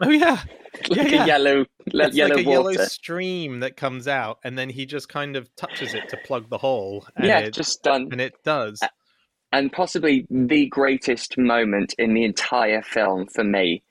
Oh 0.00 0.10
yeah. 0.10 0.40
like 0.88 0.96
Yeah, 0.96 1.04
yeah. 1.06 1.24
a 1.24 1.26
yellow, 1.26 1.64
le- 1.92 2.06
It's 2.08 2.16
yellow 2.16 2.36
like 2.36 2.46
a 2.46 2.48
water. 2.48 2.72
yellow 2.72 2.84
stream 2.86 3.60
that 3.60 3.76
comes 3.76 4.08
out, 4.08 4.38
and 4.44 4.58
then 4.58 4.68
he 4.68 4.84
just 4.84 5.08
kind 5.08 5.36
of 5.36 5.54
touches 5.56 5.94
it 5.94 6.08
to 6.10 6.16
plug 6.24 6.50
the 6.50 6.58
hole. 6.58 7.06
And 7.16 7.26
yeah, 7.26 7.38
it, 7.40 7.54
just 7.54 7.82
done. 7.82 8.08
and 8.10 8.20
it 8.20 8.34
does. 8.44 8.80
And 9.52 9.70
possibly 9.70 10.26
the 10.30 10.66
greatest 10.68 11.36
moment 11.38 11.94
in 11.98 12.14
the 12.14 12.24
entire 12.24 12.82
film 12.82 13.26
for 13.26 13.44
me 13.44 13.82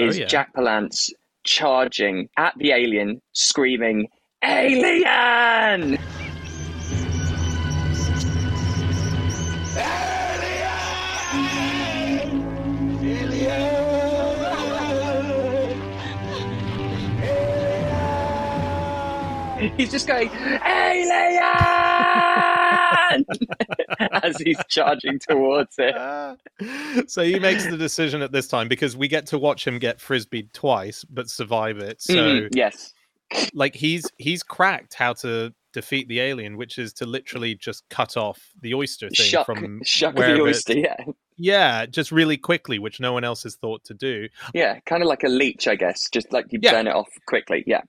Oh, 0.00 0.06
is 0.06 0.18
yeah. 0.18 0.24
Jack 0.26 0.54
Palance 0.54 1.10
charging 1.44 2.28
at 2.38 2.54
the 2.58 2.72
alien, 2.72 3.20
screaming, 3.34 4.08
"Alien!" 4.42 5.98
He's 19.76 19.90
just 19.90 20.06
going, 20.06 20.28
Alien! 20.30 21.40
As 24.22 24.36
he's 24.38 24.58
charging 24.68 25.18
towards 25.18 25.74
it. 25.78 27.08
so 27.10 27.22
he 27.22 27.38
makes 27.38 27.66
the 27.66 27.76
decision 27.76 28.22
at 28.22 28.30
this 28.32 28.46
time 28.48 28.68
because 28.68 28.96
we 28.96 29.08
get 29.08 29.26
to 29.26 29.38
watch 29.38 29.66
him 29.66 29.78
get 29.78 29.98
frisbeed 29.98 30.52
twice 30.52 31.04
but 31.04 31.28
survive 31.28 31.78
it. 31.78 32.00
So 32.00 32.14
Mhm, 32.14 32.48
yes. 32.54 32.94
like 33.52 33.74
he's 33.74 34.06
he's 34.18 34.42
cracked 34.42 34.94
how 34.94 35.12
to 35.14 35.52
defeat 35.72 36.08
the 36.08 36.20
alien, 36.20 36.56
which 36.56 36.78
is 36.78 36.92
to 36.94 37.06
literally 37.06 37.54
just 37.54 37.84
cut 37.90 38.16
off 38.16 38.40
the 38.60 38.74
oyster 38.74 39.08
thing 39.10 39.26
Shuck, 39.26 39.46
from 39.46 39.80
shuck 39.84 40.14
the 40.14 40.20
wherever 40.20 40.48
it- 40.48 40.62
yeah. 40.68 40.96
yeah, 41.36 41.86
just 41.86 42.10
really 42.12 42.36
quickly, 42.36 42.78
which 42.78 43.00
no 43.00 43.12
one 43.12 43.24
else 43.24 43.42
has 43.44 43.56
thought 43.56 43.82
to 43.84 43.94
do. 43.94 44.28
Yeah, 44.54 44.78
kind 44.86 45.02
of 45.02 45.08
like 45.08 45.24
a 45.24 45.28
leech, 45.28 45.66
I 45.68 45.74
guess. 45.76 46.08
Just 46.10 46.32
like 46.32 46.46
you 46.50 46.58
Yeah. 46.62 46.72
burn 46.72 46.86
it 46.86 46.94
off 46.94 47.08
quickly. 47.26 47.64
Yeah. 47.66 47.82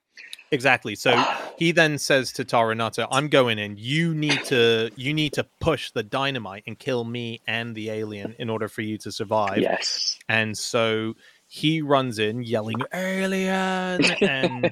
Exactly. 0.52 0.96
So 0.96 1.22
he 1.58 1.72
then 1.72 1.98
says 1.98 2.32
to 2.34 2.44
Tara 2.44 2.76
Nutter, 2.76 3.08
"I'm 3.10 3.30
going 3.30 3.58
in. 3.58 3.78
You 3.78 4.14
need 4.14 4.44
to 4.46 4.92
you 4.96 5.14
need 5.14 5.34
to 5.34 5.46
push 5.60 5.92
the 5.92 6.04
dynamite 6.04 6.64
and 6.68 6.78
kill 6.78 7.04
me 7.06 7.40
and 7.48 7.74
the 7.74 7.90
alien 7.90 8.36
in 8.38 8.50
order 8.50 8.68
for 8.68 8.82
you 8.82 8.98
to 9.00 9.12
survive." 9.12 9.60
Yes. 9.60 10.18
And 10.28 10.58
so 10.58 11.14
he 11.48 11.82
runs 11.82 12.20
in 12.20 12.44
yelling 12.44 12.82
alien 12.94 14.04
and 14.22 14.72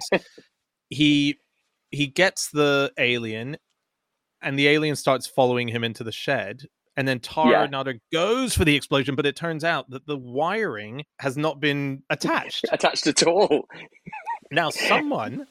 he 0.89 1.38
he 1.91 2.07
gets 2.07 2.49
the 2.51 2.91
alien 2.97 3.57
and 4.41 4.57
the 4.57 4.67
alien 4.69 4.95
starts 4.95 5.27
following 5.27 5.67
him 5.67 5.84
into 5.84 6.03
the 6.03 6.11
shed 6.11 6.63
and 6.95 7.07
then 7.07 7.19
Yeah. 7.23 7.43
Tara 7.43 7.67
Nutter 7.69 7.99
goes 8.13 8.55
for 8.55 8.63
the 8.65 8.75
explosion 8.75 9.15
but 9.15 9.25
it 9.25 9.36
turns 9.36 9.63
out 9.63 9.89
that 9.89 10.07
the 10.07 10.17
wiring 10.17 11.03
has 11.19 11.36
not 11.38 11.59
been 11.59 12.03
attached. 12.09 12.65
Attached 12.71 13.07
at 13.07 13.23
all. 13.23 13.67
now 14.51 14.69
someone 14.69 15.47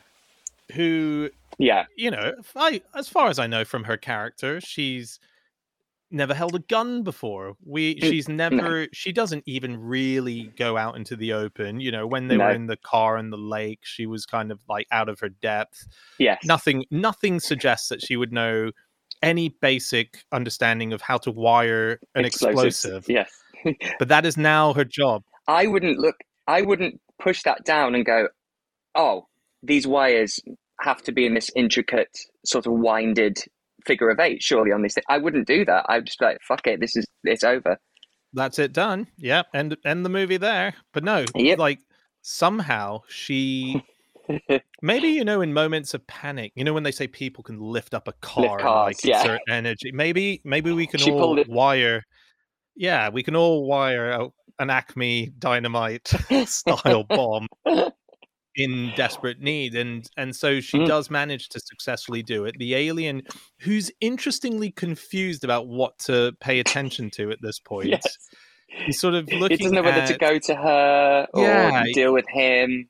who 0.74 1.30
Yeah. 1.58 1.86
you 1.96 2.10
know, 2.10 2.34
I, 2.56 2.82
as 2.94 3.08
far 3.08 3.28
as 3.28 3.38
I 3.38 3.46
know 3.46 3.64
from 3.64 3.84
her 3.84 3.96
character, 3.96 4.60
she's 4.60 5.18
never 6.10 6.32
held 6.32 6.54
a 6.54 6.58
gun 6.60 7.02
before. 7.02 7.54
We, 7.64 7.98
she's 8.00 8.28
never, 8.30 8.86
she 8.94 9.12
doesn't 9.12 9.44
even 9.46 9.76
really 9.78 10.44
go 10.56 10.76
out 10.78 10.96
into 10.96 11.16
the 11.16 11.34
open. 11.34 11.80
You 11.80 11.90
know, 11.90 12.06
when 12.06 12.28
they 12.28 12.38
were 12.38 12.50
in 12.50 12.66
the 12.66 12.78
car 12.78 13.18
and 13.18 13.30
the 13.30 13.36
lake, 13.36 13.80
she 13.82 14.06
was 14.06 14.24
kind 14.24 14.50
of 14.50 14.58
like 14.68 14.86
out 14.90 15.08
of 15.10 15.20
her 15.20 15.28
depth. 15.28 15.86
Yes. 16.18 16.38
Nothing, 16.46 16.84
nothing 16.90 17.40
suggests 17.40 17.88
that 17.90 18.00
she 18.02 18.16
would 18.16 18.32
know 18.32 18.70
any 19.22 19.50
basic 19.60 20.24
understanding 20.32 20.92
of 20.94 21.02
how 21.02 21.18
to 21.18 21.30
wire 21.30 21.98
an 22.14 22.24
Explosives. 22.24 22.84
explosive. 22.84 23.04
Yes. 23.08 23.30
But 23.98 24.06
that 24.08 24.24
is 24.24 24.36
now 24.36 24.72
her 24.74 24.84
job. 24.84 25.24
I 25.48 25.66
wouldn't 25.66 25.98
look, 25.98 26.14
I 26.46 26.62
wouldn't 26.62 27.00
push 27.20 27.42
that 27.42 27.64
down 27.64 27.94
and 27.96 28.06
go, 28.06 28.28
oh, 28.94 29.26
these 29.62 29.86
wires 29.86 30.38
have 30.80 31.02
to 31.02 31.12
be 31.12 31.26
in 31.26 31.34
this 31.34 31.50
intricate, 31.56 32.16
sort 32.44 32.66
of 32.66 32.72
winded 32.72 33.38
figure 33.86 34.10
of 34.10 34.20
eight, 34.20 34.42
surely 34.42 34.72
on 34.72 34.82
this 34.82 34.94
thing. 34.94 35.04
I 35.08 35.18
wouldn't 35.18 35.46
do 35.46 35.64
that. 35.64 35.86
I'd 35.88 36.06
just 36.06 36.18
be 36.18 36.26
like, 36.26 36.38
fuck 36.46 36.66
it, 36.66 36.80
this 36.80 36.96
is, 36.96 37.06
it's 37.24 37.44
over. 37.44 37.78
that's 38.32 38.58
it 38.58 38.72
done. 38.72 39.06
Yeah, 39.16 39.42
end 39.54 39.76
end 39.84 40.04
the 40.04 40.10
movie 40.10 40.36
there. 40.36 40.74
But 40.92 41.04
no, 41.04 41.24
Yep. 41.34 41.58
like 41.58 41.80
somehow 42.22 43.00
she 43.08 43.82
maybe 44.82 45.08
you 45.08 45.24
know 45.24 45.40
in 45.40 45.52
moments 45.52 45.94
of 45.94 46.06
panic, 46.06 46.52
you 46.54 46.64
know 46.64 46.74
when 46.74 46.82
they 46.82 46.92
say 46.92 47.06
people 47.06 47.42
can 47.42 47.58
lift 47.60 47.94
up 47.94 48.06
a 48.08 48.12
car 48.12 48.58
cars, 48.58 48.96
like 48.96 49.04
yeah. 49.04 49.20
exert 49.20 49.40
energy. 49.48 49.92
Maybe 49.92 50.40
maybe 50.44 50.72
we 50.72 50.86
can 50.86 51.00
She 51.00 51.10
all 51.10 51.42
wire 51.48 52.04
yeah, 52.78 53.08
we 53.10 53.22
can 53.24 53.34
all 53.36 53.66
wire 53.66 54.12
out 54.12 54.32
an 54.60 54.70
Acme 54.70 55.32
dynamite 55.38 56.08
style 56.46 57.04
bomb 57.04 57.48
in 58.58 58.92
desperate 58.96 59.40
need 59.40 59.74
and 59.74 60.10
and 60.16 60.34
so 60.36 60.60
she 60.60 60.78
Mm. 60.78 60.86
does 60.86 61.10
manage 61.10 61.48
to 61.50 61.60
successfully 61.60 62.22
do 62.22 62.44
it 62.44 62.54
the 62.58 62.74
alien 62.74 63.22
who's 63.60 63.90
interestingly 64.00 64.70
confused 64.70 65.44
about 65.44 65.68
what 65.68 65.98
to 66.00 66.32
pay 66.40 66.58
attention 66.60 67.08
to 67.12 67.30
at 67.30 67.40
this 67.40 67.58
point 67.70 67.88
Yes. 67.88 68.02
he's 68.84 69.00
sort 69.00 69.14
of 69.14 69.26
looking 69.32 69.56
He 69.58 69.62
doesn't 69.64 69.76
know 69.76 69.82
whether 69.82 70.06
to 70.06 70.18
go 70.18 70.38
to 70.38 70.54
her 70.54 71.26
or 71.32 71.42
Yeah. 71.42 71.84
deal 71.94 72.12
with 72.12 72.26
him. 72.28 72.88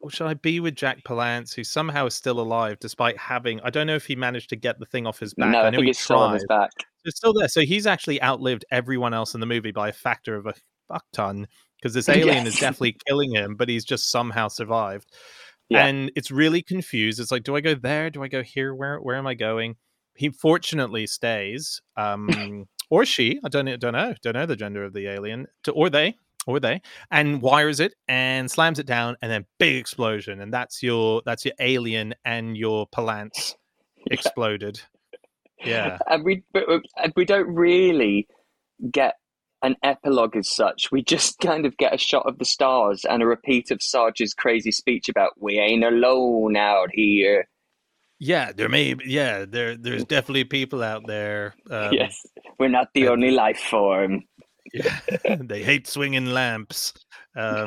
or 0.00 0.10
should 0.10 0.28
I 0.28 0.34
be 0.34 0.60
with 0.60 0.76
Jack 0.76 1.02
Palance, 1.04 1.54
who 1.54 1.64
somehow 1.64 2.06
is 2.06 2.14
still 2.14 2.38
alive 2.40 2.78
despite 2.80 3.18
having? 3.18 3.60
I 3.62 3.70
don't 3.70 3.86
know 3.88 3.96
if 3.96 4.06
he 4.06 4.14
managed 4.16 4.48
to 4.50 4.56
get 4.56 4.78
the 4.78 4.86
thing 4.86 5.06
off 5.06 5.18
his 5.18 5.34
back. 5.34 5.50
no, 5.50 5.62
I 5.62 5.66
I 5.66 5.70
know 5.70 5.80
he 5.80 5.86
he's 5.88 5.98
still 5.98 6.18
on 6.20 6.34
his 6.34 6.46
back. 6.48 6.70
It's 7.04 7.18
still 7.18 7.34
there, 7.34 7.48
so 7.48 7.60
he's 7.62 7.86
actually 7.86 8.22
outlived 8.22 8.64
everyone 8.70 9.12
else 9.12 9.34
in 9.34 9.40
the 9.40 9.46
movie 9.46 9.72
by 9.72 9.88
a 9.88 9.92
factor 9.92 10.36
of 10.36 10.46
a 10.46 10.54
fuck 10.88 11.04
ton. 11.12 11.48
Because 11.84 11.92
this 11.92 12.08
alien 12.16 12.46
is 12.46 12.54
definitely 12.54 12.96
killing 13.06 13.34
him, 13.34 13.56
but 13.56 13.68
he's 13.68 13.84
just 13.84 14.10
somehow 14.10 14.48
survived. 14.48 15.12
Yeah. 15.68 15.86
And 15.86 16.10
it's 16.16 16.30
really 16.30 16.62
confused. 16.62 17.20
It's 17.20 17.30
like, 17.30 17.42
do 17.42 17.56
I 17.56 17.60
go 17.60 17.74
there? 17.74 18.08
Do 18.08 18.22
I 18.22 18.28
go 18.28 18.42
here? 18.42 18.74
Where 18.74 18.98
where 18.98 19.16
am 19.16 19.26
I 19.26 19.34
going? 19.34 19.76
He 20.14 20.30
fortunately 20.30 21.06
stays, 21.06 21.82
um, 21.96 22.66
or 22.88 23.04
she. 23.04 23.38
I 23.44 23.48
don't 23.50 23.66
don't 23.78 23.92
know. 23.92 24.14
Don't 24.22 24.34
know 24.34 24.46
the 24.46 24.56
gender 24.56 24.82
of 24.84 24.94
the 24.94 25.08
alien, 25.08 25.46
to, 25.64 25.72
or 25.72 25.90
they, 25.90 26.14
or 26.46 26.58
they, 26.58 26.80
and 27.10 27.42
wires 27.42 27.80
it 27.80 27.94
and 28.08 28.50
slams 28.50 28.78
it 28.78 28.86
down, 28.86 29.16
and 29.20 29.30
then 29.30 29.44
big 29.58 29.76
explosion, 29.76 30.40
and 30.40 30.52
that's 30.52 30.82
your 30.82 31.22
that's 31.26 31.44
your 31.44 31.54
alien 31.60 32.14
and 32.24 32.56
your 32.56 32.86
Palance 32.88 33.54
exploded. 34.10 34.80
Yeah. 35.64 35.98
and 36.08 36.24
we 36.24 36.44
but, 36.52 36.64
and 37.02 37.12
we 37.16 37.24
don't 37.24 37.48
really 37.54 38.26
get 38.90 39.14
an 39.64 39.76
epilogue 39.82 40.36
as 40.36 40.50
such. 40.50 40.92
We 40.92 41.02
just 41.02 41.38
kind 41.42 41.66
of 41.66 41.76
get 41.76 41.94
a 41.94 41.98
shot 41.98 42.26
of 42.26 42.38
the 42.38 42.44
stars 42.44 43.04
and 43.08 43.22
a 43.22 43.26
repeat 43.26 43.70
of 43.70 43.82
Sarge's 43.82 44.34
crazy 44.34 44.70
speech 44.70 45.08
about 45.08 45.32
"we 45.40 45.58
ain't 45.58 45.84
alone 45.84 46.56
out 46.56 46.90
here." 46.92 47.48
Yeah, 48.20 48.52
there 48.52 48.68
may 48.68 48.94
be, 48.94 49.04
yeah, 49.06 49.44
there 49.44 49.76
there's 49.76 50.04
definitely 50.04 50.44
people 50.44 50.82
out 50.82 51.06
there. 51.06 51.54
Um, 51.70 51.92
yes, 51.92 52.24
we're 52.58 52.68
not 52.68 52.88
the 52.94 53.08
only 53.08 53.32
life 53.32 53.58
form. 53.58 54.22
Yeah, 54.72 55.00
they 55.40 55.62
hate 55.62 55.86
swinging 55.86 56.26
lamps. 56.26 56.94
Um, 57.36 57.66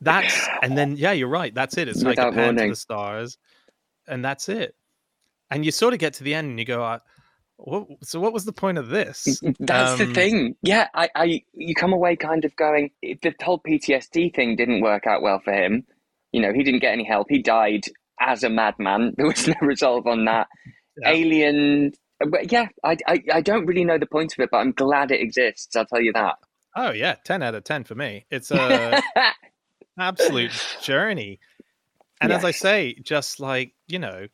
that's 0.00 0.48
and 0.62 0.76
then 0.76 0.96
yeah, 0.96 1.12
you're 1.12 1.28
right. 1.28 1.54
That's 1.54 1.76
it. 1.76 1.88
It's 1.88 2.02
Without 2.02 2.28
like 2.28 2.32
a 2.32 2.36
pan 2.36 2.56
to 2.56 2.68
the 2.68 2.76
stars, 2.76 3.36
and 4.08 4.24
that's 4.24 4.48
it. 4.48 4.74
And 5.50 5.64
you 5.64 5.72
sort 5.72 5.92
of 5.92 5.98
get 5.98 6.14
to 6.14 6.24
the 6.24 6.34
end 6.34 6.48
and 6.48 6.58
you 6.58 6.64
go, 6.64 6.98
what, 7.64 7.86
so 8.02 8.20
what 8.20 8.32
was 8.32 8.44
the 8.44 8.52
point 8.52 8.78
of 8.78 8.88
this? 8.88 9.40
That's 9.60 10.00
um, 10.00 10.08
the 10.08 10.14
thing. 10.14 10.56
Yeah, 10.62 10.88
I, 10.94 11.08
I, 11.14 11.42
you 11.52 11.74
come 11.74 11.92
away 11.92 12.16
kind 12.16 12.44
of 12.44 12.54
going, 12.56 12.90
the 13.02 13.34
whole 13.42 13.60
PTSD 13.60 14.34
thing 14.34 14.56
didn't 14.56 14.80
work 14.80 15.06
out 15.06 15.22
well 15.22 15.40
for 15.40 15.52
him. 15.52 15.84
You 16.32 16.40
know, 16.40 16.52
he 16.52 16.62
didn't 16.62 16.80
get 16.80 16.92
any 16.92 17.04
help. 17.04 17.26
He 17.28 17.42
died 17.42 17.86
as 18.20 18.44
a 18.44 18.48
madman. 18.48 19.14
There 19.16 19.26
was 19.26 19.46
no 19.46 19.54
resolve 19.60 20.06
on 20.06 20.24
that. 20.26 20.48
Yeah. 20.98 21.10
Alien, 21.10 21.92
yeah, 22.50 22.68
I, 22.84 22.96
I, 23.06 23.22
I 23.32 23.40
don't 23.40 23.66
really 23.66 23.84
know 23.84 23.98
the 23.98 24.06
point 24.06 24.32
of 24.32 24.40
it, 24.40 24.50
but 24.50 24.58
I'm 24.58 24.72
glad 24.72 25.10
it 25.10 25.20
exists. 25.20 25.74
I'll 25.76 25.86
tell 25.86 26.00
you 26.00 26.12
that. 26.12 26.36
Oh 26.76 26.92
yeah, 26.92 27.16
ten 27.24 27.42
out 27.42 27.54
of 27.54 27.64
ten 27.64 27.84
for 27.84 27.94
me. 27.94 28.26
It's 28.30 28.50
a 28.50 29.02
absolute 29.98 30.52
journey. 30.82 31.40
And 32.20 32.32
as 32.32 32.44
I 32.44 32.50
say, 32.50 32.94
just 33.02 33.40
like 33.40 33.72
you 33.88 33.98
know, 33.98 34.28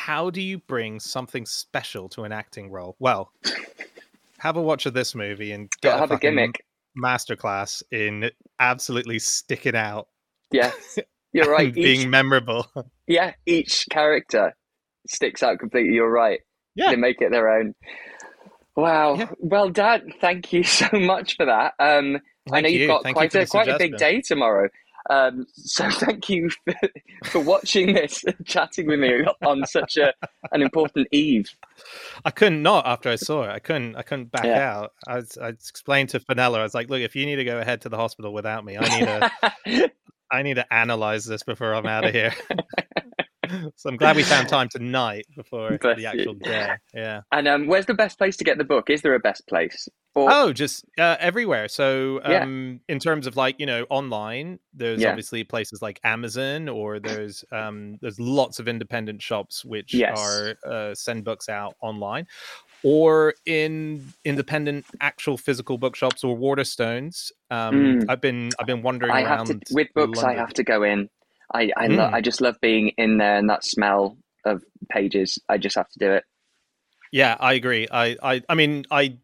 how 0.00 0.30
do 0.30 0.40
you 0.40 0.56
bring 0.56 0.98
something 0.98 1.44
special 1.44 2.08
to 2.08 2.24
an 2.24 2.32
acting 2.32 2.70
role? 2.70 2.96
Well, 2.98 3.30
have 4.38 4.56
a 4.56 4.62
watch 4.62 4.86
of 4.86 4.94
this 4.94 5.14
movie 5.14 5.52
and 5.52 5.70
get 5.82 5.98
have 5.98 6.10
a, 6.10 6.14
a 6.14 6.18
gimmick 6.18 6.64
masterclass 6.96 7.82
in 7.92 8.30
absolutely 8.58 9.18
sticking 9.18 9.76
out. 9.76 10.08
Yeah, 10.50 10.72
you're 11.34 11.50
right. 11.50 11.72
being 11.72 12.08
memorable. 12.08 12.66
Yeah, 13.06 13.34
each 13.44 13.86
character 13.90 14.56
sticks 15.06 15.42
out 15.42 15.58
completely. 15.58 15.92
You're 15.92 16.10
right. 16.10 16.40
Yeah, 16.74 16.90
they 16.90 16.96
make 16.96 17.20
it 17.20 17.30
their 17.30 17.50
own. 17.50 17.74
Wow. 18.76 19.16
Yeah. 19.16 19.28
Well, 19.38 19.68
Dad, 19.68 20.04
thank 20.22 20.50
you 20.54 20.62
so 20.64 20.88
much 20.94 21.36
for 21.36 21.44
that. 21.44 21.74
Um, 21.78 22.20
I 22.50 22.62
know 22.62 22.70
you've 22.70 22.88
got 22.88 23.02
thank 23.02 23.16
quite 23.16 23.34
a 23.34 23.46
quite 23.46 23.68
a 23.68 23.76
big 23.76 23.98
day 23.98 24.22
tomorrow. 24.22 24.70
Um, 25.08 25.46
so 25.54 25.88
thank 25.92 26.28
you 26.28 26.50
for, 26.50 26.74
for 27.24 27.40
watching 27.40 27.94
this 27.94 28.24
and 28.24 28.36
chatting 28.46 28.86
with 28.86 29.00
me 29.00 29.24
on 29.44 29.64
such 29.66 29.96
a 29.96 30.12
an 30.52 30.62
important 30.62 31.08
eve. 31.12 31.48
I 32.24 32.30
couldn't 32.30 32.62
not 32.62 32.86
after 32.86 33.08
I 33.08 33.16
saw 33.16 33.44
it. 33.44 33.50
I 33.50 33.58
couldn't. 33.58 33.96
I 33.96 34.02
couldn't 34.02 34.30
back 34.30 34.44
yeah. 34.44 34.70
out. 34.70 34.92
I, 35.06 35.16
was, 35.16 35.38
I 35.38 35.48
explained 35.48 36.10
to 36.10 36.20
Fenella. 36.20 36.60
I 36.60 36.62
was 36.62 36.74
like, 36.74 36.90
"Look, 36.90 37.00
if 37.00 37.16
you 37.16 37.26
need 37.26 37.36
to 37.36 37.44
go 37.44 37.58
ahead 37.58 37.82
to 37.82 37.88
the 37.88 37.96
hospital 37.96 38.32
without 38.32 38.64
me, 38.64 38.76
I 38.78 38.98
need 38.98 39.06
to. 39.06 39.92
I 40.32 40.42
need 40.42 40.54
to 40.54 40.72
analyze 40.72 41.24
this 41.24 41.42
before 41.42 41.74
I'm 41.74 41.86
out 41.86 42.04
of 42.04 42.12
here." 42.12 42.34
so 43.76 43.90
I'm 43.90 43.96
glad 43.96 44.16
we 44.16 44.22
found 44.22 44.48
time 44.48 44.68
tonight 44.68 45.26
before 45.36 45.78
Bless 45.78 45.96
the 45.96 46.06
actual 46.06 46.34
you. 46.34 46.40
day. 46.40 46.74
Yeah. 46.94 47.20
And 47.32 47.48
um, 47.48 47.66
where's 47.66 47.86
the 47.86 47.94
best 47.94 48.18
place 48.18 48.36
to 48.38 48.44
get 48.44 48.58
the 48.58 48.64
book? 48.64 48.90
Is 48.90 49.02
there 49.02 49.14
a 49.14 49.20
best 49.20 49.46
place? 49.46 49.88
Or... 50.14 50.28
Oh, 50.30 50.52
just 50.52 50.84
uh, 50.98 51.16
everywhere. 51.20 51.68
So, 51.68 52.20
um, 52.24 52.80
yeah. 52.88 52.94
in 52.94 52.98
terms 52.98 53.28
of 53.28 53.36
like 53.36 53.56
you 53.60 53.66
know 53.66 53.86
online, 53.90 54.58
there's 54.74 55.00
yeah. 55.00 55.10
obviously 55.10 55.44
places 55.44 55.82
like 55.82 56.00
Amazon, 56.02 56.68
or 56.68 56.98
there's 56.98 57.44
um, 57.52 57.96
there's 58.00 58.18
lots 58.18 58.58
of 58.58 58.66
independent 58.66 59.22
shops 59.22 59.64
which 59.64 59.94
yes. 59.94 60.18
are 60.18 60.56
uh, 60.68 60.94
send 60.94 61.24
books 61.24 61.48
out 61.48 61.76
online, 61.80 62.26
or 62.82 63.34
in 63.46 64.12
independent 64.24 64.84
actual 65.00 65.36
physical 65.36 65.78
bookshops 65.78 66.24
or 66.24 66.36
Waterstones. 66.36 67.30
Um, 67.50 67.74
mm. 67.74 68.04
I've 68.08 68.20
been 68.20 68.50
I've 68.58 68.66
been 68.66 68.82
wandering 68.82 69.12
I 69.12 69.22
around 69.22 69.46
to, 69.46 69.60
with 69.70 69.88
books. 69.94 70.18
London. 70.18 70.38
I 70.38 70.40
have 70.40 70.52
to 70.54 70.64
go 70.64 70.82
in. 70.82 71.08
I 71.52 71.70
I, 71.76 71.88
mm. 71.88 71.96
lo- 71.96 72.10
I 72.12 72.20
just 72.20 72.40
love 72.40 72.56
being 72.60 72.88
in 72.96 73.18
there 73.18 73.36
and 73.36 73.48
that 73.50 73.64
smell 73.64 74.16
of 74.44 74.62
pages. 74.90 75.38
I 75.48 75.58
just 75.58 75.76
have 75.76 75.88
to 75.90 75.98
do 75.98 76.12
it. 76.12 76.24
Yeah, 77.12 77.36
I 77.40 77.54
agree. 77.54 77.88
I 77.90 78.16
I 78.22 78.42
I 78.48 78.54
mean 78.54 78.84
I 78.90 79.18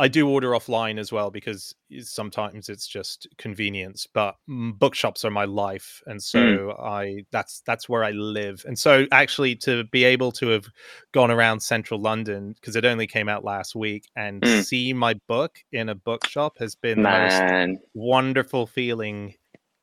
I 0.00 0.08
do 0.08 0.26
order 0.30 0.52
offline 0.52 0.98
as 0.98 1.12
well 1.12 1.30
because 1.30 1.74
sometimes 2.00 2.70
it's 2.70 2.86
just 2.86 3.28
convenience. 3.36 4.06
But 4.12 4.36
bookshops 4.48 5.26
are 5.26 5.30
my 5.30 5.44
life, 5.44 6.02
and 6.06 6.22
so 6.22 6.38
mm. 6.38 6.80
I 6.82 7.26
that's 7.32 7.60
that's 7.66 7.86
where 7.86 8.02
I 8.02 8.12
live. 8.12 8.64
And 8.66 8.78
so 8.78 9.06
actually, 9.12 9.56
to 9.56 9.84
be 9.84 10.04
able 10.04 10.32
to 10.32 10.48
have 10.48 10.68
gone 11.12 11.30
around 11.30 11.60
central 11.60 12.00
London 12.00 12.54
because 12.54 12.76
it 12.76 12.86
only 12.86 13.06
came 13.06 13.28
out 13.28 13.44
last 13.44 13.74
week 13.74 14.06
and 14.16 14.40
mm. 14.40 14.64
see 14.64 14.94
my 14.94 15.14
book 15.28 15.58
in 15.70 15.90
a 15.90 15.94
bookshop 15.94 16.56
has 16.58 16.74
been 16.74 17.02
Man. 17.02 17.28
the 17.28 17.66
most 17.66 17.82
wonderful 17.92 18.66
feeling 18.66 19.34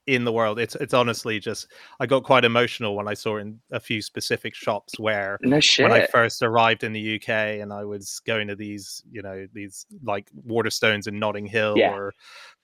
in 0.08 0.24
the 0.24 0.32
world. 0.32 0.58
It's 0.58 0.76
it's 0.76 0.94
honestly 0.94 1.40
just 1.40 1.68
I 2.00 2.06
got 2.06 2.24
quite 2.24 2.46
emotional 2.46 2.96
when 2.96 3.08
I 3.08 3.14
saw 3.14 3.38
in 3.38 3.60
a 3.72 3.80
few 3.80 4.02
specific 4.02 4.56
shops 4.56 4.98
where 4.98 5.38
no 5.42 5.60
when 5.80 5.92
I 5.92 6.08
first 6.08 6.42
arrived 6.42 6.84
in 6.84 6.94
the 6.94 7.16
UK 7.18 7.30
and 7.62 7.72
I 7.72 7.84
was 7.84 8.22
going 8.26 8.48
to 8.48 8.56
these, 8.56 9.04
you 9.12 9.22
know, 9.22 9.46
these 9.54 9.86
like 10.04 10.30
Waterstones 10.48 11.08
in 11.08 11.20
Notting 11.20 11.46
Hill 11.46 11.78
yeah. 11.78 11.92
or 11.92 12.14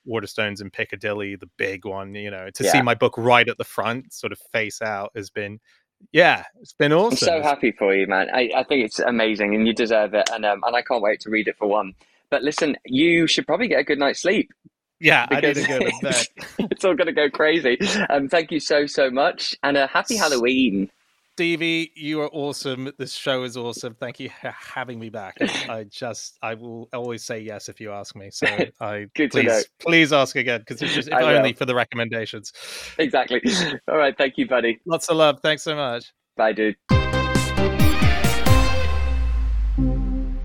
Waterstones 0.07 0.61
in 0.61 0.69
Piccadilly, 0.71 1.35
the 1.35 1.49
big 1.57 1.85
one, 1.85 2.15
you 2.15 2.31
know, 2.31 2.49
to 2.49 2.63
yeah. 2.63 2.71
see 2.71 2.81
my 2.81 2.95
book 2.95 3.15
right 3.17 3.47
at 3.47 3.57
the 3.57 3.63
front, 3.63 4.13
sort 4.13 4.31
of 4.31 4.39
face 4.53 4.81
out, 4.81 5.11
has 5.15 5.29
been 5.29 5.59
yeah, 6.11 6.43
it's 6.61 6.73
been 6.73 6.91
awesome. 6.91 7.29
I'm 7.29 7.41
so 7.41 7.41
happy 7.41 7.71
for 7.71 7.95
you, 7.95 8.07
man. 8.07 8.27
I, 8.33 8.49
I 8.55 8.63
think 8.63 8.83
it's 8.83 8.99
amazing 8.99 9.55
and 9.55 9.65
you 9.65 9.73
deserve 9.73 10.13
it. 10.13 10.29
And 10.33 10.45
um, 10.45 10.61
and 10.65 10.75
I 10.75 10.81
can't 10.81 11.01
wait 11.01 11.19
to 11.21 11.29
read 11.29 11.47
it 11.47 11.57
for 11.57 11.67
one. 11.67 11.93
But 12.29 12.41
listen, 12.41 12.75
you 12.85 13.27
should 13.27 13.45
probably 13.45 13.67
get 13.67 13.79
a 13.79 13.83
good 13.83 13.99
night's 13.99 14.21
sleep 14.21 14.49
yeah, 14.99 15.27
I 15.29 15.41
need 15.41 15.55
to 15.55 15.67
go 15.67 15.79
to 15.79 16.27
it's 16.71 16.85
all 16.85 16.95
going 16.95 17.07
to 17.07 17.13
go 17.13 17.29
crazy. 17.29 17.77
Um, 18.09 18.29
thank 18.29 18.51
you 18.51 18.59
so, 18.59 18.85
so 18.85 19.09
much. 19.09 19.55
And 19.63 19.77
a 19.77 19.87
happy 19.87 20.15
Halloween. 20.15 20.89
Stevie, 21.35 21.91
you 21.95 22.21
are 22.21 22.29
awesome. 22.31 22.91
This 22.99 23.13
show 23.13 23.43
is 23.43 23.57
awesome. 23.57 23.95
Thank 23.95 24.19
you 24.19 24.29
for 24.29 24.51
having 24.51 24.99
me 24.99 25.09
back. 25.09 25.35
I 25.67 25.83
just, 25.89 26.37
I 26.43 26.53
will 26.53 26.89
always 26.93 27.25
say 27.25 27.39
yes 27.39 27.69
if 27.69 27.81
you 27.81 27.91
ask 27.91 28.15
me. 28.15 28.29
So 28.31 28.45
I 28.79 29.07
Good 29.15 29.31
please, 29.31 29.65
please 29.79 30.13
ask 30.13 30.35
again 30.35 30.59
because 30.59 30.79
it's 30.83 30.93
just 30.93 31.07
if 31.07 31.13
only 31.15 31.53
for 31.53 31.65
the 31.65 31.73
recommendations. 31.73 32.53
Exactly. 32.99 33.41
All 33.87 33.97
right. 33.97 34.15
Thank 34.15 34.37
you, 34.37 34.47
buddy. 34.47 34.79
Lots 34.85 35.09
of 35.09 35.17
love. 35.17 35.39
Thanks 35.41 35.63
so 35.63 35.75
much. 35.75 36.13
Bye, 36.37 36.53
dude. 36.53 36.75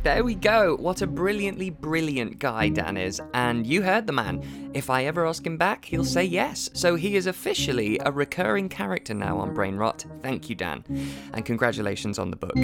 There 0.09 0.25
we 0.25 0.37
go. 0.37 0.75
What 0.77 1.03
a 1.03 1.07
brilliantly 1.07 1.69
brilliant 1.69 2.39
guy 2.39 2.71
Dan 2.71 2.97
is. 2.97 3.21
And 3.35 3.67
you 3.67 3.83
heard 3.83 4.07
the 4.07 4.13
man. 4.15 4.43
If 4.73 4.89
I 4.89 5.05
ever 5.05 5.27
ask 5.27 5.47
him 5.47 5.59
back, 5.59 5.85
he'll 5.85 6.03
say 6.03 6.25
yes. 6.25 6.71
So 6.73 6.95
he 6.95 7.15
is 7.15 7.27
officially 7.27 8.01
a 8.05 8.11
recurring 8.11 8.71
character 8.71 9.13
now 9.13 9.39
on 9.39 9.53
Brain 9.53 9.77
Rot. 9.77 10.07
Thank 10.23 10.49
you, 10.49 10.55
Dan. 10.55 10.83
And 11.35 11.45
congratulations 11.45 12.19
on 12.19 12.31
the 12.31 12.37
book. 12.37 12.57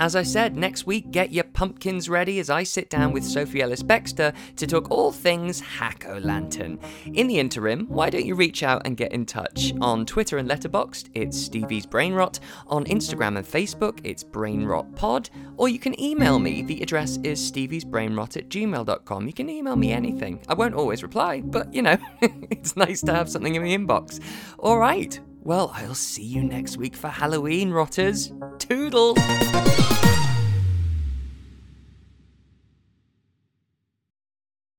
As 0.00 0.14
I 0.14 0.22
said, 0.22 0.54
next 0.56 0.86
week, 0.86 1.10
get 1.10 1.32
your 1.32 1.44
pumpkins 1.44 2.08
ready 2.08 2.38
as 2.38 2.48
I 2.48 2.62
sit 2.62 2.90
down 2.90 3.12
with 3.12 3.24
Sophie 3.24 3.62
Ellis 3.62 3.82
Bextor 3.82 4.32
to 4.54 4.66
talk 4.66 4.88
all 4.90 5.10
things 5.10 5.60
Hack 5.60 6.06
O 6.08 6.18
Lantern. 6.18 6.78
In 7.06 7.26
the 7.26 7.40
interim, 7.40 7.86
why 7.88 8.08
don't 8.08 8.26
you 8.26 8.36
reach 8.36 8.62
out 8.62 8.82
and 8.84 8.96
get 8.96 9.12
in 9.12 9.26
touch? 9.26 9.72
On 9.80 10.06
Twitter 10.06 10.38
and 10.38 10.48
Letterboxd, 10.48 11.10
it's 11.14 11.36
Stevie's 11.36 11.86
Brain 11.86 12.14
Rot. 12.14 12.38
On 12.68 12.84
Instagram 12.84 13.36
and 13.36 13.46
Facebook, 13.46 13.98
it's 14.04 14.22
Brain 14.22 14.64
Rot 14.64 14.94
Pod. 14.94 15.28
Or 15.56 15.68
you 15.68 15.80
can 15.80 16.00
email 16.00 16.38
me. 16.38 16.62
The 16.62 16.83
address 16.84 17.18
is 17.24 17.40
steviesbrainrot 17.50 18.36
at 18.36 18.48
gmail.com. 18.48 19.26
You 19.26 19.32
can 19.32 19.50
email 19.50 19.74
me 19.74 19.90
anything. 19.90 20.40
I 20.48 20.54
won't 20.54 20.74
always 20.74 21.02
reply, 21.02 21.40
but 21.40 21.74
you 21.74 21.82
know, 21.82 21.96
it's 22.20 22.76
nice 22.76 23.00
to 23.02 23.12
have 23.12 23.28
something 23.28 23.56
in 23.56 23.62
the 23.64 23.76
inbox. 23.76 24.20
All 24.58 24.78
right. 24.78 25.18
Well, 25.40 25.72
I'll 25.74 25.94
see 25.94 26.22
you 26.22 26.42
next 26.44 26.76
week 26.76 26.94
for 26.94 27.08
Halloween, 27.08 27.70
Rotters. 27.70 28.32
Toodles! 28.58 29.18